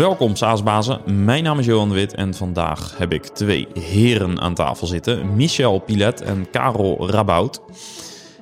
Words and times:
Welkom 0.00 0.36
SaaSbazen, 0.36 1.24
mijn 1.24 1.42
naam 1.42 1.58
is 1.58 1.66
Johan 1.66 1.88
de 1.88 1.94
Wit 1.94 2.14
en 2.14 2.34
vandaag 2.34 2.94
heb 2.98 3.12
ik 3.12 3.26
twee 3.26 3.68
heren 3.74 4.40
aan 4.40 4.54
tafel 4.54 4.86
zitten. 4.86 5.36
Michel 5.36 5.78
Pilet 5.78 6.20
en 6.20 6.50
Karel 6.50 7.10
Rabout. 7.10 7.60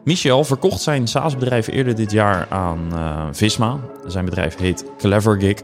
Michel 0.04 0.44
verkocht 0.44 0.80
zijn 0.80 1.06
SaaS-bedrijf 1.08 1.66
eerder 1.66 1.94
dit 1.94 2.10
jaar 2.10 2.46
aan 2.48 2.88
uh, 2.92 3.26
Visma. 3.32 3.80
Zijn 4.06 4.24
bedrijf 4.24 4.56
heet 4.56 4.84
CleverGig. 4.98 5.60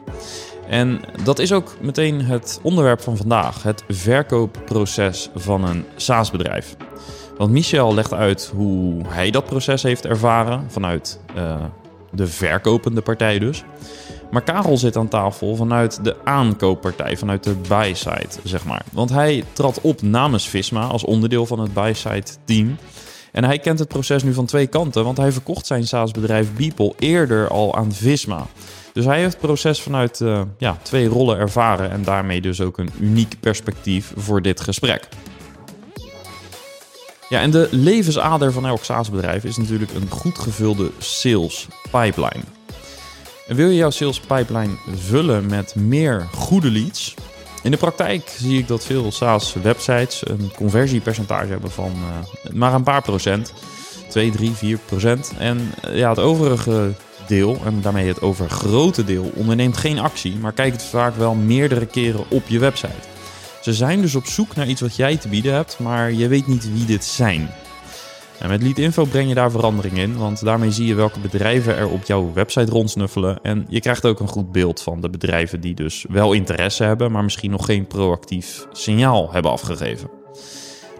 En 0.69 1.01
dat 1.25 1.39
is 1.39 1.53
ook 1.53 1.77
meteen 1.80 2.21
het 2.21 2.61
onderwerp 2.63 3.01
van 3.01 3.17
vandaag: 3.17 3.63
het 3.63 3.85
verkoopproces 3.89 5.31
van 5.35 5.65
een 5.65 5.85
SaaS-bedrijf. 5.97 6.77
Want 7.37 7.51
Michel 7.51 7.95
legt 7.95 8.13
uit 8.13 8.53
hoe 8.57 9.03
hij 9.07 9.31
dat 9.31 9.45
proces 9.45 9.83
heeft 9.83 10.07
ervaren 10.07 10.71
vanuit 10.71 11.21
uh, 11.37 11.55
de 12.11 12.27
verkopende 12.27 13.01
partij 13.01 13.39
dus. 13.39 13.65
Maar 14.35 14.43
Karel 14.43 14.77
zit 14.77 14.97
aan 14.97 15.09
tafel 15.09 15.57
vanuit 15.57 16.05
de 16.05 16.17
aankooppartij, 16.25 17.17
vanuit 17.17 17.45
de 17.45 17.55
buy-side, 17.69 18.29
zeg 18.45 18.65
maar. 18.65 18.85
Want 18.93 19.11
hij 19.11 19.45
trad 19.53 19.81
op 19.81 20.03
namens 20.03 20.49
Visma 20.49 20.87
als 20.87 21.05
onderdeel 21.05 21.47
van 21.47 21.59
het 21.59 21.75
buy-side 21.75 22.31
team. 22.45 22.77
En 23.33 23.45
hij 23.45 23.59
kent 23.59 23.79
het 23.79 23.89
proces 23.89 24.23
nu 24.23 24.33
van 24.33 24.47
twee 24.47 24.67
kanten, 24.67 25.05
want 25.05 25.17
hij 25.17 25.33
verkocht 25.33 25.67
zijn 25.67 25.87
SaaS-bedrijf 25.87 26.53
Beeple 26.53 26.95
eerder 26.99 27.49
al 27.49 27.77
aan 27.77 27.93
Visma. 27.93 28.47
Dus 28.93 29.05
hij 29.05 29.19
heeft 29.19 29.33
het 29.33 29.43
proces 29.43 29.83
vanuit 29.83 30.21
uh, 30.21 30.41
ja, 30.59 30.77
twee 30.82 31.09
rollen 31.09 31.39
ervaren 31.39 31.91
en 31.91 32.03
daarmee 32.03 32.41
dus 32.41 32.61
ook 32.61 32.79
een 32.79 32.91
uniek 33.01 33.37
perspectief 33.41 34.12
voor 34.17 34.43
dit 34.43 34.61
gesprek. 34.61 35.09
Ja, 37.29 37.41
en 37.41 37.51
de 37.51 37.69
levensader 37.71 38.53
van 38.53 38.67
elk 38.67 38.85
SaaS-bedrijf 38.85 39.45
is 39.45 39.57
natuurlijk 39.57 39.95
een 39.95 40.11
goed 40.11 40.39
gevulde 40.39 40.91
sales 40.98 41.69
pipeline. 41.91 42.53
Wil 43.47 43.69
je 43.69 43.75
jouw 43.75 43.91
sales 43.91 44.20
pipeline 44.20 44.75
vullen 44.97 45.47
met 45.47 45.75
meer 45.75 46.28
goede 46.33 46.70
leads? 46.70 47.14
In 47.62 47.70
de 47.70 47.77
praktijk 47.77 48.28
zie 48.39 48.59
ik 48.59 48.69
dat 48.69 48.84
veel 48.84 49.12
SaaS-websites 49.12 50.28
een 50.28 50.53
conversiepercentage 50.56 51.51
hebben 51.51 51.70
van 51.70 51.92
uh, 51.92 52.53
maar 52.53 52.75
een 52.75 52.83
paar 52.83 53.03
procent. 53.03 53.53
2, 54.09 54.31
3, 54.31 54.51
4 54.51 54.78
procent. 54.86 55.33
En 55.39 55.73
uh, 55.89 55.97
ja, 55.97 56.09
het 56.09 56.19
overige 56.19 56.92
deel, 57.27 57.61
en 57.64 57.81
daarmee 57.81 58.09
het 58.09 58.23
overgrote 58.23 59.05
deel, 59.05 59.33
onderneemt 59.34 59.77
geen 59.77 59.98
actie, 59.98 60.36
maar 60.36 60.53
kijkt 60.53 60.83
vaak 60.83 61.17
wel 61.17 61.34
meerdere 61.34 61.86
keren 61.86 62.25
op 62.31 62.48
je 62.48 62.58
website. 62.58 63.08
Ze 63.62 63.73
zijn 63.73 64.01
dus 64.01 64.14
op 64.14 64.27
zoek 64.27 64.55
naar 64.55 64.69
iets 64.69 64.81
wat 64.81 64.97
jij 64.97 65.17
te 65.17 65.29
bieden 65.29 65.55
hebt, 65.55 65.79
maar 65.79 66.12
je 66.12 66.29
weet 66.29 66.47
niet 66.47 66.73
wie 66.73 66.84
dit 66.84 67.05
zijn. 67.05 67.51
En 68.39 68.49
met 68.49 68.63
Lead 68.63 68.79
Info 68.79 69.05
breng 69.05 69.29
je 69.29 69.35
daar 69.35 69.51
verandering 69.51 69.99
in, 69.99 70.17
want 70.17 70.45
daarmee 70.45 70.71
zie 70.71 70.87
je 70.87 70.95
welke 70.95 71.19
bedrijven 71.19 71.77
er 71.77 71.89
op 71.89 72.05
jouw 72.05 72.33
website 72.33 72.71
rondsnuffelen. 72.71 73.39
En 73.43 73.67
je 73.69 73.81
krijgt 73.81 74.07
ook 74.07 74.21
een 74.21 74.29
goed 74.29 74.53
beeld 74.53 74.83
van 74.83 75.01
de 75.01 75.11
bedrijven 75.11 75.61
die 75.61 75.75
dus 75.75 76.05
wel 76.09 76.33
interesse 76.33 76.85
hebben, 76.85 77.13
maar 77.13 77.23
misschien 77.25 77.51
nog 77.51 77.65
geen 77.65 77.87
proactief 77.87 78.67
signaal 78.73 79.33
hebben 79.33 79.51
afgegeven. 79.51 80.11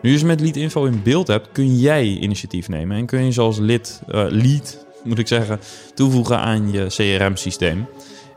Nu 0.03 0.11
je 0.11 0.19
ze 0.19 0.27
met 0.27 0.41
Lead 0.41 0.57
Info 0.57 0.85
in 0.85 1.03
beeld 1.03 1.27
hebt, 1.27 1.49
kun 1.53 1.79
jij 1.79 2.05
initiatief 2.05 2.69
nemen 2.69 2.97
en 2.97 3.07
kun 3.07 3.25
je 3.25 3.33
zoals 3.33 3.59
lid, 3.59 4.01
uh, 4.09 4.25
lead, 4.29 4.87
moet 5.05 5.19
ik 5.19 5.29
zeggen, 5.29 5.61
toevoegen 5.95 6.39
aan 6.39 6.73
je 6.73 6.87
CRM-systeem 6.87 7.87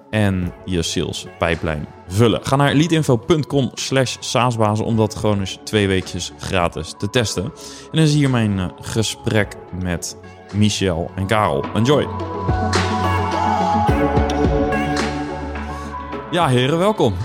en 0.10 0.54
je 0.66 0.82
sales 0.82 1.26
pipeline 1.40 1.97
vullen. 2.08 2.46
Ga 2.46 2.56
naar 2.56 2.74
leadinfo.com 2.74 3.72
slash 3.74 4.16
saasbazen 4.20 4.86
om 4.86 4.96
dat 4.96 5.16
gewoon 5.16 5.40
eens 5.40 5.58
twee 5.64 5.88
weekjes 5.88 6.32
gratis 6.40 6.94
te 6.98 7.10
testen. 7.10 7.44
En 7.44 7.52
dan 7.92 8.02
is 8.02 8.14
hier 8.14 8.30
mijn 8.30 8.58
uh, 8.58 8.66
gesprek 8.82 9.56
met 9.82 10.18
Michel 10.54 11.12
en 11.16 11.28
Karel. 11.28 11.66
Enjoy! 11.74 12.08
Ja, 16.32 16.48
heren, 16.48 16.78
welkom. 16.78 17.16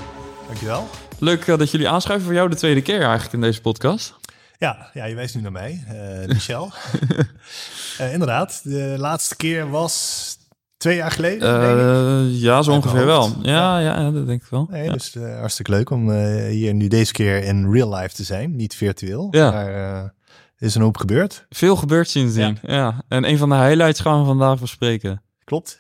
Dankjewel. 0.47 0.89
Leuk 1.19 1.47
uh, 1.47 1.59
dat 1.59 1.71
jullie 1.71 1.89
aanschuiven 1.89 2.27
voor 2.27 2.37
jou 2.37 2.49
de 2.49 2.57
tweede 2.57 2.83
keer 2.83 3.01
eigenlijk 3.01 3.33
in 3.33 3.41
deze 3.41 3.61
podcast. 3.61 4.15
Ja, 4.59 4.91
ja 4.93 5.05
je 5.05 5.15
wijst 5.15 5.35
nu 5.35 5.41
naar 5.41 5.53
mij, 5.53 5.85
uh, 5.93 6.27
Michel. 6.29 6.73
inderdaad, 8.13 8.61
de 8.65 8.95
laatste 8.99 9.37
keer 9.37 9.71
was 9.71 10.37
Twee 10.83 10.97
jaar 10.97 11.11
geleden? 11.11 12.29
Uh, 12.29 12.41
ja, 12.41 12.63
zo 12.63 12.73
ongeveer 12.73 13.07
wel. 13.07 13.33
Ja, 13.43 13.79
ja, 13.79 14.01
ja, 14.01 14.11
dat 14.11 14.27
denk 14.27 14.43
ik 14.43 14.49
wel. 14.49 14.67
Nee, 14.71 14.85
ja. 14.85 14.93
Dus 14.93 15.15
uh, 15.15 15.39
hartstikke 15.39 15.71
leuk 15.71 15.91
om 15.91 16.11
uh, 16.11 16.47
hier 16.49 16.75
nu 16.75 16.89
deze 16.89 17.13
keer 17.13 17.45
in 17.45 17.73
real 17.73 17.95
life 17.95 18.15
te 18.15 18.25
zijn, 18.25 18.57
niet 18.57 18.75
virtueel. 18.75 19.29
Ja. 19.31 19.51
Maar 19.51 20.15
is 20.59 20.75
een 20.75 20.83
hoop 20.83 20.97
gebeurd. 20.97 21.47
Veel 21.49 21.77
gebeurd 21.77 22.09
sindsdien. 22.09 22.59
Ja. 22.63 22.75
ja. 22.75 23.03
En 23.09 23.29
een 23.29 23.39
van 23.39 23.49
de 23.49 23.55
highlights 23.55 24.01
gaan 24.01 24.21
we 24.21 24.27
vandaag 24.27 24.61
bespreken. 24.61 25.23
Klopt. 25.45 25.79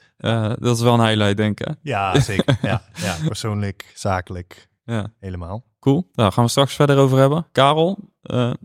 dat 0.59 0.77
is 0.77 0.81
wel 0.81 0.95
een 0.95 1.07
highlight, 1.07 1.37
denk 1.37 1.61
ik. 1.61 1.75
Ja, 1.81 2.21
zeker. 2.21 2.59
ja, 2.71 2.83
ja, 2.95 3.17
persoonlijk, 3.27 3.93
zakelijk. 3.95 4.69
Ja. 4.85 5.13
Helemaal. 5.21 5.65
Cool. 5.81 6.11
Daar 6.13 6.33
gaan 6.33 6.45
we 6.45 6.51
straks 6.51 6.75
verder 6.75 6.97
over 6.97 7.19
hebben. 7.19 7.47
Karel, 7.53 7.99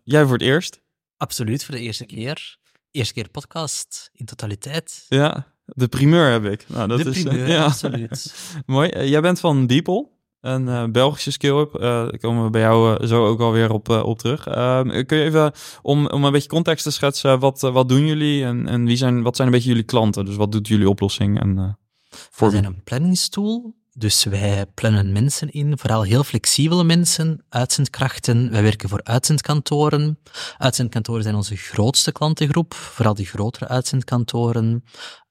jij 0.03 0.23
voor 0.23 0.33
het 0.33 0.41
eerst. 0.41 0.81
Absoluut, 1.17 1.65
voor 1.65 1.75
de 1.75 1.81
eerste 1.81 2.05
keer. 2.05 2.57
Eerste 2.91 3.13
keer 3.13 3.29
podcast 3.29 4.09
in 4.13 4.25
totaliteit. 4.25 5.05
Ja, 5.07 5.45
de 5.67 5.87
primeur 5.87 6.31
heb 6.31 6.45
ik. 6.45 6.65
Nou, 6.67 6.87
dat 6.87 6.99
de 6.99 7.09
is, 7.09 7.23
primeur, 7.23 7.47
ja. 7.47 7.63
absoluut. 7.63 8.35
Mooi. 8.65 8.91
Uh, 8.95 9.09
jij 9.09 9.21
bent 9.21 9.39
van 9.39 9.67
Beeple, 9.67 10.07
een 10.41 10.67
uh, 10.67 10.83
Belgische 10.85 11.31
skill-up. 11.31 11.75
Uh, 11.75 11.81
daar 11.81 12.17
komen 12.17 12.43
we 12.43 12.49
bij 12.49 12.61
jou 12.61 13.07
zo 13.07 13.27
ook 13.27 13.39
alweer 13.39 13.71
op, 13.71 13.89
op 13.89 14.19
terug. 14.19 14.47
Ehm, 14.47 15.05
kun 15.05 15.17
je 15.17 15.23
even, 15.23 15.51
om, 15.81 16.07
om 16.07 16.23
een 16.23 16.31
beetje 16.31 16.49
context 16.49 16.83
te 16.83 16.91
schetsen, 16.91 17.39
wat, 17.39 17.61
wat 17.61 17.89
doen 17.89 18.05
jullie 18.05 18.45
en, 18.45 18.67
en 18.67 18.85
wie 18.85 18.97
zijn, 18.97 19.21
wat 19.23 19.35
zijn 19.35 19.47
een 19.47 19.53
beetje 19.53 19.69
jullie 19.69 19.83
klanten? 19.83 20.25
Dus 20.25 20.35
wat 20.35 20.51
doet 20.51 20.67
jullie 20.67 20.89
oplossing? 20.89 21.39
En, 21.39 21.77
voor... 22.09 22.47
We 22.47 22.53
zijn 22.53 22.65
een 22.65 22.83
planningstool. 22.83 23.75
Dus 23.97 24.23
wij 24.23 24.65
plannen 24.73 25.11
mensen 25.11 25.49
in, 25.49 25.77
vooral 25.77 26.01
heel 26.01 26.23
flexibele 26.23 26.83
mensen, 26.83 27.45
uitzendkrachten. 27.49 28.51
Wij 28.51 28.63
werken 28.63 28.89
voor 28.89 29.03
uitzendkantoren. 29.03 30.19
Uitzendkantoren 30.57 31.23
zijn 31.23 31.35
onze 31.35 31.55
grootste 31.55 32.11
klantengroep, 32.11 32.73
vooral 32.73 33.13
die 33.13 33.25
grotere 33.25 33.67
uitzendkantoren. 33.67 34.83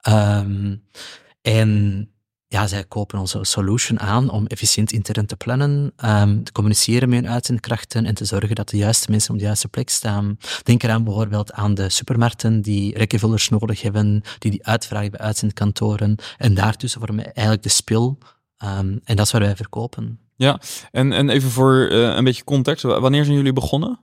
Um, 0.08 0.82
en 1.42 2.10
ja, 2.46 2.66
zij 2.66 2.84
kopen 2.84 3.18
onze 3.18 3.38
solution 3.42 4.00
aan 4.00 4.30
om 4.30 4.46
efficiënt 4.46 4.92
intern 4.92 5.26
te 5.26 5.36
plannen, 5.36 5.92
um, 6.04 6.44
te 6.44 6.52
communiceren 6.52 7.08
met 7.08 7.20
hun 7.20 7.30
uitzendkrachten 7.30 8.06
en 8.06 8.14
te 8.14 8.24
zorgen 8.24 8.54
dat 8.54 8.68
de 8.68 8.76
juiste 8.76 9.10
mensen 9.10 9.32
op 9.32 9.38
de 9.38 9.44
juiste 9.44 9.68
plek 9.68 9.90
staan. 9.90 10.38
Denk 10.62 10.82
eraan 10.82 11.04
bijvoorbeeld 11.04 11.52
aan 11.52 11.74
de 11.74 11.88
supermarkten 11.88 12.62
die 12.62 12.96
rekkenvullers 12.98 13.48
nodig 13.48 13.82
hebben, 13.82 14.22
die 14.38 14.50
die 14.50 14.66
uitvragen 14.66 15.10
bij 15.10 15.20
uitzendkantoren. 15.20 16.16
En 16.38 16.54
daartussen 16.54 17.00
vormen 17.00 17.24
eigenlijk 17.24 17.62
de 17.62 17.68
spil 17.68 18.18
Um, 18.64 19.00
en 19.04 19.16
dat 19.16 19.26
is 19.26 19.32
waar 19.32 19.40
wij 19.40 19.56
verkopen. 19.56 20.18
Ja, 20.36 20.60
en, 20.90 21.12
en 21.12 21.28
even 21.28 21.50
voor 21.50 21.88
uh, 21.90 22.14
een 22.14 22.24
beetje 22.24 22.44
context. 22.44 22.82
Wanneer 22.82 23.24
zijn 23.24 23.36
jullie 23.36 23.52
begonnen? 23.52 24.00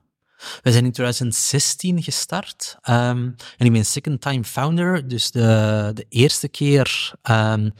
We 0.62 0.72
zijn 0.72 0.84
in 0.84 0.92
2016 0.92 2.02
gestart. 2.02 2.76
Um, 2.88 3.34
en 3.56 3.66
ik 3.66 3.72
ben 3.72 3.84
second 3.84 4.20
time 4.20 4.44
founder. 4.44 5.08
Dus 5.08 5.30
de, 5.30 5.90
de 5.94 6.06
eerste 6.08 6.48
keer... 6.48 7.12
Um, 7.30 7.72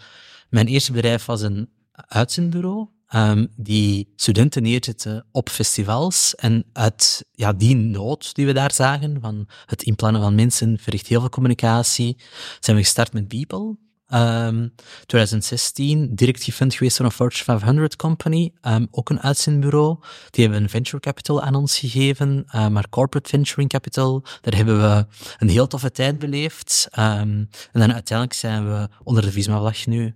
mijn 0.54 0.66
eerste 0.66 0.92
bedrijf 0.92 1.24
was 1.24 1.40
een 1.40 1.68
uitzendbureau. 1.92 2.88
Um, 3.14 3.48
die 3.56 4.12
studenten 4.16 4.62
neerzetten 4.62 5.26
op 5.32 5.48
festivals. 5.48 6.34
En 6.34 6.64
uit 6.72 7.24
ja, 7.32 7.52
die 7.52 7.76
nood 7.76 8.34
die 8.34 8.46
we 8.46 8.52
daar 8.52 8.72
zagen, 8.72 9.20
van 9.20 9.48
het 9.66 9.82
inplannen 9.82 10.20
van 10.20 10.34
mensen, 10.34 10.78
verricht 10.78 11.06
heel 11.06 11.20
veel 11.20 11.28
communicatie, 11.28 12.16
zijn 12.60 12.76
we 12.76 12.82
gestart 12.82 13.12
met 13.12 13.28
Beeple. 13.28 13.76
Um, 14.14 14.74
2016 15.06 16.14
direct 16.14 16.42
gefund 16.42 16.74
geweest 16.74 16.96
door 16.96 17.06
een 17.06 17.12
Fortune 17.12 17.44
500 17.44 17.96
company, 17.96 18.52
um, 18.62 18.88
ook 18.90 19.10
een 19.10 19.20
uitzendbureau. 19.20 19.96
Die 20.30 20.44
hebben 20.44 20.62
een 20.62 20.68
venture 20.68 21.00
capital 21.00 21.42
aan 21.42 21.54
ons 21.54 21.78
gegeven, 21.78 22.44
uh, 22.54 22.68
maar 22.68 22.88
corporate 22.88 23.28
venturing 23.28 23.70
capital, 23.70 24.22
daar 24.40 24.54
hebben 24.54 24.80
we 24.80 25.06
een 25.38 25.48
heel 25.48 25.66
toffe 25.66 25.90
tijd 25.90 26.18
beleefd. 26.18 26.88
Um, 26.98 27.48
en 27.72 27.80
dan 27.80 27.92
uiteindelijk 27.92 28.38
zijn 28.38 28.68
we 28.68 28.88
onder 29.02 29.22
de 29.22 29.32
Visma-vlag 29.32 29.86
nu. 29.86 30.14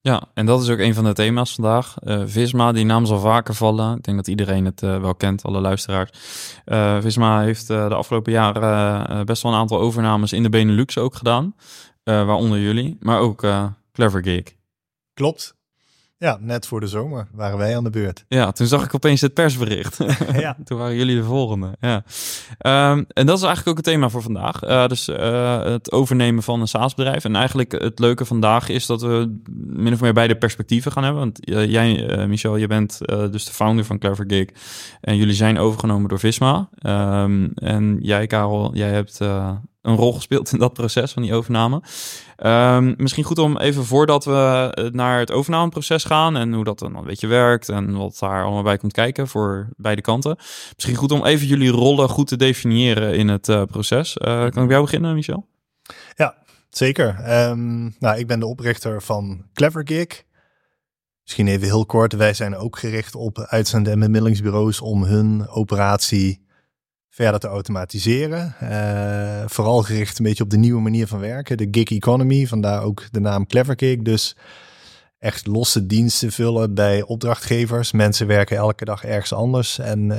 Ja, 0.00 0.22
en 0.34 0.46
dat 0.46 0.62
is 0.62 0.68
ook 0.68 0.78
een 0.78 0.94
van 0.94 1.04
de 1.04 1.12
thema's 1.12 1.54
vandaag. 1.54 1.94
Uh, 2.04 2.22
Visma, 2.24 2.72
die 2.72 2.84
naam 2.84 3.06
zal 3.06 3.18
vaker 3.18 3.54
vallen. 3.54 3.96
Ik 3.96 4.02
denk 4.02 4.16
dat 4.16 4.28
iedereen 4.28 4.64
het 4.64 4.82
uh, 4.82 5.00
wel 5.00 5.14
kent, 5.14 5.42
alle 5.42 5.60
luisteraars. 5.60 6.10
Uh, 6.66 7.00
Visma 7.00 7.40
heeft 7.40 7.66
de 7.66 7.94
afgelopen 7.94 8.32
jaren 8.32 9.26
best 9.26 9.42
wel 9.42 9.52
een 9.52 9.58
aantal 9.58 9.80
overnames 9.80 10.32
in 10.32 10.42
de 10.42 10.48
Benelux 10.48 10.98
ook 10.98 11.14
gedaan. 11.14 11.54
Uh, 12.08 12.26
waaronder 12.26 12.58
jullie, 12.58 12.96
maar 13.00 13.18
ook 13.20 13.42
uh, 13.42 13.66
Clever 13.92 14.22
Gig. 14.22 14.42
Klopt. 15.14 15.56
Ja, 16.18 16.38
net 16.40 16.66
voor 16.66 16.80
de 16.80 16.86
zomer 16.86 17.28
waren 17.32 17.58
wij 17.58 17.76
aan 17.76 17.84
de 17.84 17.90
beurt. 17.90 18.24
Ja, 18.28 18.52
toen 18.52 18.66
zag 18.66 18.84
ik 18.84 18.94
opeens 18.94 19.20
het 19.20 19.34
persbericht. 19.34 19.98
ja. 20.32 20.56
toen 20.64 20.78
waren 20.78 20.96
jullie 20.96 21.16
de 21.16 21.24
volgende. 21.24 21.76
Ja. 21.80 22.04
Um, 22.90 23.04
en 23.08 23.26
dat 23.26 23.36
is 23.36 23.44
eigenlijk 23.44 23.68
ook 23.68 23.76
het 23.76 23.84
thema 23.84 24.08
voor 24.08 24.22
vandaag. 24.22 24.64
Uh, 24.64 24.86
dus 24.86 25.08
uh, 25.08 25.62
het 25.62 25.92
overnemen 25.92 26.42
van 26.42 26.60
een 26.60 26.68
SaaS-bedrijf. 26.68 27.24
En 27.24 27.36
eigenlijk 27.36 27.72
het 27.72 27.98
leuke 27.98 28.24
vandaag 28.24 28.68
is 28.68 28.86
dat 28.86 29.02
we 29.02 29.40
min 29.66 29.92
of 29.92 30.00
meer 30.00 30.12
beide 30.12 30.36
perspectieven 30.36 30.92
gaan 30.92 31.04
hebben. 31.04 31.22
Want 31.22 31.48
uh, 31.48 31.70
jij, 31.70 32.26
Michel, 32.26 32.56
je 32.56 32.66
bent 32.66 32.98
dus 33.06 33.44
de 33.44 33.52
founder 33.52 33.84
van 33.84 33.98
Clever 33.98 34.24
Gig. 34.28 34.48
En 35.00 35.16
jullie 35.16 35.34
zijn 35.34 35.58
overgenomen 35.58 36.08
door 36.08 36.18
Visma. 36.18 36.68
Um, 36.82 37.50
en 37.54 37.98
jij, 38.00 38.26
Karel, 38.26 38.70
jij 38.74 38.90
hebt 38.90 39.20
een 39.82 39.96
rol 39.96 40.12
gespeeld 40.12 40.52
in 40.52 40.58
dat 40.58 40.72
proces 40.72 41.12
van 41.12 41.22
die 41.22 41.34
overname. 41.34 41.82
Ehm, 42.36 42.94
misschien 42.96 43.24
goed 43.24 43.38
om 43.38 43.58
even 43.58 43.84
voordat 43.84 44.24
we 44.24 44.70
eh, 44.74 44.84
naar 44.90 45.18
het 45.18 45.32
overnameproces 45.32 46.04
gaan 46.04 46.36
en 46.36 46.52
hoe 46.52 46.64
dat 46.64 46.78
dan 46.78 46.96
een 46.96 47.04
beetje 47.04 47.26
werkt 47.26 47.68
en 47.68 47.96
wat 47.96 48.16
daar 48.18 48.44
allemaal 48.44 48.62
bij 48.62 48.76
komt 48.76 48.92
kijken 48.92 49.28
voor 49.28 49.68
beide 49.76 50.00
kanten. 50.00 50.36
Misschien 50.74 50.96
goed 50.96 51.12
om 51.12 51.24
even 51.24 51.46
jullie 51.46 51.70
rollen 51.70 52.08
goed 52.08 52.26
te 52.26 52.36
definiëren 52.36 53.14
in 53.14 53.28
het 53.28 53.48
uh, 53.48 53.62
proces. 53.62 54.16
Uh, 54.16 54.26
kan 54.26 54.46
ik 54.46 54.52
bij 54.52 54.66
jou 54.66 54.82
beginnen, 54.82 55.14
Michel? 55.14 55.46
Ja, 56.14 56.34
zeker. 56.70 57.08
Um, 57.48 57.96
nou, 57.98 58.18
ik 58.18 58.26
ben 58.26 58.40
de 58.40 58.46
oprichter 58.46 59.02
van 59.02 59.44
Clever 59.52 59.84
Misschien 61.22 61.48
even 61.48 61.66
heel 61.66 61.86
kort. 61.86 62.12
Wij 62.12 62.34
zijn 62.34 62.56
ook 62.56 62.78
gericht 62.78 63.14
op 63.14 63.38
uitzenden- 63.38 63.92
en 63.92 63.98
bemiddelingsbureaus 63.98 64.80
om 64.80 65.04
hun 65.04 65.48
operatie 65.48 66.46
verder 67.18 67.40
te 67.40 67.46
automatiseren. 67.46 68.54
Uh, 68.62 69.42
vooral 69.46 69.82
gericht 69.82 70.18
een 70.18 70.24
beetje 70.24 70.44
op 70.44 70.50
de 70.50 70.56
nieuwe 70.56 70.80
manier 70.80 71.06
van 71.06 71.18
werken, 71.18 71.56
de 71.56 71.68
gig 71.70 71.90
economy, 71.90 72.46
vandaar 72.46 72.82
ook 72.82 73.04
de 73.10 73.20
naam 73.20 73.46
Clever 73.46 74.02
Dus 74.02 74.36
echt 75.18 75.46
losse 75.46 75.86
diensten 75.86 76.32
vullen 76.32 76.74
bij 76.74 77.02
opdrachtgevers. 77.02 77.92
Mensen 77.92 78.26
werken 78.26 78.56
elke 78.56 78.84
dag 78.84 79.04
ergens 79.04 79.32
anders 79.32 79.78
en 79.78 80.00
uh, 80.00 80.18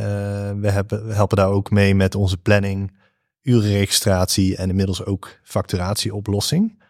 we, 0.62 0.86
helpen 1.14 1.38
daar 1.38 1.50
ook 1.50 1.72
mee 1.72 1.96
met 1.96 2.16
onze 2.16 2.38
planning, 2.38 2.98
urenregistratie 3.42 4.56
en 4.56 4.70
inmiddels 4.70 5.06
ook 5.06 5.40
facturatieoplossing. 5.44 6.84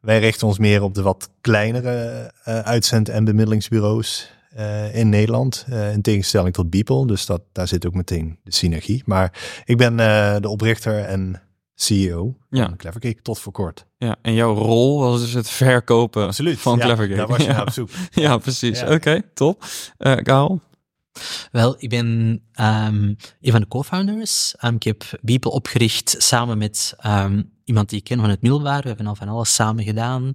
Wij 0.00 0.18
richten 0.18 0.46
ons 0.46 0.58
meer 0.58 0.82
op 0.82 0.94
de 0.94 1.02
wat 1.02 1.30
kleinere 1.40 2.32
uh, 2.48 2.58
uitzend- 2.58 3.08
en 3.08 3.24
bemiddelingsbureaus 3.24 4.35
uh, 4.56 4.94
in 4.94 5.08
Nederland. 5.08 5.66
Uh, 5.70 5.92
in 5.92 6.02
tegenstelling 6.02 6.54
tot 6.54 6.70
Beeple. 6.70 7.06
Dus 7.06 7.26
dat, 7.26 7.42
daar 7.52 7.68
zit 7.68 7.86
ook 7.86 7.94
meteen 7.94 8.38
de 8.42 8.54
synergie. 8.54 9.02
Maar 9.06 9.62
ik 9.64 9.76
ben 9.76 9.92
uh, 9.92 10.36
de 10.40 10.48
oprichter 10.48 11.04
en 11.04 11.42
CEO 11.74 12.36
ja. 12.50 12.64
van 12.64 12.76
Clevercake 12.76 13.22
tot 13.22 13.38
voor 13.38 13.52
kort. 13.52 13.86
Ja, 13.98 14.16
en 14.22 14.34
jouw 14.34 14.54
rol 14.54 14.98
was 15.00 15.20
dus 15.20 15.32
het 15.32 15.48
verkopen 15.48 16.26
Absoluut. 16.26 16.58
van 16.58 16.78
ja, 16.78 16.84
Clevercake. 16.84 17.16
Daar 17.16 17.26
was 17.26 17.44
je 17.44 17.52
ja. 17.52 17.62
op 17.62 17.70
zoek. 17.70 17.90
ja, 18.10 18.38
precies. 18.38 18.82
Oké, 18.82 18.92
okay, 18.92 19.22
top. 19.34 19.64
Uh, 19.98 20.12
Gaal? 20.16 20.60
Wel, 21.52 21.74
ik 21.78 21.88
ben 21.88 22.06
um, 22.60 23.16
een 23.40 23.50
van 23.52 23.60
de 23.60 23.68
co-founders. 23.68 24.54
Um, 24.64 24.74
ik 24.74 24.82
heb 24.82 25.04
Beeple 25.22 25.50
opgericht 25.50 26.14
samen 26.18 26.58
met 26.58 26.94
um, 27.06 27.50
iemand 27.66 27.88
die 27.88 27.98
ik 27.98 28.04
ken 28.04 28.20
van 28.20 28.30
het 28.30 28.42
middelbaar. 28.42 28.82
We 28.82 28.88
hebben 28.88 29.06
al 29.06 29.14
van 29.14 29.28
alles 29.28 29.54
samen 29.54 29.84
gedaan. 29.84 30.34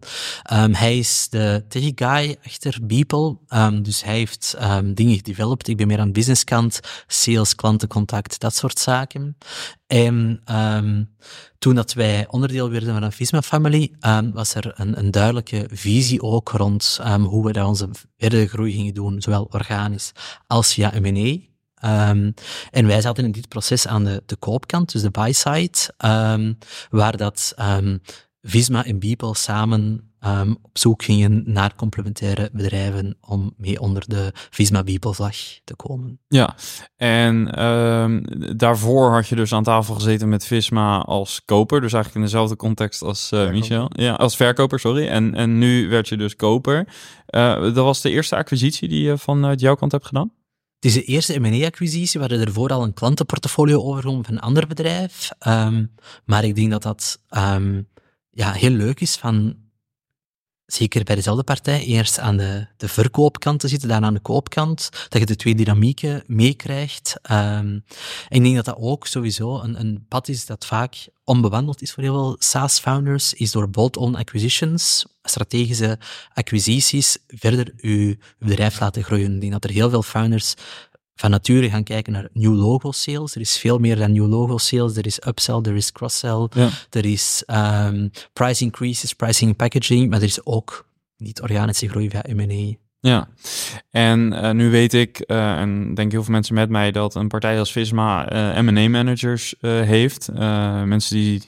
Um, 0.54 0.74
hij 0.74 0.98
is 0.98 1.28
de 1.30 1.66
tech 1.68 1.92
guy 1.96 2.38
achter 2.46 2.78
Beeple. 2.84 3.38
Um, 3.50 3.84
dus 3.84 4.04
hij 4.04 4.16
heeft 4.16 4.56
um, 4.62 4.94
dingen 4.94 5.16
gedeveloped. 5.16 5.68
Ik 5.68 5.78
ben 5.78 5.88
meer 5.88 6.00
aan 6.00 6.08
de 6.08 6.12
businesskant, 6.12 6.80
sales, 7.08 7.56
klantencontact, 7.56 8.40
dat 8.40 8.56
soort 8.56 8.80
zaken. 8.80 9.38
En 9.88 10.44
toen 11.60 11.76
dat 11.76 11.94
wij 11.94 12.28
onderdeel 12.30 12.70
werden 12.70 12.94
van 12.94 13.04
een 13.04 13.12
Visma 13.12 13.42
Family, 13.42 13.92
was 14.34 14.56
er 14.56 14.74
een, 14.76 15.00
een, 15.00 15.12
duidelijke 15.12 15.70
visie 15.72 16.22
ook 16.22 16.50
rond 16.50 17.00
hoe 17.22 17.46
we 17.46 17.52
dat 17.52 17.68
onze 17.68 17.90
verdere 18.18 18.48
groei 18.48 18.72
gingen 18.72 18.94
doen, 18.94 19.22
zowel 19.22 19.48
organisch 19.52 20.12
als 20.48 20.74
via 20.74 20.94
M&A. 21.00 21.51
Um, 21.86 22.34
en 22.72 22.88
wij 22.88 23.02
zaten 23.02 23.24
in 23.24 23.32
dit 23.32 23.48
proces 23.48 23.88
aan 23.88 24.04
de, 24.04 24.24
de 24.26 24.36
koopkant, 24.36 24.92
dus 24.92 25.02
de 25.02 25.12
buy-side, 25.12 25.78
um, 26.06 26.58
waar 26.90 27.18
dat 27.18 27.54
um, 27.60 28.02
Visma 28.42 28.86
en 28.86 29.00
Beeple 29.00 29.36
samen 29.36 30.06
op 30.62 30.78
zoek 30.78 31.04
gingen 31.04 31.44
naar 31.46 31.76
complementaire 31.76 32.50
bedrijven 32.54 33.18
om 33.22 33.54
mee 33.58 33.80
onder 33.80 34.04
de 34.08 34.32
Visma-Beeple-vlag 34.34 35.36
te 35.64 35.76
komen. 35.76 36.20
Ja, 36.28 36.56
en 36.96 37.46
daarvoor 38.58 39.12
had 39.12 39.28
je 39.28 39.36
dus 39.36 39.54
aan 39.54 39.64
tafel 39.64 39.94
gezeten 39.94 40.30
met 40.30 40.46
Visma 40.46 41.00
als 41.00 41.42
koper, 41.46 41.82
dus 41.82 41.94
eigenlijk 41.94 42.26
in 42.26 42.32
dezelfde 42.32 42.56
context 42.56 43.02
als 43.02 43.32
uh, 43.32 43.50
Michel. 43.50 43.90
Ja, 43.90 44.14
als 44.14 44.36
verkoper, 44.36 44.80
sorry. 44.80 45.08
En, 45.08 45.36
en 45.36 45.58
nu 45.58 45.90
werd 45.90 46.08
je 46.08 46.18
dus 46.18 46.36
koper. 46.36 46.88
Uh, 47.30 47.62
dat 47.62 47.76
was 47.76 48.02
de 48.02 48.10
eerste 48.10 48.36
acquisitie 48.36 48.90
die 48.90 49.04
je 49.04 49.18
vanuit 49.18 49.60
jouw 49.60 49.76
kant 49.76 49.92
hebt 49.92 50.06
gedaan? 50.06 50.32
Is 50.86 50.94
de 50.94 51.04
eerste 51.04 51.40
M&A-acquisitie. 51.40 52.20
We 52.20 52.28
hadden 52.28 52.48
ervoor 52.48 52.70
al 52.70 52.84
een 52.84 52.94
klantenportfolio 52.94 53.82
overgenomen 53.82 54.26
van 54.26 54.34
een 54.34 54.40
ander 54.40 54.68
bedrijf. 54.68 55.30
Um, 55.48 55.96
maar 56.26 56.44
ik 56.44 56.56
denk 56.56 56.72
dat 56.72 56.82
dat 56.82 57.20
um, 57.30 57.88
ja, 58.32 58.52
heel 58.52 58.70
leuk 58.70 59.00
is 59.00 59.16
van, 59.16 59.56
zeker 60.66 61.04
bij 61.04 61.16
dezelfde 61.16 61.44
partij, 61.44 61.84
eerst 61.84 62.20
aan 62.20 62.38
de, 62.38 62.68
de 62.78 62.88
verkoopkant 62.88 63.60
te 63.60 63.68
zitten, 63.68 63.90
daarna 63.90 64.08
aan 64.08 64.14
de 64.14 64.20
koopkant, 64.20 64.90
dat 65.10 65.20
je 65.20 65.26
de 65.26 65.36
twee 65.36 65.56
dynamieken 65.56 66.24
meekrijgt. 66.28 67.16
En 67.22 67.86
ik 68.30 68.44
denk 68.44 68.56
dat 68.56 68.66
dat 68.66 68.78
ook 68.80 69.08
sowieso 69.08 69.60
een, 69.60 69.80
een 69.80 70.06
pad 70.08 70.28
is 70.28 70.46
dat 70.46 70.66
vaak 70.66 71.08
onbewandeld 71.24 71.82
is 71.82 71.92
voor 71.92 72.04
heel 72.04 72.14
veel 72.14 72.36
SaaS-founders, 72.40 73.34
is 73.34 73.52
door 73.52 73.70
bolt-on 73.70 74.16
acquisitions, 74.16 75.06
strategische 75.24 76.00
acquisities, 76.34 77.18
verder 77.28 77.74
je 77.78 78.18
bedrijf 78.40 78.80
laten 78.80 79.04
groeien. 79.04 79.34
Ik 79.34 79.42
denk 79.42 79.52
dat 79.52 79.64
er 79.64 79.70
heel 79.70 79.90
veel 79.90 80.04
founders 80.04 80.56
van 81.16 81.30
nature 81.30 81.70
gaan 81.70 81.84
kijken 81.84 82.14
naar 82.14 82.30
new 82.34 82.56
logo 82.56 82.92
sales. 82.92 83.36
Er 83.36 83.42
is 83.42 83.58
veel 83.58 83.78
meer 83.78 83.96
dan 83.96 84.12
new 84.12 84.30
logo 84.30 84.58
sales. 84.58 84.96
Er 84.96 85.06
is 85.06 85.26
upsell, 85.28 85.60
er 85.62 85.76
is 85.76 85.92
cross-sell, 85.92 86.48
ja. 86.54 86.70
er 86.90 87.06
is 87.06 87.44
um, 87.48 88.12
price 88.34 88.64
increases, 88.64 89.14
pricing 89.14 89.56
packaging, 89.56 90.10
maar 90.10 90.20
er 90.20 90.26
is 90.26 90.46
ook 90.46 90.90
niet 91.18 91.42
organische 91.42 91.90
groei 91.90 92.10
via 92.10 92.24
M&A. 92.28 92.76
Ja, 93.04 93.28
en 93.92 94.34
uh, 94.34 94.52
nu 94.52 94.70
weet 94.70 94.94
ik, 94.94 95.24
uh, 95.28 95.60
en 95.60 95.94
denk 95.94 96.12
heel 96.12 96.24
veel 96.24 96.34
mensen 96.34 96.56
met 96.56 96.70
mij, 96.70 96.92
dat 96.92 97.16
een 97.16 97.28
partij 97.28 97.60
als 97.60 97.72
Visma 97.72 98.34
uh, 98.56 98.62
M&A-managers 98.62 99.56
heeft. 99.62 100.30
mensen 100.86 101.16
die 101.16 101.44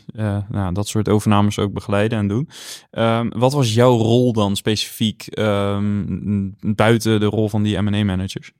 nou, 0.49 0.73
dat 0.73 0.87
soort 0.87 1.09
overnames 1.09 1.59
ook 1.59 1.73
begeleiden 1.73 2.17
en 2.17 2.27
doen. 2.27 2.49
Um, 2.91 3.29
wat 3.29 3.53
was 3.53 3.73
jouw 3.73 3.97
rol 3.97 4.33
dan 4.33 4.55
specifiek 4.55 5.39
um, 5.39 6.55
buiten 6.59 7.19
de 7.19 7.25
rol 7.25 7.49
van 7.49 7.63
die 7.63 7.81
M&A-managers? 7.81 8.51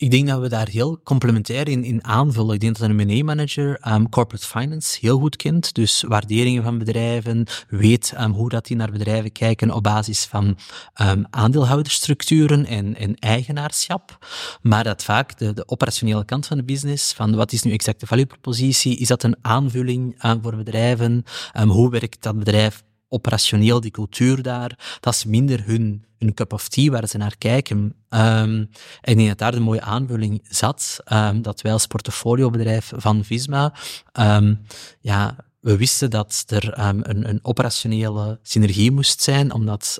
Ik 0.00 0.10
denk 0.10 0.28
dat 0.28 0.40
we 0.40 0.48
daar 0.48 0.68
heel 0.68 1.00
complementair 1.02 1.68
in, 1.68 1.84
in 1.84 2.04
aanvullen. 2.04 2.54
Ik 2.54 2.60
denk 2.60 2.78
dat 2.78 2.88
een 2.88 2.96
M&A-manager 2.96 3.80
um, 3.88 4.08
corporate 4.08 4.46
finance 4.46 4.98
heel 5.00 5.18
goed 5.18 5.36
kent, 5.36 5.74
dus 5.74 6.02
waarderingen 6.02 6.62
van 6.62 6.78
bedrijven, 6.78 7.46
weet 7.68 8.14
um, 8.20 8.32
hoe 8.32 8.48
dat 8.48 8.66
die 8.66 8.76
naar 8.76 8.90
bedrijven 8.90 9.32
kijken 9.32 9.70
op 9.70 9.82
basis 9.82 10.24
van 10.24 10.56
um, 11.02 11.26
aandeelhoudersstructuren 11.30 12.66
en, 12.66 12.96
en 12.96 13.14
eigenaarschap. 13.14 14.26
Maar 14.62 14.84
dat 14.84 15.04
vaak 15.04 15.38
de, 15.38 15.62
operationele 15.66 16.24
kant 16.24 16.46
van 16.46 16.56
de 16.56 16.64
business, 16.64 17.12
van 17.12 17.34
wat 17.34 17.52
is 17.52 17.62
nu 17.62 17.72
exact 17.72 18.00
de 18.00 18.06
value-propositie, 18.06 18.96
is 18.96 19.08
dat 19.08 19.22
een 19.22 19.36
aanvulling 19.42 20.24
uh, 20.24 20.32
voor 20.42 20.56
bedrijven, 20.56 21.24
hoe 21.66 21.90
werkt 21.90 22.22
dat 22.22 22.38
bedrijf 22.38 22.82
operationeel, 23.08 23.80
die 23.80 23.90
cultuur 23.90 24.42
daar, 24.42 24.98
dat 25.00 25.14
is 25.14 25.24
minder 25.24 25.64
hun, 25.64 26.04
hun 26.18 26.34
cup 26.34 26.52
of 26.52 26.68
tea 26.68 26.90
waar 26.90 27.08
ze 27.08 27.16
naar 27.16 27.36
kijken. 27.38 27.94
En 28.08 28.68
ik 29.00 29.16
denk 29.16 29.28
dat 29.28 29.38
daar 29.38 29.52
de 29.52 29.60
mooie 29.60 29.80
aanvulling 29.80 30.46
zat, 30.48 31.00
um, 31.12 31.42
dat 31.42 31.60
wij 31.60 31.72
als 31.72 31.86
portfoliobedrijf 31.86 32.92
van 32.96 33.24
Visma, 33.24 33.74
um, 34.20 34.60
ja, 35.00 35.36
we 35.60 35.76
wisten 35.76 36.10
dat 36.10 36.44
er 36.46 36.78
een, 36.78 37.28
een, 37.28 37.38
operationele 37.42 38.38
synergie 38.42 38.90
moest 38.90 39.20
zijn, 39.20 39.52
omdat 39.52 39.98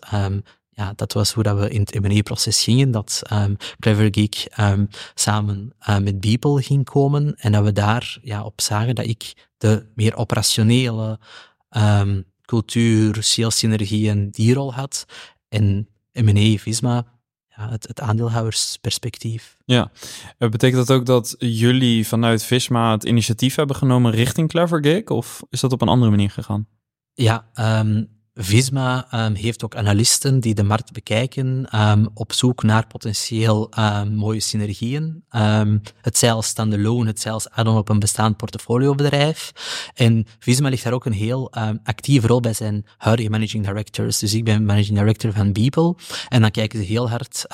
ja, 0.70 0.92
dat 0.96 1.12
was 1.12 1.32
hoe 1.32 1.42
dat 1.42 1.58
we 1.58 1.70
in 1.70 1.80
het 1.80 2.00
M&A-proces 2.00 2.62
gingen, 2.62 2.90
dat 2.90 3.22
um, 3.32 3.56
Clever 3.78 4.08
Geek 4.10 4.46
samen 5.14 5.74
uh, 5.88 5.98
met 5.98 6.20
Beeple 6.20 6.62
ging 6.62 6.84
komen 6.84 7.34
en 7.36 7.52
dat 7.52 7.64
we 7.64 7.72
daar 7.72 8.18
ja, 8.22 8.44
op 8.44 8.60
zagen 8.60 8.94
dat 8.94 9.06
ik 9.06 9.48
de 9.56 9.86
meer 9.94 10.16
operationele 10.16 11.18
um, 11.70 12.24
cultuur, 12.44 13.22
sales 13.22 13.58
synergieën 13.58 14.30
die 14.30 14.54
rol 14.54 14.74
had. 14.74 15.04
En 15.48 15.88
M&A, 16.22 16.56
Visma, 16.56 17.04
ja, 17.56 17.70
het, 17.70 17.88
het 17.88 18.00
aandeelhoudersperspectief. 18.00 19.56
Ja, 19.64 19.90
betekent 20.38 20.86
dat 20.86 20.96
ook 20.96 21.06
dat 21.06 21.36
jullie 21.38 22.06
vanuit 22.06 22.44
Visma 22.44 22.92
het 22.92 23.04
initiatief 23.04 23.54
hebben 23.54 23.76
genomen 23.76 24.12
richting 24.12 24.48
Clever 24.48 24.84
Gig? 24.84 25.04
Of 25.04 25.42
is 25.50 25.60
dat 25.60 25.72
op 25.72 25.82
een 25.82 25.88
andere 25.88 26.10
manier 26.10 26.30
gegaan? 26.30 26.66
Ja, 27.14 27.48
um, 27.80 28.17
Visma 28.40 29.06
um, 29.26 29.34
heeft 29.34 29.64
ook 29.64 29.76
analisten 29.76 30.40
die 30.40 30.54
de 30.54 30.62
markt 30.62 30.92
bekijken 30.92 31.66
um, 31.74 32.08
op 32.14 32.32
zoek 32.32 32.62
naar 32.62 32.86
potentieel 32.86 33.70
um, 33.78 34.14
mooie 34.14 34.40
synergieën. 34.40 35.24
het 36.00 36.18
zij 36.18 36.32
als 36.32 36.46
standalone, 36.46 37.06
het 37.06 37.20
zij 37.20 37.32
als 37.32 37.50
add-on 37.50 37.76
op 37.76 37.88
een 37.88 37.98
bestaand 37.98 38.36
portfoliobedrijf. 38.36 39.52
En 39.94 40.26
Visma 40.38 40.68
ligt 40.68 40.84
daar 40.84 40.92
ook 40.92 41.04
een 41.04 41.12
heel 41.12 41.52
actieve 41.84 42.26
rol 42.26 42.40
bij 42.40 42.52
zijn 42.52 42.86
huidige 42.96 43.30
managing 43.30 43.66
directors. 43.66 44.18
Dus 44.18 44.34
ik 44.34 44.44
ben 44.44 44.64
managing 44.64 44.98
director 44.98 45.32
van 45.32 45.52
Beeple. 45.52 45.94
En 46.28 46.40
dan 46.40 46.50
kijken 46.50 46.78
ze 46.78 46.84
heel 46.84 47.10
hard 47.10 47.44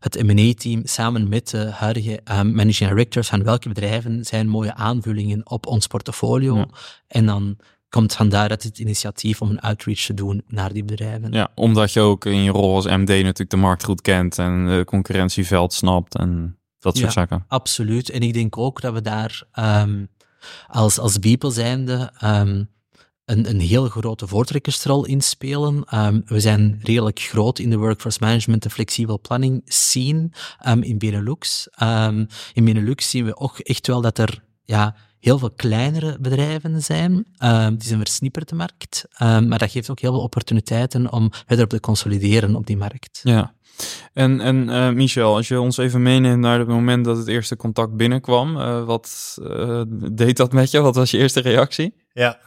het 0.00 0.22
M&A-team 0.22 0.80
samen 0.84 1.28
met 1.28 1.48
de 1.48 1.70
huidige 1.70 2.20
managing 2.24 2.90
directors 2.90 3.28
van 3.28 3.42
welke 3.42 3.68
bedrijven 3.68 4.24
zijn 4.24 4.48
mooie 4.48 4.74
aanvullingen 4.74 5.50
op 5.50 5.66
ons 5.66 5.86
portfolio. 5.86 6.56
Ja. 6.56 6.66
En 7.06 7.26
dan 7.26 7.56
komt 7.94 8.14
vandaar 8.14 8.48
dat 8.48 8.62
het 8.62 8.78
initiatief 8.78 9.40
om 9.40 9.50
een 9.50 9.60
outreach 9.60 9.98
te 10.00 10.14
doen 10.14 10.42
naar 10.46 10.72
die 10.72 10.84
bedrijven. 10.84 11.32
Ja, 11.32 11.48
omdat 11.54 11.92
je 11.92 12.00
ook 12.00 12.24
in 12.24 12.42
je 12.42 12.50
rol 12.50 12.74
als 12.74 12.86
MD 12.86 13.08
natuurlijk 13.08 13.50
de 13.50 13.56
markt 13.56 13.84
goed 13.84 14.00
kent 14.00 14.38
en 14.38 14.66
de 14.66 14.82
concurrentieveld 14.84 15.72
snapt 15.72 16.16
en 16.16 16.58
dat 16.78 16.96
soort 16.96 17.14
ja, 17.14 17.20
zaken. 17.20 17.44
Absoluut. 17.48 18.10
En 18.10 18.20
ik 18.20 18.32
denk 18.32 18.58
ook 18.58 18.80
dat 18.80 18.92
we 18.92 19.00
daar 19.00 19.42
um, 19.58 20.08
als, 20.66 20.98
als 20.98 21.18
Beeple 21.18 21.50
zijnde 21.50 22.12
um, 22.24 22.68
een, 23.24 23.48
een 23.48 23.60
heel 23.60 23.88
grote 23.88 24.26
voortrekkersrol 24.26 25.04
inspelen. 25.04 25.84
Um, 25.94 26.22
we 26.26 26.40
zijn 26.40 26.80
redelijk 26.82 27.18
groot 27.18 27.58
in 27.58 27.70
de 27.70 27.76
workforce 27.76 28.18
management 28.20 28.64
en 28.64 28.70
flexibel 28.70 29.20
planning 29.20 29.62
scene 29.64 30.30
in 30.80 30.98
Benelux. 30.98 31.68
in 32.52 32.64
Benelux 32.64 33.10
zien 33.10 33.24
we 33.24 33.36
ook 33.36 33.58
echt 33.58 33.86
wel 33.86 34.00
dat 34.00 34.18
er 34.18 34.42
ja, 34.64 34.96
heel 35.24 35.38
veel 35.38 35.50
kleinere 35.50 36.16
bedrijven 36.20 36.82
zijn. 36.82 37.12
Um, 37.38 37.76
die 37.76 37.88
zijn 37.88 37.98
versnipperde 37.98 38.54
markt. 38.54 39.04
Um, 39.22 39.48
maar 39.48 39.58
dat 39.58 39.70
geeft 39.70 39.90
ook 39.90 40.00
heel 40.00 40.12
veel 40.12 40.22
opportuniteiten 40.22 41.12
om 41.12 41.30
verder 41.46 41.64
op 41.64 41.70
te 41.70 41.80
consolideren 41.80 42.56
op 42.56 42.66
die 42.66 42.76
markt. 42.76 43.20
Ja. 43.22 43.54
En, 44.12 44.40
en 44.40 44.68
uh, 44.68 44.90
Michel, 44.90 45.34
als 45.34 45.48
je 45.48 45.60
ons 45.60 45.76
even 45.76 46.02
meeneemt 46.02 46.40
naar 46.40 46.58
het 46.58 46.68
moment 46.68 47.04
dat 47.04 47.16
het 47.16 47.26
eerste 47.26 47.56
contact 47.56 47.96
binnenkwam, 47.96 48.56
uh, 48.56 48.84
wat 48.84 49.36
uh, 49.40 49.82
deed 50.12 50.36
dat 50.36 50.52
met 50.52 50.70
je? 50.70 50.80
Wat 50.80 50.94
was 50.94 51.10
je 51.10 51.18
eerste 51.18 51.40
reactie? 51.40 51.94
Ja. 52.12 52.38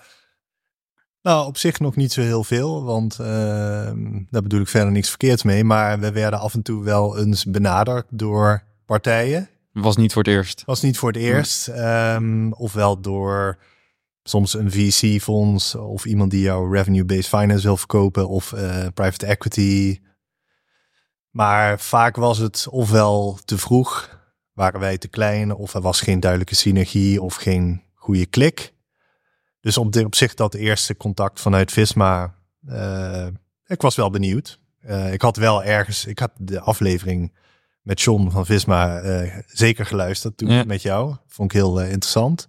Nou, 1.22 1.48
op 1.48 1.58
zich 1.58 1.80
nog 1.80 1.96
niet 1.96 2.12
zo 2.12 2.22
heel 2.22 2.44
veel, 2.44 2.84
want 2.84 3.20
ehm, 3.20 4.24
daar 4.30 4.42
bedoel 4.42 4.62
ik 4.62 4.68
verder 4.68 4.92
niks 4.92 5.10
verkeerds 5.10 5.44
mee. 5.44 5.64
Maar 5.64 6.00
we 6.00 6.12
werden 6.12 6.40
af 6.40 6.54
en 6.54 6.62
toe 6.62 6.84
wel 6.84 7.18
eens 7.18 7.46
benaderd 7.46 8.06
door 8.10 8.64
partijen 8.86 9.50
was 9.82 9.96
niet 9.96 10.14
voor 10.14 10.24
het 10.24 10.32
eerst. 10.32 10.64
Was 10.66 10.82
niet 10.82 10.98
voor 10.98 11.12
het 11.12 11.22
eerst. 11.22 11.68
Um, 11.68 12.54
ofwel 12.54 13.02
door 13.02 13.58
soms 14.24 14.54
een 14.54 14.72
VC-fonds 14.72 15.76
of 15.76 16.06
iemand 16.06 16.32
die 16.32 16.42
jouw 16.42 16.72
revenue-based 16.72 17.28
finance 17.28 17.64
wil 17.64 17.78
verkopen 17.78 18.30
of 18.30 18.52
uh, 18.52 18.88
private 18.94 19.26
equity. 19.26 20.00
Maar 21.30 21.80
vaak 21.80 22.16
was 22.16 22.38
het 22.38 22.68
ofwel 22.70 23.40
te 23.46 23.58
vroeg, 23.58 24.20
waren 24.54 24.80
wij 24.80 24.98
te 24.98 25.08
klein, 25.08 25.56
of 25.56 25.74
er 25.74 25.82
was 25.82 26.02
geen 26.02 26.20
duidelijke 26.20 26.56
synergie 26.56 27.22
of 27.22 27.36
geen 27.36 27.84
goede 27.94 28.26
klik. 28.26 28.74
Dus 29.60 29.78
op, 29.78 29.92
de, 29.92 30.06
op 30.06 30.16
zich 30.16 30.34
dat 30.34 30.54
eerste 30.54 30.98
contact 30.98 31.40
vanuit 31.40 31.72
Visma, 31.72 32.36
uh, 32.70 33.28
ik 33.66 33.82
was 33.82 33.96
wel 33.96 34.10
benieuwd. 34.10 34.60
Uh, 34.86 35.14
ik 35.14 35.22
had 35.22 35.38
wel 35.38 35.64
ergens, 35.64 36.06
ik 36.06 36.20
had 36.20 36.32
de 36.38 36.60
aflevering 36.60 37.34
met 37.88 38.02
John 38.02 38.30
van 38.30 38.46
Visma 38.46 39.02
uh, 39.02 39.36
zeker 39.48 39.86
geluisterd 39.86 40.38
toen 40.38 40.50
ja. 40.50 40.64
met 40.64 40.82
jou. 40.82 41.16
Vond 41.28 41.52
ik 41.52 41.58
heel 41.58 41.82
uh, 41.82 41.92
interessant. 41.92 42.48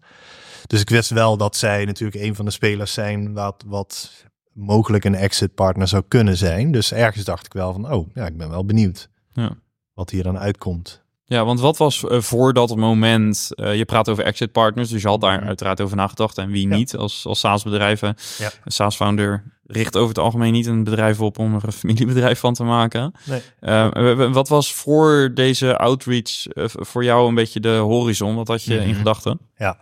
Dus 0.67 0.81
ik 0.81 0.91
wist 0.91 1.11
wel 1.11 1.37
dat 1.37 1.57
zij 1.57 1.85
natuurlijk 1.85 2.23
een 2.25 2.35
van 2.35 2.45
de 2.45 2.51
spelers 2.51 2.93
zijn 2.93 3.33
wat, 3.33 3.65
wat 3.67 4.25
mogelijk 4.53 5.05
een 5.05 5.15
exit 5.15 5.55
partner 5.55 5.89
zou 5.89 6.03
kunnen 6.09 6.37
zijn. 6.37 6.73
Dus 6.73 6.93
ergens 6.93 7.25
dacht 7.25 7.47
ik 7.47 7.53
wel 7.53 7.73
van, 7.73 7.93
oh 7.93 8.15
ja, 8.15 8.27
ik 8.27 8.37
ben 8.37 8.49
wel 8.51 8.65
benieuwd 8.65 9.09
ja. 9.33 9.57
wat 9.95 10.11
hier 10.11 10.23
dan 10.23 10.39
uitkomt. 10.39 11.05
Ja, 11.29 11.45
want 11.45 11.61
wat 11.61 11.77
was 11.77 12.03
uh, 12.03 12.21
voor 12.21 12.53
dat 12.53 12.77
moment, 12.77 13.49
uh, 13.55 13.77
je 13.77 13.85
praat 13.85 14.09
over 14.09 14.25
exit 14.25 14.53
partners, 14.53 14.89
dus 14.89 15.03
je 15.03 15.09
had 15.09 15.21
daar 15.21 15.43
uiteraard 15.43 15.81
over 15.81 15.97
nagedacht 15.97 16.39
en 16.39 16.51
wie 16.51 16.69
ja. 16.69 16.77
niet 16.77 16.97
als, 16.97 17.27
als 17.27 17.41
SaaS-bedrijven. 17.41 18.17
Ja. 18.39 18.51
Een 18.65 18.73
SaaS-founder 18.73 19.45
richt 19.65 19.97
over 19.97 20.09
het 20.09 20.19
algemeen 20.19 20.53
niet 20.53 20.67
een 20.67 20.85
bedrijf 20.85 21.21
op 21.21 21.39
om 21.39 21.55
er 21.55 21.65
een 21.65 21.73
familiebedrijf 21.73 22.39
van 22.39 22.55
te 22.55 22.65
maken. 22.65 23.13
Nee. 23.25 23.41
Uh, 23.61 24.33
wat 24.33 24.49
was 24.49 24.73
voor 24.73 25.31
deze 25.35 25.77
outreach 25.77 26.47
voor 26.63 27.05
jou 27.05 27.29
een 27.29 27.35
beetje 27.35 27.61
de 27.61 27.77
horizon? 27.77 28.35
Wat 28.35 28.49
had 28.49 28.63
je 28.63 28.75
mm 28.75 28.81
-hmm. 28.81 28.89
in 28.89 28.95
gedachten? 28.95 29.41
Ja, 29.57 29.79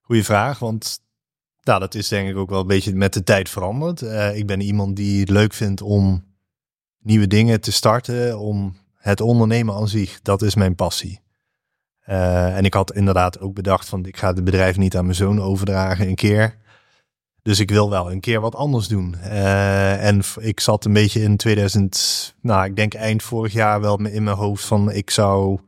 goede 0.00 0.24
vraag, 0.24 0.58
want 0.58 0.98
nou, 1.62 1.80
dat 1.80 1.94
is 1.94 2.08
denk 2.08 2.28
ik 2.28 2.36
ook 2.36 2.50
wel 2.50 2.60
een 2.60 2.66
beetje 2.66 2.94
met 2.94 3.12
de 3.12 3.22
tijd 3.22 3.48
veranderd. 3.48 4.02
ik 4.34 4.46
ben 4.46 4.60
iemand 4.60 4.96
die 4.96 5.20
het 5.20 5.30
leuk 5.30 5.52
vindt 5.52 5.82
om 5.82 6.24
nieuwe 6.98 7.26
dingen 7.26 7.60
te 7.60 7.72
starten, 7.72 8.38
om 8.38 8.82
het 9.04 9.20
ondernemen 9.20 9.74
aan 9.74 9.88
zich, 9.88 10.20
dat 10.22 10.42
is 10.42 10.54
mijn 10.54 10.74
passie. 10.74 11.20
Uh, 12.08 12.56
en 12.56 12.64
ik 12.64 12.74
had 12.74 12.92
inderdaad 12.92 13.40
ook 13.40 13.54
bedacht 13.54 13.88
van 13.88 14.06
ik 14.06 14.16
ga 14.16 14.26
het 14.26 14.44
bedrijf 14.44 14.76
niet 14.76 14.96
aan 14.96 15.04
mijn 15.04 15.16
zoon 15.16 15.40
overdragen 15.40 16.08
een 16.08 16.14
keer. 16.14 16.56
Dus 17.42 17.60
ik 17.60 17.70
wil 17.70 17.90
wel 17.90 18.12
een 18.12 18.20
keer 18.20 18.40
wat 18.40 18.54
anders 18.54 18.88
doen. 18.88 19.14
Uh, 19.24 20.06
en 20.06 20.22
ik 20.40 20.60
zat 20.60 20.84
een 20.84 20.92
beetje 20.92 21.22
in 21.22 21.36
2000, 21.36 22.34
nou 22.40 22.64
ik 22.64 22.76
denk 22.76 22.94
eind 22.94 23.22
vorig 23.22 23.52
jaar 23.52 23.80
wel 23.80 24.00
in 24.00 24.22
mijn 24.22 24.36
hoofd 24.36 24.64
van 24.64 24.90
ik 24.90 25.10
zou 25.10 25.60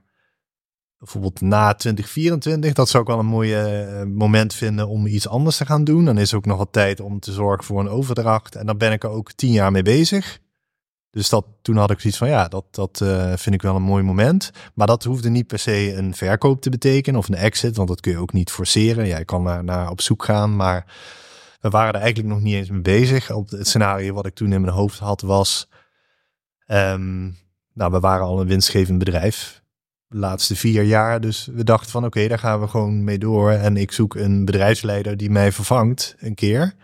bijvoorbeeld 0.99 1.41
na 1.41 1.75
2024, 1.75 2.73
dat 2.73 2.89
zou 2.89 3.03
ik 3.03 3.09
wel 3.09 3.19
een 3.19 3.27
mooie 3.27 3.89
uh, 3.91 4.03
moment 4.15 4.55
vinden 4.55 4.89
om 4.89 5.07
iets 5.07 5.29
anders 5.29 5.57
te 5.57 5.67
gaan 5.67 5.85
doen. 5.85 6.05
Dan 6.05 6.19
is 6.19 6.35
ook 6.35 6.47
nog 6.47 6.59
wat 6.59 6.73
tijd 6.73 7.01
om 7.01 7.21
te 7.21 7.33
zorgen 7.33 7.65
voor 7.65 7.81
een 7.81 7.89
overdracht. 7.89 8.55
En 8.55 8.67
dan 8.67 8.79
ben 8.79 8.93
ik 8.93 9.05
er 9.05 9.11
ook 9.11 9.33
tien 9.33 9.53
jaar 9.53 9.71
mee 9.73 9.83
bezig. 9.83 10.41
Dus 11.17 11.29
dat, 11.29 11.47
toen 11.63 11.77
had 11.77 11.91
ik 11.91 12.01
zoiets 12.01 12.19
van, 12.19 12.29
ja, 12.29 12.49
dat, 12.49 12.65
dat 12.71 13.01
uh, 13.03 13.33
vind 13.37 13.55
ik 13.55 13.63
wel 13.63 13.77
een 13.77 13.83
mooi 13.83 14.03
moment. 14.03 14.51
Maar 14.75 14.87
dat 14.87 15.05
hoefde 15.05 15.29
niet 15.29 15.47
per 15.47 15.59
se 15.59 15.95
een 15.95 16.15
verkoop 16.15 16.61
te 16.61 16.71
betekenen 16.71 17.21
of 17.21 17.29
een 17.29 17.35
exit, 17.35 17.77
want 17.77 17.89
dat 17.89 18.01
kun 18.01 18.13
je 18.13 18.19
ook 18.19 18.33
niet 18.33 18.51
forceren. 18.51 19.07
Jij 19.07 19.25
kan 19.25 19.43
naar, 19.43 19.65
naar 19.65 19.91
op 19.91 20.01
zoek 20.01 20.25
gaan, 20.25 20.57
maar 20.57 20.85
we 21.61 21.69
waren 21.69 21.95
er 21.95 22.01
eigenlijk 22.01 22.35
nog 22.35 22.43
niet 22.43 22.55
eens 22.55 22.71
mee 22.71 22.81
bezig. 22.81 23.31
Op 23.31 23.51
het 23.51 23.69
scenario 23.69 24.15
wat 24.15 24.27
ik 24.27 24.35
toen 24.35 24.53
in 24.53 24.61
mijn 24.61 24.73
hoofd 24.73 24.99
had 24.99 25.21
was, 25.21 25.69
um, 26.67 27.37
nou, 27.73 27.91
we 27.91 28.01
waren 28.01 28.27
al 28.27 28.41
een 28.41 28.47
winstgevend 28.47 28.99
bedrijf 28.99 29.63
de 30.09 30.19
laatste 30.19 30.57
vier 30.57 30.83
jaar. 30.83 31.21
Dus 31.21 31.47
we 31.47 31.65
dachten 31.65 31.91
van, 31.91 32.05
oké, 32.05 32.29
daar 32.29 32.39
gaan 32.39 32.61
we 32.61 32.69
gewoon 32.69 33.05
mee 33.05 33.19
door. 33.19 33.51
En 33.51 33.77
ik 33.77 33.93
zoek 33.93 34.15
een 34.15 34.45
bedrijfsleider 34.45 35.17
die 35.17 35.31
mij 35.31 35.53
vervangt 35.53 36.15
een 36.19 36.35
keer. 36.35 36.75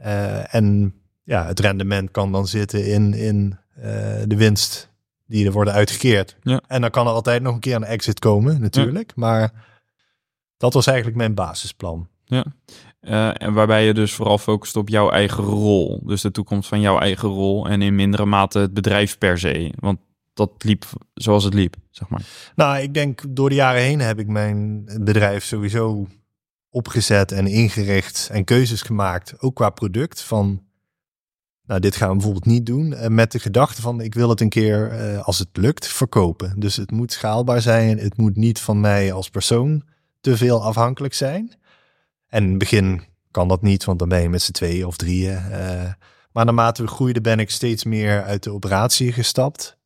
Uh, 0.00 0.54
en 0.54 0.94
ja, 1.28 1.46
het 1.46 1.60
rendement 1.60 2.10
kan 2.10 2.32
dan 2.32 2.46
zitten 2.46 2.86
in, 2.86 3.14
in 3.14 3.58
uh, 3.78 3.84
de 4.26 4.36
winst 4.36 4.90
die 5.26 5.46
er 5.46 5.52
worden 5.52 5.74
uitgekeerd. 5.74 6.36
Ja. 6.42 6.60
En 6.66 6.80
dan 6.80 6.90
kan 6.90 7.06
er 7.06 7.12
altijd 7.12 7.42
nog 7.42 7.54
een 7.54 7.60
keer 7.60 7.74
een 7.74 7.84
exit 7.84 8.18
komen, 8.18 8.60
natuurlijk. 8.60 9.08
Ja. 9.08 9.14
Maar 9.16 9.52
dat 10.56 10.74
was 10.74 10.86
eigenlijk 10.86 11.16
mijn 11.16 11.34
basisplan. 11.34 12.08
Ja. 12.24 12.44
Uh, 13.00 13.42
en 13.42 13.52
waarbij 13.52 13.86
je 13.86 13.94
dus 13.94 14.12
vooral 14.12 14.38
focust 14.38 14.76
op 14.76 14.88
jouw 14.88 15.10
eigen 15.10 15.44
rol. 15.44 16.00
Dus 16.04 16.20
de 16.20 16.30
toekomst 16.30 16.68
van 16.68 16.80
jouw 16.80 16.98
eigen 16.98 17.28
rol 17.28 17.68
en 17.68 17.82
in 17.82 17.94
mindere 17.94 18.24
mate 18.24 18.58
het 18.58 18.74
bedrijf 18.74 19.18
per 19.18 19.38
se. 19.38 19.72
Want 19.78 19.98
dat 20.34 20.50
liep 20.58 20.84
zoals 21.14 21.44
het 21.44 21.54
liep, 21.54 21.76
zeg 21.90 22.08
maar. 22.08 22.22
Nou, 22.54 22.78
ik 22.78 22.94
denk 22.94 23.22
door 23.28 23.48
de 23.48 23.54
jaren 23.54 23.82
heen 23.82 24.00
heb 24.00 24.18
ik 24.18 24.26
mijn 24.26 24.84
bedrijf 25.00 25.44
sowieso 25.44 26.06
opgezet 26.70 27.32
en 27.32 27.46
ingericht 27.46 28.28
en 28.32 28.44
keuzes 28.44 28.82
gemaakt. 28.82 29.40
Ook 29.40 29.54
qua 29.54 29.70
product 29.70 30.22
van 30.22 30.66
nou, 31.68 31.80
dit 31.80 31.96
gaan 31.96 32.08
we 32.08 32.14
bijvoorbeeld 32.14 32.46
niet 32.46 32.66
doen. 32.66 32.92
Uh, 32.92 33.06
met 33.06 33.32
de 33.32 33.38
gedachte 33.38 33.80
van 33.80 34.00
ik 34.00 34.14
wil 34.14 34.28
het 34.28 34.40
een 34.40 34.48
keer, 34.48 34.92
uh, 34.92 35.26
als 35.26 35.38
het 35.38 35.48
lukt, 35.52 35.86
verkopen. 35.86 36.60
Dus 36.60 36.76
het 36.76 36.90
moet 36.90 37.12
schaalbaar 37.12 37.62
zijn. 37.62 37.98
Het 37.98 38.16
moet 38.16 38.36
niet 38.36 38.60
van 38.60 38.80
mij 38.80 39.12
als 39.12 39.30
persoon 39.30 39.82
te 40.20 40.36
veel 40.36 40.62
afhankelijk 40.62 41.14
zijn. 41.14 41.52
En 42.28 42.42
in 42.42 42.48
het 42.48 42.58
begin 42.58 43.02
kan 43.30 43.48
dat 43.48 43.62
niet, 43.62 43.84
want 43.84 43.98
dan 43.98 44.08
ben 44.08 44.20
je 44.20 44.28
met 44.28 44.42
z'n 44.42 44.52
tweeën 44.52 44.86
of 44.86 44.96
drieën. 44.96 45.42
Uh, 45.50 45.92
maar 46.32 46.44
naarmate 46.44 46.82
we 46.82 46.88
groeiden 46.88 47.22
ben 47.22 47.38
ik 47.38 47.50
steeds 47.50 47.84
meer 47.84 48.22
uit 48.22 48.42
de 48.42 48.52
operatie 48.52 49.12
gestapt. 49.12 49.76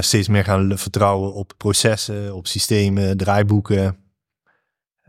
steeds 0.00 0.28
meer 0.28 0.44
gaan 0.44 0.78
vertrouwen 0.78 1.34
op 1.34 1.52
processen, 1.56 2.34
op 2.34 2.46
systemen, 2.46 3.16
draaiboeken. 3.16 4.01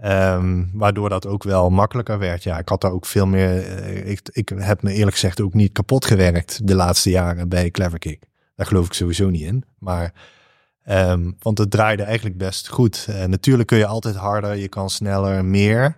Um, 0.06 0.70
waardoor 0.74 1.10
dat 1.10 1.28
ook 1.28 1.44
wel 1.44 1.70
makkelijker 1.70 2.20
werd. 2.20 2.44
Ja, 2.44 2.58
ik 2.58 2.70
had 2.70 2.82
daar 2.82 2.92
ook 2.92 3.06
veel 3.06 3.28
meer. 3.28 3.56
Uh, 3.56 4.10
ik, 4.10 4.20
ik 4.32 4.52
heb 4.56 4.82
me 4.82 4.92
eerlijk 4.94 5.14
gezegd 5.14 5.42
ook 5.42 5.54
niet 5.54 5.72
kapot 5.72 6.06
gewerkt 6.06 6.68
de 6.68 6.76
laatste 6.76 7.10
jaren 7.10 7.50
bij 7.50 7.72
Cleverkick. 7.72 8.24
Daar 8.56 8.66
geloof 8.66 8.86
ik 8.86 8.94
sowieso 8.94 9.30
niet 9.30 9.42
in. 9.42 9.64
Maar, 9.80 10.14
um, 10.90 11.36
want 11.40 11.58
het 11.58 11.72
draaide 11.72 12.04
eigenlijk 12.04 12.38
best 12.38 12.70
goed. 12.70 13.08
Uh, 13.10 13.24
natuurlijk 13.24 13.68
kun 13.68 13.78
je 13.78 13.86
altijd 13.86 14.16
harder, 14.16 14.56
je 14.56 14.68
kan 14.68 14.90
sneller, 14.90 15.46
meer. 15.46 15.98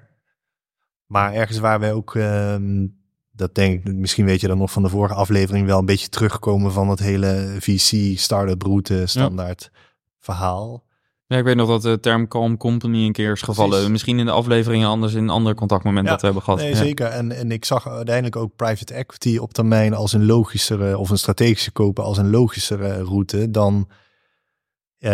Maar 1.05 1.33
ergens 1.33 1.57
waar 1.57 1.79
wij 1.79 1.93
ook, 1.93 2.13
um, 2.13 2.97
dat 3.31 3.55
denk 3.55 3.85
ik, 3.85 3.93
misschien 3.93 4.25
weet 4.25 4.41
je 4.41 4.47
dan 4.47 4.57
nog 4.57 4.71
van 4.71 4.83
de 4.83 4.89
vorige 4.89 5.13
aflevering, 5.13 5.65
wel 5.65 5.79
een 5.79 5.85
beetje 5.85 6.09
terugkomen 6.09 6.71
van 6.71 6.89
het 6.89 7.00
hele 7.00 7.55
VC, 7.59 8.17
startup 8.19 8.62
route, 8.62 9.03
standaard 9.05 9.69
ja. 9.74 9.79
verhaal. 10.19 10.85
Ja, 11.27 11.38
ik 11.38 11.44
weet 11.44 11.55
nog 11.55 11.67
dat 11.67 11.82
de 11.82 12.00
term 12.00 12.27
Calm 12.27 12.58
Company 12.58 13.05
een 13.05 13.12
keer 13.12 13.32
is 13.32 13.41
gevallen. 13.41 13.72
Precies. 13.72 13.89
Misschien 13.89 14.20
in 14.20 14.25
de 14.25 14.32
afleveringen 14.32 14.88
anders 14.88 15.13
in 15.13 15.24
een 15.24 15.29
ander 15.29 15.55
contactmoment 15.55 16.05
ja, 16.05 16.12
dat 16.12 16.20
we 16.20 16.25
hebben 16.25 16.44
gehad. 16.44 16.60
Nee, 16.60 16.70
ja. 16.70 16.75
zeker. 16.75 17.05
En, 17.05 17.32
en 17.32 17.51
ik 17.51 17.65
zag 17.65 17.89
uiteindelijk 17.89 18.36
ook 18.36 18.55
private 18.55 18.94
equity 18.94 19.38
op 19.38 19.53
termijn 19.53 19.94
als 19.94 20.13
een 20.13 20.25
logischere 20.25 20.98
of 20.98 21.10
een 21.10 21.17
strategische 21.17 21.72
kopen 21.72 22.03
als 22.03 22.17
een 22.17 22.29
logischere 22.29 23.03
route 23.03 23.51
dan 23.51 23.88
uh, 25.00 25.12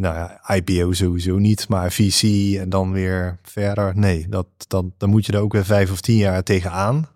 ja, 0.00 0.54
IPO 0.54 0.92
sowieso 0.92 1.38
niet, 1.38 1.68
maar 1.68 1.92
VC 1.92 2.22
en 2.58 2.68
dan 2.68 2.92
weer 2.92 3.38
verder. 3.42 3.96
Nee, 3.96 4.26
dat, 4.28 4.46
dat, 4.66 4.84
dan 4.98 5.10
moet 5.10 5.26
je 5.26 5.32
er 5.32 5.40
ook 5.40 5.52
weer 5.52 5.64
vijf 5.64 5.90
of 5.90 6.00
tien 6.00 6.16
jaar 6.16 6.42
tegenaan. 6.42 7.08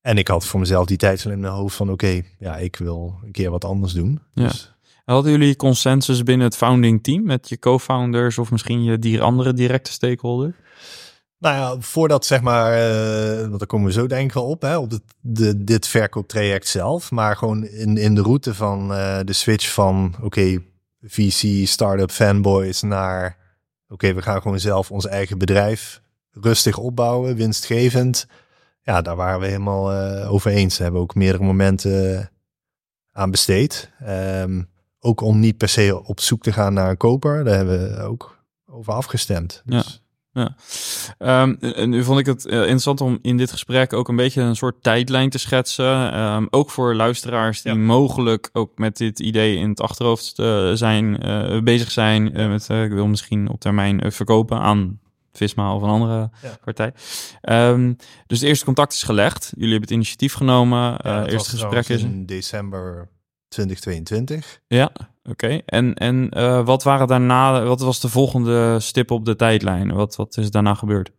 En 0.00 0.18
ik 0.18 0.28
had 0.28 0.46
voor 0.46 0.60
mezelf 0.60 0.86
die 0.86 0.96
tijd 0.96 1.24
in 1.24 1.40
mijn 1.40 1.52
hoofd 1.52 1.76
van 1.76 1.90
oké, 1.90 2.06
okay, 2.06 2.24
ja, 2.38 2.56
ik 2.56 2.76
wil 2.76 3.18
een 3.24 3.32
keer 3.32 3.50
wat 3.50 3.64
anders 3.64 3.92
doen. 3.92 4.20
Ja. 4.32 4.42
Dus, 4.42 4.74
Hadden 5.14 5.32
jullie 5.32 5.56
consensus 5.56 6.22
binnen 6.22 6.46
het 6.46 6.56
founding 6.56 7.02
team 7.02 7.22
met 7.22 7.48
je 7.48 7.58
co-founders 7.58 8.38
of 8.38 8.50
misschien 8.50 8.82
je 8.82 8.98
die 8.98 9.20
andere 9.20 9.52
directe 9.52 9.92
stakeholder? 9.92 10.54
Nou 11.38 11.56
ja, 11.56 11.80
voordat 11.80 12.26
zeg 12.26 12.40
maar, 12.40 12.72
uh, 12.72 13.40
want 13.40 13.58
daar 13.58 13.66
komen 13.66 13.86
we 13.86 13.92
zo 13.92 14.06
denk 14.06 14.28
ik 14.28 14.32
wel 14.32 14.44
op, 14.44 14.62
hè, 14.62 14.76
op 14.76 14.90
het, 14.90 15.02
de, 15.20 15.64
dit 15.64 15.86
verkooptraject 15.86 16.68
zelf. 16.68 17.10
Maar 17.10 17.36
gewoon 17.36 17.64
in, 17.64 17.96
in 17.96 18.14
de 18.14 18.22
route 18.22 18.54
van 18.54 18.90
uh, 18.92 19.18
de 19.24 19.32
switch 19.32 19.72
van, 19.72 20.14
oké, 20.16 20.24
okay, 20.24 20.64
VC, 21.02 21.66
startup, 21.66 22.10
fanboys 22.10 22.82
naar 22.82 23.36
oké, 23.88 24.14
we 24.14 24.22
gaan 24.22 24.42
gewoon 24.42 24.60
zelf 24.60 24.90
ons 24.90 25.06
eigen 25.06 25.38
bedrijf 25.38 26.00
rustig 26.30 26.78
opbouwen, 26.78 27.36
winstgevend. 27.36 28.26
Ja, 28.82 29.02
daar 29.02 29.16
waren 29.16 29.40
we 29.40 29.46
helemaal 29.46 29.92
uh, 29.92 30.32
over 30.32 30.50
eens. 30.50 30.72
Daar 30.72 30.82
hebben 30.82 31.00
we 31.00 31.06
ook 31.08 31.14
meerdere 31.14 31.44
momenten 31.44 32.30
aan 33.12 33.30
besteed. 33.30 33.90
Um, 34.08 34.68
ook 35.00 35.20
om 35.20 35.38
niet 35.38 35.56
per 35.56 35.68
se 35.68 36.02
op 36.04 36.20
zoek 36.20 36.42
te 36.42 36.52
gaan 36.52 36.74
naar 36.74 36.90
een 36.90 36.96
koper. 36.96 37.44
Daar 37.44 37.56
hebben 37.56 37.90
we 37.90 38.02
ook 38.02 38.38
over 38.66 38.92
afgestemd. 38.92 39.62
Dus... 39.64 40.00
Ja. 40.00 40.06
Ja. 40.32 41.42
Um, 41.42 41.58
nu 41.90 42.04
vond 42.04 42.18
ik 42.18 42.26
het 42.26 42.46
uh, 42.46 42.58
interessant 42.58 43.00
om 43.00 43.18
in 43.22 43.36
dit 43.36 43.50
gesprek 43.50 43.92
ook 43.92 44.08
een 44.08 44.16
beetje 44.16 44.42
een 44.42 44.56
soort 44.56 44.82
tijdlijn 44.82 45.30
te 45.30 45.38
schetsen. 45.38 46.20
Um, 46.20 46.46
ook 46.50 46.70
voor 46.70 46.94
luisteraars 46.94 47.62
die 47.62 47.72
ja. 47.72 47.78
mogelijk 47.78 48.48
ook 48.52 48.78
met 48.78 48.96
dit 48.96 49.20
idee 49.20 49.56
in 49.56 49.68
het 49.68 49.80
achterhoofd 49.80 50.38
uh, 50.38 50.72
zijn, 50.72 51.26
uh, 51.26 51.60
bezig 51.60 51.90
zijn. 51.90 52.32
met, 52.32 52.68
ik 52.68 52.92
wil 52.92 53.06
misschien 53.06 53.48
op 53.48 53.60
termijn 53.60 54.12
verkopen 54.12 54.58
aan 54.58 55.00
Visma 55.32 55.74
of 55.74 55.82
een 55.82 55.88
andere 55.88 56.30
ja. 56.42 56.58
partij. 56.64 56.92
Um, 57.42 57.96
dus 58.26 58.38
het 58.38 58.48
eerste 58.48 58.64
contact 58.64 58.92
is 58.92 59.02
gelegd. 59.02 59.52
Jullie 59.54 59.70
hebben 59.70 59.88
het 59.88 59.96
initiatief 59.96 60.32
genomen. 60.32 60.98
Ja, 61.02 61.26
eerste 61.26 61.50
gesprek 61.50 61.88
is 61.88 62.02
in 62.02 62.26
december 62.26 63.08
2022. 63.48 64.60
Ja, 64.66 64.90
oké. 65.24 65.60
En, 65.66 65.94
en 65.94 66.30
uh, 66.36 66.64
wat 66.64 66.82
waren 66.82 67.06
daarna, 67.06 67.62
wat 67.62 67.80
was 67.80 68.00
de 68.00 68.08
volgende 68.08 68.80
stip 68.80 69.10
op 69.10 69.24
de 69.24 69.36
tijdlijn? 69.36 69.92
Wat, 69.92 70.16
wat 70.16 70.36
is 70.36 70.50
daarna 70.50 70.74
gebeurd? 70.74 71.10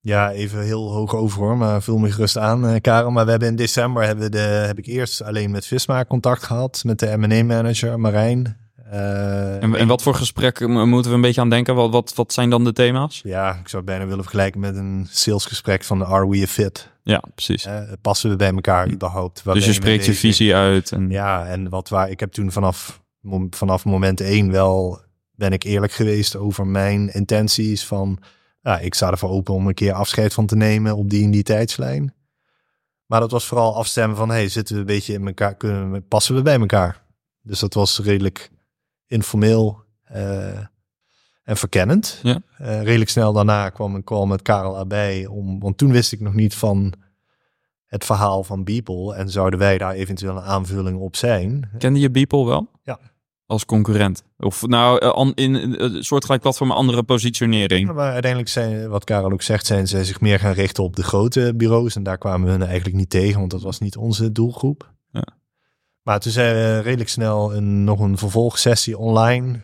Ja, 0.00 0.30
even 0.30 0.62
heel 0.62 0.92
hoog 0.92 1.14
over 1.14 1.42
hoor, 1.42 1.56
maar 1.56 1.82
vul 1.82 1.98
me 1.98 2.12
gerust 2.12 2.38
aan, 2.38 2.64
uh, 2.64 2.80
Karel. 2.80 3.10
Maar 3.10 3.24
we 3.24 3.30
hebben 3.30 3.48
in 3.48 3.56
december 3.56 4.04
hebben 4.04 4.30
de, 4.30 4.38
heb 4.38 4.78
ik 4.78 4.86
eerst 4.86 5.22
alleen 5.22 5.50
met 5.50 5.66
Visma 5.66 6.04
contact 6.04 6.42
gehad, 6.42 6.82
met 6.84 6.98
de 6.98 7.16
M&A-manager 7.16 8.00
Marijn. 8.00 8.61
Uh, 8.92 9.62
en, 9.62 9.74
en, 9.74 9.86
wat 9.86 10.02
voor 10.02 10.14
gesprekken 10.14 10.88
moeten 10.88 11.10
we 11.10 11.16
een 11.16 11.22
beetje 11.22 11.40
aan 11.40 11.50
denken? 11.50 11.74
Wat, 11.74 11.90
wat, 11.90 12.14
wat 12.14 12.32
zijn 12.32 12.50
dan 12.50 12.64
de 12.64 12.72
thema's? 12.72 13.20
Ja, 13.24 13.50
ik 13.50 13.68
zou 13.68 13.82
het 13.82 13.84
bijna 13.84 14.06
willen 14.06 14.22
vergelijken 14.22 14.60
met 14.60 14.76
een 14.76 15.06
salesgesprek 15.10 15.84
van 15.84 16.04
Are 16.04 16.28
We 16.28 16.42
A 16.42 16.46
Fit? 16.46 16.90
Ja, 17.02 17.22
precies. 17.34 17.66
Uh, 17.66 17.80
passen 18.00 18.30
we 18.30 18.36
bij 18.36 18.52
elkaar 18.52 18.90
überhaupt? 18.90 19.44
Dus 19.44 19.64
je 19.64 19.72
spreekt 19.72 20.04
je 20.04 20.14
visie 20.14 20.54
uit. 20.54 20.92
En... 20.92 21.10
Ja, 21.10 21.46
en 21.46 21.68
wat 21.68 21.88
waar 21.88 22.10
ik 22.10 22.20
heb 22.20 22.32
toen 22.32 22.52
vanaf, 22.52 23.02
vanaf 23.50 23.84
moment 23.84 24.20
één 24.20 24.50
wel 24.50 25.00
ben 25.34 25.52
ik 25.52 25.62
eerlijk 25.62 25.92
geweest 25.92 26.36
over 26.36 26.66
mijn 26.66 27.12
intenties 27.12 27.86
van 27.86 28.18
ja, 28.62 28.78
ik 28.78 28.94
sta 28.94 29.10
ervoor 29.10 29.30
open 29.30 29.54
om 29.54 29.66
een 29.66 29.74
keer 29.74 29.92
afscheid 29.92 30.34
van 30.34 30.46
te 30.46 30.56
nemen 30.56 30.96
op 30.96 31.10
die 31.10 31.22
in 31.22 31.30
die 31.30 31.42
tijdslijn. 31.42 32.14
Maar 33.06 33.20
dat 33.20 33.30
was 33.30 33.46
vooral 33.46 33.76
afstemmen 33.76 34.16
van 34.16 34.28
hey, 34.30 34.48
zitten 34.48 34.74
we 34.74 34.80
een 34.80 34.86
beetje 34.86 35.12
in 35.12 35.26
elkaar, 35.26 35.54
kunnen 35.54 35.92
we, 35.92 36.00
passen 36.00 36.34
we 36.34 36.42
bij 36.42 36.58
elkaar? 36.58 37.02
Dus 37.42 37.58
dat 37.58 37.74
was 37.74 37.98
redelijk 37.98 38.50
informeel 39.12 39.82
uh, 40.14 40.58
en 41.42 41.56
verkennend. 41.56 42.20
Ja. 42.22 42.38
Uh, 42.60 42.82
redelijk 42.82 43.10
snel 43.10 43.32
daarna 43.32 43.70
kwam 43.70 43.96
ik 43.96 44.04
call 44.04 44.26
met 44.26 44.42
Karel 44.42 44.78
Abij, 44.78 45.26
om, 45.26 45.60
want 45.60 45.78
toen 45.78 45.92
wist 45.92 46.12
ik 46.12 46.20
nog 46.20 46.34
niet 46.34 46.54
van 46.54 46.94
het 47.86 48.04
verhaal 48.04 48.44
van 48.44 48.64
Beeple 48.64 49.14
en 49.14 49.30
zouden 49.30 49.58
wij 49.58 49.78
daar 49.78 49.92
eventueel 49.92 50.36
een 50.36 50.42
aanvulling 50.42 50.98
op 50.98 51.16
zijn. 51.16 51.70
Kende 51.78 52.00
je 52.00 52.10
Beeple 52.10 52.44
wel? 52.44 52.70
Ja. 52.82 52.98
Als 53.46 53.64
concurrent? 53.64 54.24
Of 54.38 54.66
nou, 54.66 54.98
eh, 54.98 55.44
in 55.44 55.54
een 55.54 56.04
soortgelijk 56.04 56.42
platform, 56.42 56.70
andere 56.70 57.02
positionering? 57.02 57.86
Ja, 57.88 57.94
maar 57.94 58.12
uiteindelijk 58.12 58.50
zijn, 58.50 58.88
wat 58.88 59.04
Karel 59.04 59.32
ook 59.32 59.42
zegt, 59.42 59.66
zijn 59.66 59.88
ze 59.88 60.04
zich 60.04 60.20
meer 60.20 60.38
gaan 60.38 60.52
richten 60.52 60.84
op 60.84 60.96
de 60.96 61.02
grote 61.02 61.52
bureaus. 61.56 61.96
En 61.96 62.02
daar 62.02 62.18
kwamen 62.18 62.58
we 62.58 62.64
eigenlijk 62.64 62.96
niet 62.96 63.10
tegen, 63.10 63.38
want 63.38 63.50
dat 63.50 63.62
was 63.62 63.78
niet 63.78 63.96
onze 63.96 64.32
doelgroep. 64.32 64.92
Maar 66.02 66.20
toen 66.20 66.32
zijn 66.32 66.54
we 66.54 66.78
redelijk 66.78 67.10
snel 67.10 67.54
een, 67.54 67.84
nog 67.84 68.00
een 68.00 68.18
vervolgsessie 68.18 68.98
online. 68.98 69.60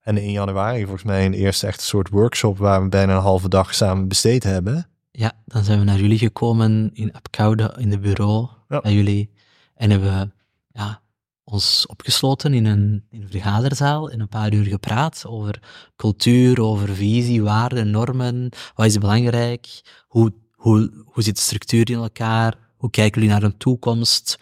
En 0.00 0.16
in 0.16 0.30
januari 0.30 0.82
volgens 0.82 1.02
mij 1.02 1.26
een 1.26 1.34
eerste 1.34 1.66
echt 1.66 1.80
soort 1.80 2.08
workshop 2.08 2.58
waar 2.58 2.82
we 2.82 2.88
bijna 2.88 3.14
een 3.14 3.22
halve 3.22 3.48
dag 3.48 3.74
samen 3.74 4.08
besteed 4.08 4.42
hebben. 4.42 4.88
Ja, 5.10 5.32
dan 5.44 5.64
zijn 5.64 5.78
we 5.78 5.84
naar 5.84 5.98
jullie 5.98 6.18
gekomen 6.18 6.90
in 6.92 7.12
Apkoude 7.12 7.74
in 7.78 7.90
de 7.90 7.98
bureau 7.98 8.48
ja. 8.68 8.80
bij 8.80 8.92
jullie. 8.92 9.30
En 9.74 9.90
hebben 9.90 10.18
we 10.18 10.30
ja, 10.78 11.02
ons 11.44 11.86
opgesloten 11.86 12.54
in 12.54 12.64
een, 12.64 13.04
in 13.10 13.22
een 13.22 13.30
vergaderzaal 13.30 14.10
en 14.10 14.20
een 14.20 14.28
paar 14.28 14.52
uur 14.52 14.64
gepraat 14.64 15.24
over 15.26 15.62
cultuur, 15.96 16.62
over 16.62 16.94
visie, 16.94 17.42
waarden, 17.42 17.90
normen. 17.90 18.48
Wat 18.74 18.86
is 18.86 18.98
belangrijk? 18.98 19.80
Hoe, 20.06 20.32
hoe, 20.52 21.04
hoe 21.04 21.22
zit 21.22 21.36
de 21.36 21.42
structuur 21.42 21.90
in 21.90 21.98
elkaar? 21.98 22.54
Hoe 22.76 22.90
kijken 22.90 23.20
jullie 23.20 23.38
naar 23.38 23.50
de 23.50 23.56
toekomst? 23.56 24.38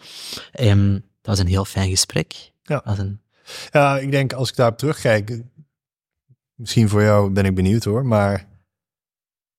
Um, 0.59 1.03
was 1.27 1.39
een 1.39 1.47
heel 1.47 1.65
fijn 1.65 1.89
gesprek. 1.89 2.51
Ja. 2.63 2.81
Was 2.85 2.97
een... 2.97 3.21
ja, 3.71 3.97
ik 3.97 4.11
denk 4.11 4.33
als 4.33 4.49
ik 4.49 4.55
daarop 4.55 4.77
terugkijk, 4.77 5.41
misschien 6.55 6.89
voor 6.89 7.01
jou 7.03 7.29
ben 7.31 7.45
ik 7.45 7.55
benieuwd 7.55 7.83
hoor, 7.83 8.05
maar 8.05 8.47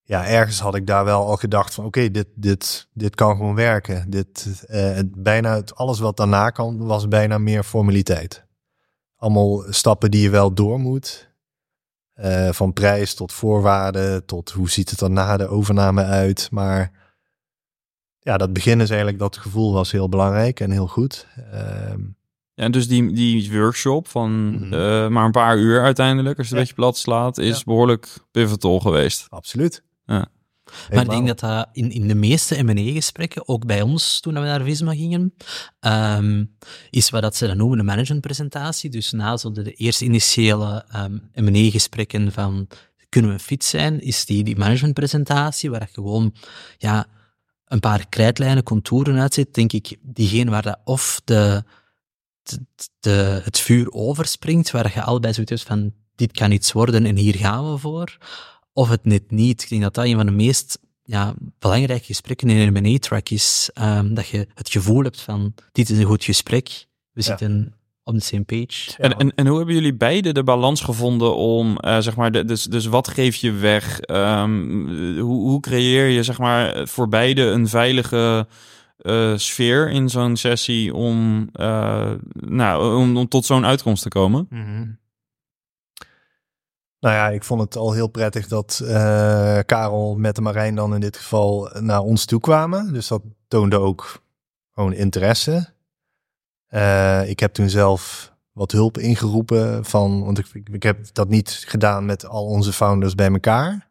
ja, 0.02 0.26
ergens 0.26 0.60
had 0.60 0.74
ik 0.74 0.86
daar 0.86 1.04
wel 1.04 1.26
al 1.26 1.36
gedacht 1.36 1.74
van 1.74 1.84
oké, 1.84 2.10
dit, 2.10 2.26
dit, 2.34 2.88
dit 2.92 3.14
kan 3.14 3.36
gewoon 3.36 3.54
werken. 3.54 4.10
Dit, 4.10 4.64
het, 4.66 5.22
bijna 5.22 5.54
het, 5.54 5.74
alles 5.74 5.98
wat 5.98 6.16
daarna 6.16 6.50
kan, 6.50 6.86
was 6.86 7.08
bijna 7.08 7.38
meer 7.38 7.62
formaliteit. 7.62 8.44
Allemaal 9.16 9.64
stappen 9.68 10.10
die 10.10 10.22
je 10.22 10.30
wel 10.30 10.54
door 10.54 10.80
moet. 10.80 11.32
Uh, 12.16 12.52
van 12.52 12.72
prijs 12.72 13.14
tot 13.14 13.32
voorwaarden, 13.32 14.24
tot 14.24 14.50
hoe 14.50 14.70
ziet 14.70 14.90
het 14.90 15.00
er 15.00 15.10
na 15.10 15.36
de 15.36 15.48
overname 15.48 16.04
uit. 16.04 16.48
Maar 16.50 16.97
ja, 18.28 18.36
dat 18.36 18.52
begin 18.52 18.80
is 18.80 18.88
eigenlijk, 18.88 19.18
dat 19.18 19.36
gevoel 19.36 19.72
was 19.72 19.92
heel 19.92 20.08
belangrijk 20.08 20.60
en 20.60 20.70
heel 20.70 20.86
goed. 20.86 21.26
Uh, 21.52 21.94
ja, 22.54 22.68
dus 22.68 22.88
die, 22.88 23.12
die 23.12 23.52
workshop 23.52 24.08
van 24.08 24.30
mm 24.30 24.56
-hmm. 24.56 24.72
uh, 24.72 25.08
maar 25.08 25.24
een 25.24 25.30
paar 25.30 25.58
uur 25.58 25.82
uiteindelijk, 25.82 26.38
als 26.38 26.48
je 26.48 26.54
het 26.54 26.66
ja. 26.66 26.70
een 26.70 26.74
beetje 26.74 26.74
plat 26.74 26.96
slaat, 26.96 27.38
is 27.38 27.56
ja. 27.58 27.64
behoorlijk 27.64 28.18
pivotal 28.30 28.80
geweest. 28.80 29.26
Absoluut. 29.28 29.82
Ja. 30.04 30.28
Maar 30.90 31.02
ik 31.02 31.10
denk 31.10 31.26
dat 31.26 31.40
dat 31.40 31.68
in, 31.72 31.90
in 31.90 32.08
de 32.08 32.14
meeste 32.14 32.62
M&A-gesprekken, 32.62 33.48
ook 33.48 33.66
bij 33.66 33.82
ons 33.82 34.20
toen 34.20 34.34
we 34.34 34.40
naar 34.40 34.62
Visma 34.62 34.94
gingen, 34.94 35.34
um, 35.80 36.56
is 36.90 37.10
wat 37.10 37.22
dat 37.22 37.36
ze 37.36 37.46
dan 37.46 37.56
noemen 37.56 37.78
een 37.78 37.84
managementpresentatie. 37.84 38.90
Dus 38.90 39.12
na 39.12 39.36
zo 39.36 39.52
de, 39.52 39.62
de 39.62 39.72
eerste 39.72 40.04
initiële 40.04 40.84
um, 40.96 41.30
M&A-gesprekken 41.34 42.32
van 42.32 42.68
kunnen 43.08 43.30
we 43.30 43.38
fit 43.38 43.64
zijn, 43.64 44.00
is 44.00 44.24
die, 44.24 44.44
die 44.44 44.56
managementpresentatie, 44.56 45.70
waar 45.70 45.80
je 45.80 45.92
gewoon 45.92 46.34
ja, 46.78 47.06
een 47.68 47.80
paar 47.80 48.08
krijtlijnen, 48.08 48.62
contouren 48.62 49.18
uitzet, 49.18 49.54
denk 49.54 49.72
ik, 49.72 49.96
diegene 50.02 50.50
waar 50.50 50.62
dat 50.62 50.78
of 50.84 51.20
de, 51.24 51.64
de, 52.42 52.58
de, 53.00 53.40
het 53.44 53.58
vuur 53.58 53.92
overspringt, 53.92 54.70
waar 54.70 54.92
je 54.94 55.02
allebei 55.02 55.32
zoiets 55.32 55.52
hebt 55.52 55.66
van, 55.66 55.92
dit 56.14 56.32
kan 56.32 56.50
iets 56.50 56.72
worden 56.72 57.06
en 57.06 57.16
hier 57.16 57.36
gaan 57.36 57.72
we 57.72 57.78
voor, 57.78 58.18
of 58.72 58.88
het 58.88 59.04
net 59.04 59.30
niet. 59.30 59.62
Ik 59.62 59.68
denk 59.68 59.82
dat 59.82 59.94
dat 59.94 60.04
een 60.04 60.16
van 60.16 60.26
de 60.26 60.32
meest 60.32 60.78
ja, 61.02 61.34
belangrijke 61.58 62.04
gesprekken 62.04 62.50
in 62.50 62.74
een 62.74 62.82
M&A-track 62.82 63.28
is, 63.28 63.70
um, 63.80 64.14
dat 64.14 64.28
je 64.28 64.46
het 64.54 64.70
gevoel 64.70 65.02
hebt 65.02 65.20
van, 65.20 65.54
dit 65.72 65.90
is 65.90 65.98
een 65.98 66.04
goed 66.04 66.24
gesprek, 66.24 66.86
we 67.12 67.22
zitten. 67.22 67.77
Op 68.08 68.14
de 68.14 68.20
same 68.20 68.44
page. 68.44 68.96
En, 68.96 69.16
en, 69.16 69.34
en 69.34 69.46
hoe 69.46 69.56
hebben 69.56 69.74
jullie 69.74 69.94
beide 69.94 70.32
de 70.32 70.44
balans 70.44 70.80
gevonden 70.80 71.36
om, 71.36 71.78
uh, 71.80 71.98
zeg 71.98 72.16
maar, 72.16 72.32
de, 72.32 72.44
dus, 72.44 72.64
dus 72.64 72.86
wat 72.86 73.08
geef 73.08 73.36
je 73.36 73.52
weg? 73.52 74.00
Um, 74.10 74.88
hoe, 75.18 75.40
hoe 75.48 75.60
creëer 75.60 76.06
je, 76.06 76.22
zeg 76.22 76.38
maar, 76.38 76.88
voor 76.88 77.08
beide 77.08 77.42
een 77.42 77.68
veilige 77.68 78.46
uh, 78.98 79.36
sfeer 79.36 79.90
in 79.90 80.08
zo'n 80.08 80.36
sessie 80.36 80.94
om, 80.94 81.48
uh, 81.52 82.12
nou, 82.32 82.96
om, 82.96 83.16
om 83.16 83.28
tot 83.28 83.44
zo'n 83.44 83.66
uitkomst 83.66 84.02
te 84.02 84.08
komen? 84.08 84.46
Mm 84.50 84.64
-hmm. 84.64 84.98
Nou 87.00 87.14
ja, 87.14 87.28
ik 87.28 87.44
vond 87.44 87.60
het 87.60 87.76
al 87.76 87.92
heel 87.92 88.08
prettig 88.08 88.48
dat 88.48 88.80
uh, 88.82 89.58
Karel 89.66 90.16
met 90.16 90.34
de 90.34 90.40
Marijn 90.40 90.74
dan 90.74 90.94
in 90.94 91.00
dit 91.00 91.16
geval 91.16 91.70
naar 91.80 92.00
ons 92.00 92.24
toe 92.24 92.40
kwamen. 92.40 92.92
Dus 92.92 93.08
dat 93.08 93.22
toonde 93.48 93.78
ook 93.78 94.22
gewoon 94.74 94.92
interesse. 94.92 95.76
Uh, 96.70 97.28
ik 97.28 97.40
heb 97.40 97.52
toen 97.52 97.70
zelf 97.70 98.32
wat 98.52 98.72
hulp 98.72 98.98
ingeroepen 98.98 99.84
van, 99.84 100.24
want 100.24 100.38
ik, 100.38 100.46
ik 100.72 100.82
heb 100.82 100.98
dat 101.12 101.28
niet 101.28 101.64
gedaan 101.66 102.06
met 102.06 102.26
al 102.26 102.46
onze 102.46 102.72
founders 102.72 103.14
bij 103.14 103.30
elkaar. 103.32 103.88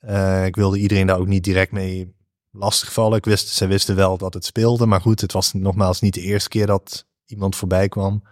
Uh, 0.00 0.46
ik 0.46 0.56
wilde 0.56 0.78
iedereen 0.78 1.06
daar 1.06 1.18
ook 1.18 1.26
niet 1.26 1.44
direct 1.44 1.72
mee 1.72 2.14
lastigvallen. 2.50 3.18
Ik 3.18 3.24
wist, 3.24 3.48
ze 3.48 3.66
wisten 3.66 3.96
wel 3.96 4.18
dat 4.18 4.34
het 4.34 4.44
speelde, 4.44 4.86
maar 4.86 5.00
goed, 5.00 5.20
het 5.20 5.32
was 5.32 5.52
nogmaals 5.52 6.00
niet 6.00 6.14
de 6.14 6.20
eerste 6.20 6.48
keer 6.48 6.66
dat 6.66 7.06
iemand 7.26 7.56
voorbij 7.56 7.88
kwam. 7.88 8.22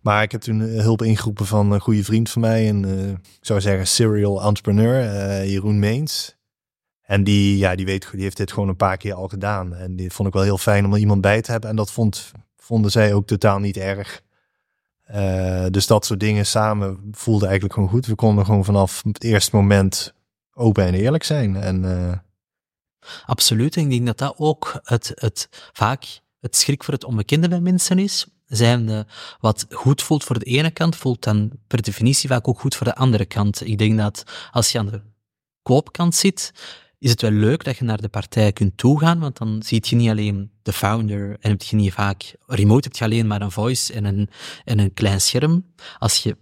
Maar 0.00 0.22
ik 0.22 0.32
heb 0.32 0.40
toen 0.40 0.60
hulp 0.60 1.02
ingeroepen 1.02 1.46
van 1.46 1.72
een 1.72 1.80
goede 1.80 2.04
vriend 2.04 2.30
van 2.30 2.40
mij, 2.40 2.68
een, 2.68 2.84
ik 3.14 3.46
zou 3.46 3.60
zeggen, 3.60 3.86
serial 3.86 4.42
entrepreneur, 4.42 5.46
Jeroen 5.46 5.78
Meens. 5.78 6.36
En 7.08 7.24
die, 7.24 7.58
ja, 7.58 7.74
die, 7.74 7.86
weet, 7.86 8.08
die 8.10 8.22
heeft 8.22 8.36
dit 8.36 8.52
gewoon 8.52 8.68
een 8.68 8.76
paar 8.76 8.96
keer 8.96 9.14
al 9.14 9.28
gedaan. 9.28 9.74
En 9.74 9.96
die 9.96 10.12
vond 10.12 10.28
ik 10.28 10.34
wel 10.34 10.42
heel 10.42 10.58
fijn 10.58 10.84
om 10.84 10.92
er 10.92 10.98
iemand 10.98 11.20
bij 11.20 11.42
te 11.42 11.50
hebben. 11.50 11.70
En 11.70 11.76
dat 11.76 11.90
vond, 11.90 12.32
vonden 12.68 12.90
zij 12.90 13.14
ook 13.14 13.26
totaal 13.26 13.58
niet 13.58 13.76
erg. 13.76 14.22
Uh, 15.14 15.66
dus 15.70 15.86
dat 15.86 16.04
soort 16.04 16.20
dingen 16.20 16.46
samen 16.46 17.08
voelde 17.12 17.44
eigenlijk 17.44 17.74
gewoon 17.74 17.88
goed. 17.88 18.06
We 18.06 18.14
konden 18.14 18.44
gewoon 18.44 18.64
vanaf 18.64 19.02
het 19.02 19.24
eerste 19.24 19.56
moment 19.56 20.14
open 20.52 20.84
en 20.84 20.94
eerlijk 20.94 21.24
zijn. 21.24 21.56
En, 21.56 21.84
uh... 21.84 22.12
Absoluut. 23.26 23.76
Ik 23.76 23.90
denk 23.90 24.06
dat 24.06 24.18
dat 24.18 24.34
ook 24.36 24.80
het, 24.82 25.12
het 25.14 25.48
vaak 25.72 26.20
het 26.40 26.56
schrik 26.56 26.84
voor 26.84 26.94
het 26.94 27.04
onbekende 27.04 27.48
bij 27.48 27.60
mensen 27.60 27.98
is. 27.98 28.26
zijnde 28.46 29.06
wat 29.40 29.66
goed 29.70 30.02
voelt 30.02 30.24
voor 30.24 30.38
de 30.38 30.44
ene 30.44 30.70
kant, 30.70 30.96
voelt 30.96 31.22
dan 31.24 31.50
per 31.66 31.82
definitie 31.82 32.28
vaak 32.28 32.48
ook 32.48 32.60
goed 32.60 32.74
voor 32.74 32.86
de 32.86 32.94
andere 32.94 33.24
kant. 33.24 33.66
Ik 33.66 33.78
denk 33.78 33.98
dat 33.98 34.22
als 34.50 34.72
je 34.72 34.78
aan 34.78 34.86
de 34.86 35.02
koopkant 35.62 36.14
zit, 36.14 36.52
is 36.98 37.10
het 37.10 37.22
wel 37.22 37.30
leuk 37.30 37.64
dat 37.64 37.76
je 37.76 37.84
naar 37.84 38.00
de 38.00 38.08
partij 38.08 38.52
kunt 38.52 38.76
toegaan, 38.76 39.18
want 39.18 39.36
dan 39.36 39.62
zie 39.62 39.84
je 39.86 39.96
niet 39.96 40.10
alleen 40.10 40.50
de 40.68 40.74
founder 40.74 41.36
en 41.40 41.50
heb 41.50 41.62
je 41.62 41.76
niet 41.76 41.92
vaak, 41.92 42.34
remote 42.46 42.88
heb 42.88 42.96
je 42.96 43.04
alleen 43.04 43.26
maar 43.26 43.42
een 43.42 43.50
voice 43.50 43.92
en 43.92 44.04
een, 44.04 44.30
en 44.64 44.78
een 44.78 44.94
klein 44.94 45.20
scherm. 45.20 45.64
Als 45.98 46.22
je 46.22 46.36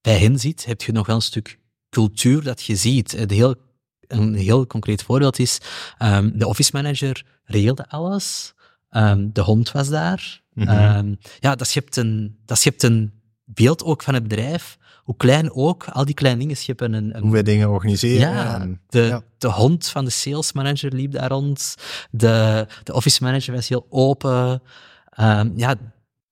bij 0.00 0.18
hen 0.18 0.38
zit, 0.38 0.64
heb 0.64 0.82
je 0.82 0.92
nog 0.92 1.06
wel 1.06 1.16
een 1.16 1.22
stuk 1.22 1.58
cultuur 1.90 2.42
dat 2.42 2.62
je 2.62 2.76
ziet. 2.76 3.12
Het 3.12 3.30
heel, 3.30 3.54
een 4.00 4.34
heel 4.34 4.66
concreet 4.66 5.02
voorbeeld 5.02 5.38
is, 5.38 5.58
um, 6.02 6.38
de 6.38 6.46
office 6.46 6.70
manager 6.72 7.24
regelde 7.44 7.88
alles, 7.88 8.54
um, 8.90 9.32
de 9.32 9.40
hond 9.40 9.72
was 9.72 9.88
daar. 9.88 10.42
Mhm. 10.52 10.96
Um, 10.96 11.18
ja, 11.40 11.54
dat 11.54 11.68
schept, 11.68 11.96
een, 11.96 12.38
dat 12.44 12.58
schept 12.58 12.82
een 12.82 13.12
beeld 13.44 13.84
ook 13.84 14.02
van 14.02 14.14
het 14.14 14.22
bedrijf, 14.22 14.78
hoe 15.08 15.16
klein 15.16 15.52
ook, 15.52 15.84
al 15.88 16.04
die 16.04 16.14
kleine 16.14 16.38
dingen 16.40 16.56
scheppen 16.56 16.92
een, 16.92 17.16
een 17.16 17.22
Hoe 17.22 17.32
wij 17.32 17.42
dingen 17.42 17.68
organiseren. 17.70 18.30
ja, 18.30 18.60
en- 18.60 18.80
de, 18.88 19.00
ja. 19.00 19.22
de 19.38 19.48
hond 19.50 19.88
van 19.88 20.04
de 20.04 20.10
sales 20.10 20.52
manager 20.52 20.92
liep 20.94 21.12
daar 21.12 21.28
rond. 21.30 21.74
De, 22.10 22.66
de 22.82 22.92
office 22.92 23.22
manager 23.24 23.54
was 23.54 23.68
heel 23.68 23.86
open. 23.90 24.62
Ehm, 25.10 25.50
ja, 25.56 25.74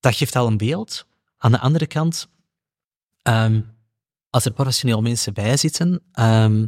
dat 0.00 0.14
geeft 0.14 0.36
al 0.36 0.46
een 0.46 0.56
beeld. 0.56 1.06
Aan 1.38 1.52
de 1.52 1.58
andere 1.58 1.86
kant, 1.86 2.28
ehm, 3.22 3.60
als 4.30 4.44
er 4.44 4.52
professioneel 4.52 5.02
mensen 5.02 5.34
bij 5.34 5.56
zitten, 5.56 6.02
ehm, 6.12 6.66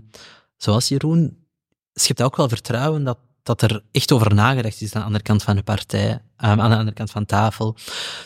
zoals 0.57 0.89
Jeroen, 0.89 1.47
schept 1.95 2.23
ook 2.23 2.37
wel 2.37 2.49
vertrouwen 2.49 3.05
dat, 3.05 3.19
dat 3.49 3.63
er 3.63 3.83
echt 3.93 4.13
over 4.13 4.35
nagedacht 4.35 4.81
is 4.81 4.95
aan 4.95 5.01
de 5.01 5.07
andere 5.07 5.25
kant 5.25 5.43
van 5.43 5.57
de 5.57 5.63
partij, 5.63 6.23
ehm, 6.37 6.61
aan 6.61 6.71
de 6.71 6.77
andere 6.77 6.97
kant 6.97 7.11
van 7.11 7.25
tafel. 7.25 7.77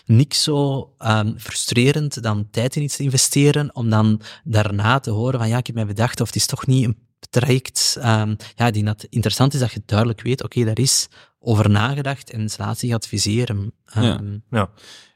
Niks 0.07 0.43
zo 0.43 0.91
ehm, 0.99 1.37
frustrerend 1.37 2.23
dan 2.23 2.49
tijd 2.51 2.77
in 2.77 2.83
iets 2.83 2.97
te 2.97 3.03
investeren, 3.03 3.75
om 3.75 3.91
dan 3.91 4.21
daarna 4.45 5.01
te 5.01 5.11
horen 5.11 5.39
van 5.39 5.49
ja, 5.49 5.59
ik 5.59 5.67
heb 5.67 5.77
mij 5.77 5.87
bedacht, 5.87 6.21
of 6.21 6.27
het 6.27 6.37
is 6.37 6.47
toch 6.47 6.67
niet 6.67 6.85
een 6.85 6.97
traject, 7.31 7.97
ehm, 8.01 8.35
ja, 8.57 8.71
die 8.71 8.85
dat 8.85 9.07
interessant 9.11 9.55
is, 9.55 9.61
dat 9.61 9.73
je 9.73 9.83
duidelijk 9.87 10.23
weet, 10.23 10.43
oké, 10.43 10.65
daar 10.65 10.79
is 10.79 11.09
over 11.39 11.71
nagedacht 11.71 12.31
en 12.31 12.51
ze 12.51 12.57
laat 12.59 12.79
zich 12.79 12.93
adviseren. 12.93 13.73
Ja. 14.51 14.71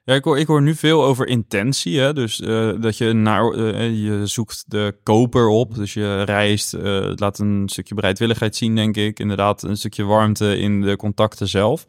Ja, 0.06 0.14
ik 0.14 0.24
hoor, 0.24 0.38
ik 0.38 0.46
hoor 0.46 0.62
nu 0.62 0.74
veel 0.74 1.04
over 1.04 1.26
intentie. 1.26 2.00
Hè? 2.00 2.12
Dus 2.12 2.40
eh, 2.40 2.70
dat 2.80 2.98
je 2.98 3.12
naar 3.12 3.50
eh, 3.52 4.04
je 4.04 4.26
zoekt 4.26 4.64
de 4.66 4.96
koper 5.02 5.48
op. 5.48 5.74
Dus 5.74 5.94
je 5.94 6.22
reist, 6.22 6.72
het 6.72 7.20
laat 7.20 7.38
een 7.38 7.62
stukje 7.66 7.94
bereidwilligheid 7.94 8.56
zien, 8.56 8.74
denk 8.74 8.96
ik. 8.96 9.18
Inderdaad, 9.18 9.62
een 9.62 9.76
stukje 9.76 10.04
warmte 10.04 10.58
in 10.58 10.80
de 10.80 10.96
contacten 10.96 11.48
zelf. 11.48 11.86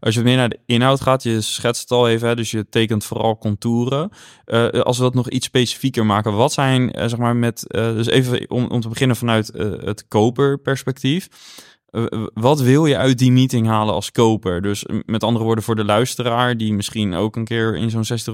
Als 0.00 0.14
je 0.14 0.22
meer 0.22 0.36
naar 0.36 0.48
de 0.48 0.58
inhoud 0.66 1.00
gaat, 1.00 1.22
je 1.22 1.40
schetst 1.40 1.82
het 1.82 1.90
al 1.90 2.08
even, 2.08 2.28
hè? 2.28 2.36
dus 2.36 2.50
je 2.50 2.68
tekent 2.68 3.04
vooral 3.04 3.38
contouren. 3.38 4.10
Als 4.82 4.96
we 4.96 5.02
dat 5.02 5.14
nog 5.14 5.28
iets 5.28 5.46
specifieker 5.46 6.06
maken, 6.06 6.32
wat 6.32 6.52
zijn, 6.52 6.90
zeg 6.94 7.16
maar, 7.16 7.36
met, 7.36 7.64
dus 7.68 8.06
even 8.06 8.50
om, 8.50 8.66
om 8.66 8.80
te 8.80 8.88
beginnen 8.88 9.16
vanuit 9.16 9.46
het 9.80 10.08
koperperspectief. 10.08 11.28
Eh, 11.96 12.26
wat 12.34 12.60
wil 12.60 12.86
je 12.86 12.96
uit 12.96 13.18
die 13.18 13.32
meeting 13.32 13.66
halen 13.66 13.94
als 13.94 14.12
koper? 14.12 14.62
Dus 14.62 14.84
eh, 14.84 14.98
met 15.06 15.22
andere 15.22 15.44
woorden, 15.44 15.64
voor 15.64 15.76
de 15.76 15.84
luisteraar, 15.84 16.56
die 16.56 16.72
misschien 16.72 17.14
ook 17.14 17.36
een 17.36 17.44
keer 17.44 17.76
in 17.76 17.90
zo'n 17.90 18.04
sessie. 18.04 18.32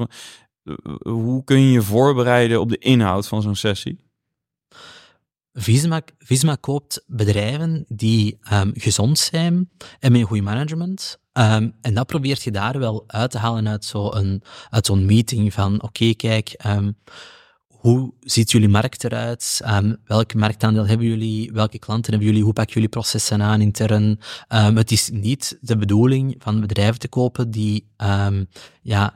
eh, 0.65 0.75
Hoe 1.03 1.45
kun 1.45 1.61
je 1.61 1.73
je 1.73 1.83
voorbereiden 1.83 2.61
op 2.61 2.69
de 2.69 2.79
inhoud 2.79 3.29
van 3.29 3.43
zo'n 3.43 3.55
sessie? 3.57 3.99
Visma, 5.53 6.03
Visma 6.19 6.57
koopt 6.61 7.05
bedrijven 7.07 7.85
die 7.89 8.39
ehm, 8.43 8.71
gezond 8.75 9.19
zijn 9.19 9.71
en 10.01 10.13
met 10.13 10.21
een 10.21 10.27
goed 10.27 10.43
management. 10.43 11.19
Ehm, 11.33 11.71
en 11.81 11.95
dat 11.95 12.07
probeert 12.07 12.43
je 12.43 12.51
daar 12.51 12.79
wel 12.79 13.05
uit 13.07 13.31
te 13.31 13.39
halen 13.39 13.69
uit 13.69 13.85
zo'n 13.85 14.43
uit 14.71 14.87
zo'n 14.87 15.07
meeting 15.07 15.53
van 15.53 15.83
oké, 15.83 16.15
kijk, 16.15 16.49
ehm, 16.49 16.91
hoe 17.83 18.13
ziet 18.21 18.51
jullie 18.51 18.69
markt 18.69 19.05
eruit? 19.05 19.61
Ehm, 19.65 19.95
welke 20.05 20.37
marktaandeel 20.37 20.87
hebben 20.87 21.07
jullie? 21.07 21.53
Welke 21.53 21.79
klanten 21.79 22.11
hebben 22.11 22.29
jullie? 22.29 22.45
Hoe 22.45 22.53
pakken 22.53 22.75
jullie 22.75 22.89
processen 22.89 23.43
aan 23.43 23.61
intern? 23.61 24.21
Ehm, 24.49 24.77
het 24.77 24.91
is 24.91 25.11
niet 25.13 25.59
de 25.61 25.77
bedoeling 25.77 26.35
van 26.39 26.61
bedrijven 26.61 26.99
te 26.99 27.09
kopen 27.09 27.51
die 27.51 27.89
ehm, 27.97 28.45
ja, 28.83 29.15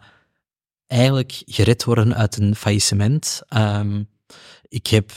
eigenlijk 0.87 1.43
gered 1.45 1.85
worden 1.85 2.15
uit 2.15 2.37
een 2.37 2.55
faillissement. 2.55 3.43
Ik 4.69 4.87
heb 4.87 5.13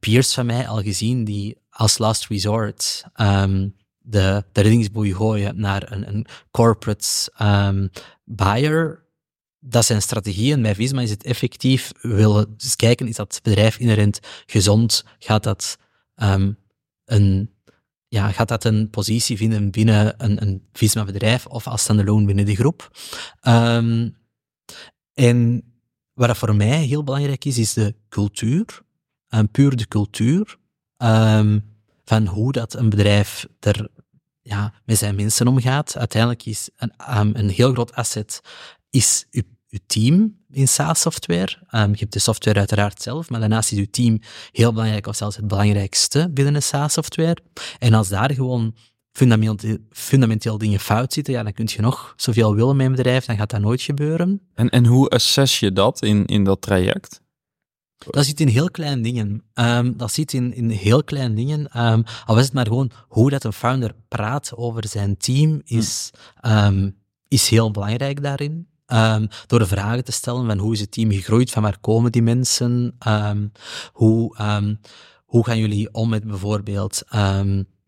peers 0.00 0.34
van 0.34 0.46
mij 0.46 0.68
al 0.68 0.82
gezien 0.82 1.24
die 1.24 1.58
als 1.70 1.98
last 1.98 2.26
resort 2.26 3.04
de, 3.98 4.44
de 4.52 4.60
reddingsboei 4.60 5.14
gooien 5.14 5.60
naar 5.60 5.92
een, 5.92 6.08
een 6.08 6.26
corporate 6.50 7.32
buyer. 8.24 9.03
Dat 9.66 9.84
zijn 9.84 10.02
strategieën. 10.02 10.62
Bij 10.62 10.74
Visma 10.74 11.00
is 11.00 11.10
het 11.10 11.24
effectief. 11.24 11.92
Willen 12.00 12.56
kijken, 12.76 13.08
is 13.08 13.16
dat 13.16 13.40
bedrijf 13.42 13.78
inherent 13.78 14.20
gezond? 14.46 15.04
Gaat 15.18 15.42
dat, 15.42 15.78
ehm, 16.14 16.52
een, 17.04 17.50
ja, 18.08 18.32
gaat 18.32 18.48
dat 18.48 18.64
een 18.64 18.90
positie 18.90 19.36
vinden 19.36 19.70
binnen 19.70 20.14
een, 20.24 20.42
een 20.42 20.68
Visma-bedrijf 20.72 21.46
of 21.46 21.66
als 21.66 21.82
standalone 21.82 22.26
binnen 22.26 22.44
de 22.44 22.54
groep? 22.54 22.90
Ehm, 23.40 24.10
en 25.12 25.64
wat 26.12 26.36
voor 26.36 26.54
mij 26.56 26.82
heel 26.82 27.04
belangrijk 27.04 27.44
is, 27.44 27.58
is 27.58 27.72
de 27.72 27.94
cultuur. 28.08 28.82
En 29.28 29.50
puur 29.50 29.76
de 29.76 29.88
cultuur 29.88 30.58
ehm, 30.96 31.60
van 32.04 32.26
hoe 32.26 32.52
dat 32.52 32.74
een 32.74 32.88
bedrijf 32.88 33.46
er 33.60 33.88
ja, 34.42 34.74
met 34.84 34.98
zijn 34.98 35.14
mensen 35.14 35.46
omgaat. 35.46 35.96
Uiteindelijk 35.96 36.46
is 36.46 36.70
een, 36.76 37.38
een 37.38 37.48
heel 37.48 37.72
groot 37.72 37.94
asset 37.94 38.40
is 38.90 39.26
uw 39.74 39.80
team 39.86 40.36
in 40.50 40.68
SaaS-software. 40.68 41.58
Ehm, 41.68 41.90
je 41.90 41.98
hebt 41.98 42.12
de 42.12 42.18
software 42.18 42.58
uiteraard 42.58 43.02
zelf, 43.02 43.30
maar 43.30 43.40
daarnaast 43.40 43.72
is 43.72 43.78
uw 43.78 43.90
team 43.90 44.20
heel 44.52 44.72
belangrijk, 44.72 45.06
of 45.06 45.16
zelfs 45.16 45.36
het 45.36 45.48
belangrijkste 45.48 46.30
binnen 46.30 46.54
een 46.54 46.62
SaaS-software. 46.62 47.36
En 47.78 47.94
als 47.94 48.08
daar 48.08 48.32
gewoon 48.32 48.74
fundamenteel, 49.12 49.76
fundamenteel 49.90 50.58
dingen 50.58 50.80
fout 50.80 51.12
zitten, 51.12 51.32
ja, 51.32 51.42
dan 51.42 51.52
kun 51.52 51.68
je 51.70 51.80
nog 51.80 52.14
zoveel 52.16 52.54
willen 52.54 52.76
met 52.76 52.86
een 52.86 52.94
bedrijf, 52.94 53.24
dan 53.24 53.36
gaat 53.36 53.50
dat 53.50 53.60
nooit 53.60 53.82
gebeuren. 53.82 54.40
En, 54.54 54.70
en 54.70 54.86
hoe 54.86 55.08
assess 55.08 55.60
je 55.60 55.72
dat 55.72 56.02
in, 56.02 56.24
in 56.26 56.44
dat 56.44 56.60
traject? 56.60 57.22
Dat 58.10 58.24
zit 58.24 58.40
in 58.40 58.48
heel 58.48 58.70
kleine 58.70 59.02
dingen. 59.02 59.42
Ehm, 59.54 59.92
dat 59.96 60.12
zit 60.12 60.32
in, 60.32 60.54
in 60.54 60.70
heel 60.70 61.04
kleine 61.04 61.34
dingen. 61.34 61.68
Ehm, 61.68 62.02
al 62.24 62.38
is 62.38 62.44
het 62.44 62.52
maar 62.52 62.66
gewoon 62.66 62.90
hoe 63.08 63.30
dat 63.30 63.44
een 63.44 63.52
founder 63.52 63.94
praat 64.08 64.52
over 64.56 64.88
zijn 64.88 65.16
team, 65.16 65.60
is, 65.64 66.10
ehm, 66.40 66.90
is 67.28 67.48
heel 67.48 67.70
belangrijk 67.70 68.22
daarin. 68.22 68.68
Ehm, 68.94 69.26
door 69.46 69.58
de 69.58 69.66
vragen 69.66 70.04
te 70.04 70.12
stellen 70.12 70.46
van 70.46 70.58
hoe 70.58 70.72
is 70.72 70.80
het 70.80 70.90
team 70.90 71.10
gegroeid, 71.10 71.50
van 71.50 71.62
waar 71.62 71.78
komen 71.80 72.12
die 72.12 72.22
mensen, 72.22 72.94
Ehm, 72.98 73.46
hoe, 73.92 74.36
ehm, 74.36 74.74
hoe 75.24 75.44
gaan 75.44 75.58
jullie 75.58 75.88
om 75.92 76.08
met 76.08 76.24
bijvoorbeeld 76.24 77.02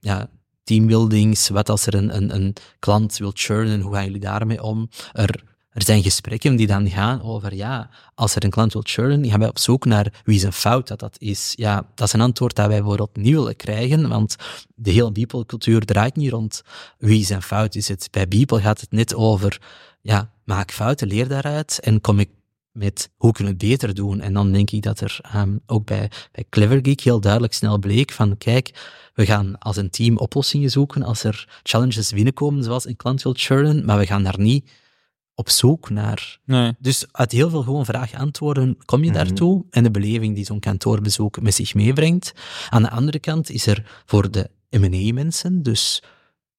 ja, 0.01 0.29
teambuildings, 0.65 1.49
wat 1.49 1.69
als 1.69 1.87
er 1.87 1.95
een, 1.95 2.17
een, 2.17 2.35
een 2.35 2.55
klant 2.79 3.17
wil 3.17 3.31
churnen, 3.35 3.81
hoe 3.81 3.95
gaan 3.95 4.05
jullie 4.05 4.21
daarmee 4.21 4.63
om? 4.63 4.89
Er, 5.13 5.43
er 5.71 5.83
zijn 5.83 6.03
gesprekken 6.03 6.57
die 6.57 6.67
dan 6.67 6.91
gaan 6.91 7.23
over, 7.23 7.55
ja, 7.55 7.91
als 8.15 8.35
er 8.35 8.45
een 8.45 8.51
klant 8.51 8.73
wil 8.73 8.83
churnen, 8.85 9.31
gaan 9.31 9.39
wij 9.39 9.49
op 9.49 9.59
zoek 9.59 9.85
naar 9.85 10.23
wie 10.25 10.39
zijn 10.39 10.53
fout 10.53 10.89
dat 10.89 10.99
dat 10.99 11.17
is. 11.19 11.53
Ja, 11.57 11.87
dat 11.95 12.07
is 12.07 12.13
een 12.13 12.21
antwoord 12.21 12.55
dat 12.55 12.67
wij 12.67 12.79
bijvoorbeeld 12.79 13.17
niet 13.17 13.35
willen 13.35 13.57
krijgen, 13.57 14.09
want 14.09 14.37
de 14.75 14.91
hele 14.91 15.13
Beeple-cultuur 15.13 15.85
draait 15.85 16.17
niet 16.17 16.31
rond 16.31 16.63
wie 16.99 17.25
zijn 17.25 17.43
fout 17.43 17.75
is. 17.75 17.89
Het, 17.89 18.09
bij 18.11 18.29
Beeple 18.29 18.61
gaat 18.61 18.81
het 18.81 18.91
net 18.93 19.15
over, 19.15 19.61
ja, 20.07 20.31
maak 20.45 20.73
fouten, 20.73 21.09
leer 21.09 21.29
daaruit 21.29 21.81
en 21.81 22.01
kom 22.01 22.19
ik 22.19 22.29
met 22.73 23.11
hoe 23.17 23.33
kunnen 23.33 23.57
we 23.59 23.65
het 23.65 23.71
beter 23.71 23.95
doen. 23.95 24.21
En 24.21 24.33
dan 24.33 24.53
denk 24.53 24.71
ik 24.71 24.83
dat 24.83 25.01
er 25.01 25.19
ehm, 25.23 25.57
ook 25.67 25.85
bij, 25.85 26.11
bij 26.33 26.45
Clever 26.51 26.79
Geek 26.83 27.01
heel 27.01 27.21
duidelijk 27.21 27.53
snel 27.53 27.79
bleek 27.79 28.13
van, 28.13 28.39
kijk, 28.39 28.71
we 29.15 29.27
gaan 29.27 29.59
als 29.59 29.77
een 29.77 29.91
team 29.91 30.17
oplossingen 30.17 30.71
zoeken 30.71 31.03
als 31.03 31.25
er 31.25 31.61
challenges 31.63 32.13
binnenkomen, 32.13 32.65
zoals 32.65 32.87
een 32.87 32.97
klant 32.97 33.23
wil 33.23 33.35
churnen, 33.37 33.85
maar 33.85 33.99
we 33.99 34.07
gaan 34.07 34.23
daar 34.23 34.41
niet 34.41 34.71
op 35.35 35.51
zoek 35.51 35.91
naar. 35.91 36.39
Nee. 36.45 36.75
Dus 36.79 37.07
uit 37.13 37.33
heel 37.33 37.51
veel 37.51 37.63
gewoon 37.63 37.85
vragen-antwoorden 37.85 38.79
kom 38.85 39.05
je 39.05 39.13
daartoe 39.13 39.65
en 39.71 39.83
de 39.83 39.91
beleving 39.91 40.35
die 40.35 40.45
zo'n 40.45 40.61
kantoorbezoek 40.61 41.41
met 41.41 41.55
zich 41.55 41.75
meebrengt. 41.75 42.33
Aan 42.69 42.83
de 42.83 42.91
andere 42.91 43.19
kant 43.19 43.51
is 43.51 43.67
er 43.67 44.03
voor 44.07 44.31
de 44.31 44.51
M&A-mensen, 44.71 45.63
dus 45.63 46.03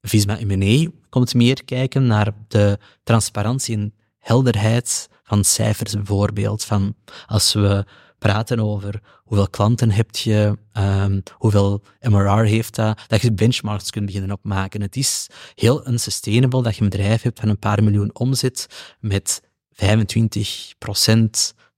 Visma 0.02 0.38
M&A, 0.46 0.90
komt 1.10 1.34
meer 1.34 1.64
kijken 1.66 2.08
naar 2.08 2.34
de 2.48 2.80
transparantie 3.04 3.78
en 3.78 3.94
helderheid 4.20 5.10
van 5.24 5.44
cijfers 5.44 5.94
bijvoorbeeld. 5.94 6.64
Van 6.64 6.96
als 7.26 7.54
we 7.54 7.86
praten 8.18 8.60
over 8.60 9.02
hoeveel 9.24 9.50
klanten 9.50 9.92
heb 9.92 10.16
je, 10.16 10.58
ehm, 10.72 11.20
hoeveel 11.32 11.84
MRR 12.02 12.44
heeft 12.44 12.76
dat, 12.76 13.00
dat 13.08 13.22
je 13.22 13.34
benchmarks 13.34 13.90
kunt 13.90 14.06
beginnen 14.06 14.32
opmaken. 14.32 14.82
Het 14.82 14.96
is 14.96 15.28
heel 15.56 15.88
unsustainable 15.88 16.64
dat 16.64 16.76
je 16.76 16.82
een 16.82 16.90
bedrijf 16.90 17.22
hebt 17.22 17.40
van 17.40 17.50
een 17.50 17.60
paar 17.60 17.84
miljoen 17.84 18.10
omzet 18.14 18.68
met 19.00 19.42
25 19.72 20.74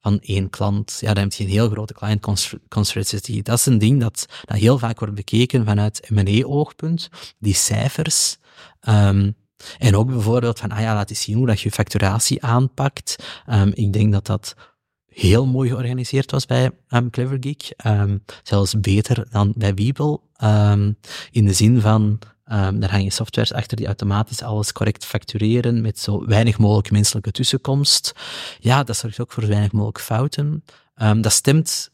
van 0.01 0.19
één 0.19 0.49
klant. 0.49 0.97
Ja, 0.99 1.13
dan 1.13 1.23
heb 1.23 1.33
je 1.33 1.43
een 1.43 1.49
heel 1.49 1.69
grote 1.69 1.93
client 1.93 2.27
concentricity. 2.69 3.41
Dat 3.41 3.57
is 3.57 3.65
een 3.65 3.77
ding 3.77 3.99
dat, 3.99 4.25
dat 4.45 4.57
heel 4.57 4.77
vaak 4.77 4.99
wordt 4.99 5.15
bekeken 5.15 5.65
vanuit 5.65 6.09
M&A-oogpunt. 6.09 7.09
Die 7.39 7.53
cijfers, 7.53 8.37
ehm, 8.79 9.31
en 9.77 9.95
ook 9.95 10.07
bijvoorbeeld 10.07 10.59
van, 10.59 10.71
ah 10.71 10.79
ja, 10.79 10.93
laat 10.93 11.09
eens 11.09 11.21
zien 11.21 11.35
hoe 11.35 11.47
dat 11.47 11.61
je 11.61 11.71
facturatie 11.71 12.43
aanpakt. 12.43 13.15
Um, 13.49 13.71
ik 13.73 13.93
denk 13.93 14.11
dat 14.11 14.25
dat 14.25 14.55
heel 15.05 15.45
mooi 15.45 15.69
georganiseerd 15.69 16.31
was 16.31 16.45
bij 16.45 16.71
um, 16.89 17.09
Clever 17.09 17.37
Geek. 17.39 17.73
Um, 17.85 18.23
zelfs 18.43 18.79
beter 18.79 19.27
dan 19.31 19.53
bij 19.55 19.73
Weeble. 19.73 20.19
in 21.31 21.45
de 21.45 21.53
zin 21.53 21.81
van, 21.81 22.19
daar 22.49 22.91
hangen 22.91 23.11
softwares 23.11 23.53
achter 23.53 23.77
die 23.77 23.85
automatisch 23.85 24.41
alles 24.41 24.71
correct 24.71 25.05
factureren 25.05 25.81
met 25.81 25.99
zo 25.99 26.25
weinig 26.25 26.57
mogelijk 26.57 26.91
menselijke 26.91 27.31
tussenkomst. 27.31 28.11
Ja, 28.59 28.83
dat 28.83 28.97
zorgt 28.97 29.19
ook 29.19 29.31
voor 29.31 29.47
weinig 29.47 29.71
mogelijk 29.71 29.99
fouten. 29.99 30.63
dat 31.21 31.31
stemt 31.31 31.89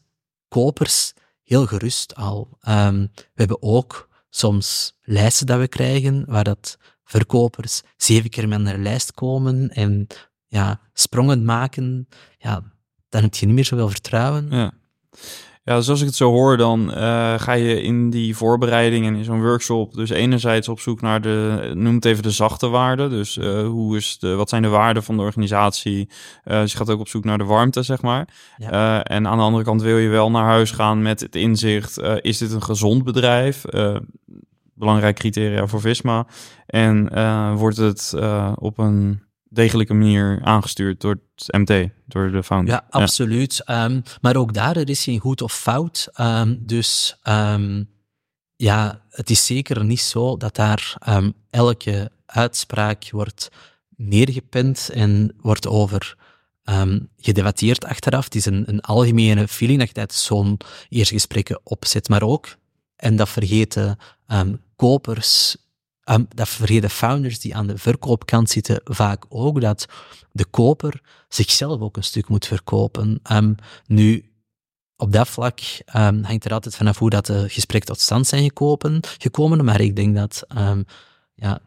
kopers 0.48 1.12
heel 1.42 1.66
gerust 1.66 2.14
al. 2.14 2.58
we 2.60 3.08
hebben 3.34 3.62
ook 3.62 4.08
soms 4.30 4.92
lijsten 5.02 5.46
dat 5.46 5.58
we 5.58 5.68
krijgen 5.68 6.24
waar 6.26 6.44
dat 6.44 6.78
verkopers 7.04 7.82
zeven 7.96 8.30
keer 8.30 8.48
met 8.48 8.60
naar 8.60 8.78
lijst 8.78 9.12
komen 9.12 9.70
en 9.70 10.06
ja, 10.46 10.80
sprongen 10.92 11.44
maken, 11.44 12.08
ja, 12.38 12.62
dan 13.08 13.22
heb 13.22 13.34
je 13.34 13.46
niet 13.46 13.54
meer 13.54 13.64
zoveel 13.64 13.88
vertrouwen. 13.88 14.50
Ja. 14.50 14.72
Ja, 15.68 15.80
zoals 15.80 16.00
ik 16.00 16.06
het 16.06 16.16
zo 16.16 16.30
hoor, 16.30 16.56
dan 16.56 16.90
uh, 16.90 17.34
ga 17.38 17.52
je 17.52 17.82
in 17.82 18.10
die 18.10 18.36
voorbereidingen 18.36 19.14
in 19.14 19.24
zo'n 19.24 19.42
workshop 19.42 19.94
dus 19.94 20.10
enerzijds 20.10 20.68
op 20.68 20.80
zoek 20.80 21.00
naar 21.00 21.20
de, 21.20 21.70
noem 21.74 21.94
het 21.94 22.04
even 22.04 22.22
de 22.22 22.30
zachte 22.30 22.68
waarden. 22.68 23.10
Dus 23.10 23.36
uh, 23.36 23.66
hoe 23.66 23.96
is 23.96 24.18
de, 24.18 24.34
wat 24.34 24.48
zijn 24.48 24.62
de 24.62 24.68
waarden 24.68 25.02
van 25.02 25.16
de 25.16 25.22
organisatie? 25.22 26.08
Uh, 26.44 26.60
dus 26.60 26.72
je 26.72 26.78
gaat 26.78 26.90
ook 26.90 27.00
op 27.00 27.08
zoek 27.08 27.24
naar 27.24 27.38
de 27.38 27.44
warmte, 27.44 27.82
zeg 27.82 28.02
maar. 28.02 28.28
Ja. 28.56 29.02
en 29.02 29.26
aan 29.26 29.36
de 29.36 29.44
andere 29.44 29.64
kant 29.64 29.82
wil 29.82 29.98
je 29.98 30.08
wel 30.08 30.30
naar 30.30 30.44
huis 30.44 30.70
gaan 30.70 31.02
met 31.02 31.20
het 31.20 31.34
inzicht, 31.34 32.00
is 32.20 32.38
dit 32.38 32.52
een 32.52 32.62
gezond 32.62 33.04
bedrijf? 33.04 33.64
belangrijk 34.74 35.16
criteria 35.16 35.66
voor 35.66 35.80
Visma. 35.80 36.26
En 36.66 37.08
wordt 37.56 37.76
het 37.76 38.14
op 38.54 38.78
een 38.78 39.25
degelijke 39.56 39.94
manier 39.94 40.40
aangestuurd 40.42 41.00
door 41.00 41.20
het 41.34 41.52
MT, 41.52 41.88
door 42.06 42.30
de 42.30 42.42
founder. 42.42 42.74
Ja, 42.74 42.86
absoluut. 42.90 43.62
Ja. 43.64 43.84
Um, 43.84 44.02
maar 44.20 44.36
ook 44.36 44.54
daar 44.54 44.76
er 44.76 44.88
is 44.88 45.04
geen 45.04 45.18
goed 45.18 45.42
of 45.42 45.52
fout. 45.52 46.08
Um, 46.20 46.58
dus 46.66 47.16
um, 47.28 47.88
ja, 48.56 49.02
het 49.10 49.30
is 49.30 49.46
zeker 49.46 49.84
niet 49.84 50.00
zo 50.00 50.36
dat 50.36 50.54
daar 50.54 50.96
elke 51.50 52.10
uitspraak 52.26 53.10
wordt 53.10 53.48
neergepend 53.96 54.90
en 54.90 55.34
wordt 55.40 55.66
over 55.66 56.16
gedebatteerd 57.16 57.84
achteraf. 57.84 58.24
Het 58.24 58.34
is 58.34 58.46
een, 58.46 58.64
een 58.66 58.80
algemene 58.80 59.48
feeling 59.48 59.78
dat 59.78 59.88
je 59.88 59.94
tijdens 59.94 60.24
zo'n 60.24 60.58
eerste 60.88 61.14
gesprekken 61.14 61.60
opzet, 61.62 62.08
maar 62.08 62.22
ook, 62.22 62.56
en 62.96 63.16
dat 63.16 63.28
vergeten 63.28 63.98
kopers, 64.76 65.56
um, 66.10 66.26
dat 66.34 66.48
vergeten 66.48 66.90
founders 66.90 67.38
die 67.38 67.56
aan 67.56 67.66
de 67.66 67.78
verkoopkant 67.78 68.50
zitten 68.50 68.80
vaak 68.84 69.24
ook, 69.28 69.60
dat 69.60 69.86
de 70.32 70.44
koper 70.44 71.00
zichzelf 71.28 71.80
ook 71.80 71.96
een 71.96 72.04
stuk 72.04 72.28
moet 72.28 72.46
verkopen. 72.46 73.20
Um, 73.32 73.54
nu, 73.86 74.30
op 74.96 75.12
dat 75.12 75.28
vlak 75.28 75.60
um, 75.96 76.24
hangt 76.24 76.44
er 76.44 76.52
altijd 76.52 76.76
vanaf 76.76 76.98
hoe 76.98 77.10
dat 77.10 77.26
de 77.26 77.48
gesprekken 77.48 77.90
tot 77.90 78.00
stand 78.00 78.26
zijn 78.26 78.42
gekomen, 79.18 79.64
maar 79.64 79.80
ik 79.80 79.96
denk 79.96 80.14
dat 80.16 80.44
ja, 81.34 81.60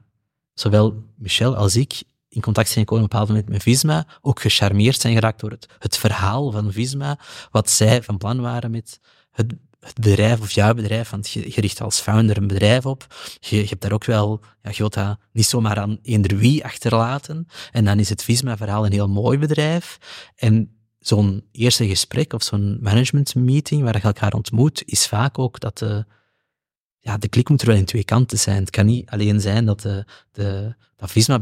zowel 0.53 1.03
Michel 1.15 1.55
als 1.55 1.75
ik 1.75 2.03
in 2.29 2.41
contact 2.41 2.69
zijn 2.69 2.85
gekomen 2.85 3.05
op 3.05 3.13
een 3.13 3.19
bepaald 3.19 3.37
moment 3.37 3.53
met 3.53 3.63
Visma, 3.63 4.07
ook 4.21 4.41
gecharmeerd 4.41 5.01
zijn 5.01 5.13
geraakt 5.13 5.39
door 5.39 5.51
het, 5.51 5.67
het 5.79 5.97
verhaal 5.97 6.51
van 6.51 6.71
Visma, 6.71 7.19
wat 7.51 7.69
zij 7.69 8.03
van 8.03 8.17
plan 8.17 8.41
waren 8.41 8.71
met 8.71 8.99
het 9.31 9.53
het 9.79 9.99
bedrijf 9.99 10.39
of 10.39 10.51
jouw 10.51 10.73
bedrijf, 10.73 11.09
want 11.09 11.29
je, 11.29 11.61
richt 11.61 11.81
als 11.81 11.99
founder 11.99 12.37
een 12.37 12.47
bedrijf 12.47 12.85
op. 12.85 13.15
Je, 13.39 13.55
hebt 13.55 13.81
daar 13.81 13.91
ook 13.91 14.05
wel, 14.05 14.41
ja, 14.61 14.71
je 14.73 15.17
niet 15.31 15.45
zomaar 15.45 15.79
aan 15.79 15.99
eender 16.01 16.37
wie 16.37 16.63
achterlaten. 16.63 17.47
En 17.71 17.85
dan 17.85 17.99
is 17.99 18.09
het 18.09 18.23
Visma-verhaal 18.23 18.85
een 18.85 18.91
heel 18.91 19.09
mooi 19.09 19.37
bedrijf. 19.37 19.97
En 20.35 20.77
zo'n 20.99 21.45
eerste 21.51 21.87
gesprek 21.87 22.33
of 22.33 22.43
zo'n 22.43 22.77
management 22.81 23.35
meeting 23.35 23.83
waar 23.83 23.95
je 23.95 24.01
elkaar 24.01 24.33
ontmoet, 24.33 24.83
is 24.85 25.07
vaak 25.07 25.39
ook 25.39 25.59
dat 25.59 25.77
de, 25.77 26.05
ja, 26.99 27.17
de 27.17 27.27
klik 27.27 27.49
moet 27.49 27.61
er 27.61 27.67
wel 27.67 27.75
in 27.75 27.85
twee 27.85 28.03
kanten 28.03 28.39
zijn. 28.39 28.59
Het 28.59 28.69
kan 28.69 28.85
niet 28.85 29.09
alleen 29.09 29.41
zijn 29.41 29.65
dat, 29.65 29.81
de, 29.81 30.05
de, 30.31 30.75
dat 30.95 31.11
Visma 31.11 31.37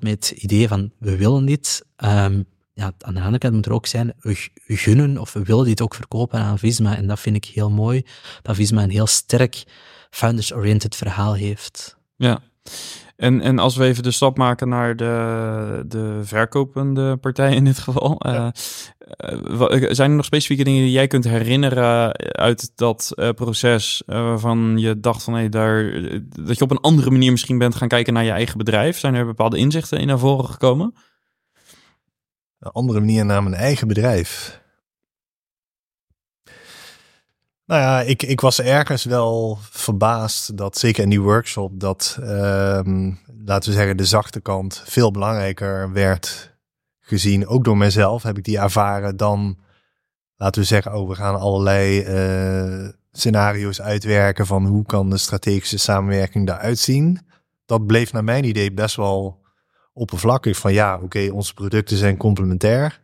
met 0.00 0.28
het 0.28 0.30
idee 0.30 0.68
van 0.68 0.92
we 0.98 1.16
willen 1.16 1.46
dit. 1.46 1.84
Um, 1.96 2.46
ja, 2.78 2.92
aan 3.00 3.14
de 3.14 3.20
andere 3.20 3.38
kant 3.38 3.54
moet 3.54 3.66
er 3.66 3.72
ook 3.72 3.86
zijn, 3.86 4.12
we 4.20 4.50
gunnen 4.66 5.18
of 5.18 5.32
we 5.32 5.42
willen 5.42 5.64
dit 5.64 5.80
ook 5.80 5.94
verkopen 5.94 6.38
aan 6.38 6.58
Visma. 6.58 6.96
En 6.96 7.06
dat 7.06 7.20
vind 7.20 7.36
ik 7.36 7.44
heel 7.44 7.70
mooi, 7.70 8.02
dat 8.42 8.56
Visma 8.56 8.82
een 8.82 8.90
heel 8.90 9.06
sterk 9.06 9.64
founders-oriented 10.10 10.96
verhaal 10.96 11.34
heeft. 11.34 11.96
Ja, 12.16 12.40
en, 13.16 13.40
en 13.40 13.58
als 13.58 13.76
we 13.76 13.84
even 13.84 14.02
de 14.02 14.10
stap 14.10 14.36
maken 14.36 14.68
naar 14.68 14.96
de, 14.96 15.84
de 15.86 16.20
verkopende 16.22 17.16
partij 17.16 17.54
in 17.54 17.64
dit 17.64 17.78
geval. 17.78 18.16
Ja. 18.18 18.52
Uh, 19.30 19.90
zijn 19.90 20.10
er 20.10 20.16
nog 20.16 20.24
specifieke 20.24 20.64
dingen 20.64 20.82
die 20.82 20.90
jij 20.90 21.06
kunt 21.06 21.24
herinneren 21.24 22.16
uit 22.16 22.72
dat 22.74 23.12
uh, 23.14 23.30
proces 23.30 24.02
uh, 24.06 24.16
waarvan 24.22 24.78
je 24.78 25.00
dacht 25.00 25.22
van 25.22 25.34
hey, 25.34 25.48
daar, 25.48 25.92
dat 26.28 26.58
je 26.58 26.64
op 26.64 26.70
een 26.70 26.80
andere 26.80 27.10
manier 27.10 27.30
misschien 27.30 27.58
bent 27.58 27.74
gaan 27.74 27.88
kijken 27.88 28.12
naar 28.12 28.24
je 28.24 28.30
eigen 28.30 28.58
bedrijf? 28.58 28.98
Zijn 28.98 29.14
er 29.14 29.26
bepaalde 29.26 29.58
inzichten 29.58 29.98
in 29.98 30.06
naar 30.06 30.18
voren 30.18 30.48
gekomen? 30.48 30.94
Een 32.58 32.70
andere 32.70 33.00
manier 33.00 33.24
naar 33.24 33.42
mijn 33.42 33.54
eigen 33.54 33.88
bedrijf. 33.88 34.60
Nou 37.64 37.80
ja, 37.80 38.00
ik, 38.00 38.22
ik 38.22 38.40
was 38.40 38.60
ergens 38.60 39.04
wel 39.04 39.58
verbaasd 39.60 40.56
dat 40.56 40.78
zeker 40.78 41.02
in 41.02 41.10
die 41.10 41.20
workshop 41.20 41.80
dat, 41.80 42.18
um, 42.20 43.18
laten 43.44 43.70
we 43.70 43.76
zeggen, 43.76 43.96
de 43.96 44.04
zachte 44.04 44.40
kant 44.40 44.82
veel 44.84 45.10
belangrijker 45.10 45.92
werd 45.92 46.56
gezien. 47.00 47.46
Ook 47.46 47.64
door 47.64 47.76
mezelf 47.76 48.22
heb 48.22 48.38
ik 48.38 48.44
die 48.44 48.58
ervaren 48.58 49.16
dan, 49.16 49.58
laten 50.36 50.60
we 50.60 50.66
zeggen, 50.66 50.94
oh, 50.94 51.08
we 51.08 51.14
gaan 51.14 51.38
allerlei 51.38 52.00
uh, 52.00 52.88
scenario's 53.12 53.80
uitwerken 53.80 54.46
van 54.46 54.66
hoe 54.66 54.84
kan 54.84 55.10
de 55.10 55.18
strategische 55.18 55.78
samenwerking 55.78 56.46
daaruit 56.46 56.78
zien. 56.78 57.20
Dat 57.66 57.86
bleef 57.86 58.12
naar 58.12 58.24
mijn 58.24 58.44
idee 58.44 58.72
best 58.72 58.96
wel 58.96 59.46
oppervlakkig 59.98 60.56
van 60.56 60.72
ja, 60.72 61.00
oké, 61.02 61.30
onze 61.32 61.54
producten 61.54 61.96
zijn 61.96 62.16
complementair. 62.16 63.00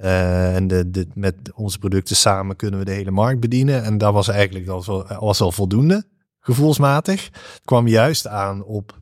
Uh, 0.00 0.54
en 0.54 0.68
de, 0.68 0.90
de, 0.90 1.06
met 1.14 1.34
onze 1.54 1.78
producten 1.78 2.16
samen 2.16 2.56
kunnen 2.56 2.78
we 2.78 2.84
de 2.84 2.92
hele 2.92 3.10
markt 3.10 3.40
bedienen. 3.40 3.84
En 3.84 3.98
dat 3.98 4.12
was 4.12 4.28
eigenlijk 4.28 4.66
dat 4.66 4.84
was, 5.20 5.40
al 5.40 5.52
voldoende, 5.52 6.04
gevoelsmatig. 6.40 7.24
Het 7.24 7.60
kwam 7.64 7.88
juist 7.88 8.26
aan 8.26 8.64
op, 8.64 8.98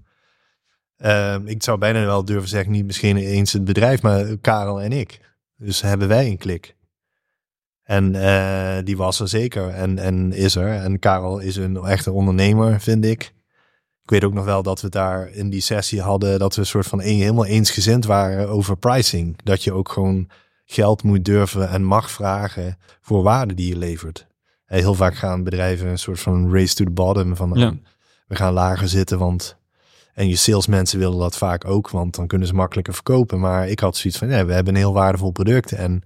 uh, 0.99 1.37
ik 1.45 1.63
zou 1.63 1.79
bijna 1.79 2.05
wel 2.05 2.25
durven 2.25 2.49
zeggen, 2.49 2.73
niet 2.73 2.87
misschien 2.87 3.17
eens 3.17 3.53
het 3.53 3.65
bedrijf, 3.65 4.03
maar 4.03 4.37
Karel 4.37 4.81
en 4.81 4.93
ik. 4.93 5.21
Dus 5.57 5.81
hebben 5.81 6.09
wij 6.09 6.27
een 6.27 6.39
klik. 6.39 6.77
En 7.83 8.15
uh, 8.15 8.77
die 8.85 8.97
was 8.97 9.21
er 9.21 9.29
zeker 9.29 9.69
en, 9.69 9.99
en 9.99 10.33
is 10.33 10.55
er. 10.55 10.73
En 10.73 10.99
Karel 10.99 11.39
is 11.39 11.57
een 11.57 11.77
echte 11.77 12.13
ondernemer, 12.13 12.81
vind 12.81 13.05
ik. 13.05 13.35
Ik 14.07 14.13
weet 14.13 14.25
ook 14.25 14.35
nog 14.35 14.45
wel 14.45 14.63
dat 14.63 14.81
we 14.81 14.89
daar 14.89 15.29
in 15.29 15.51
die 15.51 15.61
sessie 15.61 16.01
hadden 16.01 16.39
dat 16.39 16.55
we 16.55 16.61
een 16.61 16.67
soort 16.67 16.87
van 16.87 17.01
een, 17.01 17.19
helemaal 17.19 17.47
eensgezind 17.47 18.05
waren 18.05 18.49
over 18.49 18.77
pricing. 18.77 19.37
Dat 19.43 19.65
je 19.65 19.73
ook 19.73 19.89
gewoon 19.89 20.29
geld 20.65 21.03
moet 21.03 21.25
durven 21.25 21.69
en 21.69 21.85
mag 21.85 22.11
vragen 22.11 22.79
voor 23.01 23.23
waarde 23.23 23.55
die 23.55 23.69
je 23.69 23.77
levert. 23.77 24.27
Heel 24.67 24.95
vaak 24.95 25.15
gaan 25.15 25.45
bedrijven 25.45 25.89
een 25.89 25.99
soort 25.99 26.21
van 26.21 26.53
race 26.53 26.75
to 26.75 26.85
the 26.85 26.91
bottom 26.91 27.37
van 27.37 27.51
ja. 27.55 27.75
we 28.27 28.37
gaan 28.37 28.53
lager 28.53 28.89
zitten, 28.89 29.19
want 29.19 29.57
en 30.15 30.29
je 30.29 30.37
salesmensen 30.37 30.99
willen 30.99 31.19
dat 31.19 31.37
vaak 31.37 31.65
ook, 31.65 31.91
want 31.91 32.15
dan 32.15 32.27
kunnen 32.27 32.49
ze 32.49 32.55
makkelijker 32.55 32.95
verkopen. 32.95 33.41
Maar 33.41 33.69
ik 33.69 33.81
had 33.81 33.97
zoiets 33.97 34.19
van, 34.19 34.29
ja, 34.29 34.45
we 34.45 34.53
hebben 34.53 34.75
een 34.75 34.81
heel 34.81 34.93
waardevol 34.93 35.31
product 35.31 35.73
en 35.73 36.03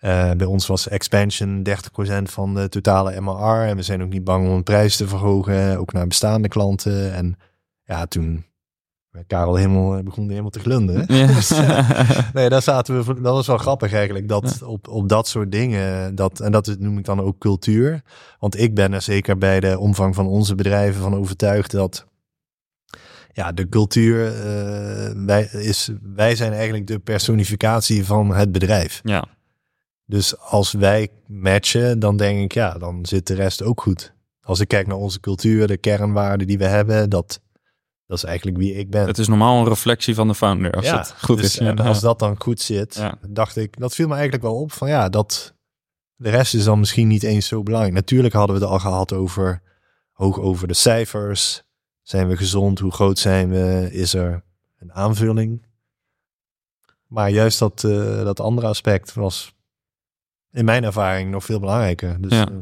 uh, 0.00 0.30
bij 0.30 0.46
ons 0.46 0.66
was 0.66 0.88
expansion 0.88 1.66
30% 1.68 1.72
van 2.22 2.54
de 2.54 2.68
totale 2.68 3.20
MRR. 3.20 3.66
En 3.66 3.76
we 3.76 3.82
zijn 3.82 4.02
ook 4.02 4.12
niet 4.12 4.24
bang 4.24 4.46
om 4.46 4.54
een 4.54 4.62
prijs 4.62 4.96
te 4.96 5.08
verhogen, 5.08 5.78
ook 5.78 5.92
naar 5.92 6.06
bestaande 6.06 6.48
klanten. 6.48 7.14
En 7.14 7.36
ja, 7.84 8.06
toen 8.06 8.44
Karel 9.26 9.54
helemaal, 9.54 10.02
begon 10.02 10.28
helemaal 10.28 10.50
te 10.50 10.60
glunderen. 10.60 11.06
Dus, 11.34 11.52
uh, 11.52 11.90
nee, 12.32 12.48
daar 12.48 12.62
zaten 12.62 13.04
we. 13.04 13.20
Dat 13.20 13.34
was 13.34 13.46
wel 13.46 13.58
grappig 13.58 13.92
eigenlijk. 13.92 14.28
Dat 14.28 14.62
op, 14.62 14.88
op 14.88 15.08
dat 15.08 15.28
soort 15.28 15.52
dingen. 15.52 16.14
Dat, 16.14 16.40
en 16.40 16.52
dat 16.52 16.76
noem 16.78 16.98
ik 16.98 17.04
dan 17.04 17.20
ook 17.20 17.38
cultuur. 17.38 18.02
Want 18.38 18.60
ik 18.60 18.74
ben 18.74 18.92
er 18.92 19.02
zeker 19.02 19.38
bij 19.38 19.60
de 19.60 19.78
omvang 19.78 20.14
van 20.14 20.26
onze 20.26 20.54
bedrijven 20.54 21.02
van 21.02 21.14
overtuigd 21.14 21.70
dat. 21.70 22.06
Ja, 23.32 23.52
de 23.52 23.68
cultuur. 23.68 24.26
Uh, 24.26 25.24
wij, 25.26 25.48
is, 25.52 25.90
wij 26.14 26.36
zijn 26.36 26.52
eigenlijk 26.52 26.86
de 26.86 26.98
personificatie 26.98 28.04
van 28.04 28.34
het 28.34 28.52
bedrijf. 28.52 29.00
Ja. 29.02 29.24
Dus 30.10 30.38
als 30.38 30.72
wij 30.72 31.08
matchen, 31.26 31.98
dan 31.98 32.16
denk 32.16 32.40
ik, 32.40 32.52
ja, 32.52 32.78
dan 32.78 33.06
zit 33.06 33.26
de 33.26 33.34
rest 33.34 33.62
ook 33.62 33.80
goed. 33.80 34.14
Als 34.40 34.60
ik 34.60 34.68
kijk 34.68 34.86
naar 34.86 34.96
onze 34.96 35.20
cultuur, 35.20 35.66
de 35.66 35.76
kernwaarden 35.76 36.46
die 36.46 36.58
we 36.58 36.64
hebben, 36.64 37.10
dat, 37.10 37.40
dat 38.06 38.16
is 38.16 38.24
eigenlijk 38.24 38.56
wie 38.56 38.74
ik 38.74 38.90
ben. 38.90 39.06
Het 39.06 39.18
is 39.18 39.28
normaal 39.28 39.58
een 39.58 39.68
reflectie 39.68 40.14
van 40.14 40.28
de 40.28 40.34
founder, 40.34 40.72
als 40.72 40.84
ja, 40.84 40.98
het 40.98 41.14
goed 41.22 41.36
dus, 41.36 41.46
is. 41.46 41.58
En 41.58 41.78
als 41.78 42.00
dat 42.00 42.18
dan 42.18 42.40
goed 42.40 42.60
zit, 42.60 43.02
dacht 43.28 43.56
ik, 43.56 43.78
dat 43.78 43.94
viel 43.94 44.06
me 44.06 44.12
eigenlijk 44.12 44.42
wel 44.42 44.60
op 44.60 44.72
van 44.72 44.88
ja, 44.88 45.08
dat 45.08 45.54
de 46.16 46.30
rest 46.30 46.54
is 46.54 46.64
dan 46.64 46.78
misschien 46.78 47.08
niet 47.08 47.22
eens 47.22 47.46
zo 47.46 47.62
belangrijk. 47.62 47.94
Natuurlijk 47.94 48.34
hadden 48.34 48.56
we 48.56 48.62
het 48.62 48.70
al 48.70 48.78
gehad 48.78 49.12
over, 49.12 49.62
hoog 50.12 50.38
over 50.38 50.68
de 50.68 50.74
cijfers. 50.74 51.62
Zijn 52.02 52.28
we 52.28 52.36
gezond? 52.36 52.78
Hoe 52.78 52.92
groot 52.92 53.18
zijn 53.18 53.50
we? 53.50 53.88
Is 53.92 54.14
er 54.14 54.42
een 54.78 54.92
aanvulling? 54.92 55.66
Maar 57.06 57.30
juist 57.30 57.58
dat, 57.58 57.84
eh, 57.84 58.24
dat 58.24 58.40
andere 58.40 58.66
aspect 58.66 59.14
was 59.14 59.54
in 60.52 60.64
mijn 60.64 60.84
ervaring 60.84 61.30
nog 61.30 61.44
veel 61.44 61.60
belangrijker. 61.60 62.16
Dus 62.20 62.32
Ja. 62.32 62.48
eh, 62.48 62.54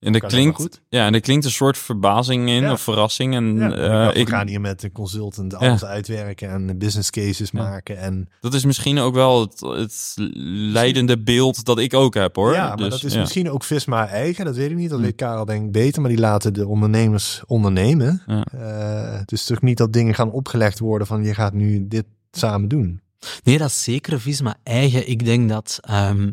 En 0.00 0.14
er 0.14 0.20
klinkt, 0.20 0.82
ja, 0.88 1.06
en 1.06 1.14
er 1.14 1.20
klinkt 1.20 1.44
een 1.44 1.50
soort 1.50 1.78
verbazing 1.78 2.48
in, 2.48 2.62
Ja. 2.62 2.72
of 2.72 2.80
verrassing. 2.80 3.34
En 3.34 3.56
Ja, 3.56 3.72
eh, 3.72 4.12
we 4.12 4.18
ik, 4.20 4.28
gaan 4.28 4.46
hier 4.48 4.60
met 4.60 4.82
een 4.82 4.92
consultant 4.92 5.54
alles 5.54 5.84
uitwerken 5.84 6.48
en 6.50 6.78
business 6.78 7.10
cases 7.10 7.50
Ja. 7.50 7.62
maken. 7.62 7.98
En 7.98 8.28
dat 8.40 8.54
is 8.54 8.64
misschien 8.64 8.98
ook 8.98 9.14
wel 9.14 9.40
het, 9.40 9.60
het 9.60 10.14
leidende 10.72 11.18
beeld 11.22 11.64
dat 11.64 11.78
ik 11.78 11.94
ook 11.94 12.14
heb, 12.14 12.36
hoor. 12.36 12.52
ja, 12.52 12.66
maar 12.68 12.76
Dus, 12.76 12.88
dat 12.88 13.02
is 13.04 13.12
ja. 13.14 13.20
misschien 13.20 13.50
ook 13.50 13.64
Visma 13.64 14.08
eigen, 14.08 14.44
dat 14.44 14.56
weet 14.56 14.70
ik 14.70 14.76
niet. 14.76 14.90
Dat 14.90 14.98
Hm. 14.98 15.04
weet 15.04 15.14
Karel 15.14 15.44
denk 15.44 15.64
ik 15.64 15.72
beter, 15.72 16.00
maar 16.00 16.10
die 16.10 16.20
laten 16.20 16.52
de 16.54 16.66
ondernemers 16.66 17.42
ondernemen. 17.46 18.22
Ja. 18.26 18.44
Eh, 18.44 19.18
het 19.18 19.32
is 19.32 19.44
toch 19.44 19.62
niet 19.62 19.78
dat 19.78 19.92
dingen 19.92 20.14
gaan 20.14 20.30
opgelegd 20.32 20.78
worden 20.78 21.06
van 21.06 21.24
je 21.24 21.34
gaat 21.34 21.52
nu 21.52 21.88
dit 21.88 22.04
samen 22.30 22.68
doen. 22.68 23.00
Nee, 23.44 23.58
dat 23.58 23.68
is 23.68 23.82
zeker 23.82 24.20
Visma 24.20 24.56
eigen. 24.62 25.08
Ik 25.08 25.24
denk 25.24 25.48
dat... 25.48 25.78
ehm, 25.80 26.30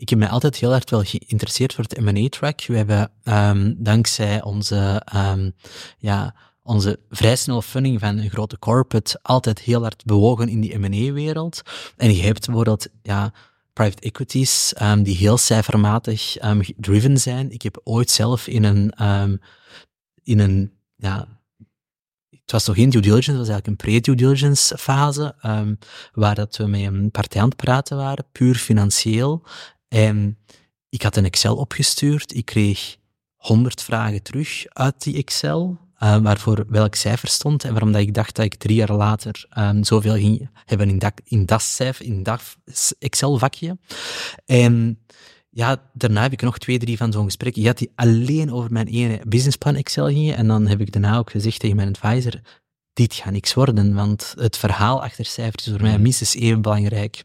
ik 0.00 0.08
heb 0.08 0.18
mij 0.18 0.28
altijd 0.28 0.56
heel 0.56 0.74
erg 0.74 0.90
wel 0.90 1.02
geïnteresseerd 1.02 1.74
voor 1.74 1.84
het 1.84 2.00
M&A-track. 2.00 2.64
We 2.66 2.76
hebben 2.76 3.10
ehm, 3.22 3.74
dankzij 3.76 4.42
onze, 4.42 5.02
ehm, 5.04 5.50
ja, 5.98 6.34
onze 6.62 6.98
vrij 7.10 7.36
snelle 7.36 7.62
funding 7.62 8.00
van 8.00 8.18
een 8.18 8.30
grote 8.30 8.58
corporate 8.58 9.18
altijd 9.22 9.58
heel 9.58 9.82
hard 9.82 10.04
bewogen 10.04 10.48
in 10.48 10.60
die 10.60 10.78
M&A-wereld. 10.78 11.62
En 11.96 12.14
je 12.14 12.22
hebt 12.22 12.46
bijvoorbeeld 12.46 12.88
ja, 13.02 13.32
private 13.72 14.02
equities 14.02 14.74
ehm, 14.74 15.02
die 15.02 15.16
heel 15.16 15.36
cijfermatig 15.36 16.36
driven 16.76 17.18
zijn. 17.18 17.50
Ik 17.50 17.62
heb 17.62 17.80
ooit 17.84 18.10
zelf 18.10 18.46
in 18.46 18.64
een, 18.64 18.92
in 20.22 20.38
een 20.38 20.72
ja, 20.96 21.28
het 22.30 22.50
was 22.50 22.66
nog 22.66 22.76
geen 22.76 22.90
due 22.90 23.00
diligence, 23.00 23.30
het 23.30 23.38
was 23.38 23.48
eigenlijk 23.48 23.66
een 23.66 23.86
pre-due 23.90 24.14
diligence 24.14 24.78
fase, 24.78 25.34
waar 26.12 26.34
dat 26.34 26.56
we 26.56 26.66
met 26.66 26.80
een 26.80 27.10
partij 27.10 27.40
aan 27.40 27.48
het 27.48 27.56
praten 27.56 27.96
waren, 27.96 28.26
puur 28.32 28.54
financieel. 28.54 29.44
En 29.90 30.38
ik 30.88 31.02
had 31.02 31.16
een 31.16 31.24
Excel 31.24 31.56
opgestuurd, 31.56 32.34
ik 32.34 32.44
kreeg 32.44 32.96
100 33.36 33.82
vragen 33.82 34.22
terug 34.22 34.64
uit 34.68 35.02
die 35.02 35.16
Excel, 35.16 35.78
eh, 35.96 36.16
waarvoor 36.16 36.64
welk 36.68 36.94
cijfer 36.94 37.28
stond 37.28 37.64
en 37.64 37.70
waarom 37.70 37.92
dat 37.92 38.00
ik 38.00 38.14
dacht 38.14 38.36
dat 38.36 38.44
ik 38.44 38.54
drie 38.54 38.76
jaar 38.76 38.92
later 38.92 39.46
ehm, 39.50 39.82
zoveel 39.82 40.14
ging 40.14 40.50
hebben 40.64 40.88
in 40.88 40.98
dat, 40.98 41.12
in 41.24 41.46
dat 41.46 41.62
cijfer, 41.62 42.04
in 42.06 42.22
dat 42.22 42.56
Excel-vakje. 42.98 43.78
En 44.46 44.98
ja, 45.50 45.90
daarna 45.92 46.22
heb 46.22 46.32
ik 46.32 46.42
nog 46.42 46.58
twee, 46.58 46.78
drie 46.78 46.96
van 46.96 47.12
zo'n 47.12 47.24
gesprek 47.24 47.54
gehad 47.54 47.78
die 47.78 47.92
alleen 47.94 48.52
over 48.52 48.72
mijn 48.72 48.86
ene 48.86 49.20
businessplan 49.26 49.74
Excel 49.74 50.06
gingen. 50.06 50.36
En 50.36 50.46
dan 50.46 50.66
heb 50.66 50.80
ik 50.80 50.92
daarna 50.92 51.18
ook 51.18 51.30
gezegd 51.30 51.60
tegen 51.60 51.76
mijn 51.76 51.96
advisor, 51.96 52.40
dit 52.92 53.14
gaat 53.14 53.32
niks 53.32 53.54
worden, 53.54 53.94
want 53.94 54.34
het 54.38 54.56
verhaal 54.56 55.02
achter 55.02 55.24
cijfers 55.24 55.66
is 55.66 55.72
voor 55.72 55.82
mij 55.82 55.98
minstens 55.98 56.34
even 56.34 56.62
belangrijk 56.62 57.24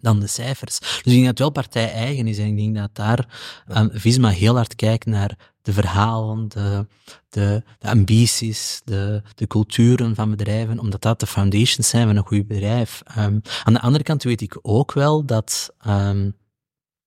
dan 0.00 0.20
de 0.20 0.26
cijfers. 0.26 0.78
Dus 0.78 0.88
ik 0.98 1.04
denk 1.04 1.18
dat 1.18 1.28
het 1.28 1.38
wel 1.38 1.50
partij-eigen 1.50 2.26
is 2.26 2.38
en 2.38 2.46
ik 2.46 2.56
denk 2.56 2.76
dat 2.76 2.90
daar 2.92 3.26
um, 3.68 3.90
Visma 3.92 4.28
heel 4.28 4.54
hard 4.54 4.74
kijkt 4.74 5.06
naar 5.06 5.52
de 5.62 5.72
verhalen, 5.72 6.48
de, 6.48 6.86
de, 7.28 7.62
de 7.78 7.88
ambities, 7.88 8.80
de, 8.84 9.22
de 9.34 9.46
culturen 9.46 10.14
van 10.14 10.30
bedrijven, 10.30 10.78
omdat 10.78 11.02
dat 11.02 11.20
de 11.20 11.26
foundations 11.26 11.88
zijn 11.88 12.06
van 12.06 12.16
een 12.16 12.26
goed 12.26 12.46
bedrijf. 12.46 13.02
Um, 13.18 13.40
aan 13.64 13.72
de 13.72 13.80
andere 13.80 14.04
kant 14.04 14.22
weet 14.22 14.40
ik 14.40 14.58
ook 14.62 14.92
wel 14.92 15.24
dat 15.24 15.74
um, 15.86 16.36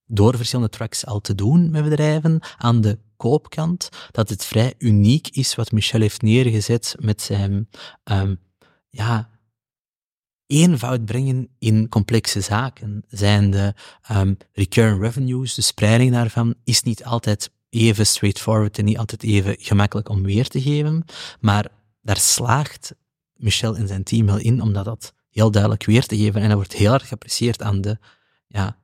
door 0.05 0.35
verschillende 0.35 0.71
tracks 0.71 1.05
al 1.05 1.21
te 1.21 1.35
doen 1.35 1.71
met 1.71 1.83
bedrijven, 1.83 2.39
aan 2.57 2.81
de 2.81 2.99
koopkant, 3.17 3.89
dat 4.11 4.29
het 4.29 4.45
vrij 4.45 4.73
uniek 4.77 5.27
is 5.27 5.55
wat 5.55 5.71
Michel 5.71 5.99
heeft 5.99 6.21
neergezet 6.21 6.95
met 6.99 7.21
zijn 7.21 7.69
ja, 8.89 9.29
eenvoud 10.47 11.05
brengen 11.05 11.47
in 11.59 11.89
complexe 11.89 12.41
zaken. 12.41 13.03
Zijn 13.07 13.51
de 13.51 13.73
um, 14.11 14.37
recurring 14.51 15.01
revenues, 15.01 15.53
de 15.53 15.61
spreiding 15.61 16.11
daarvan, 16.11 16.55
is 16.63 16.83
niet 16.83 17.03
altijd 17.03 17.51
even 17.69 18.07
straightforward 18.07 18.77
en 18.77 18.85
niet 18.85 18.97
altijd 18.97 19.23
even 19.23 19.55
gemakkelijk 19.59 20.09
om 20.09 20.23
weer 20.23 20.47
te 20.47 20.61
geven, 20.61 21.05
maar 21.39 21.67
daar 22.01 22.17
slaagt 22.17 22.95
Michel 23.35 23.75
en 23.75 23.87
zijn 23.87 24.03
team 24.03 24.25
wel 24.25 24.37
in, 24.37 24.61
omdat 24.61 24.85
dat 24.85 25.13
heel 25.29 25.51
duidelijk 25.51 25.85
weer 25.85 26.05
te 26.05 26.17
geven. 26.17 26.41
En 26.41 26.47
dat 26.47 26.57
wordt 26.57 26.73
heel 26.73 26.93
erg 26.93 27.07
geapprecieerd 27.07 27.61
aan 27.61 27.81
de 27.81 27.97
ja, 28.47 28.77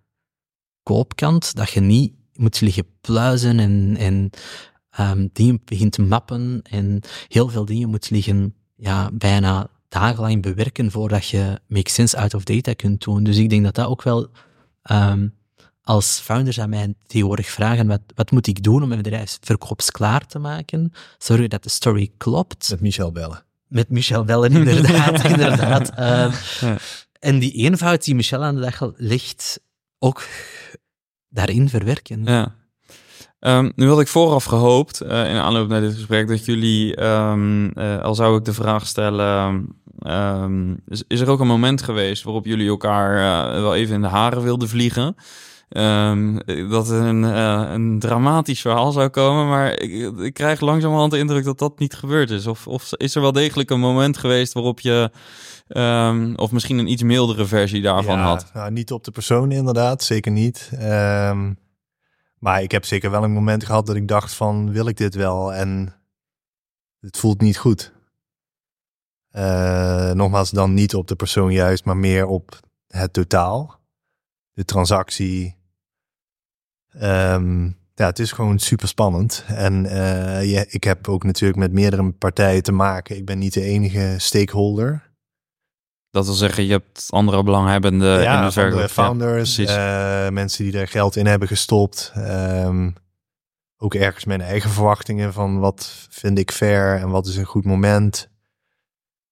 koopkant, 0.84 1.56
dat 1.56 1.69
je 1.69 1.80
niet 1.80 2.13
moet 2.34 2.62
liggen 2.62 2.86
pluizen 3.02 3.60
en, 3.60 3.95
en 3.98 4.30
um, 5.00 5.30
dingen 5.34 5.62
begint 5.65 5.91
te 5.91 6.02
mappen 6.02 6.62
en 6.62 7.02
heel 7.28 7.50
veel 7.50 7.65
dingen 7.65 7.89
moet 7.89 8.10
liggen 8.10 8.56
ja, 8.76 9.10
bijna 9.13 9.69
dagenlang 9.89 10.41
bewerken 10.41 10.91
voordat 10.91 11.28
je 11.28 11.60
make 11.67 11.89
sense 11.89 12.17
out 12.17 12.34
of 12.34 12.43
data 12.43 12.73
kunt 12.73 13.04
doen. 13.04 13.23
Dus 13.23 13.38
ik 13.38 13.49
denk 13.49 13.63
dat 13.63 13.75
dat 13.75 13.88
ook 13.88 14.04
wel 14.04 14.30
um, 14.91 15.38
als 15.84 16.19
founders 16.19 16.60
aan 16.60 16.69
mij 16.69 16.93
tegenwoordig 17.08 17.47
vragen, 17.47 17.88
wat, 17.88 18.02
wat 18.15 18.32
moet 18.32 18.47
ik 18.47 18.63
doen 18.63 18.82
om 18.82 18.88
mijn 18.88 19.02
bedrijf 19.02 19.38
verkoopsklaar 19.41 20.25
te 20.25 20.39
maken? 20.39 20.91
Zorgen 21.17 21.49
dat 21.49 21.63
de 21.63 21.69
story 21.69 22.12
klopt. 22.17 22.69
Met 22.69 22.82
Michel 22.82 23.12
bellen. 23.12 23.43
Met 23.67 23.89
Michel 23.89 24.23
bellen, 24.23 24.52
inderdaad. 24.52 25.23
inderdaad. 25.34 25.89
Um, 25.89 26.69
ja. 26.69 26.78
En 27.19 27.39
die 27.39 27.52
eenvoud 27.52 28.04
die 28.04 28.15
Michel 28.15 28.43
aan 28.43 28.56
de 28.56 28.62
dag 28.62 28.91
legt, 28.95 29.60
ook 29.99 30.28
daarin 31.30 31.69
verwerken. 31.69 32.23
Ja. 32.23 32.56
Um, 33.39 33.71
nu 33.75 33.88
had 33.88 33.99
ik 33.99 34.08
vooraf 34.08 34.43
gehoopt, 34.43 35.04
uh, 35.04 35.10
in 35.10 35.36
aanloop 35.36 35.67
naar 35.67 35.82
dit 35.82 35.93
gesprek, 35.93 36.28
dat 36.28 36.45
jullie, 36.45 37.04
um, 37.04 37.78
uh, 37.78 38.02
al 38.02 38.15
zou 38.15 38.38
ik 38.38 38.45
de 38.45 38.54
vraag 38.54 38.88
stellen, 38.88 39.67
um, 40.08 40.80
is, 40.88 41.04
is, 41.08 41.19
er 41.19 41.30
ook 41.30 41.39
een 41.39 41.47
moment 41.47 41.82
geweest 41.82 42.23
waarop 42.23 42.45
jullie 42.45 42.69
elkaar 42.69 43.17
uh, 43.17 43.62
wel 43.62 43.75
even 43.75 43.95
in 43.95 44.02
de 44.02 44.08
haren 44.08 44.43
wilden 44.43 44.69
vliegen? 44.69 45.15
dat 46.69 46.89
een, 46.89 47.23
een 47.23 47.99
dramatisch 47.99 48.62
verhaal 48.62 48.91
zou 48.91 49.10
komen, 49.10 49.47
maar 49.47 49.80
ik, 49.80 50.17
ik, 50.19 50.34
krijg 50.34 50.60
langzamerhand 50.60 51.12
de 51.12 51.17
indruk 51.17 51.43
dat 51.43 51.60
dat 51.60 51.80
niet 51.80 51.93
gebeurd 51.93 52.30
is. 52.30 52.47
Of, 52.47 52.67
of 52.67 52.89
is 52.91 53.15
er 53.15 53.21
wel 53.21 53.32
degelijk 53.32 53.69
een 53.69 53.80
moment 53.80 54.17
geweest 54.17 54.54
waarop 54.54 54.80
je, 54.80 55.12
of 56.36 56.52
misschien 56.52 56.78
een 56.78 56.91
iets 56.91 57.04
mildere 57.04 57.45
versie 57.45 57.82
daarvan 57.82 58.17
ja, 58.17 58.23
had? 58.23 58.52
Nou, 58.54 58.71
niet 58.71 58.91
op 58.91 59.04
de 59.04 59.12
persoon 59.12 59.52
inderdaad, 59.52 60.04
zeker 60.04 60.32
niet. 60.32 60.71
Um, 60.82 61.58
maar 62.39 62.62
ik 62.62 62.71
heb 62.71 62.86
zeker 62.86 63.12
wel 63.12 63.23
een 63.23 63.32
moment 63.32 63.65
gehad 63.65 63.86
dat 63.86 63.95
ik 63.95 64.08
dacht 64.08 64.34
van, 64.34 64.71
wil 64.71 64.88
ik 64.88 64.97
dit 64.97 65.15
wel? 65.15 65.54
En 65.54 65.95
het 66.99 67.17
voelt 67.17 67.41
niet 67.41 67.58
goed. 67.58 67.93
Uh, 69.32 70.12
nogmaals, 70.12 70.49
dan 70.49 70.73
niet 70.73 70.95
op 70.95 71.08
de 71.08 71.15
persoon 71.15 71.52
juist, 71.52 71.86
maar 71.86 71.97
meer 71.97 72.25
op 72.25 72.60
het 72.88 73.13
totaal. 73.13 73.80
De 74.54 74.65
transactie. 74.65 75.56
Um, 76.95 77.78
ja, 77.93 78.06
het 78.06 78.19
is 78.19 78.32
gewoon 78.32 78.60
super 78.60 78.88
spannend. 78.88 79.45
En 79.47 79.84
ja, 80.47 80.63
ik 80.67 80.84
heb 80.84 81.08
ook 81.08 81.23
natuurlijk 81.23 81.60
met 81.60 81.71
meerdere 81.71 82.12
partijen 82.12 82.63
te 82.63 82.71
maken. 82.71 83.17
Ik 83.17 83.25
ben 83.25 83.38
niet 83.38 83.54
de 83.54 83.62
enige 83.62 84.15
stakeholder. 84.17 85.09
Dat 86.12 86.26
wil 86.26 86.34
zeggen, 86.34 86.65
je 86.65 86.72
hebt 86.72 87.06
andere 87.10 87.43
belanghebbenden 87.43 88.22
ja, 88.22 88.39
in 88.39 88.45
de 88.45 88.52
verkoop. 88.52 88.89
founders, 88.89 89.56
ja, 89.56 90.26
uh, 90.26 90.32
mensen 90.32 90.63
die 90.63 90.80
er 90.80 90.88
geld 90.88 91.15
in 91.15 91.26
hebben 91.26 91.48
gestopt. 91.48 92.13
Um, 92.17 92.95
ook 93.78 93.93
ergens 93.93 94.26
mijn 94.26 94.41
eigen 94.41 94.69
verwachtingen 94.69 95.34
van 95.34 95.60
wat 95.60 96.08
vind 96.10 96.39
ik 96.39 96.52
fair 96.52 97.00
en 97.00 97.10
wat 97.10 97.28
is 97.28 97.36
een 97.36 97.45
goed 97.45 97.65
moment. 97.65 98.30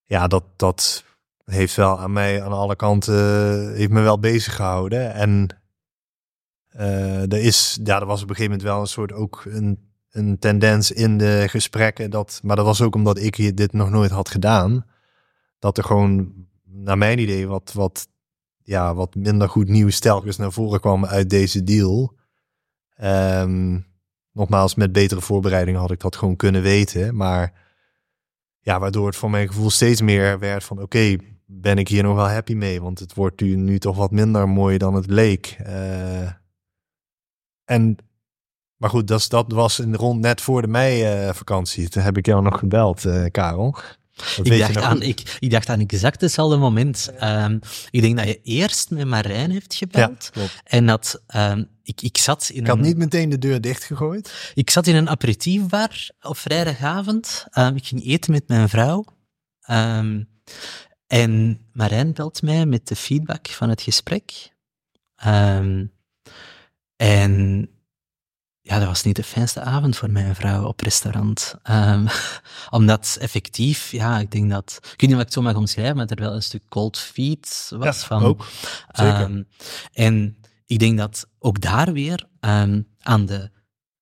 Ja, 0.04 0.28
dat, 0.28 0.44
dat 0.56 1.04
heeft 1.44 1.76
wel 1.76 2.00
aan 2.00 2.14
mij 2.14 2.44
aan 2.44 2.52
alle 2.52 2.76
kanten, 2.76 3.76
heeft 3.76 3.92
me 3.92 4.02
wel 4.02 4.20
bezig 4.20 4.56
gehouden. 4.56 5.14
En 5.14 5.48
uh, 6.76 7.22
er 7.22 7.40
is, 7.40 7.80
ja, 7.84 8.00
er 8.00 8.06
was 8.06 8.22
op 8.22 8.30
een 8.30 8.36
gegeven 8.36 8.58
moment 8.58 8.70
wel 8.70 8.82
een 8.82 8.88
soort 8.88 9.14
ook 9.14 9.44
een, 9.46 9.92
een 10.12 10.40
tendens 10.40 10.92
in 10.92 11.18
de 11.18 11.46
gesprekken. 11.48 12.10
Dat, 12.10 12.40
maar 12.44 12.56
dat 12.56 12.66
was 12.66 12.82
ook 12.82 12.96
omdat 12.96 13.20
ik 13.20 13.58
dit 13.58 13.74
nog 13.74 13.90
nooit 13.90 14.12
had 14.12 14.30
gedaan. 14.30 14.86
Dat 15.60 15.78
er 15.78 15.84
gewoon 15.84 16.34
naar 16.84 16.98
mijn 16.98 17.20
idee 17.20 17.48
wat, 17.48 17.72
wat, 17.74 18.08
ja, 18.64 18.96
wat 18.96 19.16
minder 19.16 19.50
goed 19.50 19.68
nieuws 19.68 20.00
telkens 20.00 20.38
naar 20.38 20.52
voren 20.52 20.80
kwam 20.80 21.06
uit 21.06 21.30
deze 21.30 21.64
deal. 21.64 22.16
Um, 23.02 23.86
nogmaals, 24.32 24.76
met 24.76 24.92
betere 24.92 25.22
voorbereiding 25.22 25.78
had 25.78 25.92
ik 25.92 26.00
dat 26.00 26.16
gewoon 26.16 26.36
kunnen 26.36 26.62
weten. 26.62 27.16
Maar 27.16 27.54
ja, 28.60 28.80
waardoor 28.80 29.08
het 29.08 29.16
voor 29.16 29.30
mijn 29.30 29.48
gevoel 29.48 29.70
steeds 29.70 30.02
meer 30.02 30.40
werd 30.40 30.64
van 30.64 30.82
oké, 30.82 31.16
ben 31.46 31.78
ik 31.78 31.88
hier 31.88 32.04
nog 32.04 32.16
wel 32.16 32.30
happy 32.30 32.54
mee? 32.54 32.82
Want 32.82 33.00
het 33.00 33.14
wordt 33.14 33.42
nu, 33.42 33.56
nu 33.56 33.80
toch 33.80 33.98
wat 33.98 34.12
minder 34.12 34.50
mooi 34.50 34.78
dan 34.78 34.94
het 34.94 35.10
leek. 35.10 35.58
Uh, 35.68 36.32
en, 37.66 37.96
maar 38.76 38.90
goed, 38.90 39.08
dat, 39.08 39.26
dat 39.30 39.52
was 39.52 39.80
in 39.80 39.92
de 39.92 39.98
rond 39.98 40.22
net 40.22 40.42
voor 40.42 40.62
de 40.62 40.68
mei-vakantie. 40.68 41.90
Toen 41.90 42.04
heb 42.04 42.18
ik 42.18 42.26
jou 42.26 42.44
nog 42.44 42.60
gebeld, 42.60 43.04
uh, 43.04 43.26
Karel. 43.32 43.78
Dat 44.18 44.46
Ik 44.48 44.60
dacht, 44.60 44.78
aan, 44.78 45.02
ik, 45.02 45.38
ik 45.40 45.52
dacht 45.52 45.70
aan 45.70 45.80
exact 45.80 46.22
hetzelfde 46.22 46.58
moment. 46.58 47.12
Ehm, 47.18 47.60
ik 47.90 48.02
denk 48.02 48.18
dat 48.18 48.28
je 48.28 48.42
eerst 48.44 48.90
met 48.90 49.08
Marijn 49.08 49.52
hebt 49.52 49.76
gebeld. 49.76 50.30
En 50.64 50.86
dat 50.86 51.22
ehm, 51.28 51.64
ik, 51.84 52.02
ik, 52.02 52.18
zat 52.18 52.50
in 52.50 52.62
Ik 52.62 52.68
had 52.68 52.78
een, 52.78 52.84
niet 52.84 52.98
meteen 52.98 53.30
de 53.30 53.38
deur 53.38 53.62
dichtgegooid. 53.62 54.52
ik 54.54 54.70
zat 54.70 54.88
in 54.88 54.96
een 54.96 55.10
aperitiefbar 55.10 56.10
op 56.22 56.38
vrijdagavond. 56.38 57.46
Ehm, 57.50 57.76
ik 57.76 57.86
ging 57.86 58.06
eten 58.06 58.32
met 58.32 58.48
mijn 58.48 58.70
vrouw. 58.70 59.06
En 61.08 61.60
Marijn 61.74 62.14
belt 62.14 62.42
mij 62.42 62.66
met 62.66 62.88
de 62.88 62.96
feedback 62.96 63.48
van 63.48 63.70
het 63.70 63.82
gesprek. 63.82 64.52
En 66.96 67.70
ja, 68.68 68.80
dat 68.80 68.88
was 68.88 69.04
niet 69.04 69.16
de 69.16 69.24
fijnste 69.24 69.62
avond 69.62 69.98
voor 69.98 70.12
mijn 70.12 70.36
vrouw 70.36 70.66
op 70.66 70.80
restaurant. 70.80 71.56
Ehm, 71.64 72.08
omdat 72.70 73.18
effectief, 73.20 73.92
ja, 73.92 74.20
ik 74.20 74.32
denk 74.32 74.50
dat... 74.52 74.80
Ik 74.82 74.90
weet 74.90 75.02
niet 75.02 75.14
of 75.14 75.18
ik 75.18 75.26
het 75.26 75.34
zo 75.34 75.42
mag 75.42 75.56
omschrijven, 75.56 75.96
maar 75.96 76.06
er 76.06 76.24
wel 76.24 76.34
een 76.34 76.44
stuk 76.44 76.64
cold 76.70 76.98
feet 76.98 77.72
was 77.76 78.04
van... 78.04 78.24
ook. 78.24 78.46
Zeker. 78.92 79.20
Ehm, 79.20 79.44
en 79.94 80.38
ik 80.66 80.80
denk 80.80 80.98
dat 80.98 81.28
ook 81.40 81.62
daar 81.62 81.94
weer 81.94 82.28
ehm, 82.40 82.82
aan 83.02 83.26
de... 83.26 83.52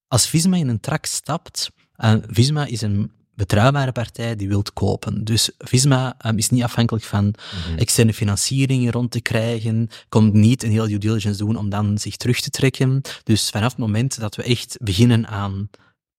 Als 0.07 0.28
Visma 0.28 0.57
in 0.57 0.68
een 0.68 0.80
trak 0.80 1.05
stapt... 1.05 1.72
eh, 1.95 2.16
Visma 2.28 2.66
is 2.66 2.82
een 2.82 3.11
betrouwbare 3.36 3.92
partij 3.92 4.36
die 4.36 4.48
wilt 4.48 4.74
kopen. 4.74 5.24
Dus 5.24 5.50
Visma 5.58 6.16
ehm, 6.18 6.38
is 6.38 6.50
niet 6.50 6.64
afhankelijk 6.64 7.06
van 7.06 7.24
Mhm. 7.26 7.78
externe 7.78 8.14
financieringen 8.14 8.92
rond 8.92 9.12
te 9.12 9.22
krijgen, 9.22 9.88
komt 10.10 10.34
niet 10.34 10.64
een 10.64 10.72
heel 10.72 10.88
due 10.88 10.98
diligence 10.98 11.38
doen 11.38 11.56
om 11.56 11.70
dan 11.70 11.98
zich 11.98 12.16
terug 12.18 12.40
te 12.42 12.50
trekken. 12.50 13.02
Dus 13.24 13.50
vanaf 13.50 13.70
het 13.70 13.78
moment 13.80 14.20
dat 14.20 14.36
we 14.36 14.44
echt 14.44 14.78
beginnen 14.84 15.28
aan 15.28 15.70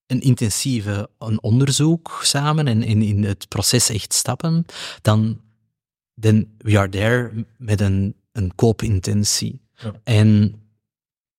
een 0.05 0.21
intensieve 0.21 1.09
een 1.19 1.43
onderzoek 1.43 2.19
samen 2.23 2.67
en 2.67 2.83
in, 2.83 3.01
in 3.01 3.23
het 3.23 3.47
proces 3.47 3.89
echt 3.89 4.13
stappen, 4.13 4.65
dan 5.01 5.41
then 6.19 6.53
we 6.57 6.77
are 6.77 6.89
there 6.89 7.45
met 7.57 7.81
een, 7.81 8.15
een 8.31 8.55
koopintentie. 8.55 9.61
Ja. 9.75 9.93
En 10.03 10.55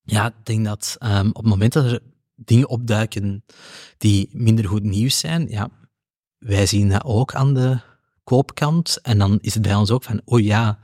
ja, 0.03 0.27
ik 0.27 0.35
denk 0.43 0.65
dat 0.65 0.97
ehm, 0.99 1.29
op 1.29 1.37
het 1.37 1.47
moment 1.47 1.73
dat 1.73 1.85
er 1.85 2.01
dingen 2.45 2.69
opduiken 2.69 3.45
die 3.99 4.29
minder 4.33 4.69
goed 4.69 4.83
nieuws 4.83 5.19
zijn, 5.19 5.49
ja, 5.49 5.71
wij 6.39 6.67
zien 6.67 6.89
dat 6.89 7.05
ook 7.05 7.35
aan 7.35 7.55
de 7.55 7.79
koopkant. 8.25 8.99
En 9.03 9.19
dan 9.19 9.39
is 9.41 9.55
het 9.55 9.63
bij 9.63 9.75
ons 9.75 9.91
ook 9.91 10.03
van, 10.03 10.21
oh 10.25 10.41
ja, 10.41 10.79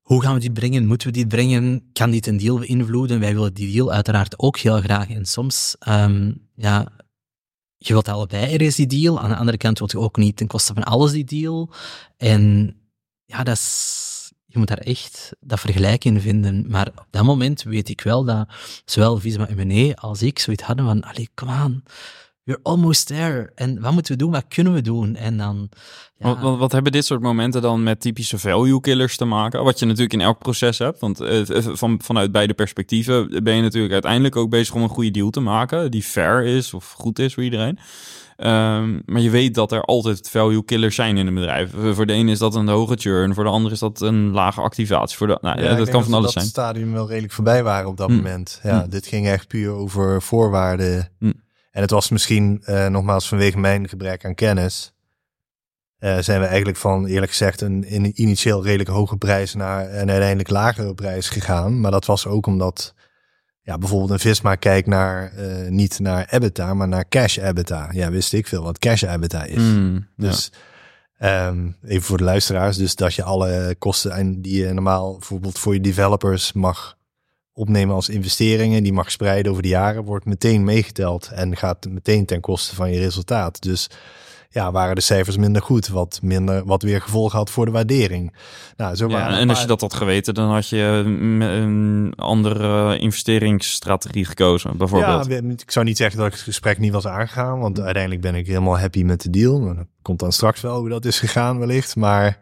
hoe 0.00 0.22
gaan 0.22 0.34
we 0.34 0.40
dit 0.40 0.52
brengen? 0.52 0.86
Moeten 0.86 1.06
we 1.06 1.12
dit 1.12 1.28
brengen? 1.28 1.90
Kan 1.92 2.10
dit 2.10 2.26
een 2.26 2.36
deal 2.36 2.58
beïnvloeden? 2.58 3.20
Wij 3.20 3.34
willen 3.34 3.54
die 3.54 3.72
deal 3.72 3.92
uiteraard 3.92 4.38
ook 4.38 4.58
heel 4.58 4.80
graag. 4.80 5.08
En 5.08 5.24
soms, 5.24 5.76
ehm, 5.78 6.32
ja, 6.54 6.88
je 7.76 7.92
wilt 7.92 8.08
allebei 8.08 8.52
ergens 8.52 8.76
die 8.76 8.86
deal. 8.86 9.20
Aan 9.20 9.30
de 9.30 9.36
andere 9.36 9.56
kant 9.56 9.78
wil 9.78 9.88
je 9.90 9.98
ook 9.98 10.16
niet 10.16 10.36
ten 10.36 10.46
koste 10.46 10.74
van 10.74 10.84
alles 10.84 11.12
die 11.12 11.24
deal. 11.24 11.70
En 12.16 12.74
ja, 13.24 13.42
dat 13.42 13.56
is, 13.56 14.05
je 14.56 14.62
moet 14.62 14.76
daar 14.76 14.86
echt 14.86 15.32
dat 15.40 15.60
vergelijk 15.60 16.04
in 16.04 16.20
vinden. 16.20 16.64
Maar 16.68 16.88
op 16.88 17.06
dat 17.10 17.24
moment 17.24 17.62
weet 17.62 17.88
ik 17.88 18.00
wel 18.00 18.24
dat 18.24 18.48
zowel 18.84 19.18
Visma 19.18 19.48
M&A 19.56 19.94
als 19.94 20.22
ik 20.22 20.38
zoiets 20.38 20.62
hadden 20.62 20.84
van, 20.84 21.02
allee, 21.02 21.28
come 21.34 21.64
on, 21.64 21.82
we're 22.44 22.60
almost 22.62 23.06
there. 23.06 23.52
En 23.54 23.80
wat 23.80 23.92
moeten 23.92 24.12
we 24.12 24.18
doen? 24.18 24.30
Wat 24.30 24.44
kunnen 24.48 24.72
we 24.72 24.80
doen? 24.80 25.16
En 25.16 25.36
dan... 25.36 25.68
Ja, 26.18 26.28
Wat, 26.28 26.38
wat, 26.38 26.58
wat 26.58 26.72
hebben 26.72 26.92
dit 26.92 27.04
soort 27.04 27.20
momenten 27.20 27.62
dan 27.62 27.82
met 27.82 28.00
typische 28.00 28.38
value 28.38 28.80
killers 28.80 29.16
te 29.16 29.24
maken? 29.24 29.64
Wat 29.64 29.78
je 29.78 29.86
natuurlijk 29.86 30.12
in 30.12 30.20
elk 30.20 30.38
proces 30.38 30.78
hebt. 30.78 31.00
Want 31.00 31.20
eh, 31.20 31.42
van, 31.72 32.00
vanuit 32.02 32.32
beide 32.32 32.54
perspectieven 32.54 33.44
ben 33.44 33.54
je 33.54 33.62
natuurlijk 33.62 33.92
uiteindelijk 33.92 34.36
ook 34.36 34.50
bezig 34.50 34.74
om 34.74 34.82
een 34.82 34.88
goede 34.88 35.10
deal 35.10 35.30
te 35.30 35.40
maken. 35.40 35.90
Die 35.90 36.02
fair 36.02 36.44
is 36.44 36.74
of 36.74 36.92
goed 36.92 37.18
is 37.18 37.34
voor 37.34 37.42
iedereen. 37.42 37.78
Ehm, 38.36 38.98
maar 39.04 39.20
je 39.20 39.30
weet 39.30 39.54
dat 39.54 39.72
er 39.72 39.82
altijd 39.82 40.30
value 40.30 40.64
killers 40.64 40.94
zijn 40.94 41.16
in 41.16 41.26
een 41.26 41.34
bedrijf. 41.34 41.70
Voor 41.92 42.06
de 42.06 42.12
ene 42.12 42.30
is 42.30 42.38
dat 42.38 42.54
een 42.54 42.68
hoge 42.68 42.96
churn. 42.96 43.34
Voor 43.34 43.44
de 43.44 43.50
andere 43.50 43.74
is 43.74 43.80
dat 43.80 44.00
een 44.00 44.30
lage 44.30 44.60
activatie. 44.60 45.16
Voor 45.16 45.26
de, 45.26 45.38
nou, 45.40 45.62
ja, 45.62 45.74
dat 45.74 45.88
kan 45.88 46.02
van 46.02 46.10
we 46.10 46.16
alles 46.16 46.24
dat 46.32 46.32
zijn. 46.32 46.44
stadium 46.46 46.92
wel 46.92 47.08
redelijk 47.08 47.32
voorbij 47.32 47.62
waren 47.62 47.88
op 47.88 47.96
dat 47.96 48.08
Hm. 48.08 48.14
moment. 48.16 48.60
Ja, 48.62 48.82
Hm. 48.82 48.88
dit 48.88 49.06
ging 49.06 49.26
echt 49.26 49.48
puur 49.48 49.70
over 49.72 50.22
voorwaarden. 50.22 51.08
Hm. 51.18 51.32
En 51.70 51.82
het 51.82 51.90
was 51.90 52.08
misschien, 52.10 52.60
eh, 52.64 52.86
nogmaals 52.86 53.28
vanwege 53.28 53.58
mijn 53.58 53.88
gebrek 53.88 54.24
aan 54.24 54.34
kennis, 54.34 54.92
eh, 55.98 56.18
zijn 56.18 56.40
we 56.40 56.46
eigenlijk 56.46 56.78
van 56.78 57.06
eerlijk 57.06 57.30
gezegd 57.30 57.60
een, 57.60 57.84
een 57.88 58.12
initieel 58.20 58.64
redelijk 58.64 58.88
hoge 58.90 59.16
prijs 59.16 59.54
naar 59.54 59.84
een 59.94 60.10
uiteindelijk 60.10 60.50
lagere 60.50 60.94
prijs 60.94 61.28
gegaan. 61.28 61.80
Maar 61.80 61.90
dat 61.90 62.06
was 62.06 62.26
ook 62.26 62.46
omdat 62.46 62.94
ja, 63.66 63.78
bijvoorbeeld 63.78 64.10
een 64.10 64.18
Visma 64.18 64.54
kijkt 64.54 64.88
naar, 64.88 65.32
eh, 65.32 65.68
niet 65.68 65.98
naar 65.98 66.26
EBITDA, 66.30 66.74
maar 66.74 66.88
naar 66.88 67.08
cash 67.08 67.38
EBITDA. 67.38 67.88
Ja, 67.92 68.10
wist 68.10 68.32
ik 68.32 68.46
veel 68.46 68.62
wat 68.62 68.78
cash 68.78 69.02
EBITDA 69.02 69.44
is. 69.44 69.62
Mm, 69.62 69.94
ja. 69.94 70.28
Dus 70.28 70.52
ehm, 71.18 71.70
even 71.84 72.02
voor 72.02 72.16
de 72.16 72.24
luisteraars, 72.24 72.76
dus 72.76 72.94
dat 72.94 73.14
je 73.14 73.22
alle 73.22 73.74
kosten 73.78 74.10
en 74.10 74.42
die 74.42 74.66
je 74.66 74.72
normaal 74.72 75.12
bijvoorbeeld 75.12 75.58
voor 75.58 75.74
je 75.74 75.80
developers 75.80 76.52
mag 76.52 76.96
opnemen 77.52 77.94
als 77.94 78.08
investeringen, 78.08 78.82
die 78.82 78.92
mag 78.92 79.10
spreiden 79.10 79.50
over 79.50 79.62
de 79.62 79.68
jaren, 79.68 80.04
wordt 80.04 80.24
meteen 80.24 80.64
meegeteld 80.64 81.30
en 81.32 81.56
gaat 81.56 81.86
meteen 81.88 82.26
ten 82.26 82.40
koste 82.40 82.74
van 82.74 82.90
je 82.90 82.98
resultaat. 82.98 83.62
Dus 83.62 83.90
ja, 84.56 84.70
waren 84.72 84.94
de 84.94 85.00
cijfers 85.00 85.36
minder 85.36 85.62
goed, 85.62 85.88
wat 85.88 86.18
minder, 86.22 86.64
wat 86.64 86.82
weer 86.82 87.00
gevolgen 87.00 87.38
had 87.38 87.50
voor 87.50 87.64
de 87.64 87.70
waardering. 87.70 88.36
Nou, 88.76 88.94
zo 88.94 89.08
Ja, 89.08 89.38
en 89.38 89.48
als 89.48 89.60
je 89.60 89.66
dat 89.66 89.80
had 89.80 89.94
geweten, 89.94 90.34
dan 90.34 90.50
had 90.50 90.68
je 90.68 91.02
mm, 91.06 91.42
een 91.42 92.12
andere 92.16 92.98
investeringsstrategie 92.98 94.24
gekozen, 94.24 94.76
bijvoorbeeld. 94.76 95.26
Ja, 95.26 95.40
ik 95.56 95.70
zou 95.70 95.84
niet 95.84 95.96
zeggen 95.96 96.18
dat 96.18 96.26
ik 96.26 96.32
het 96.32 96.42
gesprek 96.42 96.78
niet 96.78 96.92
was 96.92 97.06
aangegaan, 97.06 97.58
want 97.58 97.80
uiteindelijk 97.80 98.22
ben 98.22 98.34
ik 98.34 98.46
helemaal 98.46 98.78
happy 98.78 99.02
met 99.02 99.22
de 99.22 99.30
deal. 99.30 99.74
Dat 99.74 99.86
komt 100.02 100.18
dan 100.18 100.32
straks 100.32 100.60
wel 100.60 100.78
hoe 100.78 100.88
dat 100.88 101.04
is 101.04 101.18
gegaan 101.18 101.58
wellicht. 101.58 101.96
Maar 101.96 102.38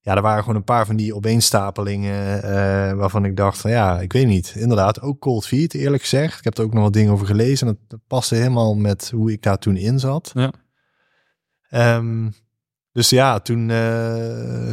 ja, 0.00 0.14
er 0.14 0.22
waren 0.22 0.40
gewoon 0.40 0.56
een 0.56 0.64
paar 0.64 0.86
van 0.86 0.96
die 0.96 1.14
opeenstapelingen 1.14 2.42
eh, 2.42 2.92
waarvan 2.92 3.24
ik 3.24 3.36
dacht 3.36 3.58
van 3.58 3.70
ja, 3.70 4.00
ik 4.00 4.12
weet 4.12 4.26
niet. 4.26 4.54
Inderdaad, 4.56 5.00
ook 5.00 5.20
cold 5.20 5.46
feet 5.46 5.74
eerlijk 5.74 6.02
gezegd. 6.02 6.38
Ik 6.38 6.44
heb 6.44 6.58
er 6.58 6.64
ook 6.64 6.74
nog 6.74 6.82
wat 6.82 6.92
dingen 6.92 7.12
over 7.12 7.26
gelezen 7.26 7.68
en 7.68 7.78
dat 7.88 8.00
paste 8.06 8.34
helemaal 8.34 8.74
met 8.74 9.10
hoe 9.14 9.32
ik 9.32 9.42
daar 9.42 9.58
toen 9.58 9.76
in 9.76 9.98
zat. 9.98 10.30
Ja. 10.34 10.52
Ehm, 11.68 12.28
dus 12.92 13.08
ja, 13.10 13.40
toen... 13.40 13.70
eh, 13.70 14.72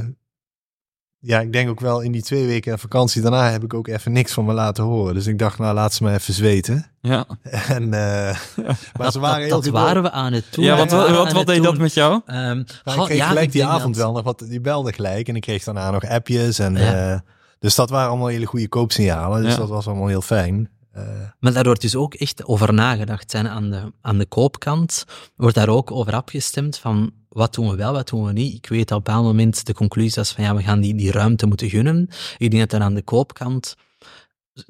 ja, 1.19 1.39
ik 1.39 1.53
denk 1.53 1.69
ook 1.69 1.79
wel 1.79 2.01
in 2.01 2.11
die 2.11 2.21
twee 2.23 2.45
weken 2.45 2.79
vakantie 2.79 3.21
daarna 3.21 3.51
heb 3.51 3.63
ik 3.63 3.73
ook 3.73 3.87
even 3.87 4.11
niks 4.11 4.33
van 4.33 4.45
me 4.45 4.53
laten 4.53 4.83
horen. 4.83 5.13
Dus 5.13 5.27
ik 5.27 5.39
dacht, 5.39 5.59
nou 5.59 5.73
laat 5.73 5.93
ze 5.93 6.03
maar 6.03 6.13
even 6.13 6.33
zweten. 6.33 6.85
Ja, 7.01 7.25
En, 7.67 7.83
eh, 7.93 8.37
maar 8.65 8.75
dat, 8.93 9.13
ze 9.13 9.19
waren 9.19 9.49
dat, 9.49 9.63
heel 9.63 9.71
dat 9.73 9.81
waren 9.81 10.01
we 10.03 10.11
aan 10.11 10.33
het 10.33 10.45
doen. 10.51 10.63
ja 10.65 10.77
wat, 10.77 10.91
wat, 10.91 11.31
wat, 11.31 11.45
deed 11.45 11.63
dat 11.63 11.77
met 11.77 11.93
jou? 11.93 12.21
Ehm, 12.25 12.37
Nou, 12.83 12.99
ik 12.99 13.05
kreeg 13.05 13.17
ja, 13.17 13.27
gelijk 13.27 13.45
ik 13.45 13.51
die 13.51 13.65
avond 13.65 13.95
dat- 13.95 14.03
wel 14.03 14.13
nog 14.13 14.23
wat. 14.23 14.39
Die 14.49 14.61
belde 14.61 14.93
gelijk 14.93 15.27
en 15.27 15.35
ik 15.35 15.41
kreeg 15.41 15.63
daarna 15.63 15.91
nog 15.91 16.05
appjes. 16.09 16.59
En, 16.59 16.75
Ja. 16.75 17.11
eh, 17.13 17.19
dus 17.59 17.75
dat 17.75 17.89
waren 17.89 18.09
allemaal 18.09 18.27
hele 18.27 18.45
goede 18.45 18.67
koopsignalen. 18.67 19.43
Dus 19.43 19.51
Ja. 19.53 19.57
dat 19.59 19.69
was 19.69 19.87
allemaal 19.87 20.07
heel 20.07 20.21
fijn. 20.21 20.69
Eh, 20.95 21.03
Maar 21.39 21.53
daar 21.53 21.63
wordt 21.63 21.81
dus 21.81 21.95
ook 21.95 22.13
echt 22.13 22.45
over 22.45 22.73
nagedacht. 22.73 23.31
Zijn 23.31 23.47
aan 23.47 23.69
de, 23.69 23.93
aan 24.01 24.17
de 24.17 24.25
koopkant 24.25 25.05
wordt 25.35 25.55
daar 25.55 25.69
ook 25.69 25.91
over 25.91 26.13
afgestemd 26.13 26.77
van 26.77 27.11
wat 27.29 27.53
doen 27.53 27.69
we 27.69 27.75
wel, 27.75 27.93
wat 27.93 28.09
doen 28.09 28.25
we 28.25 28.31
niet. 28.31 28.55
Ik 28.55 28.67
weet 28.67 28.87
dat 28.87 28.97
op 28.97 29.07
een 29.07 29.15
moment 29.15 29.65
de 29.65 29.73
conclusie 29.73 30.13
was 30.15 30.31
van 30.31 30.43
ja, 30.43 30.55
we 30.55 30.63
gaan 30.63 30.81
die, 30.81 30.95
die 30.95 31.11
ruimte 31.11 31.45
moeten 31.45 31.69
gunnen. 31.69 32.09
Ik 32.37 32.51
denk 32.51 32.69
dat 32.69 32.79
er 32.79 32.85
aan 32.85 32.93
de 32.93 33.01
koopkant, 33.01 33.75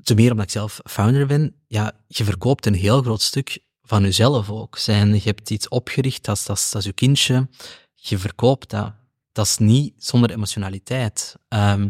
te 0.03 0.15
meer 0.15 0.31
omdat 0.31 0.45
ik 0.45 0.51
zelf 0.51 0.79
founder 0.83 1.27
ben, 1.27 1.55
ja, 1.67 1.91
je 2.07 2.23
verkoopt 2.23 2.65
een 2.65 2.73
heel 2.73 3.01
groot 3.01 3.21
stuk 3.21 3.59
van 3.81 4.03
jezelf 4.03 4.49
ook. 4.49 4.77
Zijn, 4.77 5.13
je 5.13 5.21
hebt 5.23 5.49
iets 5.49 5.67
opgericht, 5.67 6.27
is, 6.27 6.43
dat 6.43 6.73
is 6.73 6.83
je 6.85 6.93
kindje. 6.93 7.47
Je 7.93 8.17
verkoopt 8.17 8.69
dat. 8.69 8.93
Dat 9.35 9.45
is 9.45 9.57
niet 9.57 9.93
zonder 9.97 10.31
emotionaliteit. 10.31 11.35
Ehm, 11.47 11.89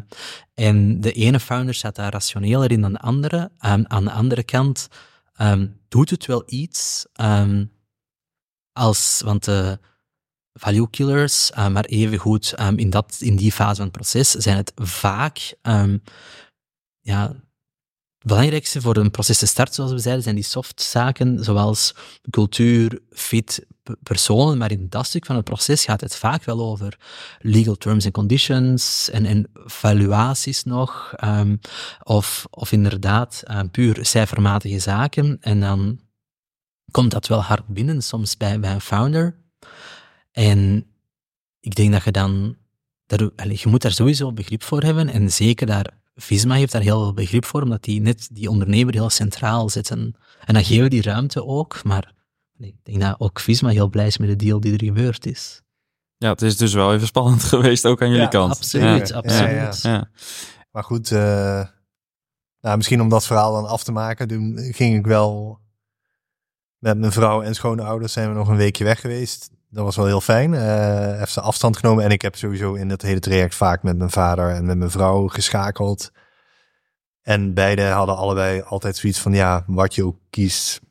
en 0.53 1.01
de 1.01 1.11
ene 1.11 1.39
founder 1.39 1.73
staat 1.73 1.95
daar 1.95 2.11
rationeler 2.11 2.71
in 2.71 2.81
dan 2.81 2.93
de 2.93 2.99
andere. 2.99 3.51
Ehm, 3.57 3.83
aan 3.87 4.03
de 4.03 4.11
andere 4.11 4.43
kant 4.43 4.87
ehm, 5.33 5.67
doet 5.87 6.09
het 6.09 6.25
wel 6.25 6.43
iets. 6.45 7.05
als, 8.71 9.21
want 9.23 9.43
de 9.43 9.79
value 10.53 10.89
killers, 10.89 11.51
eh, 11.51 11.67
maar 11.67 11.85
evengoed 11.85 12.59
um, 12.59 12.77
in, 12.77 12.89
dat, 12.89 13.17
in 13.19 13.35
die 13.35 13.51
fase 13.51 13.75
van 13.75 13.85
het 13.85 13.93
proces, 13.93 14.31
zijn 14.31 14.57
het 14.57 14.71
vaak 14.75 15.57
ja, 17.01 17.27
het 18.17 18.27
belangrijkste 18.27 18.81
voor 18.81 18.97
een 18.97 19.11
proces 19.11 19.37
te 19.37 19.45
starten, 19.45 19.75
zoals 19.75 19.91
we 19.91 19.99
zeiden, 19.99 20.23
zijn 20.23 20.35
die 20.35 20.43
soft 20.43 20.81
zaken, 20.81 21.43
zoals 21.43 21.95
cultuur, 22.29 22.99
fit, 23.11 23.65
personen. 24.03 24.57
Maar 24.57 24.71
in 24.71 24.89
dat 24.89 25.05
stuk 25.05 25.25
van 25.25 25.35
het 25.35 25.45
proces 25.45 25.85
gaat 25.85 26.01
het 26.01 26.15
vaak 26.15 26.43
wel 26.43 26.59
over 26.59 26.97
legal 27.39 27.75
terms 27.75 28.05
and 28.05 28.13
conditions 28.13 29.09
en, 29.09 29.25
en 29.25 29.47
valuaties 29.53 30.63
nog. 30.63 31.13
ehm, 31.15 31.55
of, 32.03 32.47
of 32.49 32.71
inderdaad 32.71 33.43
eh, 33.45 33.59
puur 33.71 34.05
cijfermatige 34.05 34.79
zaken. 34.79 35.37
En 35.41 35.59
dan 35.59 35.99
komt 36.91 37.11
dat 37.11 37.27
wel 37.27 37.41
hard 37.41 37.67
binnen, 37.67 38.01
soms 38.01 38.37
bij, 38.37 38.59
bij 38.59 38.73
een 38.73 38.81
founder. 38.81 39.35
En 40.31 40.85
ik 41.59 41.75
denk 41.75 41.91
dat 41.91 42.03
je 42.03 42.11
dan... 42.11 42.55
Daar, 43.05 43.29
je 43.51 43.67
moet 43.67 43.81
daar 43.81 43.91
sowieso 43.91 44.33
begrip 44.33 44.63
voor 44.63 44.81
hebben. 44.81 45.09
En 45.09 45.31
zeker 45.31 45.67
daar... 45.67 46.03
Visma 46.15 46.55
heeft 46.55 46.71
daar 46.71 46.81
heel 46.81 47.01
veel 47.01 47.13
begrip 47.13 47.45
voor, 47.45 47.61
omdat 47.61 47.83
die 47.83 48.01
net 48.01 48.29
die 48.31 48.49
ondernemer 48.49 48.93
heel 48.93 49.09
centraal 49.09 49.69
zetten. 49.69 50.15
En 50.45 50.53
dan 50.53 50.63
geven 50.63 50.83
we 50.83 50.89
die 50.89 51.01
ruimte 51.01 51.45
ook. 51.45 51.83
Maar 51.83 52.13
ik 52.57 52.75
denk 52.83 53.01
dat 53.01 53.19
ook 53.19 53.39
Visma 53.39 53.69
heel 53.69 53.89
blij 53.89 54.07
is 54.07 54.17
met 54.17 54.29
de 54.29 54.35
deal 54.35 54.59
die 54.59 54.73
er 54.73 54.83
gebeurd 54.83 55.25
is. 55.25 55.61
Ja, 56.17 56.29
het 56.29 56.41
is 56.41 56.57
dus 56.57 56.73
wel 56.73 56.93
even 56.93 57.07
spannend 57.07 57.43
geweest, 57.53 57.85
ook 57.85 58.01
aan 58.01 58.07
jullie 58.07 58.23
Ja, 58.23 58.29
kant. 58.29 58.51
Absoluut, 58.51 59.07
Ja, 59.07 59.15
absoluut. 59.15 59.81
ja, 59.81 59.91
Ja. 59.91 60.09
Maar 60.71 60.83
goed, 60.83 61.11
eh, 61.11 61.65
nou, 62.61 62.77
misschien 62.77 63.01
om 63.01 63.09
dat 63.09 63.25
verhaal 63.25 63.53
dan 63.53 63.67
af 63.67 63.83
te 63.83 63.91
maken, 63.91 64.27
toen 64.27 64.57
ging 64.71 64.97
ik 64.97 65.05
wel 65.05 65.59
met 66.77 66.97
mijn 66.97 67.11
vrouw 67.11 67.41
en 67.41 67.55
schoonouders 67.55 68.13
zijn 68.13 68.29
we 68.29 68.35
nog 68.35 68.47
een 68.47 68.55
weekje 68.55 68.83
weg 68.83 69.01
geweest. 69.01 69.49
Dat 69.69 69.83
was 69.83 69.95
wel 69.95 70.05
heel 70.05 70.21
fijn. 70.21 70.53
Eh 70.53 71.21
even 71.21 71.43
afstand 71.43 71.77
genomen. 71.77 72.03
En 72.03 72.09
ik 72.09 72.21
heb 72.21 72.35
sowieso 72.35 72.73
in 72.73 72.87
dat 72.87 73.01
hele 73.01 73.19
traject 73.19 73.55
vaak 73.55 73.83
met 73.83 73.97
mijn 73.97 74.09
vader 74.09 74.49
en 74.49 74.65
met 74.65 74.77
mijn 74.77 74.91
vrouw 74.91 75.27
geschakeld. 75.27 76.11
En 77.21 77.53
beide 77.53 77.83
hadden 77.83 78.17
allebei 78.17 78.61
altijd 78.61 78.97
zoiets 78.97 79.19
van, 79.19 79.33
ja, 79.33 79.63
wat 79.67 79.95
je 79.95 80.05
ook 80.05 80.17
kiest 80.29 80.81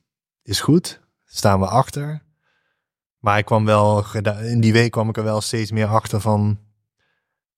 is 0.42 0.60
goed. 0.60 1.00
Staan 1.34 1.60
we 1.60 1.66
achter. 1.66 2.22
Maar 3.18 3.38
ik 3.38 3.44
kwam 3.44 3.64
wel, 3.64 4.04
in 4.42 4.60
die 4.60 4.72
week 4.72 4.90
kwam 4.90 5.08
ik 5.08 5.16
er 5.16 5.24
wel 5.24 5.40
steeds 5.40 5.70
meer 5.70 5.86
achter 5.86 6.20
van, 6.20 6.58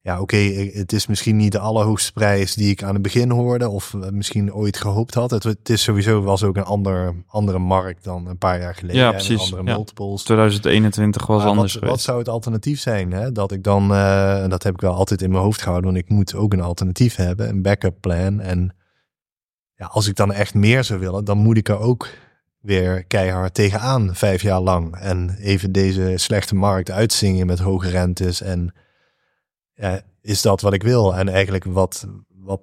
ja, 0.00 0.20
oké, 0.20 0.36
het 0.72 0.92
is 0.92 1.06
misschien 1.06 1.36
niet 1.36 1.52
de 1.52 1.58
allerhoogste 1.58 2.12
prijs 2.12 2.54
die 2.54 2.70
ik 2.70 2.82
aan 2.82 2.92
het 2.92 3.02
begin 3.02 3.30
hoorde 3.30 3.68
of 3.68 3.94
eh, 3.94 4.10
misschien 4.10 4.54
ooit 4.54 4.76
gehoopt 4.76 5.14
had. 5.14 5.30
Het, 5.30 5.42
het 5.42 5.68
is 5.68 5.82
sowieso 5.82 6.22
was 6.22 6.42
ook 6.42 6.56
een 6.56 6.64
ander, 6.64 7.14
andere 7.26 7.58
markt 7.58 8.04
dan 8.04 8.26
een 8.26 8.38
paar 8.38 8.60
jaar 8.60 8.74
geleden. 8.74 9.00
Ja, 9.00 9.06
en 9.06 9.14
precies, 9.14 9.40
Andere 9.40 9.62
ja. 9.64 9.74
multiples. 9.74 10.22
2021 10.22 11.26
was 11.26 11.38
Maar 11.38 11.46
anders 11.46 11.72
wat, 11.72 11.82
geweest. 11.82 11.96
wat 11.96 12.04
zou 12.04 12.18
het 12.18 12.28
alternatief 12.28 12.80
zijn? 12.80 13.12
Hè? 13.12 13.32
Dat 13.32 13.52
ik 13.52 13.62
dan, 13.62 13.94
en 13.94 14.50
dat 14.50 14.62
heb 14.62 14.74
ik 14.74 14.80
wel 14.80 14.94
altijd 14.94 15.22
in 15.22 15.30
mijn 15.30 15.42
hoofd 15.42 15.62
gehouden, 15.62 15.92
want 15.92 16.04
ik 16.04 16.10
moet 16.10 16.34
ook 16.34 16.52
een 16.52 16.60
alternatief 16.60 17.16
hebben, 17.16 17.48
een 17.48 17.62
backup 17.62 18.00
plan. 18.00 18.40
En 18.40 18.76
ja, 19.74 19.86
als 19.86 20.08
ik 20.08 20.16
dan 20.16 20.32
echt 20.32 20.54
meer 20.54 20.84
zou 20.84 21.00
willen, 21.00 21.24
dan 21.24 21.38
moet 21.38 21.56
ik 21.56 21.68
er 21.68 21.78
ook 21.78 22.08
weer 22.66 23.04
keihard 23.04 23.54
tegenaan 23.54 24.14
vijf 24.14 24.42
jaar 24.42 24.60
lang. 24.60 24.96
En 24.96 25.36
even 25.38 25.72
deze 25.72 26.12
slechte 26.16 26.54
markt 26.54 26.90
uitzingen 26.90 27.46
met 27.46 27.58
hoge 27.58 27.88
rentes. 27.90 28.40
En 28.40 28.74
ja, 29.74 30.00
is 30.20 30.42
dat 30.42 30.60
wat 30.60 30.72
ik 30.72 30.82
wil? 30.82 31.16
En 31.16 31.28
eigenlijk 31.28 31.64
wat, 31.64 32.06
wat 32.28 32.60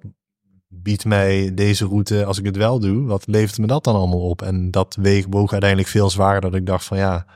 biedt 0.68 1.04
mij 1.04 1.54
deze 1.54 1.86
route 1.86 2.24
als 2.24 2.38
ik 2.38 2.44
het 2.44 2.56
wel 2.56 2.78
doe? 2.78 3.06
Wat 3.06 3.26
levert 3.26 3.58
me 3.58 3.66
dat 3.66 3.84
dan 3.84 3.94
allemaal 3.94 4.28
op? 4.28 4.42
En 4.42 4.70
dat 4.70 4.96
weeg, 5.00 5.26
woog 5.30 5.52
uiteindelijk 5.52 5.90
veel 5.90 6.10
zwaarder 6.10 6.50
dat 6.50 6.60
ik 6.60 6.66
dacht 6.66 6.84
van 6.84 6.98
ja, 6.98 7.26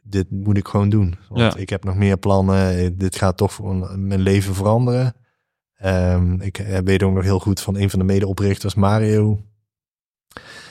dit 0.00 0.30
moet 0.30 0.56
ik 0.56 0.68
gewoon 0.68 0.88
doen. 0.88 1.18
Want 1.28 1.52
Ja. 1.52 1.60
ik 1.60 1.68
heb 1.68 1.84
nog 1.84 1.96
meer 1.96 2.18
plannen. 2.18 2.98
Dit 2.98 3.16
gaat 3.16 3.36
toch 3.36 3.60
mijn 3.96 4.20
leven 4.20 4.54
veranderen. 4.54 5.14
Ehm, 5.74 6.40
ik 6.40 6.58
eh, 6.58 6.78
weet 6.84 7.02
ook 7.02 7.14
nog 7.14 7.24
heel 7.24 7.40
goed 7.40 7.60
van 7.60 7.76
een 7.76 7.90
van 7.90 7.98
de 7.98 8.04
medeoprichters, 8.04 8.74
Mario. 8.74 9.40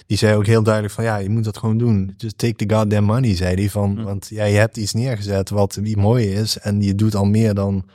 Die 0.07 0.17
zei 0.17 0.35
ook 0.35 0.45
heel 0.45 0.63
duidelijk 0.63 0.93
van 0.93 1.03
ja, 1.03 1.17
je 1.17 1.29
moet 1.29 1.43
dat 1.43 1.57
gewoon 1.57 1.77
doen. 1.77 2.13
Just 2.17 2.37
take 2.37 2.65
the 2.65 2.75
goddamn 2.75 3.05
money, 3.05 3.35
zei 3.35 3.55
hij. 3.55 3.69
Van, 3.69 3.97
Hm. 3.97 4.03
Want 4.03 4.27
ja, 4.27 4.43
je 4.43 4.57
hebt 4.57 4.77
iets 4.77 4.93
neergezet 4.93 5.49
wat 5.49 5.79
mooi 5.95 6.33
is. 6.33 6.57
En 6.57 6.81
je 6.81 6.95
doet 6.95 7.15
al 7.15 7.25
meer 7.25 7.53
dan 7.53 7.89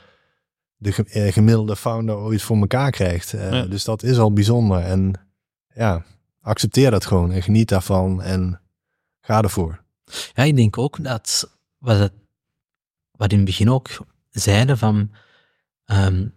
de 0.77 1.05
eh, 1.09 1.33
gemiddelde 1.33 1.75
founder 1.75 2.15
ooit 2.15 2.41
voor 2.41 2.57
elkaar 2.57 2.91
krijgt. 2.91 3.33
Eh. 3.33 3.69
Dus 3.69 3.83
dat 3.83 4.03
is 4.03 4.17
al 4.17 4.33
bijzonder. 4.33 4.79
En 4.79 5.13
ja, 5.75 6.05
accepteer 6.41 6.91
dat 6.91 7.05
gewoon 7.05 7.31
en 7.31 7.43
geniet 7.43 7.69
daarvan 7.69 8.21
en 8.21 8.61
ga 9.21 9.41
ervoor. 9.41 9.83
Ja, 10.33 10.43
ik 10.43 10.55
denk 10.55 10.77
ook 10.77 11.03
dat 11.03 11.49
wat, 11.77 11.99
het, 11.99 12.13
wat 13.11 13.31
in 13.31 13.37
het 13.37 13.45
begin 13.45 13.69
ook 13.69 13.89
zeiden 14.29 14.77
van 14.77 15.11
ehm, 15.85 16.27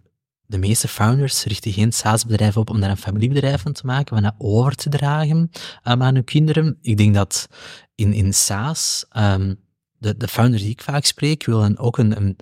de 0.47 0.57
meeste 0.57 0.87
founders 0.87 1.43
richten 1.43 1.71
geen 1.71 1.93
SaaS-bedrijf 1.93 2.57
op 2.57 2.69
om 2.69 2.79
daar 2.79 2.89
een 2.89 2.97
familiebedrijf 2.97 3.61
van 3.61 3.71
te 3.71 3.85
maken, 3.85 4.15
van 4.15 4.23
dat 4.23 4.35
over 4.37 4.75
te 4.75 4.89
dragen 4.89 5.51
ehm, 5.83 6.03
aan 6.03 6.13
hun 6.13 6.23
kinderen. 6.23 6.77
Ik 6.81 6.97
denk 6.97 7.13
dat 7.13 7.47
in, 7.95 8.13
in 8.13 8.33
SaaS, 8.33 9.05
ehm, 9.09 9.53
de, 9.97 10.17
de 10.17 10.27
founders 10.27 10.61
die 10.61 10.71
ik 10.71 10.81
vaak 10.81 11.05
spreek, 11.05 11.45
willen 11.45 11.77
ook 11.77 11.97
een, 11.97 12.17
een, 12.17 12.37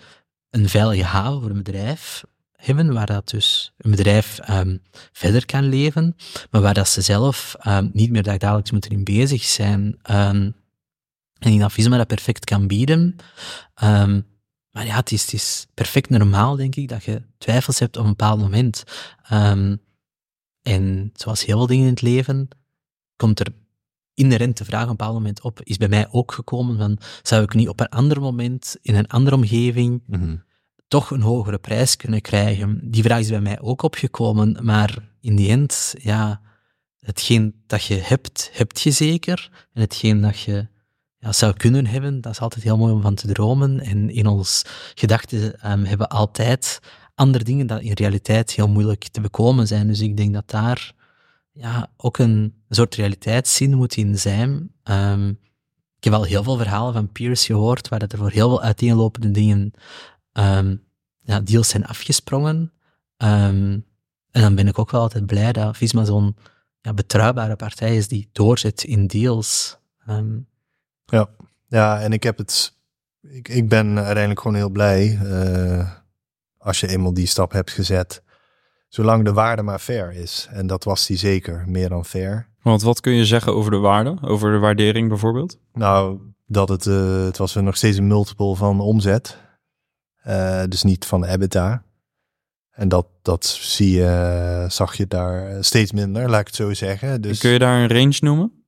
een 0.49 0.69
veilige 0.69 1.03
haven 1.03 1.41
voor 1.41 1.49
een 1.49 1.63
bedrijf 1.63 2.23
hebben, 2.55 2.93
waar 2.93 3.05
dat 3.05 3.29
dus 3.29 3.73
een 3.77 3.91
bedrijf 3.91 4.39
ehm, 4.39 4.77
verder 5.11 5.45
kan 5.45 5.69
leven, 5.69 6.15
maar 6.51 6.61
waar 6.61 6.73
dat 6.73 6.87
ze 6.87 7.01
zelf 7.01 7.55
niet 7.91 8.11
meer 8.11 8.23
dagelijks 8.23 8.71
moeten 8.71 8.91
in 8.91 9.03
bezig 9.03 9.43
zijn. 9.43 9.99
En 10.01 10.53
ik 11.39 11.59
dat 11.59 11.73
Visma 11.73 11.97
dat 11.97 12.07
perfect 12.07 12.45
kan 12.45 12.67
bieden. 12.67 13.15
Maar 14.75 14.85
ja, 14.85 14.95
het 14.95 15.11
is, 15.11 15.21
het 15.21 15.33
is 15.33 15.67
perfect 15.73 16.09
normaal, 16.09 16.55
denk 16.55 16.75
ik, 16.75 16.87
dat 16.87 17.03
je 17.03 17.21
twijfels 17.37 17.79
hebt 17.79 17.97
op 17.97 18.03
een 18.03 18.09
bepaald 18.09 18.39
moment. 18.39 18.83
Ehm, 19.23 19.75
en 20.61 21.11
zoals 21.13 21.45
heel 21.45 21.57
veel 21.57 21.67
dingen 21.67 21.83
in 21.83 21.89
het 21.89 22.01
leven, 22.01 22.47
komt 23.15 23.39
er 23.39 23.47
inherent 24.13 24.57
de 24.57 24.65
vraag 24.65 24.83
op 24.83 24.89
een 24.89 24.95
bepaald 24.95 25.13
moment 25.13 25.41
op, 25.41 25.61
is 25.63 25.77
bij 25.77 25.87
mij 25.87 26.07
ook 26.11 26.31
gekomen 26.31 26.77
van, 26.77 26.97
zou 27.21 27.43
ik 27.43 27.53
niet 27.53 27.69
op 27.69 27.79
een 27.79 27.89
ander 27.89 28.21
moment, 28.21 28.77
in 28.81 28.95
een 28.95 29.07
andere 29.07 29.35
omgeving, 29.35 30.01
toch 30.87 31.11
een 31.11 31.21
hogere 31.21 31.57
prijs 31.57 31.95
kunnen 31.95 32.21
krijgen? 32.21 32.91
Die 32.91 33.03
vraag 33.03 33.19
is 33.19 33.29
bij 33.29 33.41
mij 33.41 33.59
ook 33.59 33.81
opgekomen, 33.81 34.65
maar 34.65 35.09
in 35.21 35.35
die 35.35 35.49
end, 35.49 35.95
ja, 35.97 36.41
hetgeen 36.99 37.63
dat 37.67 37.83
je 37.83 37.95
hebt, 37.95 38.49
heb 38.53 38.77
je 38.77 38.91
zeker. 38.91 39.67
En 39.73 39.81
hetgeen 39.81 40.21
dat 40.21 40.39
je 40.39 40.67
ja, 41.25 41.31
zou 41.31 41.53
kunnen 41.53 41.85
hebben, 41.85 42.21
dat 42.21 42.31
is 42.31 42.39
altijd 42.39 42.63
heel 42.63 42.77
mooi 42.77 42.93
om 42.93 43.01
van 43.01 43.15
te 43.15 43.27
dromen. 43.27 43.79
En 43.79 44.09
in 44.09 44.27
ons 44.27 44.63
gedachten 44.95 45.59
ehm, 45.59 45.83
hebben 45.83 46.07
altijd 46.07 46.79
andere 47.15 47.43
dingen 47.43 47.67
dat 47.67 47.81
in 47.81 47.91
realiteit 47.91 48.51
heel 48.51 48.67
moeilijk 48.67 49.07
te 49.07 49.21
bekomen 49.21 49.67
zijn. 49.67 49.87
Dus 49.87 49.99
ik 49.99 50.17
denk 50.17 50.33
dat 50.33 50.49
daar 50.49 50.93
ja, 51.51 51.89
ook 51.97 52.17
een 52.17 52.53
soort 52.69 52.95
realiteitszin 52.95 53.73
moet 53.73 53.95
in 53.95 54.19
zijn. 54.19 54.71
Ehm, 54.83 55.29
ik 55.97 56.03
heb 56.03 56.13
al 56.13 56.23
heel 56.23 56.43
veel 56.43 56.57
verhalen 56.57 56.93
van 56.93 57.11
peers 57.11 57.45
gehoord, 57.45 57.89
waar 57.89 57.99
dat 57.99 58.11
er 58.11 58.17
voor 58.17 58.31
heel 58.31 58.49
veel 58.49 58.61
uiteenlopende 58.61 59.31
dingen 59.31 59.71
ehm, 60.31 60.75
ja, 61.19 61.39
deals 61.39 61.69
zijn 61.69 61.85
afgesprongen. 61.85 62.71
En 63.17 63.85
dan 64.31 64.55
ben 64.55 64.67
ik 64.67 64.79
ook 64.79 64.91
wel 64.91 65.01
altijd 65.01 65.25
blij 65.25 65.51
dat 65.51 65.77
Visma 65.77 66.03
zo'n 66.03 66.35
ja, 66.81 66.93
betrouwbare 66.93 67.55
partij 67.55 67.95
is 67.95 68.07
die 68.07 68.29
doorzet 68.31 68.83
in 68.83 69.07
deals. 69.07 69.77
Ja, 71.05 71.29
ja 71.67 71.99
en 72.01 72.13
ik 72.13 72.23
heb 72.23 72.37
het. 72.37 72.73
Ik, 73.21 73.47
ik 73.47 73.69
ben 73.69 73.97
uiteindelijk 73.97 74.39
gewoon 74.39 74.57
heel 74.57 74.69
blij. 74.69 75.19
eh, 75.23 75.91
als 76.57 76.79
je 76.79 76.87
eenmaal 76.87 77.13
die 77.13 77.25
stap 77.27 77.51
hebt 77.51 77.71
gezet. 77.71 78.23
Zolang 78.87 79.25
de 79.25 79.33
waarde 79.33 79.61
maar 79.61 79.79
fair 79.79 80.11
is. 80.11 80.47
En 80.51 80.67
dat 80.67 80.83
was 80.83 81.05
die 81.05 81.17
zeker, 81.17 81.63
meer 81.67 81.89
dan 81.89 82.05
fair. 82.05 82.49
Want 82.61 82.81
wat 82.81 82.99
kun 82.99 83.13
je 83.13 83.25
zeggen 83.25 83.53
over 83.55 83.71
de 83.71 83.77
waarde? 83.77 84.17
Over 84.21 84.51
de 84.51 84.57
waardering 84.57 85.09
bijvoorbeeld? 85.09 85.59
Nou, 85.73 86.19
dat 86.45 86.69
het, 86.69 86.85
eh, 86.87 87.23
het 87.25 87.37
was 87.37 87.55
nog 87.55 87.77
steeds 87.77 87.97
een 87.97 88.07
multiple 88.07 88.55
van 88.55 88.79
omzet. 88.79 89.37
Eh, 90.21 90.63
dus 90.69 90.83
niet 90.83 91.05
van 91.05 91.25
EBITDA. 91.25 91.83
En 92.71 92.87
dat, 92.87 93.07
dat 93.21 93.45
zie 93.45 93.91
je, 93.91 94.65
zag 94.67 94.95
je 94.95 95.07
daar 95.07 95.63
steeds 95.63 95.91
minder, 95.91 96.29
laat 96.29 96.39
ik 96.39 96.47
het 96.47 96.55
zo 96.55 96.73
zeggen. 96.73 97.21
Dus 97.21 97.39
Kun 97.39 97.49
je 97.49 97.59
daar 97.59 97.81
een 97.81 97.89
range 97.97 98.17
noemen? 98.19 98.64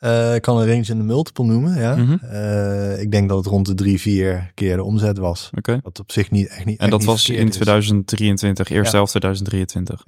Eh, 0.00 0.34
ik 0.34 0.42
kan 0.42 0.58
een 0.58 0.66
range 0.66 0.86
in 0.86 0.98
de 0.98 1.04
multiple 1.04 1.44
noemen, 1.44 1.78
ja. 1.80 1.96
Mhm. 1.96 2.24
Eh, 2.24 3.00
ik 3.00 3.10
denk 3.10 3.28
dat 3.28 3.38
het 3.38 3.46
rond 3.46 3.66
de 3.66 3.74
drie, 3.74 4.00
vier 4.00 4.50
keer 4.54 4.76
de 4.76 4.82
omzet 4.82 5.18
was. 5.18 5.50
Oké. 5.56 5.80
Wat 5.82 5.98
op 5.98 6.12
zich 6.12 6.30
niet 6.30 6.48
echt 6.48 6.64
niet. 6.64 6.80
En 6.80 6.90
dat 6.90 7.04
was 7.04 7.28
in 7.28 7.48
is. 7.48 7.54
2023, 7.54 8.68
eerste 8.68 8.90
Ja. 8.90 8.96
helft 8.96 9.10
2023. 9.10 10.04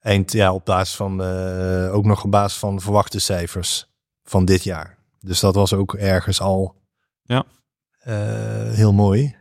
Eind, 0.00 0.32
ja, 0.32 0.52
op 0.54 0.64
basis 0.64 0.94
van, 0.96 1.22
eh, 1.22 1.94
ook 1.94 2.04
nog 2.04 2.24
op 2.24 2.30
basis 2.30 2.58
van 2.58 2.80
verwachte 2.80 3.18
cijfers 3.18 3.86
van 4.24 4.44
dit 4.44 4.64
jaar. 4.64 4.98
Dus 5.20 5.40
dat 5.40 5.54
was 5.54 5.72
ook 5.72 5.94
ergens 5.94 6.40
al 6.40 6.74
Ja. 7.22 7.44
heel 8.74 8.92
mooi. 8.92 9.36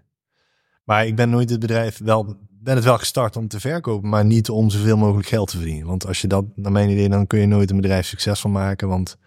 Maar 0.84 1.06
ik 1.06 1.16
ben 1.16 1.30
nooit 1.30 1.50
het 1.50 1.60
bedrijf 1.60 1.98
wel, 2.04 2.36
ben 2.64 2.76
het 2.76 2.84
wel 2.84 2.98
gestart 2.98 3.36
om 3.36 3.48
te 3.48 3.60
verkopen, 3.60 4.10
maar 4.10 4.26
niet 4.26 4.50
om 4.50 4.70
zoveel 4.70 4.98
mogelijk 4.98 5.28
geld 5.28 5.50
te 5.50 5.58
verdienen. 5.58 5.88
Want 5.88 6.08
als 6.08 6.22
je 6.22 6.28
dat, 6.28 6.46
naar 6.56 6.72
mijn 6.72 6.90
idee, 6.90 7.10
dan 7.10 7.28
kun 7.28 7.40
je 7.40 7.46
nooit 7.46 7.70
een 7.70 7.82
bedrijf 7.82 8.06
succesvol 8.06 8.52
maken, 8.52 8.88
want 8.88 9.18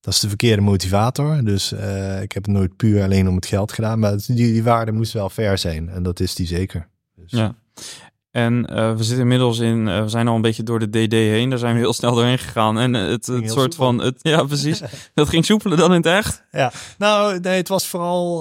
dat 0.00 0.14
is 0.14 0.20
de 0.20 0.28
verkeerde 0.28 0.62
motivator. 0.62 1.44
Dus 1.44 1.72
eh, 1.72 2.22
ik 2.22 2.32
heb 2.32 2.44
het 2.44 2.54
nooit 2.54 2.76
puur 2.76 3.02
alleen 3.02 3.28
om 3.28 3.34
het 3.34 3.46
geld 3.46 3.72
gedaan, 3.72 3.98
maar 3.98 4.16
die, 4.16 4.34
die 4.34 4.62
waarde 4.62 4.92
moest 4.92 5.12
wel 5.12 5.30
fair 5.30 5.58
zijn. 5.58 5.88
En 5.88 6.02
dat 6.02 6.20
is 6.20 6.34
die 6.34 6.46
zeker. 6.46 6.88
Dus, 7.14 7.30
Ja. 7.30 7.54
En 8.30 8.66
eh, 8.66 8.96
we 8.96 9.02
zitten 9.02 9.22
inmiddels 9.22 9.58
in, 9.58 9.88
eh, 9.88 10.02
we 10.02 10.08
zijn 10.08 10.28
al 10.28 10.34
een 10.34 10.40
beetje 10.40 10.62
door 10.62 10.78
de 10.78 10.88
DD 10.88 11.12
heen. 11.12 11.50
Daar 11.50 11.58
zijn 11.58 11.74
we 11.74 11.80
heel 11.80 11.92
snel 11.92 12.14
doorheen 12.14 12.38
gegaan. 12.38 12.78
En 12.78 12.94
het, 12.94 13.26
het 13.26 13.50
soort 13.50 13.72
soepel. 13.72 13.86
van, 13.86 13.98
het, 13.98 14.18
ja 14.22 14.44
precies. 14.44 14.82
dat 15.14 15.28
ging 15.28 15.44
soepeler 15.44 15.76
dan 15.76 15.90
in 15.90 15.96
het 15.96 16.06
echt. 16.06 16.44
Ja, 16.50 16.72
nou, 16.98 17.40
nee, 17.40 17.56
het 17.56 17.68
was 17.68 17.86
vooral. 17.86 18.34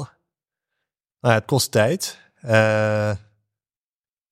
Nou, 1.21 1.33
ja, 1.33 1.39
het 1.39 1.45
kost 1.45 1.71
tijd. 1.71 2.19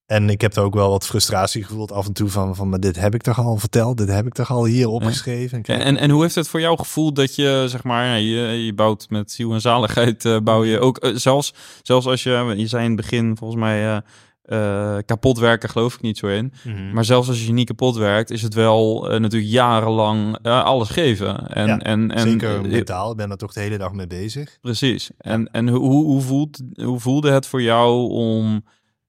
En 0.05 0.29
ik 0.29 0.41
heb 0.41 0.55
er 0.55 0.63
ook 0.63 0.73
wel 0.73 0.89
wat 0.89 1.05
frustratie 1.05 1.63
gevoeld 1.63 1.91
af 1.91 2.07
en 2.07 2.13
toe 2.13 2.29
van, 2.29 2.55
van 2.55 2.69
maar 2.69 2.79
dit 2.79 2.99
heb 2.99 3.15
ik 3.15 3.21
toch 3.21 3.39
al 3.39 3.57
verteld, 3.57 3.97
dit 3.97 4.09
heb 4.09 4.25
ik 4.25 4.33
toch 4.33 4.51
al 4.51 4.65
hier 4.65 4.87
opgeschreven. 4.87 5.61
En, 5.63 5.79
en, 5.79 5.97
en 5.97 6.09
hoe 6.09 6.21
heeft 6.21 6.35
het 6.35 6.47
voor 6.47 6.59
jou 6.59 6.77
gevoel 6.77 7.13
dat 7.13 7.35
je, 7.35 7.65
zeg 7.67 7.83
maar, 7.83 8.19
je, 8.19 8.65
je 8.65 8.73
bouwt 8.73 9.09
met 9.09 9.31
ziel 9.31 9.53
en 9.53 9.61
zaligheid, 9.61 10.25
eh, 10.25 10.37
bouw 10.39 10.63
je 10.63 10.79
ook, 10.79 10.97
eh, 10.97 11.11
zelfs, 11.15 11.53
zelfs 11.81 12.05
als 12.05 12.23
je, 12.23 12.53
je 12.57 12.67
zei 12.67 12.83
in 12.83 12.91
het 12.91 13.01
begin, 13.01 13.37
volgens 13.37 13.59
mij, 13.59 14.03
eh, 14.41 14.97
kapot 15.05 15.39
werken 15.39 15.69
geloof 15.69 15.93
ik 15.93 16.01
niet 16.01 16.17
zo 16.17 16.27
in. 16.27 16.53
Mhm. 16.63 16.93
Maar 16.93 17.05
zelfs 17.05 17.27
als 17.27 17.45
je 17.45 17.53
niet 17.53 17.67
kapot 17.67 17.95
werkt, 17.95 18.31
is 18.31 18.41
het 18.41 18.53
wel 18.53 19.07
natuurlijk 19.19 19.51
jarenlang 19.51 20.37
alles 20.41 20.89
geven. 20.89 21.47
En, 21.47 21.67
Ja, 21.67 21.79
en, 21.79 22.11
en, 22.11 22.29
Zeker 22.29 22.61
mentaal, 22.61 23.11
ik 23.11 23.17
ben 23.17 23.31
er 23.31 23.37
toch 23.37 23.53
de 23.53 23.59
hele 23.59 23.77
dag 23.77 23.91
mee 23.91 24.07
bezig. 24.07 24.57
Precies. 24.61 25.09
En, 25.17 25.51
en 25.51 25.67
hoe, 25.67 26.03
hoe, 26.03 26.21
voelt, 26.21 26.61
hoe 26.73 26.99
voelde 26.99 27.31
het 27.31 27.47
voor 27.47 27.61
jou 27.61 28.09
om 28.09 28.63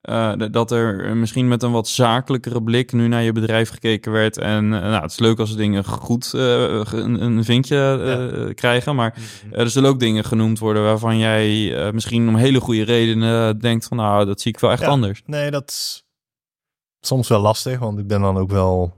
eh, 0.07 0.33
dat 0.51 0.71
er 0.71 1.17
misschien 1.17 1.47
met 1.47 1.63
een 1.63 1.71
wat 1.71 1.87
zakelijkere 1.87 2.63
blik 2.63 2.91
nu 2.91 3.07
naar 3.07 3.23
je 3.23 3.31
bedrijf 3.31 3.69
gekeken 3.69 4.11
werd? 4.11 4.37
En 4.37 4.73
eh, 4.73 4.81
nou, 4.81 5.01
het 5.01 5.11
is 5.11 5.19
leuk 5.19 5.39
als 5.39 5.55
dingen 5.55 5.85
goed 5.85 6.33
eh, 6.33 6.41
een, 6.91 7.21
een 7.21 7.43
vinkje 7.43 7.77
eh, 8.47 8.55
krijgen, 8.55 8.95
maar 8.95 9.15
er 9.51 9.69
zullen 9.69 9.89
ook 9.89 9.99
dingen 9.99 10.23
genoemd 10.23 10.59
worden 10.59 10.83
waarvan 10.83 11.17
jij 11.17 11.75
eh, 11.85 11.93
misschien 11.93 12.27
om 12.27 12.35
hele 12.35 12.59
goede 12.59 12.83
redenen 12.83 13.59
denkt 13.59 13.85
van 13.85 13.97
nou, 13.97 14.25
dat 14.25 14.41
zie 14.41 14.51
ik 14.53 14.59
wel 14.59 14.71
echt 14.71 14.81
Ja. 14.81 14.87
anders. 14.87 15.21
Nee, 15.25 15.51
dat 15.51 15.69
is 15.69 16.05
soms 17.01 17.27
wel 17.27 17.39
lastig, 17.41 17.79
want 17.79 17.99
ik 17.99 18.07
ben 18.07 18.21
dan 18.21 18.37
ook 18.37 18.49
wel... 18.51 18.93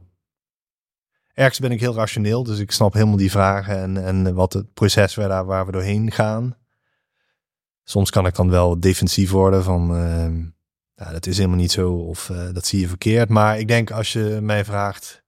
Ergens 1.34 1.60
ben 1.60 1.72
ik 1.72 1.80
heel 1.80 1.94
rationeel, 1.96 2.44
dus 2.44 2.60
ik 2.60 2.72
snap 2.72 2.94
helemaal 2.94 3.18
die 3.18 3.32
vragen 3.32 3.78
en, 3.82 4.06
en 4.06 4.34
wat 4.34 4.54
het 4.54 4.74
proces 4.74 5.16
waar, 5.16 5.46
waar 5.46 5.66
we 5.66 5.72
doorheen 5.72 6.12
gaan. 6.12 6.58
Soms 7.84 8.10
kan 8.10 8.26
ik 8.26 8.36
dan 8.36 8.50
wel 8.50 8.80
defensief 8.80 9.32
worden 9.32 9.64
van, 9.64 9.96
ehm, 9.96 10.44
nou, 11.00 11.12
dat 11.12 11.26
is 11.26 11.38
helemaal 11.38 11.58
niet 11.58 11.72
zo 11.72 11.94
of 11.94 12.30
eh, 12.30 12.54
dat 12.54 12.66
zie 12.66 12.80
je 12.80 12.88
verkeerd. 12.88 13.30
Maar 13.30 13.60
ik 13.60 13.68
denk 13.68 13.92
als 13.92 14.14
je 14.14 14.40
mij 14.42 14.66
vraagt, 14.66 15.24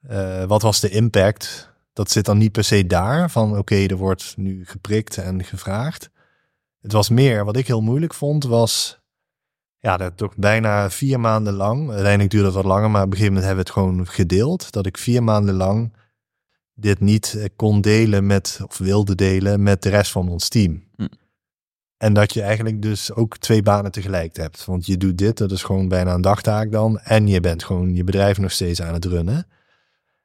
eh, 0.00 0.44
wat 0.44 0.62
was 0.62 0.80
de 0.80 0.90
impact? 0.90 1.70
Dat 1.92 2.10
zit 2.10 2.24
dan 2.24 2.38
niet 2.38 2.52
per 2.52 2.64
se 2.64 2.86
daar, 2.86 3.30
van 3.30 3.58
oké, 3.58 3.86
er 3.86 3.96
wordt 3.96 4.34
nu 4.36 4.66
geprikt 4.66 5.18
en 5.18 5.44
gevraagd. 5.44 6.10
Het 6.80 6.92
was 6.92 7.08
meer, 7.08 7.44
wat 7.44 7.56
ik 7.56 7.66
heel 7.66 7.80
moeilijk 7.80 8.14
vond, 8.14 8.44
was 8.44 9.00
ja, 9.78 9.96
dat 9.96 10.16
toch 10.16 10.36
bijna 10.36 10.90
vier 10.90 11.20
maanden 11.20 11.52
lang. 11.52 11.90
Uiteindelijk 11.90 12.30
duurde 12.30 12.46
het 12.46 12.56
wat 12.56 12.64
langer, 12.64 12.90
maar 12.90 13.02
op 13.02 13.10
een 13.10 13.16
gegeven 13.16 13.34
moment 13.34 13.54
hebben 13.54 13.64
we 13.64 13.70
het 13.70 13.80
gewoon 13.80 14.06
gedeeld. 14.06 14.72
Dat 14.72 14.86
ik 14.86 14.98
vier 14.98 15.22
maanden 15.22 15.54
lang 15.54 15.92
dit 16.74 17.00
niet 17.00 17.34
eh, 17.34 17.44
kon 17.56 17.80
delen 17.80 18.26
met, 18.26 18.60
of 18.66 18.78
wilde 18.78 19.14
delen 19.14 19.62
met 19.62 19.82
de 19.82 19.88
rest 19.88 20.12
van 20.12 20.28
ons 20.28 20.48
team. 20.48 20.84
Hm. 20.96 21.06
En 22.02 22.12
dat 22.12 22.34
je 22.34 22.42
eigenlijk 22.42 22.82
dus 22.82 23.12
ook 23.12 23.38
twee 23.38 23.62
banen 23.62 23.92
tegelijk 23.92 24.36
hebt. 24.36 24.64
Want 24.64 24.86
je 24.86 24.96
doet 24.96 25.18
dit, 25.18 25.38
dat 25.38 25.50
is 25.50 25.62
gewoon 25.62 25.88
bijna 25.88 26.14
een 26.14 26.20
dagtaak 26.20 26.72
dan. 26.72 26.98
En 26.98 27.26
je 27.26 27.40
bent 27.40 27.64
gewoon 27.64 27.94
je 27.94 28.04
bedrijf 28.04 28.38
nog 28.38 28.52
steeds 28.52 28.82
aan 28.82 28.94
het 28.94 29.04
runnen. 29.04 29.46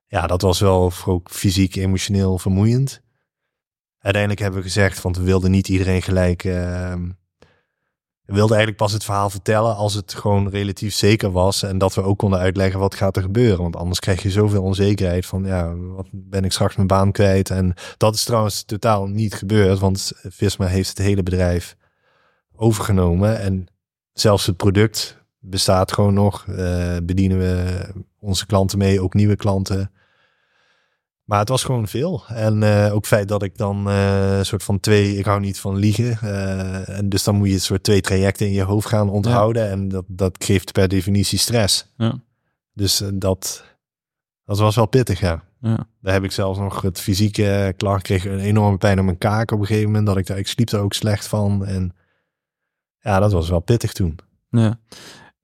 Ja, 0.07 0.27
dat 0.27 0.41
was 0.41 0.59
wel 0.59 0.91
ook 1.05 1.29
fysiek, 1.31 1.75
emotioneel 1.75 2.37
vermoeiend. 2.37 3.01
Uiteindelijk 3.99 4.41
hebben 4.41 4.59
we 4.59 4.65
gezegd, 4.65 5.01
want 5.01 5.17
we 5.17 5.23
wilden 5.23 5.51
niet 5.51 5.67
iedereen 5.67 6.01
gelijk... 6.01 6.43
ehm, 6.43 7.09
we 8.27 8.33
wilden 8.33 8.55
eigenlijk 8.55 8.77
pas 8.77 8.91
het 8.91 9.03
verhaal 9.03 9.29
vertellen 9.29 9.75
als 9.75 9.93
het 9.93 10.13
gewoon 10.13 10.49
relatief 10.49 10.93
zeker 10.93 11.31
was. 11.31 11.63
En 11.63 11.77
dat 11.77 11.95
we 11.95 12.01
ook 12.01 12.17
konden 12.17 12.39
uitleggen 12.39 12.79
wat 12.79 12.95
gaat 12.95 13.15
er 13.15 13.21
gebeuren. 13.21 13.61
Want 13.61 13.75
anders 13.75 13.99
krijg 13.99 14.23
je 14.23 14.31
zoveel 14.31 14.63
onzekerheid 14.63 15.25
van 15.25 15.45
ja, 15.45 15.75
wat 15.75 16.07
ben 16.11 16.43
ik 16.43 16.51
straks 16.51 16.75
mijn 16.75 16.87
baan 16.87 17.11
kwijt. 17.11 17.49
En 17.49 17.73
dat 17.97 18.15
is 18.15 18.23
trouwens 18.23 18.63
totaal 18.63 19.07
niet 19.07 19.33
gebeurd. 19.33 19.79
Want 19.79 20.11
Visma 20.15 20.65
heeft 20.65 20.89
het 20.89 20.97
hele 20.97 21.23
bedrijf 21.23 21.75
overgenomen. 22.55 23.39
En 23.39 23.67
zelfs 24.13 24.45
het 24.45 24.57
product 24.57 25.23
bestaat 25.39 25.91
gewoon 25.91 26.13
nog. 26.13 26.47
Eh, 26.47 26.95
bedienen 27.03 27.37
we 27.37 27.85
onze 28.19 28.45
klanten 28.45 28.77
mee, 28.77 29.01
ook 29.01 29.13
nieuwe 29.13 29.35
klanten. 29.35 29.91
Maar 31.27 31.39
het 31.39 31.49
was 31.49 31.63
gewoon 31.63 31.87
veel. 31.87 32.23
En 32.27 32.63
eh, 32.63 32.85
ook 32.93 32.97
het 32.97 33.07
feit 33.07 33.27
dat 33.27 33.43
ik 33.43 33.57
dan 33.57 33.89
eh, 33.89 34.41
soort 34.41 34.63
van 34.63 34.79
twee, 34.79 35.17
ik 35.17 35.25
hou 35.25 35.39
niet 35.39 35.59
van 35.59 35.75
liegen. 35.75 36.17
eh, 36.21 36.89
en 36.89 37.09
dus 37.09 37.23
dan 37.23 37.35
moet 37.35 37.47
je 37.47 37.53
een 37.53 37.59
soort 37.61 37.83
twee 37.83 38.01
trajecten 38.01 38.45
in 38.45 38.53
je 38.53 38.63
hoofd 38.63 38.87
gaan 38.87 39.09
onthouden. 39.09 39.69
En 39.69 39.87
dat, 39.87 40.03
dat 40.07 40.43
geeft 40.43 40.71
per 40.71 40.87
definitie 40.87 41.37
stress. 41.39 41.93
Ja. 41.97 42.19
Dus 42.73 43.03
dat, 43.13 43.63
dat 44.45 44.57
was 44.59 44.75
wel 44.75 44.85
pittig, 44.85 45.19
ja. 45.19 45.43
Ja. 45.61 45.87
Daar 46.01 46.13
heb 46.13 46.23
ik 46.23 46.31
zelfs 46.31 46.59
nog 46.59 46.81
het 46.81 46.99
fysieke 46.99 47.73
klaar. 47.77 47.97
Ik 47.97 48.03
kreeg 48.03 48.25
een 48.25 48.39
enorme 48.39 48.77
pijn 48.77 48.99
op 48.99 49.05
mijn 49.05 49.17
kaak 49.17 49.51
op 49.51 49.59
een 49.59 49.65
gegeven 49.65 49.87
moment. 49.87 50.05
Dat 50.05 50.17
ik, 50.17 50.25
daar, 50.25 50.37
ik 50.37 50.47
sliep 50.47 50.69
er 50.69 50.79
ook 50.79 50.93
slecht 50.93 51.27
van. 51.27 51.65
En 51.65 51.95
ja, 52.99 53.19
dat 53.19 53.31
was 53.31 53.49
wel 53.49 53.59
pittig 53.59 53.93
toen. 53.93 54.19
Ja. 54.49 54.79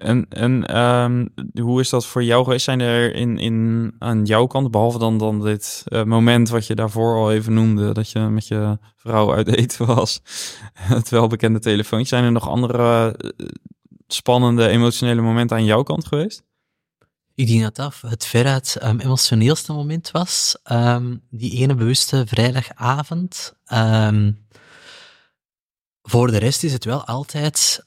En, 0.03 0.25
en 0.29 0.65
ehm, 0.65 1.25
hoe 1.61 1.79
is 1.79 1.89
dat 1.89 2.05
voor 2.05 2.23
jou 2.23 2.43
geweest? 2.43 2.63
Zijn 2.63 2.79
er 2.79 3.15
in, 3.15 3.37
in, 3.37 3.91
aan 3.99 4.25
jouw 4.25 4.47
kant, 4.47 4.71
behalve 4.71 4.99
dan, 4.99 5.17
dan 5.17 5.41
dit 5.41 5.83
eh, 5.85 6.03
moment 6.03 6.49
wat 6.49 6.67
je 6.67 6.75
daarvoor 6.75 7.15
al 7.15 7.31
even 7.31 7.53
noemde, 7.53 7.93
dat 7.93 8.09
je 8.09 8.19
met 8.19 8.47
je 8.47 8.77
vrouw 8.95 9.33
uit 9.33 9.47
eten 9.47 9.85
was, 9.95 10.21
het 10.73 11.09
welbekende 11.09 11.59
telefoontje, 11.59 12.07
zijn 12.07 12.23
er 12.23 12.31
nog 12.31 12.49
andere 12.49 13.15
eh, 13.17 13.47
spannende, 14.07 14.67
emotionele 14.67 15.21
momenten 15.21 15.57
aan 15.57 15.65
jouw 15.65 15.83
kant 15.83 16.07
geweest? 16.07 16.43
Ik 17.35 17.47
denk 17.47 17.61
dat 17.61 17.75
dat 17.75 18.11
het 18.11 18.25
veruit 18.25 18.77
um, 18.83 18.99
emotioneelste 18.99 19.73
moment 19.73 20.11
was. 20.11 20.57
Um, 20.71 21.21
die 21.29 21.51
ene 21.51 21.75
bewuste 21.75 22.23
vrijdagavond. 22.27 23.53
Voor 26.01 26.31
de 26.31 26.37
rest 26.37 26.63
is 26.63 26.73
het 26.73 26.85
wel 26.85 27.05
altijd 27.05 27.83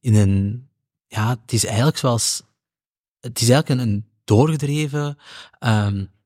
in 0.00 0.14
een... 0.14 0.67
Ja, 1.08 1.38
het 1.42 1.52
is 1.52 1.64
eigenlijk 1.64 1.98
zoals... 1.98 2.42
Het 3.20 3.40
is 3.40 3.48
eigenlijk 3.48 3.80
een, 3.80 4.08
doorgedreven, 4.28 5.18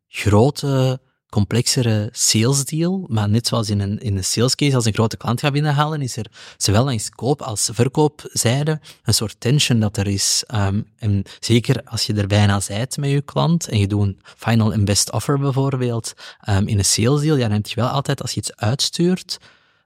grote, 0.09 1.01
complexere 1.29 2.09
sales 2.13 2.65
deal. 2.65 3.05
Maar 3.09 3.29
net 3.29 3.47
zoals 3.47 3.71
in 3.71 3.81
een, 3.81 3.99
in 3.99 4.17
een 4.17 4.25
sales 4.25 4.55
case, 4.55 4.75
als 4.75 4.85
een 4.85 4.93
grote 4.93 5.17
klant 5.17 5.41
gaat 5.41 5.53
binnenhalen, 5.53 6.03
is 6.03 6.17
er 6.17 6.27
zowel 6.57 6.85
langs 6.85 7.11
koop- 7.11 7.43
als 7.43 7.71
verkoopzijde 7.73 8.81
een 9.03 9.15
soort 9.15 9.41
tension 9.41 9.81
dat 9.81 9.97
er 9.97 10.07
is. 10.07 10.45
Um, 10.55 10.87
en 10.99 11.23
zeker 11.41 11.83
als 11.85 12.07
je 12.07 12.15
er 12.15 12.27
bijna 12.27 12.61
zijt 12.61 12.97
met 12.97 13.11
je 13.11 13.23
klant 13.23 13.69
en 13.69 13.79
je 13.79 13.87
doet 13.87 14.03
een 14.03 14.21
final 14.37 14.73
and 14.73 14.85
best 14.85 15.13
offer 15.13 15.39
bijvoorbeeld 15.39 16.13
um, 16.49 16.69
in 16.69 16.79
een 16.79 16.85
sales 16.85 17.21
deal, 17.21 17.37
ja, 17.37 17.49
dan 17.49 17.57
heb 17.57 17.67
je 17.67 17.75
wel 17.75 17.89
altijd, 17.89 18.23
als 18.23 18.33
je 18.33 18.41
iets 18.41 18.57
uitstuurt, 18.57 19.39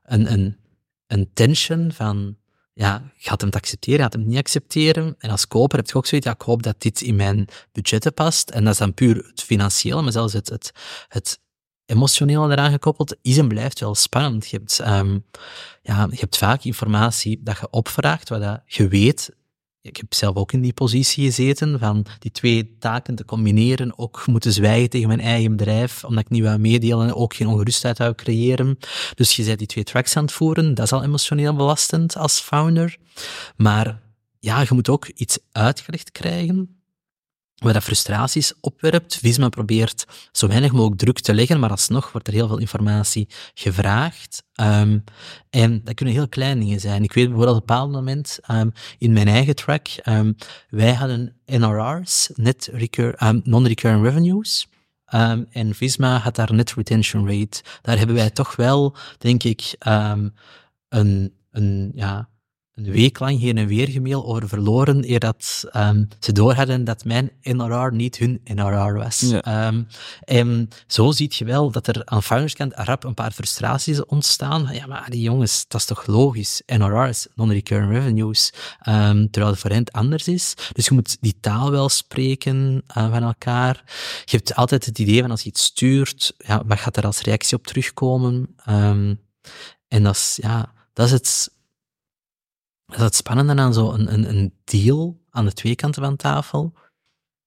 een, 0.02 0.32
een, 0.32 0.56
een 1.06 1.30
tension 1.34 1.92
van 1.92 2.36
ja, 2.78 3.02
gaat 3.16 3.40
hem 3.40 3.50
het 3.50 3.58
accepteren, 3.58 4.00
gaat 4.00 4.12
hem 4.12 4.26
niet 4.26 4.38
accepteren? 4.38 5.14
En 5.18 5.30
als 5.30 5.48
koper 5.48 5.78
heb 5.78 5.88
je 5.88 5.94
ook 5.94 6.06
zoiets, 6.06 6.26
ja, 6.26 6.34
ik 6.34 6.42
hoop 6.42 6.62
dat 6.62 6.80
dit 6.80 7.00
in 7.00 7.16
mijn 7.16 7.48
budgetten 7.72 8.14
past. 8.14 8.50
En 8.50 8.64
dat 8.64 8.72
is 8.72 8.78
dan 8.78 8.94
puur 8.94 9.16
het 9.16 9.42
financiële, 9.42 10.02
maar 10.02 10.12
zelfs 10.12 10.32
het, 10.32 10.48
het, 10.48 10.72
het 11.08 11.40
emotionele 11.86 12.52
eraan 12.52 12.70
gekoppeld, 12.70 13.16
is 13.22 13.38
en 13.38 13.48
blijft 13.48 13.80
wel 13.80 13.94
spannend. 13.94 14.48
Je 14.48 14.56
hebt, 14.56 14.78
um, 14.78 15.24
ja, 15.82 16.06
je 16.10 16.16
hebt 16.20 16.36
vaak 16.36 16.64
informatie 16.64 17.40
dat 17.42 17.58
je 17.58 17.70
opvraagt, 17.70 18.28
wat 18.28 18.40
dat 18.40 18.62
je 18.66 18.88
weet. 18.88 19.30
Ik 19.86 19.96
heb 19.96 20.14
zelf 20.14 20.36
ook 20.36 20.52
in 20.52 20.60
die 20.60 20.72
positie 20.72 21.24
gezeten, 21.24 21.78
van 21.78 22.06
die 22.18 22.30
twee 22.30 22.76
taken 22.78 23.14
te 23.14 23.24
combineren, 23.24 23.98
ook 23.98 24.26
moeten 24.26 24.52
zwijgen 24.52 24.90
tegen 24.90 25.08
mijn 25.08 25.20
eigen 25.20 25.56
bedrijf, 25.56 26.04
omdat 26.04 26.24
ik 26.24 26.30
niet 26.30 26.42
wou 26.42 26.58
meedelen 26.58 27.06
en 27.06 27.14
ook 27.14 27.34
geen 27.34 27.46
ongerustheid 27.46 27.98
wou 27.98 28.14
creëren. 28.14 28.78
Dus 29.14 29.36
je 29.36 29.44
bent 29.44 29.58
die 29.58 29.66
twee 29.66 29.84
tracks 29.84 30.16
aan 30.16 30.24
het 30.24 30.32
voeren, 30.32 30.74
dat 30.74 30.84
is 30.84 30.92
al 30.92 31.02
emotioneel 31.02 31.54
belastend 31.54 32.16
als 32.16 32.40
founder. 32.40 32.96
Maar 33.56 34.00
ja, 34.40 34.60
je 34.60 34.74
moet 34.74 34.88
ook 34.88 35.06
iets 35.06 35.38
uitgelegd 35.52 36.12
krijgen, 36.12 36.75
waar 37.56 37.72
dat 37.72 37.82
frustraties 37.82 38.52
opwerpt. 38.60 39.16
Visma 39.16 39.48
probeert 39.48 40.06
zo 40.32 40.46
weinig 40.46 40.72
mogelijk 40.72 41.00
druk 41.00 41.20
te 41.20 41.34
leggen, 41.34 41.60
maar 41.60 41.70
alsnog 41.70 42.12
wordt 42.12 42.26
er 42.26 42.32
heel 42.32 42.48
veel 42.48 42.58
informatie 42.58 43.28
gevraagd. 43.54 44.42
Um, 44.60 45.04
en 45.50 45.80
dat 45.84 45.94
kunnen 45.94 46.14
heel 46.14 46.28
kleine 46.28 46.60
dingen 46.60 46.80
zijn. 46.80 47.02
Ik 47.02 47.12
weet 47.12 47.26
bijvoorbeeld 47.26 47.56
op 47.56 47.60
een 47.60 47.66
bepaald 47.66 47.92
moment 47.92 48.38
um, 48.50 48.72
in 48.98 49.12
mijn 49.12 49.28
eigen 49.28 49.54
track, 49.54 49.88
um, 50.04 50.36
wij 50.68 50.94
hadden 50.94 51.36
NRR's, 51.46 52.30
net 52.34 52.68
recur, 52.72 53.40
non-recurring 53.42 54.04
revenues. 54.04 54.68
En 55.50 55.74
Visma 55.74 56.18
had 56.18 56.34
daar 56.34 56.54
net 56.54 56.72
retention 56.74 57.28
rate. 57.28 57.62
Daar 57.82 57.98
hebben 57.98 58.16
wij 58.16 58.30
toch 58.30 58.56
wel, 58.56 58.96
denk 59.18 59.42
ik, 59.42 59.74
een, 60.88 61.32
een, 61.50 61.92
ja, 61.94 62.28
een 62.76 62.90
week 62.90 63.18
lang 63.18 63.40
heen 63.40 63.58
en 63.58 63.66
weer 63.66 63.88
gemail 63.88 64.26
over 64.26 64.48
verloren, 64.48 65.10
eer 65.10 65.20
dat 65.20 65.64
um, 65.76 66.08
ze 66.20 66.32
doorhadden 66.32 66.84
dat 66.84 67.04
mijn 67.04 67.30
NRR 67.42 67.92
niet 67.92 68.16
hun 68.16 68.40
NRR 68.44 68.94
was. 68.94 69.20
Ja. 69.20 69.66
Um, 69.66 69.86
en 70.20 70.68
zo 70.86 71.10
zie 71.10 71.32
je 71.34 71.44
wel 71.44 71.70
dat 71.70 71.86
er 71.86 72.02
aan 72.04 72.22
founderskant 72.22 72.72
rap 72.74 73.04
een 73.04 73.14
paar 73.14 73.30
frustraties 73.30 74.04
ontstaan. 74.04 74.68
Ja, 74.72 74.86
maar 74.86 75.10
die 75.10 75.20
jongens, 75.20 75.64
dat 75.68 75.80
is 75.80 75.86
toch 75.86 76.06
logisch? 76.06 76.62
NRR's, 76.66 77.26
non-recurring 77.34 77.92
revenues, 77.92 78.52
um, 78.88 79.30
terwijl 79.30 79.52
het 79.52 79.60
voor 79.60 79.70
hen 79.70 79.90
anders 79.90 80.28
is. 80.28 80.54
Dus 80.72 80.86
je 80.86 80.94
moet 80.94 81.16
die 81.20 81.36
taal 81.40 81.70
wel 81.70 81.88
spreken 81.88 82.82
uh, 82.96 83.10
van 83.10 83.22
elkaar. 83.22 83.82
Je 84.24 84.36
hebt 84.36 84.54
altijd 84.54 84.86
het 84.86 84.98
idee 84.98 85.20
van 85.20 85.30
als 85.30 85.42
je 85.42 85.48
iets 85.48 85.64
stuurt, 85.64 86.34
ja, 86.38 86.62
wat 86.66 86.78
gaat 86.78 86.96
er 86.96 87.06
als 87.06 87.20
reactie 87.20 87.56
op 87.56 87.66
terugkomen? 87.66 88.54
en 89.88 90.02
dat 90.02 90.14
is, 90.14 90.38
ja, 90.42 90.72
dat 90.92 91.06
is 91.06 91.12
het 91.12 91.50
dat 92.86 92.98
is 92.98 93.04
het 93.04 93.14
spannende 93.14 93.62
aan 93.62 93.74
zo'n 93.74 94.12
een, 94.12 94.28
een 94.28 94.52
deal 94.64 95.20
aan 95.30 95.44
de 95.44 95.52
twee 95.52 95.74
kanten 95.74 96.02
van 96.02 96.16
tafel. 96.16 96.72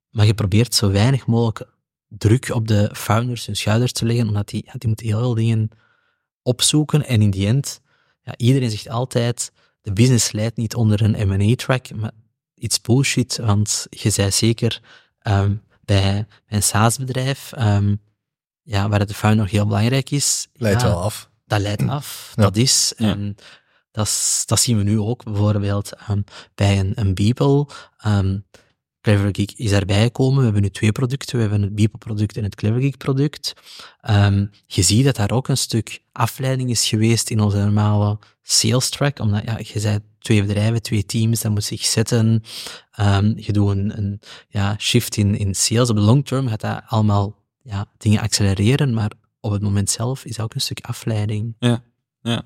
Maar 0.09 0.25
je 0.25 0.33
probeert 0.33 0.75
zo 0.75 0.91
weinig 0.91 1.25
mogelijk 1.25 1.67
druk 2.07 2.49
op 2.53 2.67
de 2.67 2.89
founders 2.93 3.45
hun 3.45 3.55
schouders 3.55 3.91
te 3.91 4.05
leggen, 4.05 4.27
omdat 4.27 4.47
die, 4.49 4.63
ja, 4.65 4.73
die 4.77 4.87
moeten 4.87 5.05
heel 5.05 5.19
veel 5.19 5.33
dingen 5.33 5.69
opzoeken. 6.41 7.05
En 7.05 7.21
in 7.21 7.31
die 7.31 7.47
end, 7.47 7.81
ja, 8.21 8.33
iedereen 8.37 8.69
zegt 8.71 8.89
altijd, 8.89 9.51
de 9.81 9.93
business 9.93 10.31
leidt 10.31 10.57
niet 10.57 10.75
onder 10.75 11.01
een 11.01 11.27
M&A-track, 11.27 11.93
maar 11.93 12.11
iets 12.55 12.81
bullshit, 12.81 13.37
want 13.37 13.87
je 13.89 14.09
zei 14.09 14.31
zeker 14.31 14.81
ehm, 15.19 15.55
bij 15.85 16.27
een 16.47 16.63
SaaS-bedrijf, 16.63 17.51
ehm, 17.51 17.95
ja, 18.61 18.89
waar 18.89 19.05
de 19.05 19.13
founder 19.13 19.41
nog 19.41 19.51
heel 19.51 19.65
belangrijk 19.67 20.11
is. 20.11 20.47
Leidt 20.53 20.81
ja, 20.81 20.87
wel 20.87 21.01
af. 21.01 21.29
Dat 21.45 21.61
leidt 21.61 21.87
af, 21.87 22.33
Ja. 22.35 22.41
dat 22.43 22.55
is. 22.55 22.93
Ja. 22.97 23.09
En 23.09 23.35
dat, 23.99 24.43
dat 24.45 24.59
zien 24.59 24.77
we 24.77 24.83
nu 24.83 24.99
ook 24.99 25.23
bijvoorbeeld 25.23 25.93
ehm, 25.95 26.21
bij 26.55 26.79
een, 26.79 26.91
een 26.95 27.13
Beeple. 27.13 27.67
Ehm 27.97 28.37
Clever 29.01 29.29
Geek 29.31 29.51
is 29.55 29.71
erbij 29.71 30.01
gekomen. 30.01 30.37
We 30.37 30.43
hebben 30.43 30.61
nu 30.61 30.69
twee 30.69 30.91
producten. 30.91 31.35
We 31.35 31.41
hebben 31.41 31.61
het 31.61 31.75
Beeple-product 31.75 32.37
en 32.37 32.43
het 32.43 32.55
Clever 32.55 32.81
Geek-product. 32.81 33.53
Ehm, 34.01 34.45
je 34.65 34.81
ziet 34.81 35.05
dat 35.05 35.15
daar 35.15 35.31
ook 35.31 35.47
een 35.47 35.57
stuk 35.57 36.01
afleiding 36.11 36.69
is 36.69 36.87
geweest 36.87 37.29
in 37.29 37.39
onze 37.39 37.57
normale 37.57 38.19
sales 38.41 38.89
track. 38.89 39.19
Omdat 39.19 39.43
ja, 39.43 39.59
je 39.63 39.79
zei 39.79 39.99
twee 40.19 40.41
bedrijven, 40.41 40.81
twee 40.81 41.05
teams, 41.05 41.41
dat 41.41 41.51
moet 41.51 41.63
zich 41.63 41.85
zetten. 41.85 42.43
Je 43.35 43.51
doet 43.51 43.69
een, 43.69 43.97
een 43.97 44.19
ja, 44.49 44.75
shift 44.77 45.17
in, 45.17 45.37
in 45.37 45.55
sales. 45.55 45.89
Op 45.89 45.95
de 45.95 46.01
long 46.01 46.25
term 46.25 46.47
gaat 46.47 46.61
dat 46.61 46.81
allemaal 46.87 47.35
ja, 47.63 47.85
dingen 47.97 48.21
accelereren, 48.21 48.93
maar 48.93 49.11
op 49.39 49.51
het 49.51 49.61
moment 49.61 49.89
zelf 49.89 50.25
is 50.25 50.35
dat 50.35 50.45
ook 50.45 50.53
een 50.53 50.61
stuk 50.61 50.79
afleiding. 50.81 51.55
Eh, 52.21 52.41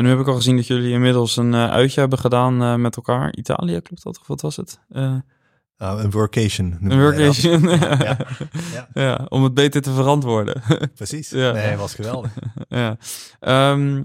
nu 0.00 0.08
heb 0.08 0.18
ik 0.18 0.26
al 0.26 0.34
gezien 0.34 0.56
dat 0.56 0.66
jullie 0.66 0.92
inmiddels 0.92 1.36
een 1.36 1.54
eh, 1.54 1.70
uitje 1.70 2.00
hebben 2.00 2.18
gedaan 2.18 2.62
eh, 2.62 2.74
met 2.74 2.96
elkaar. 2.96 3.34
Italië, 3.34 3.80
klopt 3.80 4.02
dat? 4.02 4.18
Of 4.20 4.26
wat 4.26 4.40
was 4.40 4.56
het? 4.56 4.80
Nou, 5.78 6.02
een 6.02 6.10
workation. 6.10 6.78
een 6.82 7.00
workation. 7.00 7.68
Ja, 7.68 7.98
ja. 8.74 8.88
ja. 8.94 9.26
om 9.28 9.42
het 9.42 9.54
beter 9.54 9.82
te 9.82 9.92
verantwoorden. 9.92 10.62
Precies. 10.94 11.30
Ja. 11.30 11.52
Nee, 11.52 11.76
was 11.76 11.94
geweldig. 11.94 12.30
ja. 12.68 12.96
Ehm, 13.40 14.02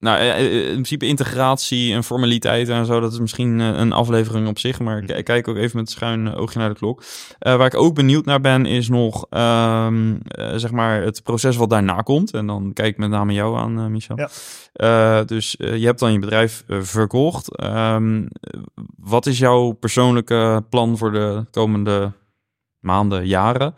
nou, 0.00 0.18
eh, 0.18 0.30
eh, 0.30 0.66
in 0.66 0.72
principe 0.72 1.06
integratie 1.06 1.92
en 1.92 2.04
formaliteiten 2.04 2.74
en 2.74 2.86
zo, 2.86 3.00
dat 3.00 3.12
is 3.12 3.18
misschien 3.18 3.60
eh, 3.60 3.66
een 3.66 3.92
aflevering 3.92 4.48
op 4.48 4.58
zich, 4.58 4.80
maar 4.80 5.02
ik 5.02 5.24
kijk 5.24 5.48
ook 5.48 5.56
even 5.56 5.78
met 5.78 5.90
schuin 5.90 6.34
oogje 6.34 6.58
naar 6.58 6.68
de 6.68 6.74
klok. 6.74 7.02
Eh, 7.38 7.56
waar 7.56 7.66
ik 7.66 7.74
ook 7.74 7.94
benieuwd 7.94 8.24
naar 8.24 8.40
ben, 8.40 8.66
is 8.66 8.88
nog 8.88 9.26
ehm, 9.30 10.16
eh, 10.20 10.52
zeg 10.56 10.70
maar 10.70 11.02
het 11.02 11.22
proces 11.22 11.56
wat 11.56 11.70
daarna 11.70 12.00
komt. 12.00 12.32
En 12.32 12.46
dan 12.46 12.70
kijk 12.72 12.88
ik 12.88 12.98
met 12.98 13.10
name 13.10 13.32
jou 13.32 13.58
aan, 13.58 13.78
eh, 13.78 13.86
Michel. 13.86 14.16
Ja. 14.16 14.28
Eh, 14.72 15.26
dus 15.26 15.56
eh, 15.56 15.76
je 15.76 15.86
hebt 15.86 15.98
dan 15.98 16.12
je 16.12 16.18
bedrijf 16.18 16.64
eh, 16.66 16.80
verkocht. 16.80 17.56
Ehm, 17.56 18.26
wat 18.96 19.26
is 19.26 19.38
jouw 19.38 19.72
persoonlijke 19.72 20.64
plan 20.70 20.98
voor 20.98 21.12
de 21.12 21.44
komende 21.50 22.12
maanden, 22.80 23.26
jaren? 23.26 23.74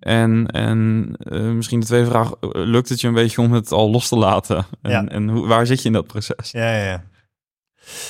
En, 0.00 0.46
en 0.46 1.10
eh, 1.18 1.40
misschien 1.40 1.80
de 1.80 1.86
tweede 1.86 2.06
vraag, 2.10 2.32
lukt 2.52 2.88
het 2.88 3.00
je 3.00 3.08
een 3.08 3.14
beetje 3.14 3.40
om 3.40 3.52
het 3.52 3.72
al 3.72 3.90
los 3.90 4.08
te 4.08 4.16
laten? 4.16 4.66
En, 4.82 4.90
Ja. 4.90 5.04
en 5.06 5.28
hoe, 5.28 5.46
waar 5.46 5.66
zit 5.66 5.80
je 5.80 5.86
in 5.86 5.92
dat 5.92 6.06
proces? 6.06 6.50
Ja, 6.50 6.76
ja, 6.76 6.84
ja. 6.84 7.04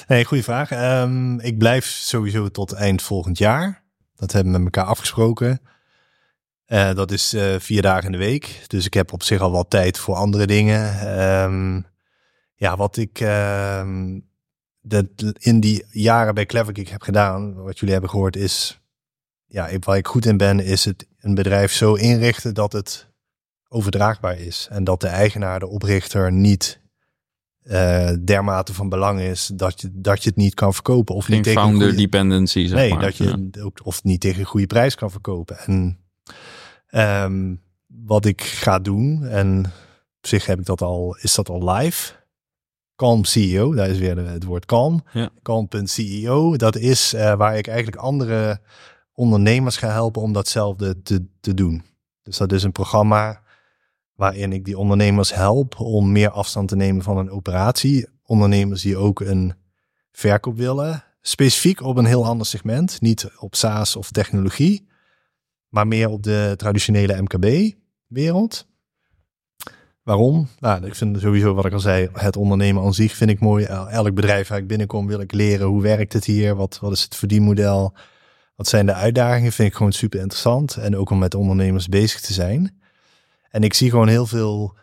Nee, 0.06 0.24
goede 0.24 0.42
vraag. 0.42 0.70
Ehm, 0.70 1.38
ik 1.38 1.58
blijf 1.58 1.84
sowieso 1.86 2.48
tot 2.48 2.72
eind 2.72 3.02
volgend 3.02 3.38
jaar. 3.38 3.82
Dat 4.14 4.32
hebben 4.32 4.52
we 4.52 4.58
met 4.58 4.74
elkaar 4.76 4.90
afgesproken. 4.90 5.60
Eh, 6.66 6.94
dat 6.94 7.10
is 7.10 7.32
eh, 7.32 7.54
vier 7.58 7.82
dagen 7.82 8.04
in 8.04 8.12
de 8.12 8.18
week. 8.18 8.64
Dus 8.66 8.86
ik 8.86 8.94
heb 8.94 9.12
op 9.12 9.22
zich 9.22 9.40
al 9.40 9.50
wat 9.50 9.70
tijd 9.70 9.98
voor 9.98 10.14
andere 10.14 10.46
dingen. 10.46 11.00
Ehm, 11.00 11.80
ja, 12.54 12.76
wat 12.76 12.96
ik 12.96 13.20
ehm, 13.20 14.20
dat 14.82 15.06
in 15.38 15.60
die 15.60 15.84
jaren 15.90 16.34
bij 16.34 16.46
Clever 16.46 16.74
Geek 16.74 16.88
heb 16.88 17.02
gedaan, 17.02 17.54
wat 17.54 17.74
jullie 17.78 17.92
hebben 17.92 18.10
gehoord, 18.10 18.36
is... 18.36 18.80
Ja, 19.52 19.68
waar 19.78 19.96
ik 19.96 20.06
goed 20.06 20.26
in 20.26 20.36
ben, 20.36 20.60
is 20.60 20.84
het 20.84 21.06
een 21.20 21.34
bedrijf 21.34 21.72
zo 21.72 21.94
inrichten 21.94 22.54
dat 22.54 22.72
het 22.72 23.10
overdraagbaar 23.68 24.38
is. 24.38 24.68
En 24.70 24.84
dat 24.84 25.00
de 25.00 25.06
eigenaar, 25.08 25.58
de 25.60 25.66
oprichter, 25.66 26.32
niet 26.32 26.80
eh, 27.62 28.10
dermate 28.24 28.74
van 28.74 28.88
belang 28.88 29.20
is 29.20 29.50
dat 29.54 29.80
je, 29.80 29.88
dat 29.92 30.22
je 30.22 30.28
het 30.28 30.38
niet 30.38 30.54
kan 30.54 30.74
verkopen. 30.74 31.14
Of 31.14 31.24
Geen 31.24 31.34
niet 31.34 31.44
tegen 31.44 31.60
founder 31.60 31.82
goede- 31.88 32.02
dependency, 32.02 32.66
zeg 32.66 32.78
Nee, 32.78 32.90
maar. 32.94 33.02
dat 33.02 33.16
je 33.16 33.48
Ja. 33.52 33.62
ook, 33.62 33.80
of 33.82 34.02
niet 34.04 34.20
tegen 34.20 34.40
een 34.40 34.46
goede 34.46 34.66
prijs 34.66 34.94
kan 34.94 35.10
verkopen. 35.10 35.58
En 35.58 35.98
ehm, 36.86 37.54
wat 37.86 38.24
ik 38.24 38.42
ga 38.42 38.78
doen, 38.78 39.24
en 39.26 39.64
op 40.18 40.26
zich 40.26 40.46
heb 40.46 40.58
ik 40.58 40.64
dat 40.66 40.82
al, 40.82 41.16
is 41.20 41.34
dat 41.34 41.48
al 41.48 41.70
live. 41.70 42.12
Calm 42.96 43.24
CEO, 43.24 43.74
daar 43.74 43.88
is 43.88 43.98
weer 43.98 44.16
het 44.28 44.44
woord 44.44 44.64
calm. 44.66 45.04
Ja. 45.12 45.30
Calm.ceo, 45.42 46.56
dat 46.56 46.76
is 46.76 47.12
eh, 47.14 47.34
waar 47.34 47.56
ik 47.58 47.66
eigenlijk 47.66 47.96
andere 48.02 48.60
ondernemers 49.14 49.76
ga 49.76 49.88
helpen 49.88 50.22
om 50.22 50.32
datzelfde 50.32 51.02
te, 51.02 51.24
te 51.40 51.54
doen. 51.54 51.82
Dus 52.22 52.36
dat 52.36 52.52
is 52.52 52.62
een 52.62 52.72
programma 52.72 53.40
waarin 54.14 54.52
ik 54.52 54.64
die 54.64 54.78
ondernemers 54.78 55.34
help 55.34 55.80
om 55.80 56.12
meer 56.12 56.30
afstand 56.30 56.68
te 56.68 56.76
nemen 56.76 57.02
van 57.02 57.18
een 57.18 57.30
operatie. 57.30 58.06
Ondernemers 58.24 58.82
die 58.82 58.96
ook 58.96 59.20
een 59.20 59.54
verkoop 60.12 60.56
willen, 60.56 61.04
specifiek 61.20 61.80
op 61.82 61.96
een 61.96 62.04
heel 62.04 62.24
ander 62.26 62.46
segment, 62.46 63.00
niet 63.00 63.30
op 63.38 63.54
SaaS 63.54 63.96
of 63.96 64.10
technologie, 64.10 64.86
maar 65.68 65.86
meer 65.86 66.08
op 66.08 66.22
de 66.22 66.54
traditionele 66.56 67.22
MKB-wereld. 67.22 68.66
Waarom? 70.02 70.48
Nou, 70.58 70.86
ik 70.86 70.94
vind 70.94 71.20
sowieso 71.20 71.54
wat 71.54 71.64
ik 71.64 71.72
al 71.72 71.80
zei, 71.80 72.08
het 72.12 72.36
ondernemen 72.36 72.82
aan 72.82 72.94
zich 72.94 73.14
vind 73.14 73.30
ik 73.30 73.40
mooi. 73.40 73.64
El- 73.64 73.88
Elk 73.88 74.14
bedrijf 74.14 74.48
waar 74.48 74.58
ik 74.58 74.66
binnenkom 74.66 75.06
wil 75.06 75.20
ik 75.20 75.32
leren 75.32 75.66
hoe 75.66 75.82
werkt 75.82 76.12
het 76.12 76.24
hier, 76.24 76.54
wat, 76.54 76.78
wat 76.80 76.92
is 76.92 77.02
het 77.02 77.14
verdienmodel, 77.16 77.92
wat 78.62 78.70
zijn 78.70 78.86
de 78.86 78.94
uitdagingen, 78.94 79.52
vind 79.52 79.68
ik 79.68 79.74
gewoon 79.74 79.92
super 79.92 80.20
interessant. 80.20 80.76
En 80.76 80.96
ook 80.96 81.10
om 81.10 81.18
met 81.18 81.34
ondernemers 81.34 81.88
bezig 81.88 82.20
te 82.20 82.32
zijn. 82.32 82.80
En 83.50 83.62
ik 83.62 83.74
zie 83.74 83.90
gewoon 83.90 84.08
heel 84.08 84.26
veel, 84.26 84.76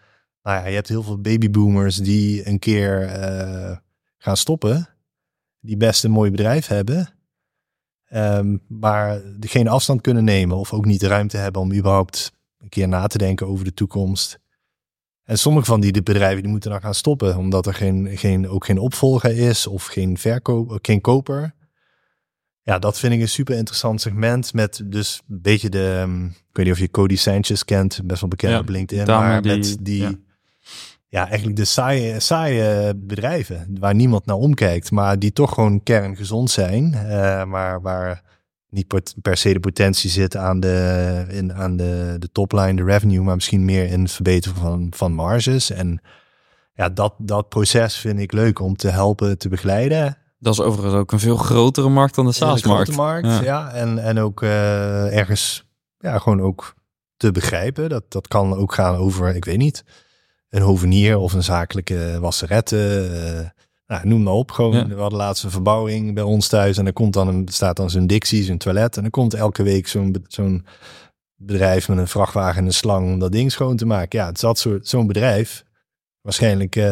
nou 0.43 0.59
ja, 0.59 0.67
je 0.67 0.75
hebt 0.75 0.87
heel 0.87 1.03
veel 1.03 1.21
babyboomers 1.21 1.95
die 1.95 2.47
een 2.47 2.59
keer 2.59 3.03
eh, 3.03 3.77
gaan 4.17 4.37
stoppen, 4.37 4.89
die 5.59 5.77
best 5.77 6.03
een 6.03 6.11
mooi 6.11 6.31
bedrijf 6.31 6.67
hebben, 6.67 7.09
ehm, 8.05 8.57
maar 8.67 9.21
geen 9.39 9.67
afstand 9.67 10.01
kunnen 10.01 10.23
nemen 10.23 10.57
of 10.57 10.73
ook 10.73 10.85
niet 10.85 10.99
de 10.99 11.07
ruimte 11.07 11.37
hebben 11.37 11.61
om 11.61 11.73
überhaupt 11.73 12.31
een 12.57 12.69
keer 12.69 12.87
na 12.87 13.07
te 13.07 13.17
denken 13.17 13.47
over 13.47 13.65
de 13.65 13.73
toekomst. 13.73 14.39
En 15.23 15.37
sommige 15.37 15.65
van 15.65 15.79
die 15.81 16.03
bedrijven 16.03 16.41
die 16.41 16.51
moeten 16.51 16.71
dan 16.71 16.81
gaan 16.81 16.95
stoppen, 16.95 17.37
omdat 17.37 17.65
er 17.65 17.73
geen, 17.73 18.17
geen, 18.17 18.49
ook 18.49 18.65
geen 18.65 18.79
opvolger 18.79 19.37
is 19.37 19.67
of 19.67 19.85
geen, 19.85 20.17
verkoop, 20.17 20.79
geen 20.81 21.01
koper. 21.01 21.57
Ja, 22.69 22.79
dat 22.79 22.99
vind 22.99 23.13
ik 23.13 23.21
een 23.21 23.29
super 23.29 23.55
interessant 23.55 24.01
segment 24.01 24.53
met 24.53 24.81
dus 24.85 25.21
een 25.29 25.41
beetje 25.41 25.69
de, 25.69 25.97
ehm, 26.01 26.25
ik 26.25 26.33
weet 26.53 26.65
niet 26.65 26.73
of 26.73 26.79
je 26.79 26.91
Cody 26.91 27.15
Sanchez 27.15 27.63
kent, 27.63 28.01
best 28.03 28.21
wel 28.21 28.29
bekend 28.29 28.53
Ja, 28.53 28.59
op 28.59 28.69
LinkedIn, 28.69 29.05
maar 29.05 29.41
die- 29.41 29.55
met 29.57 29.77
die, 29.81 30.01
ja. 30.01 30.11
ja. 31.07 31.27
eigenlijk 31.27 31.57
de 31.57 31.65
saaie, 31.65 32.19
saaie 32.19 32.95
bedrijven 32.95 33.67
waar 33.79 33.95
niemand 33.95 34.25
naar 34.25 34.35
omkijkt, 34.35 34.91
maar 34.91 35.19
die 35.19 35.33
toch 35.33 35.53
gewoon 35.53 35.83
kerngezond 35.83 36.51
zijn, 36.51 36.93
eh, 36.93 37.43
maar 37.43 37.81
waar 37.81 38.21
niet 38.69 38.87
per 39.21 39.37
se 39.37 39.53
de 39.53 39.59
potentie 39.59 40.09
zit 40.09 40.35
aan 40.35 40.59
de, 40.59 41.25
in, 41.29 41.53
aan 41.53 41.77
de, 41.77 42.15
de 42.19 42.31
topline, 42.31 42.75
de 42.75 42.83
revenue, 42.83 43.21
maar 43.21 43.35
misschien 43.35 43.65
meer 43.65 43.85
in 43.89 44.01
het 44.01 44.11
verbeteren 44.11 44.57
van, 44.57 44.87
van 44.95 45.13
marges. 45.13 45.71
En 45.71 46.01
ja, 46.73 46.89
dat, 46.89 47.13
dat 47.17 47.49
proces 47.49 47.97
vind 47.97 48.19
ik 48.19 48.31
leuk 48.31 48.59
om 48.59 48.75
te 48.75 48.89
helpen 48.89 49.37
te 49.37 49.49
begeleiden. 49.49 50.17
Dat 50.39 50.53
is 50.53 50.59
overigens 50.61 50.95
ook 50.95 51.11
een 51.11 51.19
veel 51.19 51.37
grotere 51.37 51.89
markt 51.89 52.15
dan 52.15 52.25
de 52.25 52.31
SaaS-markt. 52.31 52.95
markt, 52.95 53.27
Ja. 53.27 53.41
ja. 53.41 53.71
En, 53.71 53.97
en 54.03 54.19
ook 54.19 54.41
eh, 54.43 55.17
ergens, 55.17 55.65
ja, 55.97 56.17
gewoon 56.19 56.41
ook 56.41 56.73
te 57.17 57.31
begrijpen. 57.31 57.89
Dat, 57.89 58.03
dat 58.11 58.27
kan 58.27 58.53
ook 58.55 58.73
gaan 58.73 58.95
over, 58.95 59.35
ik 59.35 59.45
weet 59.45 59.57
niet, 59.57 59.83
een 60.49 60.61
hovenier 60.61 61.17
of 61.17 61.33
een 61.33 61.43
zakelijke 61.43 62.17
wasserette. 62.19 63.09
eh, 63.37 63.49
nou, 63.87 64.07
noem 64.07 64.23
maar 64.23 64.33
op. 64.33 64.51
Gewoon, 64.51 64.73
Ja. 64.75 64.87
we 64.87 64.95
hadden 65.01 65.19
laatst 65.19 65.43
een 65.43 65.51
verbouwing 65.51 66.13
bij 66.13 66.23
ons 66.23 66.47
thuis. 66.47 66.77
En 66.77 66.85
er 66.85 66.93
komt 66.93 67.13
dan 67.13 67.27
een, 67.27 67.47
staat 67.51 67.75
dan 67.75 67.89
zo'n 67.89 68.07
Dixie, 68.07 68.43
zo'n 68.43 68.57
toilet. 68.57 68.95
En 68.95 69.01
dan 69.01 69.11
komt 69.11 69.33
elke 69.33 69.63
week 69.63 69.87
zo'n 69.87 70.25
zo'n 70.27 70.65
bedrijf 71.35 71.87
met 71.87 71.97
een 71.97 72.07
vrachtwagen 72.07 72.59
en 72.59 72.65
een 72.65 72.73
slang 72.73 73.05
om 73.13 73.19
dat 73.19 73.31
ding 73.31 73.51
schoon 73.51 73.75
te 73.77 73.85
maken. 73.85 74.19
Ja, 74.19 74.25
het 74.25 74.35
is 74.35 74.41
dat 74.41 74.59
soort, 74.59 74.87
zo'n 74.87 75.07
bedrijf. 75.07 75.63
Waarschijnlijk, 76.21 76.75
eh, 76.75 76.83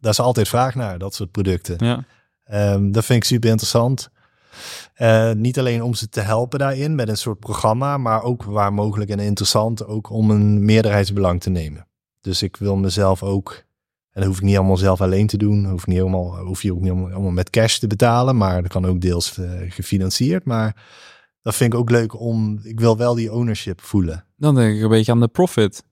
daar 0.00 0.10
is 0.12 0.20
altijd 0.20 0.48
vraag 0.48 0.74
naar, 0.74 0.98
dat 0.98 1.14
soort 1.14 1.30
producten. 1.30 1.86
Ja. 1.86 2.04
Ehm, 2.50 2.90
dat 2.90 3.04
vind 3.04 3.18
ik 3.22 3.28
super 3.28 3.50
interessant. 3.50 4.10
Eh, 4.94 5.32
niet 5.32 5.58
alleen 5.58 5.82
om 5.82 5.94
ze 5.94 6.08
te 6.08 6.20
helpen 6.20 6.58
daarin 6.58 6.94
met 6.94 7.08
een 7.08 7.16
soort 7.16 7.38
programma, 7.38 7.96
maar 7.96 8.22
ook 8.22 8.42
waar 8.44 8.72
mogelijk 8.72 9.10
en 9.10 9.18
interessant 9.18 9.86
ook 9.86 10.10
om 10.10 10.30
een 10.30 10.64
meerderheidsbelang 10.64 11.40
te 11.40 11.50
nemen. 11.50 11.86
Dus 12.20 12.42
ik 12.42 12.56
wil 12.56 12.76
mezelf 12.76 13.22
ook, 13.22 13.64
en 14.10 14.20
dat 14.20 14.24
hoef 14.24 14.36
ik 14.36 14.42
niet 14.42 14.56
allemaal 14.56 14.76
zelf 14.76 15.00
alleen 15.00 15.26
te 15.26 15.36
doen, 15.36 15.64
hoef, 15.64 15.86
niet 15.86 16.00
allemaal, 16.00 16.36
hoef 16.38 16.62
je 16.62 16.72
ook 16.72 16.80
niet 16.80 16.90
allemaal, 16.90 17.30
met 17.30 17.50
cash 17.50 17.78
te 17.78 17.86
betalen, 17.86 18.36
maar 18.36 18.62
dat 18.62 18.70
kan 18.70 18.86
ook 18.86 19.00
deels 19.00 19.38
eh, 19.38 19.50
gefinancierd. 19.68 20.44
Maar 20.44 20.76
dat 21.42 21.54
vind 21.54 21.72
ik 21.72 21.78
ook 21.78 21.90
leuk 21.90 22.20
om, 22.20 22.60
ik 22.62 22.80
wil 22.80 22.96
wel 22.96 23.14
die 23.14 23.32
ownership 23.32 23.80
voelen. 23.80 24.24
Dan 24.36 24.54
denk 24.54 24.76
ik 24.76 24.82
een 24.82 24.88
beetje 24.88 25.12
aan 25.12 25.20
de 25.20 25.28
profit. 25.28 25.84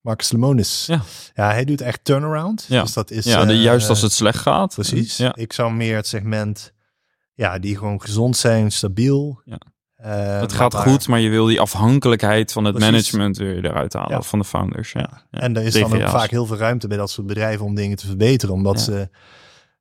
Marcus 0.00 0.30
Lemonis, 0.32 0.86
Ja. 0.86 1.00
ja, 1.34 1.50
hij 1.50 1.64
doet 1.64 1.80
echt 1.80 2.04
turnaround. 2.04 2.64
Ja. 2.68 2.82
Dus 2.82 2.92
dat 2.92 3.10
is 3.10 3.24
Ja, 3.24 3.44
de, 3.44 3.52
eh, 3.52 3.62
juist 3.62 3.88
als 3.88 4.02
het 4.02 4.12
slecht 4.12 4.38
gaat. 4.38 4.74
Precies. 4.74 5.16
Ja. 5.16 5.34
Ik 5.34 5.52
zou 5.52 5.72
meer 5.72 5.96
het 5.96 6.06
segment, 6.06 6.72
ja, 7.34 7.58
die 7.58 7.76
gewoon 7.76 8.00
gezond 8.00 8.36
zijn, 8.36 8.72
stabiel. 8.72 9.40
Ja. 9.44 9.58
Eh, 9.96 10.40
Het 10.40 10.52
gaat 10.52 10.74
goed, 10.74 11.08
maar 11.08 11.20
je 11.20 11.28
wil 11.28 11.46
die 11.46 11.60
afhankelijkheid 11.60 12.52
van 12.52 12.64
het 12.64 12.74
Precies. 12.74 12.90
management 12.92 13.36
weer 13.36 13.64
eruit 13.64 13.92
halen. 13.92 14.10
Ja. 14.10 14.18
of 14.18 14.28
Van 14.28 14.38
de 14.38 14.44
founders. 14.44 14.92
Ja. 14.92 15.22
Ja. 15.30 15.38
En 15.40 15.56
er 15.56 15.62
is 15.62 15.72
dan 15.72 16.02
ook 16.02 16.08
vaak 16.08 16.30
heel 16.30 16.46
veel 16.46 16.56
ruimte 16.56 16.88
bij 16.88 16.96
dat 16.96 17.10
soort 17.10 17.26
bedrijven 17.26 17.64
om 17.64 17.74
dingen 17.74 17.96
te 17.96 18.06
verbeteren. 18.06 18.54
Omdat 18.54 18.80
ze 18.80 19.08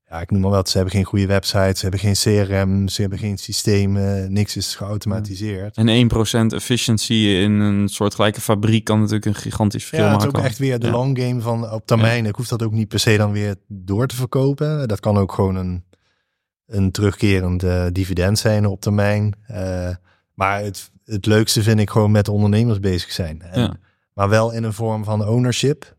ja, 0.09 0.21
ik 0.21 0.31
noem 0.31 0.41
maar 0.41 0.49
wat, 0.49 0.69
ze 0.69 0.75
hebben 0.77 0.95
geen 0.95 1.03
goede 1.03 1.25
website, 1.25 1.73
ze 1.75 1.81
hebben 1.81 1.99
geen 1.99 2.13
CRM, 2.13 2.87
ze 2.87 3.01
hebben 3.01 3.19
geen 3.19 3.37
systemen, 3.37 4.33
niks 4.33 4.55
is 4.57 4.75
geautomatiseerd. 4.75 5.75
En 5.77 6.09
1% 6.51 6.53
efficiency 6.55 7.13
in 7.13 7.51
een 7.51 7.87
soortgelijke 7.89 8.41
fabriek 8.41 8.83
kan 8.83 8.97
natuurlijk 8.99 9.25
een 9.25 9.35
gigantisch 9.35 9.85
verschil 9.85 10.05
Ja, 10.05 10.11
het 10.11 10.19
is 10.19 10.25
maken. 10.25 10.39
ook 10.39 10.45
echt 10.45 10.57
weer 10.57 10.79
de 10.79 10.85
Ja. 10.85 10.91
long 10.91 11.19
game 11.19 11.41
van 11.41 11.71
op 11.71 11.85
termijn. 11.85 12.25
Ik 12.25 12.35
hoef 12.35 12.47
dat 12.47 12.63
ook 12.63 12.71
niet 12.71 12.87
per 12.87 12.99
se 12.99 13.17
dan 13.17 13.31
weer 13.31 13.55
door 13.67 14.07
te 14.07 14.15
verkopen. 14.15 14.87
Dat 14.87 14.99
kan 14.99 15.17
ook 15.17 15.31
gewoon 15.31 15.55
een, 15.55 15.83
een 16.65 16.91
terugkerend 16.91 17.63
dividend 17.91 18.39
zijn 18.39 18.65
op 18.65 18.81
termijn. 18.81 19.33
Eh, 19.47 19.89
maar 20.33 20.63
het, 20.63 20.91
het 21.05 21.25
leukste 21.25 21.63
vind 21.63 21.79
ik 21.79 21.89
gewoon 21.89 22.11
met 22.11 22.25
de 22.25 22.31
ondernemers 22.31 22.79
bezig 22.79 23.11
zijn. 23.11 23.41
En, 23.41 23.61
Ja. 23.61 23.75
Maar 24.13 24.29
wel 24.29 24.51
in 24.51 24.63
een 24.63 24.73
vorm 24.73 25.03
van 25.03 25.27
ownership. 25.27 25.95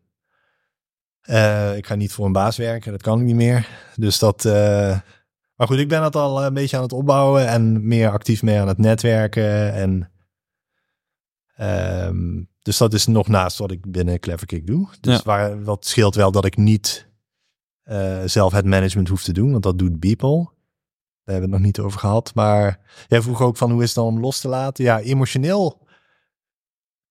Eh, 1.28 1.76
ik 1.76 1.86
ga 1.86 1.94
niet 1.94 2.12
voor 2.12 2.26
een 2.26 2.32
baas 2.32 2.56
werken, 2.56 2.92
dat 2.92 3.02
kan 3.02 3.18
ik 3.20 3.24
niet 3.26 3.34
meer. 3.34 3.68
Dus 3.96 4.18
dat. 4.18 4.44
eh, 4.44 5.00
maar 5.54 5.66
goed, 5.66 5.78
ik 5.78 5.88
ben 5.88 6.00
dat 6.00 6.16
al 6.16 6.44
een 6.44 6.54
beetje 6.54 6.76
aan 6.76 6.82
het 6.82 6.92
opbouwen 6.92 7.48
en 7.48 7.86
meer 7.86 8.10
actief 8.10 8.42
mee 8.42 8.60
aan 8.60 8.68
het 8.68 8.78
netwerken. 8.78 9.72
En, 9.72 10.10
ehm, 11.56 12.42
dus 12.62 12.76
dat 12.78 12.92
is 12.94 13.06
nog 13.06 13.28
naast 13.28 13.58
wat 13.58 13.70
ik 13.70 13.90
binnen 13.90 14.20
Cleverkick 14.20 14.66
doe. 14.66 14.88
Dus 15.00 15.16
Ja. 15.16 15.22
waar, 15.24 15.62
wat 15.64 15.86
scheelt 15.86 16.14
wel 16.14 16.30
dat 16.32 16.44
ik 16.44 16.56
niet 16.56 17.06
eh, 17.82 18.22
zelf 18.24 18.52
het 18.52 18.64
management 18.64 19.08
hoef 19.08 19.22
te 19.24 19.32
doen, 19.32 19.50
want 19.50 19.62
dat 19.62 19.78
doet 19.78 20.00
Beeple. 20.00 20.44
Daar 20.44 21.34
hebben 21.34 21.34
we 21.34 21.40
het 21.40 21.50
nog 21.50 21.60
niet 21.60 21.78
over 21.86 21.98
gehad. 22.00 22.34
Maar 22.34 22.80
jij 23.08 23.22
vroeg 23.22 23.40
ook 23.42 23.56
van 23.56 23.70
hoe 23.70 23.82
is 23.82 23.86
het 23.86 23.94
dan 23.96 24.06
om 24.06 24.20
los 24.20 24.40
te 24.40 24.48
laten? 24.48 24.84
Ja, 24.84 25.00
emotioneel, 25.00 25.86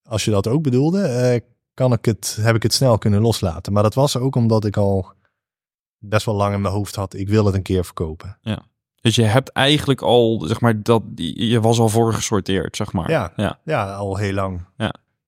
als 0.04 0.26
je 0.26 0.32
dat 0.32 0.48
ook 0.48 0.62
bedoelde, 0.64 1.02
eh, 1.02 1.40
kan 1.78 1.94
ik 1.94 2.06
het, 2.06 2.38
heb 2.42 2.56
ik 2.56 2.64
het 2.64 2.74
snel 2.74 2.98
kunnen 2.98 3.22
loslaten. 3.22 3.74
Maar 3.74 3.84
dat 3.84 3.94
was 3.94 4.18
ook 4.18 4.36
omdat 4.36 4.66
ik 4.66 4.78
al 4.78 5.14
best 5.98 6.26
wel 6.26 6.36
lang 6.36 6.54
in 6.54 6.62
mijn 6.62 6.74
hoofd 6.74 6.96
had, 6.96 7.14
ik 7.14 7.30
wil 7.30 7.46
het 7.46 7.56
een 7.56 7.62
keer 7.62 7.86
verkopen. 7.86 8.38
Dus 9.02 9.16
je 9.16 9.24
hebt 9.24 9.52
eigenlijk 9.52 10.02
al, 10.02 10.44
zeg 10.46 10.60
maar, 10.62 10.84
dat 10.84 11.04
je 11.16 11.60
was 11.62 11.80
al 11.80 11.90
voorgesorteerd, 11.90 12.76
zeg 12.76 12.94
maar. 12.94 13.10
Ja. 13.10 13.34
ja. 13.36 13.60
Ja, 13.64 13.94
al 13.94 14.18
heel 14.18 14.34
lang. 14.34 14.66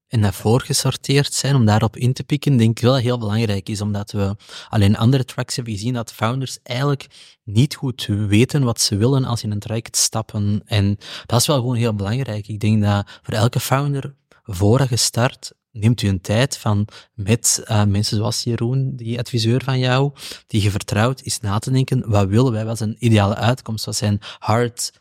En 0.07 0.21
dat 0.21 0.35
voorgesorteerd 0.35 1.33
zijn, 1.33 1.55
om 1.55 1.65
daarop 1.65 1.97
in 1.97 2.13
te 2.13 2.23
pikken, 2.23 2.57
denk 2.57 2.77
ik 2.77 2.83
wel 2.83 2.93
dat 2.93 3.01
heel 3.01 3.17
belangrijk 3.17 3.69
is, 3.69 3.81
omdat 3.81 4.11
we 4.11 4.35
alleen 4.69 4.97
andere 4.97 5.25
tracks 5.25 5.55
hebben 5.55 5.73
gezien 5.73 5.93
dat 5.93 6.13
founders 6.13 6.59
eigenlijk 6.63 7.07
niet 7.43 7.75
goed 7.75 8.05
weten 8.05 8.63
wat 8.63 8.81
ze 8.81 8.97
willen 8.97 9.25
als 9.25 9.39
ze 9.39 9.45
in 9.45 9.51
een 9.51 9.59
traject 9.59 9.97
stappen. 9.97 10.61
En 10.65 10.97
dat 11.25 11.39
is 11.39 11.47
wel 11.47 11.57
gewoon 11.57 11.75
heel 11.75 11.95
belangrijk. 11.95 12.47
Ik 12.47 12.59
denk 12.59 12.83
dat 12.83 13.19
voor 13.21 13.33
elke 13.33 13.59
founder, 13.59 14.15
voordat 14.43 14.89
je 14.89 14.95
start, 14.95 15.53
neemt 15.71 16.01
u 16.01 16.07
een 16.07 16.21
tijd 16.21 16.57
van 16.57 16.87
met 17.13 17.61
eh, 17.65 17.83
mensen 17.85 18.17
zoals 18.17 18.43
Jeroen, 18.43 18.95
die 18.95 19.19
adviseur 19.19 19.63
van 19.63 19.79
jou, 19.79 20.11
die 20.47 20.61
je 20.61 20.71
vertrouwt, 20.71 21.21
is 21.21 21.39
na 21.39 21.59
te 21.59 21.71
denken, 21.71 22.09
wat 22.09 22.27
willen 22.27 22.51
wij, 22.51 22.65
wat 22.65 22.73
is 22.73 22.79
een 22.79 22.95
ideale 22.99 23.35
uitkomst, 23.35 23.85
wat 23.85 23.95
zijn 23.95 24.19
hard 24.39 24.91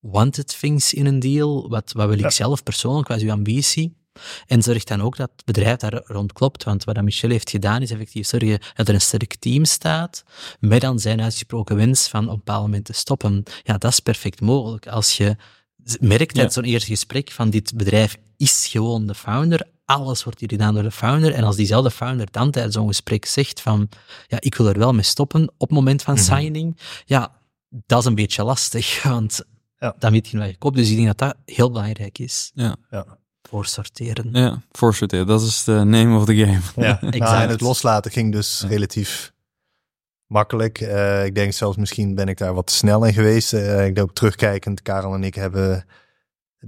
wanted 0.00 0.58
things 0.60 0.94
in 0.94 1.06
een 1.06 1.18
deal, 1.18 1.68
wat, 1.68 1.92
wat 1.92 2.06
wil 2.06 2.16
ik 2.16 2.20
Ja. 2.22 2.30
zelf 2.30 2.62
persoonlijk, 2.62 3.08
wat 3.08 3.16
is 3.16 3.22
uw 3.22 3.30
ambitie? 3.30 4.00
En 4.46 4.62
zorg 4.62 4.84
dan 4.84 5.00
ook 5.02 5.16
dat 5.16 5.30
het 5.36 5.44
bedrijf 5.44 5.76
daar 5.76 6.02
rond 6.04 6.32
klopt. 6.32 6.64
Want 6.64 6.84
wat 6.84 6.94
dat 6.94 7.04
Michel 7.04 7.30
heeft 7.30 7.50
gedaan, 7.50 7.82
is 7.82 7.90
effectief 7.90 8.26
zorgen 8.26 8.58
dat 8.74 8.88
er 8.88 8.94
een 8.94 9.00
sterk 9.00 9.34
team 9.34 9.64
staat, 9.64 10.24
met 10.60 10.80
dan 10.80 10.98
zijn 10.98 11.20
uitgesproken 11.22 11.76
wens 11.76 12.08
van 12.08 12.24
op 12.24 12.30
een 12.30 12.36
bepaald 12.36 12.62
moment 12.62 12.84
te 12.84 12.92
stoppen. 12.92 13.42
Ja, 13.62 13.78
dat 13.78 13.90
is 13.90 14.00
perfect 14.00 14.40
mogelijk. 14.40 14.86
Als 14.86 15.16
je 15.16 15.36
merkt 16.00 16.38
uit 16.38 16.46
Ja. 16.46 16.50
zo'n 16.52 16.64
eerste 16.64 16.90
gesprek 16.90 17.30
van 17.30 17.50
dit 17.50 17.76
bedrijf 17.76 18.16
is 18.42 18.66
gewoon 18.66 19.06
de 19.06 19.14
founder, 19.14 19.66
alles 19.84 20.24
wordt 20.24 20.40
hier 20.40 20.48
gedaan 20.48 20.74
door 20.74 20.82
de 20.82 20.90
founder, 20.90 21.34
en 21.34 21.44
als 21.44 21.56
diezelfde 21.56 21.90
founder 21.90 22.26
dan 22.30 22.50
tijdens 22.50 22.74
zo'n 22.74 22.86
gesprek 22.86 23.24
zegt 23.24 23.60
van 23.60 23.88
ja, 24.26 24.36
ik 24.40 24.54
wil 24.54 24.68
er 24.68 24.78
wel 24.78 24.92
mee 24.92 25.02
stoppen 25.02 25.48
op 25.48 25.68
het 25.68 25.70
moment 25.78 26.02
van 26.02 26.14
Mhm. 26.14 26.22
signing, 26.22 26.78
ja, 27.04 27.32
dat 27.68 27.98
is 28.00 28.04
een 28.04 28.14
beetje 28.14 28.42
lastig, 28.44 29.02
want 29.02 29.40
Ja. 29.78 29.94
dan 29.98 30.12
weet 30.12 30.28
je 30.28 30.38
wat 30.38 30.48
je 30.48 30.56
koopt. 30.56 30.76
Dus 30.76 30.90
ik 30.90 30.94
denk 30.96 31.06
dat 31.06 31.18
dat 31.18 31.36
heel 31.56 31.70
belangrijk 31.70 32.18
is. 32.18 32.50
Ja. 32.54 32.76
Ja. 32.90 33.04
Voor 33.48 33.66
sorteren. 33.66 34.28
Ja, 34.32 34.62
voorsorteren. 34.70 35.26
Dat 35.26 35.42
is 35.42 35.64
de 35.64 35.72
name 35.72 36.16
of 36.16 36.24
the 36.24 36.36
game. 36.36 36.60
Ja, 36.76 36.98
nou, 37.00 37.12
Exact. 37.12 37.42
en 37.42 37.48
het 37.48 37.60
loslaten 37.60 38.10
ging 38.10 38.32
dus 38.32 38.60
Ja. 38.60 38.68
relatief 38.68 39.32
makkelijk. 40.26 40.80
Eh, 40.80 41.24
ik 41.24 41.34
denk 41.34 41.52
zelfs 41.52 41.76
misschien 41.76 42.14
ben 42.14 42.28
ik 42.28 42.38
daar 42.38 42.54
wat 42.54 42.66
te 42.66 42.72
snel 42.74 43.04
in 43.04 43.12
geweest. 43.12 43.52
Eh, 43.52 43.86
ik 43.86 43.94
denk 43.94 44.08
ook 44.08 44.14
terugkijkend, 44.14 44.82
Karel 44.82 45.14
en 45.14 45.24
ik 45.24 45.34
hebben 45.34 45.86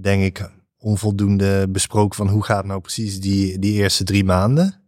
denk 0.00 0.22
ik 0.22 0.50
onvoldoende 0.84 1.68
besproken 1.68 2.16
van 2.16 2.28
hoe 2.28 2.44
gaat 2.44 2.64
nou 2.64 2.80
precies 2.80 3.20
die, 3.20 3.58
die 3.58 3.72
eerste 3.72 4.04
drie 4.04 4.24
maanden. 4.24 4.82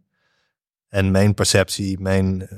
En 0.87 1.11
mijn 1.11 1.33
perceptie, 1.33 1.99
mijn 1.99 2.47
eh, 2.47 2.57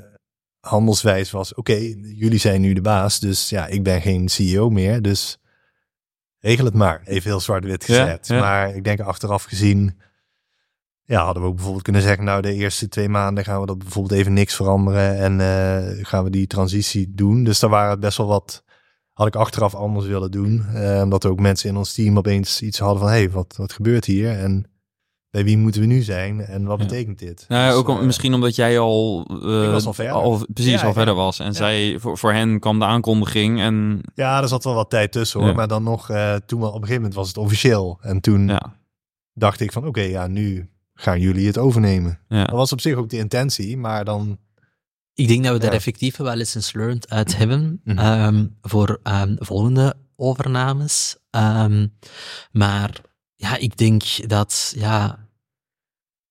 handelswijs 0.60 1.30
was, 1.30 1.54
oké, 1.54 1.74
jullie 2.02 2.38
zijn 2.38 2.60
nu 2.60 2.72
de 2.72 2.80
baas, 2.80 3.20
dus 3.20 3.48
ja, 3.48 3.66
ik 3.66 3.82
ben 3.82 4.00
geen 4.00 4.28
CEO 4.28 4.70
meer, 4.70 5.02
dus 5.02 5.38
regel 6.38 6.64
het 6.64 6.74
maar. 6.74 7.00
Even 7.04 7.30
heel 7.30 7.40
zwart-wit 7.40 7.84
gezet. 7.84 8.26
ja. 8.26 8.40
Maar 8.40 8.74
ik 8.74 8.84
denk 8.84 9.00
achteraf 9.00 9.42
gezien, 9.42 10.00
ja, 11.02 11.24
hadden 11.24 11.42
we 11.42 11.48
ook 11.48 11.54
bijvoorbeeld 11.54 11.84
kunnen 11.84 12.02
zeggen, 12.02 12.24
nou, 12.24 12.42
de 12.42 12.54
eerste 12.54 12.88
twee 12.88 13.08
maanden 13.08 13.44
gaan 13.44 13.60
we 13.60 13.66
dat 13.66 13.78
bijvoorbeeld 13.78 14.20
even 14.20 14.32
niks 14.32 14.54
veranderen 14.54 15.18
en 15.18 15.40
eh, 15.40 16.04
gaan 16.04 16.24
we 16.24 16.30
die 16.30 16.46
transitie 16.46 17.12
doen. 17.14 17.44
Dus 17.44 17.58
daar 17.58 17.70
waren 17.70 18.00
best 18.00 18.16
wel 18.16 18.26
wat, 18.26 18.64
had 19.20 19.28
ik 19.28 19.36
achteraf 19.40 19.74
anders 19.74 20.06
willen 20.06 20.30
doen. 20.30 20.64
Eh, 20.74 21.00
omdat 21.02 21.24
er 21.24 21.30
ook 21.30 21.40
mensen 21.40 21.68
in 21.68 21.76
ons 21.76 21.92
team 21.94 22.18
opeens 22.18 22.62
iets 22.62 22.78
hadden 22.78 22.98
van, 22.98 23.08
hé, 23.08 23.14
hey, 23.16 23.30
wat, 23.30 23.54
wat 23.56 23.72
gebeurt 23.72 24.04
hier? 24.04 24.30
En 24.38 24.64
bij 25.30 25.44
wie 25.44 25.56
moeten 25.58 25.80
we 25.80 25.86
nu 25.86 26.02
zijn? 26.02 26.40
En 26.40 26.64
wat 26.64 26.78
Ja. 26.78 26.84
betekent 26.86 27.18
dit? 27.18 27.44
Nou, 27.48 27.62
ja, 27.62 27.68
Dus, 27.68 27.76
ook 27.78 27.88
om- 27.88 27.98
eh, 27.98 28.04
misschien 28.04 28.34
omdat 28.34 28.54
jij 28.54 28.78
al, 28.78 29.24
was 29.72 29.86
al 29.86 29.92
verder. 29.92 30.46
precies 30.52 30.80
Ja, 30.80 30.86
al 30.86 30.92
verder 30.92 31.14
was. 31.14 31.38
En 31.38 31.54
zij, 31.54 31.96
voor, 31.98 32.18
voor 32.18 32.32
hen 32.32 32.58
kwam 32.60 32.78
de 32.78 32.84
aankondiging 32.84 33.60
en 33.60 34.00
Ja, 34.14 34.42
er 34.42 34.48
zat 34.48 34.64
wel 34.64 34.74
wat 34.74 34.90
tijd 34.90 35.12
tussen 35.12 35.40
hoor. 35.40 35.54
Maar 35.54 35.68
dan 35.68 35.82
nog, 35.82 36.06
toen 36.46 36.62
op 36.62 36.66
een 36.66 36.72
gegeven 36.72 36.94
moment 36.94 37.14
was 37.14 37.28
het 37.28 37.36
officieel. 37.36 37.98
En 38.00 38.20
toen 38.20 38.58
dacht 39.34 39.60
ik 39.60 39.72
van, 39.72 39.86
oké, 39.86 40.00
ja, 40.02 40.26
nu 40.26 40.68
gaan 40.94 41.20
jullie 41.20 41.46
het 41.46 41.58
overnemen. 41.58 42.18
Dat 42.28 42.50
was 42.50 42.72
op 42.72 42.80
zich 42.80 42.94
ook 42.96 43.08
de 43.08 43.16
intentie, 43.18 43.76
maar 43.76 44.04
dan... 44.04 44.38
Ik 45.20 45.28
denk 45.28 45.44
dat 45.44 45.52
we 45.52 45.58
daar 45.58 45.72
effectief 45.72 46.16
wel 46.16 46.34
lessons 46.34 46.72
learned 46.72 47.08
uit 47.10 47.36
hebben 47.36 47.80
Mhm. 47.84 47.98
ehm, 47.98 48.46
voor 48.62 49.00
ehm, 49.02 49.36
volgende 49.38 49.94
overnames. 50.16 51.16
Ehm, 51.30 51.86
maar 52.52 53.00
ja, 53.36 53.56
ik 53.56 53.76
denk 53.76 54.28
dat, 54.28 54.72
ja, 54.76 55.28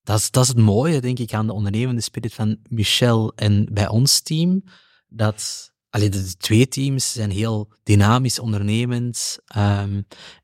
dat 0.03 0.19
is, 0.19 0.31
dat 0.31 0.43
is 0.43 0.49
het 0.49 0.57
mooie, 0.57 1.01
denk 1.01 1.19
ik, 1.19 1.33
aan 1.33 1.47
de 1.47 1.53
ondernemende 1.53 2.01
spirit 2.01 2.33
van 2.33 2.57
Michel 2.69 3.33
en 3.35 3.67
bij 3.71 3.87
ons 3.87 4.19
team. 4.19 4.63
Dat, 5.07 5.71
allee, 5.89 6.09
de, 6.09 6.23
de 6.23 6.37
twee 6.37 6.67
teams 6.67 7.11
zijn 7.11 7.31
heel 7.31 7.71
dynamisch, 7.83 8.39
ondernemend 8.39 9.39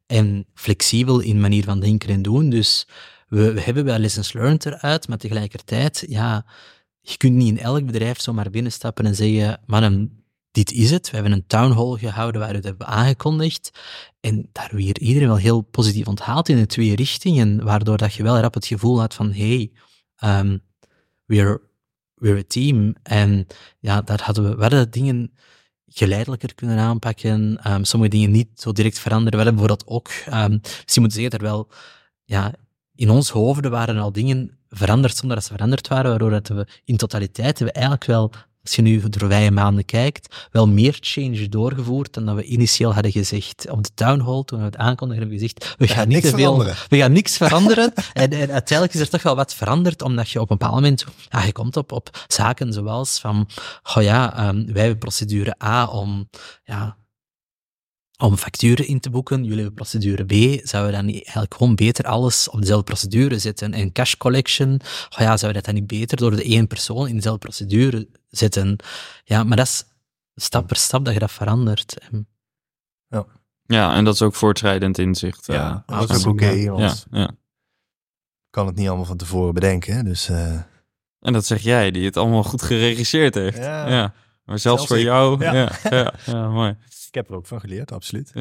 en 0.05 0.45
flexibel 0.53 1.19
in 1.19 1.39
manier 1.39 1.63
van 1.63 1.79
denken 1.79 2.09
en 2.09 2.21
doen. 2.21 2.49
Dus 2.49 2.87
we, 3.27 3.53
we 3.53 3.61
hebben 3.61 3.85
wel 3.85 3.97
lessons 3.97 4.33
learned 4.33 4.65
eruit, 4.65 5.07
maar 5.07 5.17
tegelijkertijd, 5.17 6.03
ja, 6.07 6.45
je 7.05 7.17
kunt 7.17 7.35
niet 7.35 7.47
in 7.47 7.59
elk 7.59 7.85
bedrijf 7.85 8.19
zomaar 8.19 8.49
binnenstappen 8.49 9.05
en 9.05 9.15
zeggen, 9.15 9.59
mannen, 9.65 10.23
dit 10.51 10.71
is 10.71 10.91
het. 10.91 11.09
We 11.09 11.15
hebben 11.15 11.33
een 11.33 11.47
town 11.47 11.71
hall 11.71 11.97
gehouden 11.97 12.41
waar 12.41 12.49
we 12.49 12.55
het 12.55 12.65
hebben 12.65 12.87
aangekondigd. 12.87 13.71
En 14.19 14.49
daar 14.51 14.69
weer 14.71 14.99
iedereen 14.99 15.27
wel 15.27 15.37
heel 15.37 15.61
positief 15.61 16.07
onthaald 16.07 16.49
in 16.49 16.55
de 16.55 16.65
twee 16.65 16.95
richtingen, 16.95 17.63
waardoor 17.63 17.97
dat 17.97 18.13
je 18.13 18.23
wel 18.23 18.39
rap 18.39 18.53
het 18.53 18.65
gevoel 18.65 18.99
had 18.99 19.13
van, 19.13 19.33
hey, 19.33 19.71
um, 20.23 20.61
we're, 21.25 21.61
we're 22.13 22.39
a 22.39 22.43
team. 22.47 22.95
En 23.03 23.47
ja, 23.79 24.01
daar 24.01 24.21
hadden 24.23 24.57
we, 24.57 24.69
we 24.69 24.89
dingen 24.89 25.31
geleidelijker 25.87 26.55
kunnen 26.55 26.77
aanpakken, 26.77 27.71
um, 27.71 27.83
sommige 27.83 28.11
dingen 28.11 28.31
niet 28.31 28.49
zo 28.55 28.71
direct 28.71 28.99
veranderen. 28.99 29.39
We 29.39 29.45
hadden 29.45 29.55
bijvoorbeeld 29.55 29.89
ook, 29.89 30.09
um, 30.33 30.61
je 30.85 30.99
moet 30.99 31.13
zeggen, 31.13 31.31
er 31.31 31.41
wel, 31.41 31.69
ja, 32.23 32.53
in 32.95 33.09
ons 33.09 33.29
hoofden 33.29 33.71
waren 33.71 33.97
al 33.97 34.11
dingen 34.11 34.57
veranderd 34.78 35.17
zonder 35.17 35.36
dat 35.36 35.45
ze 35.45 35.51
veranderd 35.53 35.88
waren, 35.88 36.09
waardoor 36.09 36.30
dat 36.30 36.47
we 36.47 36.67
in 36.84 36.97
totaliteit 36.97 37.57
hebben 37.57 37.76
eigenlijk 37.76 38.05
wel, 38.05 38.32
als 38.63 38.76
je 38.76 38.82
nu 38.82 39.09
de 39.09 39.19
voorbije 39.19 39.51
maanden 39.51 39.86
kijkt, 39.86 40.47
wel 40.51 40.67
meer 40.67 40.97
change 40.99 41.49
doorgevoerd 41.49 42.13
dan 42.13 42.26
dat 42.26 42.36
we 42.36 42.43
initieel 42.43 42.93
hadden 42.93 43.11
gezegd. 43.11 43.69
Op 43.69 43.84
de 43.84 43.89
town 43.93 44.19
hall, 44.19 44.43
toen 44.43 44.59
we 44.59 44.65
het 44.65 44.78
aankondigden, 44.78 45.28
hebben 45.28 45.47
we 45.47 45.53
gezegd, 45.53 45.76
we 45.78 45.88
gaan 45.88 46.07
niet 46.07 46.17
niks 46.17 46.30
te 46.30 46.36
veel, 46.36 46.53
veranderen. 46.53 46.76
we 46.89 46.97
gaan 46.97 47.11
niks 47.11 47.38
veranderen. 47.38 47.93
en, 48.13 48.32
en 48.32 48.51
uiteindelijk 48.51 48.93
is 48.93 48.99
er 48.99 49.09
toch 49.09 49.23
wel 49.23 49.36
wat 49.36 49.53
veranderd, 49.53 50.01
omdat 50.01 50.30
je 50.30 50.41
op 50.41 50.49
een 50.49 50.57
bepaald 50.57 50.76
moment, 50.76 51.05
ja, 51.30 51.43
je 51.43 51.51
komt 51.51 51.78
op, 51.78 51.91
op 51.91 52.26
zaken 52.28 52.73
zoals 52.73 53.19
van, 53.19 53.47
oh 53.95 54.03
ja, 54.03 54.47
um, 54.47 54.65
wij 54.65 54.82
hebben 54.82 54.99
procedure 54.99 55.55
A 55.63 55.86
om, 55.86 56.30
ja, 56.63 56.97
om 58.18 58.38
facturen 58.38 58.88
in 58.88 58.99
te 58.99 59.09
boeken, 59.09 59.41
jullie 59.43 59.55
hebben 59.57 59.74
procedure 59.74 60.24
B, 60.26 60.68
zouden 60.68 60.91
we 60.91 60.97
dan 60.97 61.05
niet 61.05 61.24
eigenlijk 61.24 61.53
gewoon 61.53 61.76
beter 61.76 62.05
alles 62.05 62.49
op 62.49 62.59
dezelfde 62.59 62.84
procedure 62.86 63.39
zetten? 63.39 63.74
En 63.74 63.91
cash 63.91 64.13
collection, 64.16 64.74
oh 64.84 65.18
ja, 65.18 65.38
zouden 65.38 65.47
we 65.47 65.53
dat 65.53 65.66
dan 65.66 65.74
niet 65.74 65.88
beter 65.88 66.18
door 66.18 66.36
de 66.36 66.43
één 66.43 66.68
persoon 66.68 67.07
in 67.07 67.16
dezelfde 67.16 67.39
procedure 67.39 68.07
zetten? 68.30 68.76
Ja, 69.24 69.43
maar 69.43 69.57
dat 69.57 69.66
is 69.68 69.84
stap 70.36 70.68
per 70.68 70.76
stap 70.76 71.05
dat 71.05 71.13
je 71.13 71.20
dat 71.20 71.32
verandert. 71.32 71.99
En 71.99 72.28
ja, 73.68 73.95
en 73.95 74.03
dat 74.05 74.13
is 74.13 74.22
ook 74.22 74.36
voortschrijdend 74.36 74.97
inzicht. 74.97 75.49
eh, 75.49 75.55
Ja, 75.55 75.84
dat 75.86 76.09
is 76.09 76.26
ook 76.26 76.34
oké, 76.34 76.49
Ja, 76.49 76.72
want 76.72 77.05
ja. 77.11 77.32
kan 78.49 78.66
het 78.68 78.76
niet 78.76 78.88
allemaal 78.88 79.05
van 79.05 79.18
tevoren 79.18 79.53
bedenken. 79.53 80.05
Dus 80.05 80.30
eh, 80.30 80.53
En 81.20 81.34
dat 81.34 81.45
zeg 81.45 81.61
jij, 81.61 81.91
die 81.91 82.05
het 82.05 82.18
allemaal 82.18 82.43
goed 82.43 82.61
geregisseerd 82.61 83.36
heeft. 83.36 83.57
Ja. 83.57 83.88
ja. 83.89 84.13
Maar 84.43 84.59
zelfs, 84.59 84.61
Zelfs 84.61 84.88
voor 84.88 84.97
ik. 84.97 85.03
jou. 85.03 85.43
Ja. 85.43 85.53
Ja. 85.53 85.72
Ja, 85.89 86.13
ja, 86.26 86.49
mooi. 86.49 86.78
Ik 87.16 87.22
heb 87.22 87.30
er 87.30 87.38
ook 87.38 87.47
van 87.47 87.59
geleerd, 87.59 87.91
absoluut. 87.91 88.34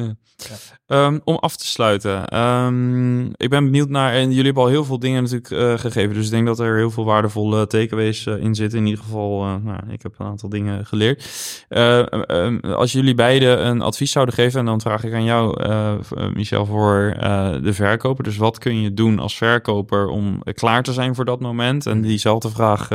Ehm, 0.87 1.19
om 1.23 1.35
af 1.35 1.55
te 1.57 1.65
sluiten. 1.67 2.27
ehm, 2.27 3.25
ik 3.25 3.49
ben 3.49 3.63
benieuwd 3.63 3.89
naar. 3.89 4.13
En 4.13 4.27
jullie 4.29 4.43
hebben 4.45 4.63
al 4.63 4.69
heel 4.69 4.85
veel 4.85 4.99
dingen 4.99 5.23
natuurlijk 5.23 5.51
eh, 5.51 5.77
gegeven. 5.77 6.13
Dus 6.13 6.25
ik 6.25 6.31
denk 6.31 6.45
dat 6.45 6.59
er 6.59 6.75
heel 6.77 6.91
veel 6.91 7.05
waardevolle 7.05 7.67
takeaways 7.67 8.25
eh, 8.25 8.37
in 8.37 8.55
zitten. 8.55 8.79
In 8.79 8.85
ieder 8.85 9.03
geval, 9.03 9.43
eh, 9.43 9.55
nou, 9.63 9.79
ik 9.89 10.01
heb 10.01 10.15
een 10.17 10.25
aantal 10.25 10.49
dingen 10.49 10.85
geleerd. 10.85 11.25
Eh, 11.69 12.13
ehm, 12.29 12.59
als 12.59 12.91
jullie 12.91 13.13
beiden 13.15 13.65
een 13.65 13.81
advies 13.81 14.11
zouden 14.11 14.35
geven. 14.35 14.59
En 14.59 14.65
dan 14.65 14.81
vraag 14.81 15.03
ik 15.03 15.13
aan 15.13 15.23
jou, 15.23 15.63
Michel, 16.33 16.65
voor 16.65 17.15
de 17.61 17.73
verkoper. 17.73 18.23
Dus 18.23 18.37
wat 18.37 18.57
kun 18.57 18.81
je 18.81 18.93
doen 18.93 19.19
als 19.19 19.37
verkoper 19.37 20.07
om 20.07 20.43
klaar 20.43 20.83
te 20.83 20.93
zijn 20.93 21.15
voor 21.15 21.25
dat 21.25 21.39
moment? 21.39 21.85
En 21.85 22.01
diezelfde 22.01 22.49
vraag 22.49 22.87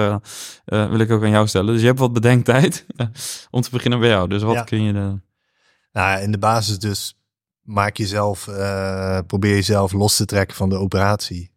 wil 0.64 1.01
ik 1.01 1.11
ook 1.11 1.22
aan 1.22 1.31
jou 1.31 1.47
stellen. 1.47 1.72
Dus 1.72 1.81
je 1.81 1.87
hebt 1.87 1.99
wat 1.99 2.12
bedenktijd. 2.12 2.87
om 3.51 3.61
te 3.61 3.70
beginnen 3.70 4.01
bij 4.01 4.09
jou. 4.09 4.28
Dus 4.28 4.43
wat 4.43 4.55
Ja. 4.55 4.62
kun 4.62 4.83
je 4.83 4.93
de. 4.93 5.28
Nou, 5.93 6.20
in 6.22 6.32
de 6.32 6.38
basis 6.38 6.78
dus 6.78 7.18
maak 7.61 7.97
jezelf, 7.97 8.49
eh, 8.49 9.18
probeer 9.26 9.55
jezelf 9.55 9.93
los 9.93 10.16
te 10.16 10.24
trekken 10.24 10.57
van 10.57 10.68
de 10.68 10.76
operatie. 10.76 11.51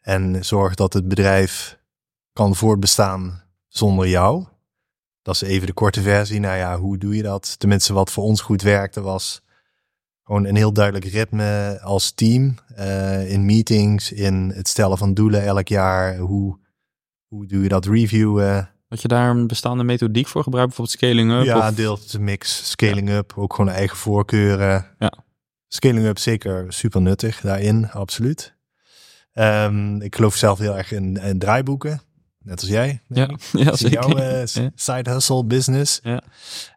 En 0.00 0.44
zorg 0.44 0.74
dat 0.74 0.92
het 0.92 1.08
bedrijf 1.08 1.78
kan 2.32 2.56
voortbestaan 2.56 3.42
zonder 3.68 4.08
jou. 4.08 4.46
Dat 5.22 5.34
is 5.34 5.42
even 5.42 5.66
de 5.66 5.72
korte 5.72 6.02
versie. 6.02 6.40
Nou 6.40 6.56
ja, 6.56 6.78
hoe 6.78 6.98
doe 6.98 7.16
je 7.16 7.22
dat? 7.22 7.58
Tenminste, 7.58 7.92
wat 7.92 8.10
voor 8.10 8.24
ons 8.24 8.40
goed 8.40 8.62
werkte 8.62 9.00
was 9.00 9.42
gewoon 10.24 10.44
een 10.44 10.56
heel 10.56 10.72
duidelijk 10.72 11.04
ritme 11.04 11.78
als 11.82 12.10
team. 12.12 12.54
eh, 12.74 13.30
in 13.30 13.44
meetings, 13.44 14.12
in 14.12 14.52
het 14.54 14.68
stellen 14.68 14.98
van 14.98 15.14
doelen 15.14 15.44
elk 15.44 15.68
jaar. 15.68 16.16
Hoe, 16.16 16.58
hoe 17.26 17.46
doe 17.46 17.62
je 17.62 17.68
dat 17.68 17.86
reviewen? 17.86 18.73
Had 18.94 19.02
je 19.02 19.08
daar 19.08 19.30
een 19.30 19.46
bestaande 19.46 19.84
methodiek 19.84 20.26
voor 20.26 20.42
gebruikt? 20.42 20.68
Bijvoorbeeld 20.76 20.98
scaling 20.98 21.32
up? 21.32 21.44
Ja, 21.44 21.68
of- 21.68 21.74
deelt 21.74 22.12
de 22.12 22.18
mix. 22.20 22.70
Scaling 22.70 23.10
up, 23.10 23.32
ook 23.36 23.54
gewoon 23.54 23.70
eigen 23.70 23.96
voorkeuren. 23.96 24.86
Ja. 24.98 25.12
Scaling 25.68 26.06
up 26.06 26.18
zeker 26.18 26.72
super 26.72 27.00
nuttig 27.00 27.40
daarin, 27.40 27.90
absoluut. 27.90 28.54
Ehm, 29.32 30.00
ik 30.00 30.14
geloof 30.16 30.34
zelf 30.36 30.58
heel 30.58 30.76
erg 30.76 30.92
in, 30.92 31.16
in 31.16 31.38
draaiboeken, 31.38 32.00
net 32.38 32.60
als 32.60 32.68
jij. 32.70 33.02
Ja, 33.08 33.28
ja 33.52 33.64
Dat 33.64 33.78
zeker. 33.78 34.08
jouw 34.08 34.16
eh, 34.18 34.46
Ja. 34.46 34.70
side 34.74 35.10
hustle 35.10 35.44
business. 35.44 36.00
Ja. 36.02 36.22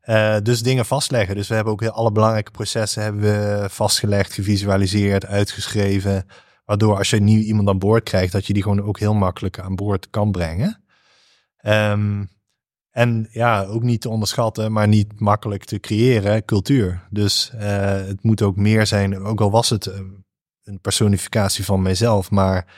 Eh, 0.01 0.37
dus 0.43 0.61
dingen 0.61 0.85
vastleggen. 0.85 1.35
Dus 1.35 1.47
we 1.47 1.55
hebben 1.55 1.73
ook 1.73 1.85
alle 1.85 2.11
belangrijke 2.11 2.51
processen 2.51 3.03
hebben 3.03 3.21
we 3.21 3.65
vastgelegd, 3.69 4.33
gevisualiseerd, 4.33 5.25
uitgeschreven. 5.25 6.25
Waardoor 6.65 6.97
als 6.97 7.09
je 7.09 7.19
nieuw 7.19 7.41
iemand 7.41 7.67
aan 7.69 7.79
boord 7.79 8.03
krijgt, 8.03 8.31
dat 8.31 8.45
je 8.45 8.53
die 8.53 8.63
gewoon 8.63 8.81
ook 8.83 8.99
heel 8.99 9.13
makkelijk 9.13 9.59
aan 9.59 9.75
boord 9.75 10.09
kan 10.09 10.31
brengen. 10.31 10.81
Ehm, 11.67 12.25
en 12.91 13.27
ja, 13.31 13.63
ook 13.63 13.83
niet 13.83 14.01
te 14.01 14.09
onderschatten, 14.09 14.71
maar 14.71 14.87
niet 14.87 15.19
makkelijk 15.19 15.63
te 15.63 15.79
creëren, 15.79 16.45
cultuur. 16.45 17.07
Dus 17.09 17.49
eh, 17.49 18.05
het 18.05 18.23
moet 18.23 18.41
ook 18.41 18.55
meer 18.55 18.85
zijn, 18.85 19.17
ook 19.19 19.41
al 19.41 19.51
was 19.51 19.69
het 19.69 19.85
eh, 19.85 19.99
een 20.63 20.79
personificatie 20.81 21.65
van 21.65 21.81
mijzelf, 21.81 22.31
maar 22.31 22.75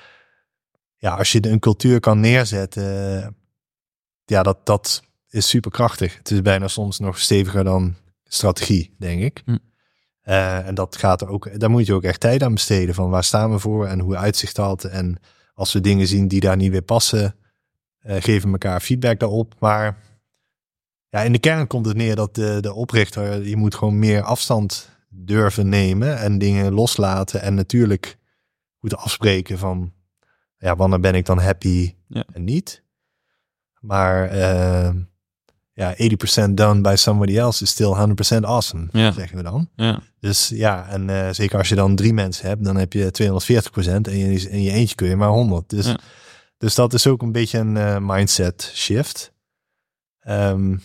ja, 0.97 1.15
als 1.15 1.31
je 1.31 1.47
een 1.47 1.59
cultuur 1.59 1.99
kan 1.99 2.19
neerzetten, 2.19 3.35
ja, 4.25 4.43
dat, 4.43 4.65
dat 4.65 5.03
is 5.29 5.49
superkrachtig. 5.49 6.17
Het 6.17 6.31
is 6.31 6.41
bijna 6.41 6.67
soms 6.67 6.99
nog 6.99 7.19
steviger 7.19 7.63
dan 7.63 7.95
strategie, 8.23 8.95
denk 8.99 9.21
ik. 9.21 9.41
Hm. 9.45 9.57
Eh, 10.21 10.67
en 10.67 10.75
dat 10.75 10.97
gaat 10.97 11.21
er 11.21 11.27
ook, 11.27 11.59
daar 11.59 11.69
moet 11.69 11.85
je 11.85 11.93
ook 11.93 12.03
echt 12.03 12.19
tijd 12.19 12.43
aan 12.43 12.53
besteden 12.53 12.95
van 12.95 13.09
waar 13.09 13.23
staan 13.23 13.51
we 13.51 13.59
voor 13.59 13.87
en 13.87 13.99
hoe 13.99 14.17
uitzicht 14.17 14.55
dat. 14.55 14.83
En 14.83 15.19
als 15.53 15.73
we 15.73 15.81
dingen 15.81 16.07
zien 16.07 16.27
die 16.27 16.39
daar 16.39 16.57
niet 16.57 16.71
weer 16.71 16.81
passen, 16.81 17.38
geven 18.19 18.51
elkaar 18.51 18.79
feedback 18.81 19.19
daarop. 19.19 19.55
Maar 19.59 19.97
ja, 21.09 21.21
in 21.21 21.31
de 21.31 21.39
kern 21.39 21.67
komt 21.67 21.85
het 21.85 21.95
neer 21.97 22.15
dat 22.15 22.35
de, 22.35 22.57
de 22.61 22.73
oprichter, 22.73 23.47
je 23.47 23.55
moet 23.55 23.75
gewoon 23.75 23.99
meer 23.99 24.21
afstand 24.21 24.89
durven 25.09 25.69
nemen 25.69 26.17
en 26.19 26.37
dingen 26.37 26.73
loslaten. 26.73 27.41
En 27.41 27.53
natuurlijk 27.53 28.17
goed 28.79 28.95
afspreken 28.95 29.57
van, 29.57 29.93
ja, 30.57 30.75
wanneer 30.75 30.99
ben 30.99 31.15
ik 31.15 31.25
dan 31.25 31.39
happy 31.39 31.93
Ja. 32.07 32.23
en 32.33 32.43
niet. 32.43 32.83
Maar 33.79 34.29
eh, 34.29 34.89
ja, 35.73 35.95
80% 36.47 36.49
done 36.53 36.81
by 36.81 36.93
somebody 36.97 37.37
else 37.37 37.63
is 37.63 37.69
still 37.69 37.93
100% 38.39 38.43
awesome, 38.45 38.87
Ja. 38.91 39.11
zeggen 39.11 39.37
we 39.37 39.43
dan. 39.43 39.69
Ja, 39.75 40.01
Dus 40.19 40.49
ja, 40.49 40.87
en 40.87 41.09
eh, 41.09 41.29
zeker 41.33 41.57
als 41.57 41.69
je 41.69 41.75
dan 41.75 41.95
drie 41.95 42.13
mensen 42.13 42.47
hebt, 42.47 42.63
dan 42.63 42.75
heb 42.77 42.93
je 42.93 43.11
240% 43.11 44.07
en 44.07 44.17
je, 44.17 44.49
in 44.49 44.61
je 44.61 44.71
eentje 44.71 44.95
kun 44.95 45.07
je 45.09 45.15
maar 45.15 45.29
100. 45.29 45.69
Dus, 45.69 45.85
Ja. 45.85 45.99
Dus 46.59 46.75
dat 46.75 46.93
is 46.93 47.07
ook 47.07 47.21
een 47.21 47.31
beetje 47.31 47.57
een 47.57 47.77
eh, 47.77 47.97
mindset 47.99 48.71
shift. 48.75 49.33
Ehm, 50.19 50.77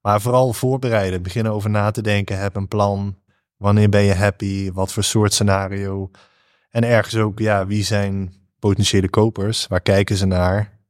maar 0.00 0.20
vooral 0.20 0.52
voorbereiden, 0.52 1.22
beginnen 1.22 1.52
over 1.52 1.70
na 1.70 1.90
te 1.90 2.02
denken, 2.02 2.38
heb 2.38 2.56
een 2.56 2.68
plan. 2.68 3.18
Wanneer 3.56 3.88
ben 3.88 4.02
je 4.02 4.14
happy? 4.14 4.72
Wat 4.72 4.92
voor 4.92 5.04
soort 5.04 5.32
scenario? 5.32 6.10
En 6.70 6.84
ergens 6.84 7.16
ook, 7.16 7.38
ja, 7.38 7.66
wie 7.66 7.84
zijn 7.84 8.34
potentiële 8.58 9.10
kopers? 9.10 9.66
Waar 9.66 9.80
kijken 9.80 10.16
ze 10.16 10.26
naar? 10.26 10.80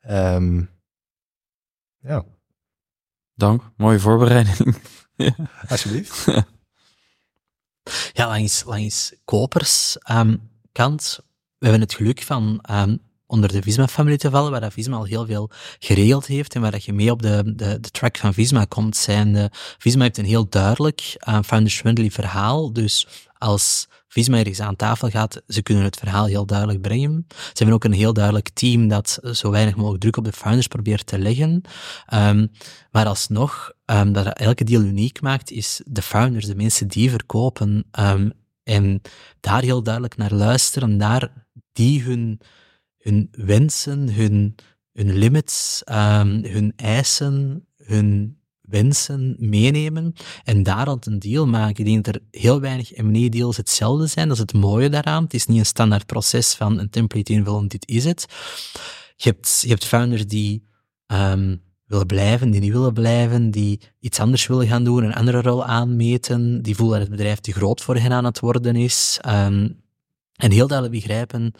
Ehm, 0.00 0.64
ja, 1.98 2.24
dank. 3.34 3.70
Mooie 3.76 4.00
voorbereiding. 4.00 4.76
alsjeblieft. 5.68 6.24
Ja, 8.12 8.26
langs, 8.26 8.64
langs 8.64 9.14
koperskant, 9.24 11.20
we 11.58 11.68
hebben 11.68 11.80
het 11.80 11.94
geluk 11.94 12.22
van 12.22 12.58
ehm, 12.60 12.96
onder 13.32 13.52
de 13.52 13.62
Visma-familie 13.62 14.18
te 14.18 14.30
vallen, 14.30 14.50
waar 14.50 14.60
dat 14.60 14.72
Visma 14.72 14.96
al 14.96 15.04
heel 15.04 15.26
veel 15.26 15.50
geregeld 15.78 16.26
heeft 16.26 16.54
en 16.54 16.60
waar 16.60 16.70
dat 16.70 16.84
je 16.84 16.92
mee 16.92 17.10
op 17.10 17.22
de, 17.22 17.52
de, 17.56 17.80
de 17.80 17.90
track 17.90 18.16
van 18.16 18.34
Visma 18.34 18.64
komt. 18.64 18.96
Zijn 18.96 19.32
de, 19.32 19.50
Visma 19.78 20.02
heeft 20.02 20.18
een 20.18 20.24
heel 20.24 20.48
duidelijk 20.48 21.16
uh, 21.28 21.38
founders-friendly 21.44 22.10
verhaal, 22.10 22.72
dus 22.72 23.06
als 23.38 23.88
Visma 24.08 24.38
ergens 24.38 24.60
aan 24.60 24.76
tafel 24.76 25.08
gaat, 25.08 25.42
ze 25.48 25.62
kunnen 25.62 25.84
het 25.84 25.96
verhaal 25.96 26.26
heel 26.26 26.46
duidelijk 26.46 26.80
brengen. 26.80 27.26
Ze 27.28 27.52
hebben 27.54 27.74
ook 27.74 27.84
een 27.84 27.92
heel 27.92 28.12
duidelijk 28.12 28.48
team 28.48 28.88
dat 28.88 29.18
zo 29.32 29.50
weinig 29.50 29.76
mogelijk 29.76 30.00
druk 30.00 30.16
op 30.16 30.24
de 30.24 30.32
founders 30.32 30.66
probeert 30.66 31.06
te 31.06 31.18
leggen. 31.18 31.62
Um, 32.14 32.50
maar 32.90 33.06
alsnog, 33.06 33.72
um, 33.86 34.12
dat 34.12 34.26
elke 34.26 34.64
deal 34.64 34.82
uniek 34.82 35.20
maakt, 35.20 35.50
is 35.50 35.80
de 35.84 36.02
founders, 36.02 36.46
de 36.46 36.54
mensen 36.54 36.88
die 36.88 37.10
verkopen. 37.10 37.84
Um, 38.00 38.32
en 38.64 39.00
daar 39.40 39.62
heel 39.62 39.82
duidelijk 39.82 40.16
naar 40.16 40.32
luisteren, 40.32 40.98
daar 40.98 41.46
die 41.72 42.02
hun, 42.02 42.40
hun 43.02 43.28
wensen, 43.30 44.14
hun, 44.14 44.54
hun 44.92 45.12
limits, 45.12 45.82
um, 45.90 46.44
hun 46.44 46.72
eisen, 46.76 47.66
hun 47.76 48.40
wensen 48.60 49.36
meenemen 49.38 50.12
en 50.44 50.62
daar 50.62 50.84
dan 50.84 50.98
een 51.00 51.18
deal 51.18 51.46
maken. 51.46 51.86
Ik 51.86 52.04
denk 52.04 52.06
er 52.06 52.22
heel 52.30 52.60
weinig 52.60 52.96
M&A-deals 52.96 53.56
hetzelfde 53.56 54.06
zijn. 54.06 54.28
Dat 54.28 54.36
is 54.36 54.42
het 54.42 54.52
mooie 54.52 54.88
daaraan. 54.88 55.22
Het 55.22 55.34
is 55.34 55.46
niet 55.46 55.58
een 55.58 55.66
standaard 55.66 56.06
proces 56.06 56.54
van 56.54 56.78
een 56.78 56.90
template 56.90 57.32
invullen, 57.32 57.68
dit 57.68 57.88
is 57.88 58.04
het. 58.04 58.26
Je 59.16 59.28
hebt, 59.28 59.58
je 59.60 59.68
hebt 59.68 59.84
founders 59.84 60.26
die 60.26 60.66
um, 61.06 61.62
willen 61.86 62.06
blijven, 62.06 62.50
die 62.50 62.60
niet 62.60 62.72
willen 62.72 62.92
blijven, 62.92 63.50
die 63.50 63.80
iets 64.00 64.20
anders 64.20 64.46
willen 64.46 64.66
gaan 64.66 64.84
doen, 64.84 65.04
een 65.04 65.14
andere 65.14 65.40
rol 65.40 65.64
aanmeten, 65.64 66.62
die 66.62 66.76
voelen 66.76 66.98
dat 66.98 67.08
het 67.08 67.16
bedrijf 67.16 67.38
te 67.38 67.52
groot 67.52 67.80
voor 67.80 67.96
hen 67.96 68.12
aan 68.12 68.24
het 68.24 68.40
worden 68.40 68.76
is. 68.76 69.18
Um, 69.26 69.80
en 70.36 70.50
heel 70.50 70.66
duidelijk 70.66 71.00
begrijpen 71.00 71.54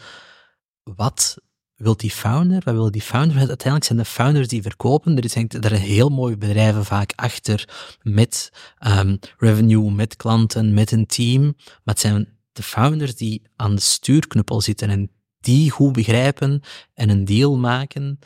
wat 0.83 1.37
wil 1.75 1.97
die 1.97 2.11
founder, 2.11 2.61
wat 2.63 2.73
wil 2.73 2.91
die 2.91 3.01
founder? 3.01 3.37
Uiteindelijk 3.37 3.83
zijn 3.83 3.97
de 3.97 4.05
founders 4.05 4.47
die 4.47 4.61
verkopen. 4.61 5.17
Er 5.17 5.29
zijn 5.29 5.49
er 5.49 5.71
heel 5.71 6.09
mooie 6.09 6.37
bedrijven 6.37 6.85
vaak 6.85 7.13
achter 7.15 7.69
met 8.01 8.51
um, 8.87 9.19
revenue, 9.37 9.91
met 9.91 10.15
klanten, 10.15 10.73
met 10.73 10.91
een 10.91 11.05
team. 11.05 11.41
Maar 11.43 11.79
het 11.83 11.99
zijn 11.99 12.37
de 12.51 12.63
founders 12.63 13.15
die 13.15 13.41
aan 13.55 13.75
de 13.75 13.81
stuurknuppel 13.81 14.61
zitten 14.61 14.89
en 14.89 15.11
die 15.39 15.69
goed 15.69 15.93
begrijpen 15.93 16.61
en 16.93 17.09
een 17.09 17.25
deal 17.25 17.57
maken 17.57 18.19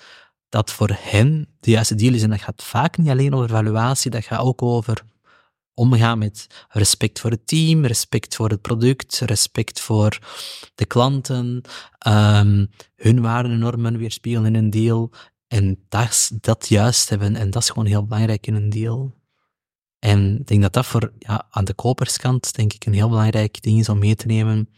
dat 0.50 0.72
voor 0.72 0.98
hen 1.00 1.48
de 1.60 1.72
juiste 1.72 1.96
deal 1.96 2.14
is. 2.14 2.24
En 2.24 2.30
dat 2.30 2.42
gaat 2.42 2.64
vaak 2.64 2.98
niet 2.98 3.10
alleen 3.10 3.34
over 3.34 3.50
valuatie, 3.50 4.12
dat 4.12 4.26
gaat 4.26 4.40
ook 4.40 4.62
over 4.62 5.04
omgaan 5.78 6.18
met 6.18 6.48
respect 6.70 7.20
voor 7.20 7.32
het 7.32 7.48
team, 7.48 7.86
respect 7.86 8.36
voor 8.36 8.50
het 8.50 8.62
product, 8.62 9.20
respect 9.20 9.80
voor 9.80 10.20
de 10.76 10.86
klanten, 10.86 11.62
um, 12.08 12.70
hun 12.96 13.22
waarden 13.22 13.52
en 13.52 13.60
normen 13.60 13.98
weerspiegelen 13.98 14.56
in 14.56 14.64
een 14.64 14.70
deal. 14.70 15.12
En 15.48 15.86
dat, 15.90 16.32
dat 16.42 16.68
juist 16.68 17.10
hebben. 17.10 17.36
En 17.36 17.50
dat 17.50 17.62
is 17.62 17.70
gewoon 17.70 17.86
heel 17.86 18.06
belangrijk 18.06 18.48
in 18.48 18.56
een 18.56 18.70
deal. 18.70 19.14
En 20.00 20.40
ik 20.40 20.48
denk 20.48 20.62
dat 20.62 20.74
dat 20.74 20.86
voor, 20.86 21.14
ja, 21.20 21.48
aan 21.50 21.66
de 21.66 21.74
koperskant, 21.74 22.56
denk 22.56 22.74
ik, 22.74 22.86
een 22.86 22.94
heel 22.94 23.10
belangrijk 23.10 23.62
ding 23.62 23.80
is 23.80 23.90
om 23.90 24.00
mee 24.00 24.16
te 24.16 24.26
nemen. 24.26 24.70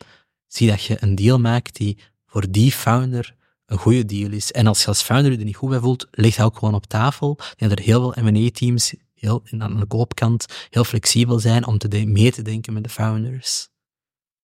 Zie 0.47 0.69
dat 0.69 0.83
je 0.83 0.97
een 0.99 1.15
deal 1.15 1.39
maakt 1.39 1.75
die 1.75 1.97
voor 2.25 2.51
die 2.51 2.71
founder 2.71 3.35
een 3.65 3.77
goede 3.77 4.05
deal 4.05 4.31
is. 4.31 4.51
En 4.51 4.67
als 4.67 4.81
je 4.81 4.87
als 4.87 5.01
founder 5.01 5.31
je 5.31 5.37
er 5.37 5.43
niet 5.43 5.55
goed 5.55 5.69
bij 5.69 5.79
voelt, 5.79 6.07
ligt 6.11 6.37
dat 6.37 6.45
ook 6.45 6.57
gewoon 6.57 6.73
op 6.73 6.85
tafel. 6.85 7.37
Dat 7.55 7.71
er 7.71 7.79
heel 7.79 8.11
veel 8.11 8.23
M&A-teams 8.23 8.93
heel, 9.19 9.43
aan 9.57 9.79
de 9.79 9.85
koopkant 9.85 10.45
heel 10.69 10.83
flexibel 10.83 11.39
zijn 11.39 11.67
om 11.67 11.77
te 11.77 12.05
mee 12.05 12.31
te 12.31 12.41
denken 12.41 12.73
met 12.73 12.83
de 12.83 12.89
founders. 12.89 13.69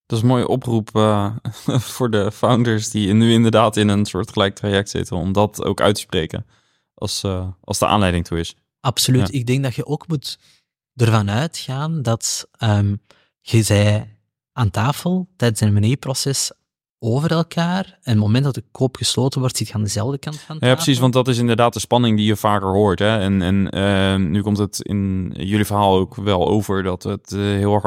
Dat 0.05 0.17
is 0.17 0.23
een 0.23 0.29
mooie 0.29 0.47
oproep 0.47 0.89
uh, 0.93 1.35
voor 1.93 2.11
de 2.11 2.31
founders 2.31 2.89
die 2.89 3.13
nu 3.13 3.31
inderdaad 3.31 3.77
in 3.77 3.87
een 3.87 4.05
soort 4.05 4.31
gelijk 4.31 4.55
traject 4.55 4.89
zitten, 4.89 5.17
om 5.17 5.33
dat 5.33 5.63
ook 5.63 5.81
uit 5.81 5.95
te 5.95 6.01
spreken 6.01 6.45
als, 6.93 7.23
uh, 7.23 7.47
als 7.61 7.79
de 7.79 7.87
aanleiding 7.87 8.25
toe 8.25 8.39
is. 8.39 8.55
absoluut. 8.79 9.27
Ja. 9.27 9.39
Ik 9.39 9.45
denk 9.45 9.63
dat 9.63 9.75
je 9.75 9.85
ook 9.85 10.07
moet 10.07 10.39
ervan 10.95 11.29
uitgaan 11.29 12.01
dat 12.01 12.47
ehm, 12.51 12.95
je 13.41 13.63
zij 13.63 14.17
aan 14.51 14.71
tafel 14.71 15.27
tijdens 15.35 15.61
een 15.61 15.73
M&A-proces 15.73 16.51
over 17.05 17.31
elkaar. 17.31 17.85
En 17.85 18.11
het 18.11 18.17
moment 18.19 18.43
dat 18.43 18.53
de 18.53 18.63
koop 18.71 18.95
gesloten 18.97 19.39
wordt, 19.39 19.57
zit 19.57 19.67
je 19.67 19.73
aan 19.73 19.83
dezelfde 19.83 20.17
kant 20.17 20.35
van 20.35 20.55
tafel. 20.55 20.67
Ja, 20.67 20.73
precies, 20.73 20.99
want 20.99 21.13
dat 21.13 21.27
is 21.27 21.37
inderdaad 21.37 21.73
de 21.73 21.79
spanning 21.79 22.17
die 22.17 22.25
je 22.25 22.35
vaker 22.35 22.67
hoort. 22.67 22.99
Hè? 22.99 23.19
En, 23.19 23.41
en 23.41 23.69
eh, 23.69 24.15
nu 24.15 24.41
komt 24.41 24.57
het 24.57 24.81
in 24.81 25.31
jullie 25.37 25.65
verhaal 25.65 25.95
ook 25.97 26.15
wel 26.15 26.47
over 26.47 26.83
dat 26.83 27.03
het 27.03 27.31
eh, 27.31 27.39
heel 27.39 27.81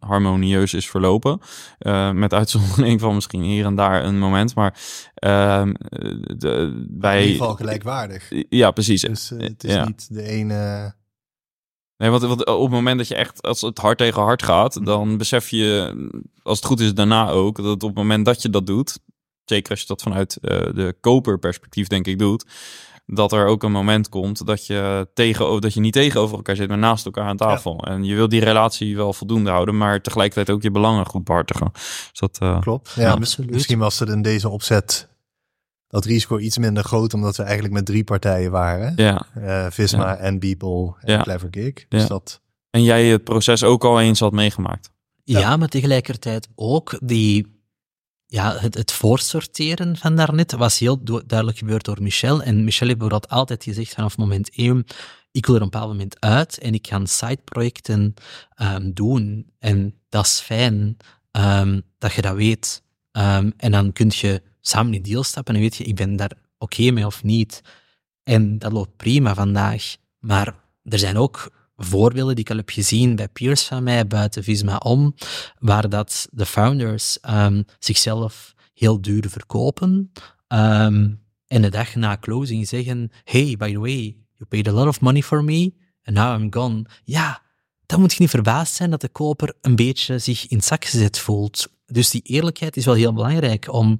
harmonieus 0.00 0.74
is 0.74 0.90
verlopen. 0.90 1.40
Eh, 1.78 2.10
met 2.10 2.32
uitzondering 2.34 3.00
van 3.00 3.14
misschien 3.14 3.42
hier 3.42 3.64
en 3.64 3.74
daar 3.74 4.04
een 4.04 4.18
moment. 4.18 4.54
Maar 4.54 4.78
ehm, 5.14 5.72
de, 6.36 6.72
In 6.72 6.96
wij... 7.00 7.20
ieder 7.22 7.36
geval 7.36 7.54
gelijkwaardig. 7.54 8.30
Ja, 8.48 8.70
precies. 8.70 9.00
Dus 9.00 9.32
het 9.36 9.64
is 9.64 9.72
Ja. 9.74 9.84
niet 9.84 10.14
de 10.14 10.22
ene... 10.22 10.94
Nee, 11.96 12.10
want, 12.10 12.22
want 12.22 12.46
op 12.46 12.62
het 12.62 12.70
moment 12.70 12.98
dat 12.98 13.08
je 13.08 13.14
echt, 13.14 13.42
als 13.42 13.60
het 13.60 13.78
hard 13.78 13.98
tegen 13.98 14.22
hard 14.22 14.42
gaat, 14.42 14.86
dan 14.86 15.16
besef 15.16 15.48
je, 15.48 15.94
als 16.42 16.58
het 16.58 16.66
goed 16.66 16.80
is 16.80 16.94
daarna 16.94 17.30
ook, 17.30 17.56
dat 17.56 17.82
op 17.82 17.88
het 17.88 17.94
moment 17.94 18.24
dat 18.24 18.42
je 18.42 18.50
dat 18.50 18.66
doet, 18.66 18.98
zeker 19.44 19.70
als 19.70 19.80
je 19.80 19.86
dat 19.86 20.02
vanuit 20.02 20.36
eh, 20.36 20.58
de 20.58 20.96
koperperspectief 21.00 21.86
denk 21.86 22.06
ik 22.06 22.18
doet, 22.18 22.44
dat 23.06 23.32
er 23.32 23.46
ook 23.46 23.62
een 23.62 23.72
moment 23.72 24.08
komt 24.08 24.46
dat 24.46 24.66
je, 24.66 25.08
tegen, 25.14 25.60
dat 25.60 25.74
je 25.74 25.80
niet 25.80 25.92
tegenover 25.92 26.36
elkaar 26.36 26.56
zit, 26.56 26.68
maar 26.68 26.78
naast 26.78 27.04
elkaar 27.04 27.26
aan 27.26 27.36
tafel. 27.36 27.78
En 27.78 28.04
je 28.04 28.14
wil 28.14 28.28
die 28.28 28.44
relatie 28.44 28.96
wel 28.96 29.12
voldoende 29.12 29.50
houden, 29.50 29.76
maar 29.76 30.00
tegelijkertijd 30.00 30.56
ook 30.56 30.62
je 30.62 30.70
belangen 30.70 31.06
goed 31.06 31.24
behartigen. 31.24 31.70
Dus 31.72 32.10
dat, 32.12 32.38
eh, 32.40 32.60
Klopt. 32.60 32.92
Ja, 32.96 33.10
absoluut. 33.10 33.50
Misschien 33.50 33.78
was 33.78 33.98
het 33.98 34.08
in 34.08 34.22
deze 34.22 34.48
opzet 34.48 35.08
dat 35.88 36.04
risico 36.04 36.38
iets 36.38 36.58
minder 36.58 36.84
groot, 36.84 37.14
omdat 37.14 37.36
we 37.36 37.42
eigenlijk 37.42 37.74
met 37.74 37.86
drie 37.86 38.04
partijen 38.04 38.50
waren. 38.50 38.92
ja. 38.96 39.26
Eh, 39.34 39.66
Visma 39.70 40.08
Ja. 40.08 40.16
en 40.16 40.38
Beeple 40.38 40.94
en 41.00 41.12
Ja. 41.12 41.22
Clever 41.22 41.48
Gig. 41.50 41.72
Dus 41.88 42.02
Ja. 42.02 42.08
dat... 42.08 42.40
En 42.70 42.82
jij 42.82 43.06
het 43.06 43.24
proces 43.24 43.62
ook 43.62 43.84
al 43.84 44.00
eens 44.00 44.20
had 44.20 44.32
meegemaakt. 44.32 44.90
Ja, 45.24 45.38
Ja. 45.38 45.56
maar 45.56 45.68
tegelijkertijd 45.68 46.48
ook 46.54 46.98
die, 47.02 47.62
ja, 48.26 48.56
het, 48.58 48.74
het 48.74 48.92
voorsorteren 48.92 49.96
van 49.96 50.16
daarnet 50.16 50.52
was 50.52 50.78
heel 50.78 51.04
du- 51.04 51.22
duidelijk 51.26 51.58
gebeurd 51.58 51.84
door 51.84 52.02
Michel. 52.02 52.42
En 52.42 52.64
Michel 52.64 52.86
heeft 52.86 52.98
bijvoorbeeld 52.98 53.32
altijd 53.32 53.64
gezegd 53.64 53.94
vanaf 53.94 54.16
moment 54.16 54.50
één, 54.54 54.84
ik 55.30 55.46
wil 55.46 55.54
er 55.54 55.60
op 55.60 55.66
een 55.66 55.70
bepaald 55.72 55.90
moment 55.92 56.20
uit 56.20 56.58
en 56.58 56.74
ik 56.74 56.86
ga 56.86 57.04
sideprojecten 57.04 58.14
ehm, 58.54 58.90
doen. 58.92 59.50
En 59.58 59.94
dat 60.08 60.24
is 60.24 60.40
fijn 60.40 60.96
ehm, 61.30 61.80
dat 61.98 62.12
je 62.12 62.22
dat 62.22 62.34
weet. 62.34 62.82
Ehm, 63.12 63.50
en 63.56 63.70
dan 63.72 63.92
kun 63.92 64.10
je 64.14 64.42
samen 64.66 64.92
die 64.92 65.00
deal 65.00 65.22
stappen 65.22 65.54
en 65.54 65.60
weet 65.60 65.76
je, 65.76 65.84
ik 65.84 65.94
ben 65.94 66.16
daar 66.16 66.32
oké 66.58 66.90
mee 66.90 67.06
of 67.06 67.22
niet. 67.22 67.60
En 68.22 68.58
dat 68.58 68.72
loopt 68.72 68.96
prima 68.96 69.34
vandaag. 69.34 69.96
Maar 70.18 70.54
er 70.82 70.98
zijn 70.98 71.16
ook 71.16 71.50
voorbeelden 71.76 72.34
die 72.34 72.44
ik 72.44 72.50
al 72.50 72.56
heb 72.56 72.70
gezien 72.70 73.16
bij 73.16 73.28
peers 73.28 73.62
van 73.62 73.82
mij 73.82 74.06
buiten 74.06 74.44
Visma 74.44 74.76
om, 74.76 75.14
waar 75.58 75.88
dat 75.88 76.28
de 76.30 76.46
founders 76.46 77.20
ehm, 77.20 77.62
zichzelf 77.78 78.54
heel 78.74 79.00
duur 79.00 79.28
verkopen 79.28 80.12
ehm, 80.46 81.12
en 81.46 81.62
de 81.62 81.68
dag 81.68 81.94
na 81.94 82.16
closing 82.18 82.68
zeggen, 82.68 83.10
hey, 83.24 83.54
by 83.58 83.72
the 83.72 83.78
way, 83.78 84.16
you 84.32 84.48
paid 84.48 84.68
a 84.68 84.72
lot 84.72 84.86
of 84.86 85.00
money 85.00 85.22
for 85.22 85.44
me 85.44 85.72
and 86.04 86.16
now 86.16 86.40
I'm 86.40 86.52
gone. 86.52 86.86
Ja, 87.04 87.42
dan 87.86 88.00
moet 88.00 88.12
je 88.12 88.20
niet 88.20 88.30
verbaasd 88.30 88.74
zijn 88.74 88.90
dat 88.90 89.00
de 89.00 89.08
koper 89.08 89.54
een 89.60 89.76
beetje 89.76 90.18
zich 90.18 90.46
in 90.46 90.56
het 90.56 90.66
zak 90.66 90.84
gezet 90.84 91.18
voelt. 91.18 91.68
Dus 91.86 92.10
die 92.10 92.22
eerlijkheid 92.22 92.76
is 92.76 92.84
wel 92.84 92.94
heel 92.94 93.12
belangrijk 93.12 93.72
om, 93.72 93.98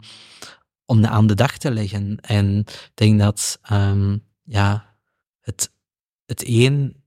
om 0.85 1.05
aan 1.05 1.26
de 1.26 1.35
dag 1.35 1.59
te 1.59 1.70
leggen. 1.70 2.20
En 2.20 2.59
ik 2.59 2.91
denk 2.95 3.18
dat 3.18 3.59
ehm, 3.62 4.18
ja, 4.43 4.97
het, 5.41 5.72
het 6.26 6.45
een 6.47 7.03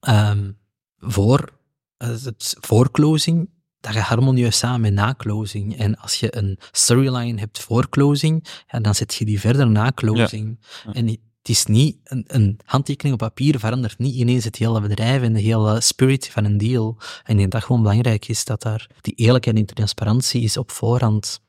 ehm, 0.00 0.52
voor, 0.98 1.58
eh, 1.96 2.08
het 2.08 2.56
voor 2.60 2.90
closing, 2.90 3.50
dat 3.80 3.92
gaat 3.92 4.06
harmonieus 4.06 4.58
samen 4.58 4.80
met 4.80 4.92
na 4.92 5.14
closing. 5.14 5.78
En 5.78 5.96
als 5.98 6.20
je 6.20 6.36
een 6.36 6.58
storyline 6.70 7.40
hebt 7.40 7.58
voor 7.58 7.88
closing, 7.88 8.46
ja, 8.66 8.80
dan 8.80 8.94
zet 8.94 9.14
je 9.14 9.24
die 9.24 9.40
verder 9.40 9.70
na 9.70 9.92
closing. 9.94 10.58
Ja. 10.84 10.92
En 10.92 11.20
het 11.46 11.56
is 11.56 11.66
niet, 11.66 11.96
een, 12.04 12.24
een 12.26 12.58
handtekening 12.64 13.14
op 13.14 13.28
papier 13.28 13.58
verandert 13.58 13.98
niet 13.98 14.14
ineens 14.14 14.44
het 14.44 14.56
hele 14.56 14.80
bedrijf 14.80 15.22
en 15.22 15.32
de 15.32 15.40
hele 15.40 15.80
spirit 15.80 16.28
van 16.28 16.44
een 16.44 16.58
deal. 16.58 16.96
En 17.24 17.32
ik 17.32 17.38
denk 17.38 17.50
dat 17.50 17.64
gewoon 17.64 17.82
belangrijk 17.82 18.28
is 18.28 18.44
dat 18.44 18.62
daar 18.62 18.90
die 19.00 19.14
eerlijkheid 19.14 19.56
en 19.56 19.66
transparantie 19.66 20.42
is 20.42 20.56
op 20.56 20.70
voorhand. 20.70 21.40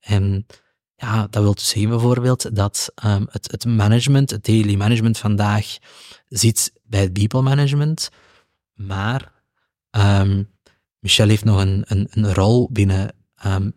En 0.00 0.46
ja, 0.96 1.26
dat 1.26 1.42
wil 1.42 1.54
dus 1.54 1.68
zeggen 1.68 1.90
bijvoorbeeld 1.90 2.56
dat 2.56 2.92
ehm, 2.94 3.24
het, 3.30 3.50
het 3.50 3.64
management, 3.64 4.30
het 4.30 4.44
daily 4.44 4.74
management 4.74 5.18
vandaag 5.18 5.78
zit 6.28 6.72
bij 6.82 7.00
het 7.00 7.12
people 7.12 7.42
management, 7.42 8.10
maar 8.74 9.32
ehm, 9.90 10.42
Michel 10.98 11.28
heeft 11.28 11.44
nog 11.44 11.60
een, 11.60 11.84
een, 11.86 12.06
een 12.10 12.34
rol 12.34 12.68
binnen 12.72 13.14
ehm, 13.34 13.70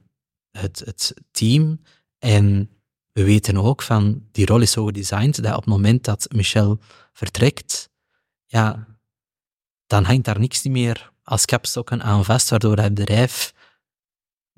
het, 0.51 0.81
het 0.85 1.13
team 1.31 1.81
en 2.19 2.69
we 3.13 3.23
weten 3.23 3.57
ook 3.57 3.81
van, 3.81 4.27
die 4.31 4.45
rol 4.45 4.61
is 4.61 4.71
zo 4.71 4.85
gedesigned 4.85 5.43
dat 5.43 5.51
op 5.51 5.63
het 5.63 5.65
moment 5.65 6.03
dat 6.03 6.27
Michel 6.35 6.79
vertrekt, 7.13 7.89
ja, 8.45 8.87
dan 9.87 10.03
hangt 10.03 10.25
daar 10.25 10.39
niks 10.39 10.63
meer 10.63 11.11
als 11.23 11.45
kapstokken 11.45 12.03
aan 12.03 12.25
vast, 12.25 12.49
waardoor 12.49 12.77
het 12.77 12.93
bedrijf 12.93 13.53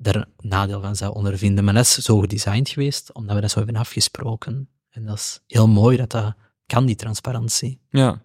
er 0.02 0.16
een 0.16 0.48
nadeel 0.48 0.80
van 0.80 0.96
zou 0.96 1.14
ondervinden. 1.14 1.64
Maar 1.64 1.74
dat 1.74 1.84
is 1.84 1.94
zo 1.94 2.18
gedesigned 2.18 2.68
geweest, 2.68 3.12
omdat 3.12 3.34
we 3.34 3.40
dat 3.40 3.50
zo 3.50 3.58
hebben 3.58 3.76
afgesproken. 3.76 4.68
En 4.90 5.04
dat 5.04 5.16
is 5.16 5.40
heel 5.46 5.68
mooi 5.68 5.96
dat 5.96 6.10
dat 6.10 6.34
kan, 6.66 6.86
die 6.86 6.96
transparantie. 6.96 7.80
Ja. 7.90 8.22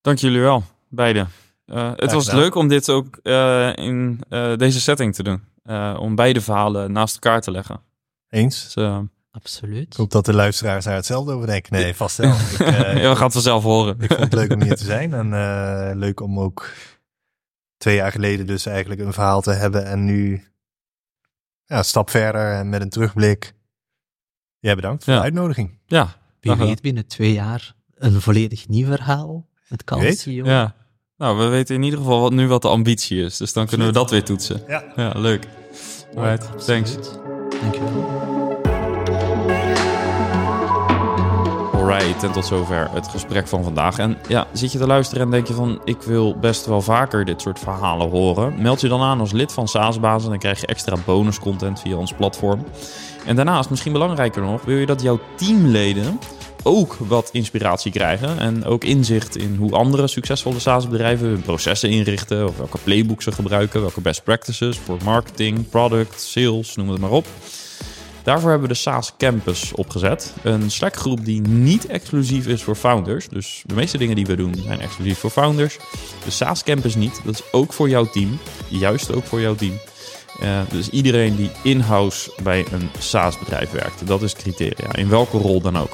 Dank 0.00 0.18
jullie 0.18 0.40
wel, 0.40 0.64
beiden. 0.88 1.28
Eh, 1.66 1.92
het 1.96 2.12
was 2.12 2.32
leuk 2.32 2.54
om 2.54 2.68
dit 2.68 2.88
ook 2.88 3.16
eh, 3.16 3.76
in 3.76 4.20
eh, 4.28 4.56
deze 4.56 4.80
setting 4.80 5.14
te 5.14 5.22
doen. 5.22 5.42
Eh, 5.62 5.96
om 6.00 6.14
beide 6.14 6.40
verhalen 6.40 6.92
naast 6.92 7.14
elkaar 7.14 7.40
te 7.40 7.50
leggen. 7.50 7.80
Eens. 8.32 8.62
Dus, 8.64 8.74
eh, 8.74 8.98
Absoluut. 9.30 9.86
Ik 9.86 9.96
hoop 9.96 10.10
dat 10.10 10.24
de 10.24 10.32
luisteraars 10.34 10.84
daar 10.84 10.94
hetzelfde 10.94 11.32
over 11.32 11.46
denken. 11.46 11.72
Nee, 11.72 11.94
vast 11.94 12.16
wel. 12.16 12.32
Ik, 12.52 12.58
eh, 12.58 12.96
ja, 13.02 13.08
we 13.10 13.14
gaan 13.16 13.24
het 13.24 13.32
vanzelf 13.32 13.62
horen. 13.62 13.96
ik 14.00 14.08
vond 14.08 14.20
het 14.20 14.32
leuk 14.32 14.52
om 14.52 14.62
hier 14.62 14.76
te 14.76 14.84
zijn. 14.94 15.12
En 15.14 15.32
eh, 15.32 15.90
leuk 15.96 16.20
om 16.20 16.40
ook 16.40 16.70
twee 17.76 17.96
jaar 17.96 18.10
geleden 18.12 18.46
dus 18.46 18.66
eigenlijk 18.66 19.00
een 19.00 19.12
verhaal 19.12 19.40
te 19.42 19.50
hebben. 19.50 19.84
En 19.86 20.04
nu 20.04 20.44
ja, 21.64 21.78
een 21.78 21.84
stap 21.84 22.10
verder 22.10 22.52
en 22.52 22.68
met 22.68 22.80
een 22.82 22.90
terugblik. 22.90 23.52
Ja, 24.58 24.74
bedankt 24.74 25.04
voor 25.04 25.12
Ja. 25.12 25.18
de 25.18 25.24
uitnodiging. 25.24 25.78
Ja, 25.86 26.16
Wie 26.40 26.54
weet 26.54 26.80
binnen 26.82 27.06
twee 27.06 27.32
jaar 27.32 27.74
een 27.94 28.20
volledig 28.20 28.68
nieuw 28.68 28.86
verhaal 28.86 29.48
weet. 29.68 29.84
Calcio. 29.84 30.44
ja. 30.44 30.74
Nou, 31.16 31.38
we 31.38 31.44
weten 31.46 31.74
in 31.74 31.82
ieder 31.82 31.98
geval 31.98 32.20
wat 32.20 32.32
nu 32.32 32.48
wat 32.48 32.62
de 32.62 32.68
ambitie 32.68 33.24
is. 33.24 33.36
Dus 33.36 33.52
dan 33.52 33.66
kunnen 33.66 33.86
we 33.86 33.92
dat 33.92 34.10
weer 34.10 34.24
toetsen. 34.24 34.62
Ja. 34.68 34.84
Ja, 34.96 35.12
leuk. 35.16 35.46
Alright, 36.16 36.64
thanks. 36.66 36.96
Alright, 41.74 42.22
en 42.22 42.32
tot 42.32 42.46
zover 42.46 42.88
het 42.92 43.08
gesprek 43.08 43.48
van 43.48 43.64
vandaag. 43.64 43.98
En 43.98 44.18
ja, 44.28 44.46
zit 44.52 44.72
je 44.72 44.78
te 44.78 44.86
luisteren 44.86 45.24
en 45.24 45.30
denk 45.30 45.46
je 45.46 45.54
van... 45.54 45.80
ik 45.84 46.02
wil 46.02 46.38
best 46.38 46.66
wel 46.66 46.80
vaker 46.80 47.24
dit 47.24 47.40
soort 47.40 47.58
verhalen 47.58 48.10
horen... 48.10 48.62
meld 48.62 48.80
je 48.80 48.88
dan 48.88 49.00
aan 49.00 49.20
als 49.20 49.32
lid 49.32 49.52
van 49.52 49.68
SaaSbazen... 49.68 50.24
en 50.24 50.30
dan 50.30 50.38
krijg 50.38 50.60
je 50.60 50.66
extra 50.66 50.96
bonuscontent 51.04 51.80
via 51.80 51.96
ons 51.96 52.12
platform. 52.12 52.64
En 53.26 53.36
daarnaast, 53.36 53.70
misschien 53.70 53.92
belangrijker 53.92 54.42
nog... 54.42 54.64
wil 54.64 54.76
je 54.76 54.86
dat 54.86 55.02
jouw 55.02 55.20
teamleden 55.36 56.18
ook 56.62 56.96
wat 56.98 57.28
inspiratie 57.32 57.92
krijgen... 57.92 58.38
en 58.38 58.64
ook 58.64 58.84
inzicht 58.84 59.36
in 59.36 59.56
hoe 59.58 59.72
andere 59.72 60.06
succesvolle 60.06 60.58
SaaS-bedrijven... 60.58 61.28
hun 61.28 61.42
processen 61.42 61.90
inrichten... 61.90 62.48
of 62.48 62.56
welke 62.56 62.78
playbooks 62.84 63.24
ze 63.24 63.32
gebruiken... 63.32 63.80
welke 63.80 64.00
best 64.00 64.24
practices 64.24 64.78
voor 64.78 64.98
marketing, 65.04 65.68
product, 65.68 66.20
sales, 66.20 66.76
noem 66.76 66.88
het 66.88 67.00
maar 67.00 67.10
op... 67.10 67.26
Daarvoor 68.22 68.50
hebben 68.50 68.68
we 68.68 68.74
de 68.74 68.80
SaaS 68.80 69.12
Campus 69.18 69.72
opgezet. 69.72 70.32
Een 70.42 70.70
Slack-groep 70.70 71.24
die 71.24 71.40
niet 71.40 71.86
exclusief 71.86 72.46
is 72.46 72.62
voor 72.62 72.74
founders. 72.74 73.28
Dus 73.28 73.62
de 73.66 73.74
meeste 73.74 73.98
dingen 73.98 74.16
die 74.16 74.26
we 74.26 74.36
doen 74.36 74.54
zijn 74.54 74.80
exclusief 74.80 75.18
voor 75.18 75.30
founders. 75.30 75.78
De 76.24 76.30
SaaS 76.30 76.62
Campus 76.62 76.94
niet. 76.94 77.20
Dat 77.24 77.34
is 77.34 77.52
ook 77.52 77.72
voor 77.72 77.88
jouw 77.88 78.04
team. 78.04 78.38
Juist 78.68 79.12
ook 79.12 79.24
voor 79.24 79.40
jouw 79.40 79.54
team. 79.54 79.80
Eh, 80.40 80.60
dus 80.70 80.88
iedereen 80.88 81.36
die 81.36 81.50
in-house 81.62 82.30
bij 82.42 82.66
een 82.72 82.90
SaaS-bedrijf 82.98 83.70
werkt. 83.70 84.06
Dat 84.06 84.22
is 84.22 84.34
criteria. 84.34 84.94
In 84.94 85.08
welke 85.08 85.38
rol 85.38 85.60
dan 85.60 85.78
ook. 85.78 85.90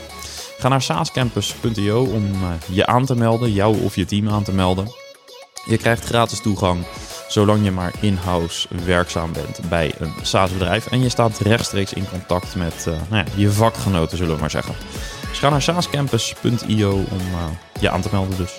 Ga 0.59 0.68
naar 0.68 0.82
saascampus.io 0.82 2.05
om 2.05 2.24
eh, 2.32 2.48
je 2.70 2.86
aan 2.86 3.06
te 3.06 3.14
melden. 3.14 3.52
Jou 3.52 3.82
of 3.82 3.97
je 3.97 4.05
team 4.05 4.28
aan 4.28 4.43
te 4.43 4.52
melden. 4.52 4.93
Je 5.64 5.76
krijgt 5.76 6.05
gratis 6.05 6.40
toegang 6.40 6.85
zolang 7.28 7.64
je 7.64 7.70
maar 7.70 7.93
in-house 8.01 8.68
werkzaam 8.85 9.32
bent 9.32 9.60
bij 9.68 9.94
een 9.98 10.12
SaaS-bedrijf. 10.22 10.86
En 10.86 11.02
je 11.02 11.09
staat 11.09 11.39
rechtstreeks 11.39 11.93
in 11.93 12.09
contact 12.10 12.55
met 12.55 12.86
eh, 12.86 12.93
nou 13.10 13.24
ja, 13.24 13.32
je 13.35 13.51
vakgenoten, 13.51 14.16
zullen 14.16 14.35
we 14.35 14.40
maar 14.40 14.51
zeggen. 14.51 14.74
Dus 15.28 15.39
ga 15.39 15.48
naar 15.48 15.62
saascampus.io 15.62 16.93
om 16.93 17.18
eh, 17.18 17.80
je 17.80 17.90
aan 17.90 18.01
te 18.01 18.09
melden 18.12 18.36
dus. 18.36 18.59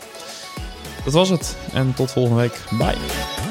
Dat 1.03 1.13
was 1.13 1.29
het 1.29 1.57
en 1.73 1.93
tot 1.93 2.11
volgende 2.11 2.41
week. 2.41 2.63
Bye! 2.77 3.48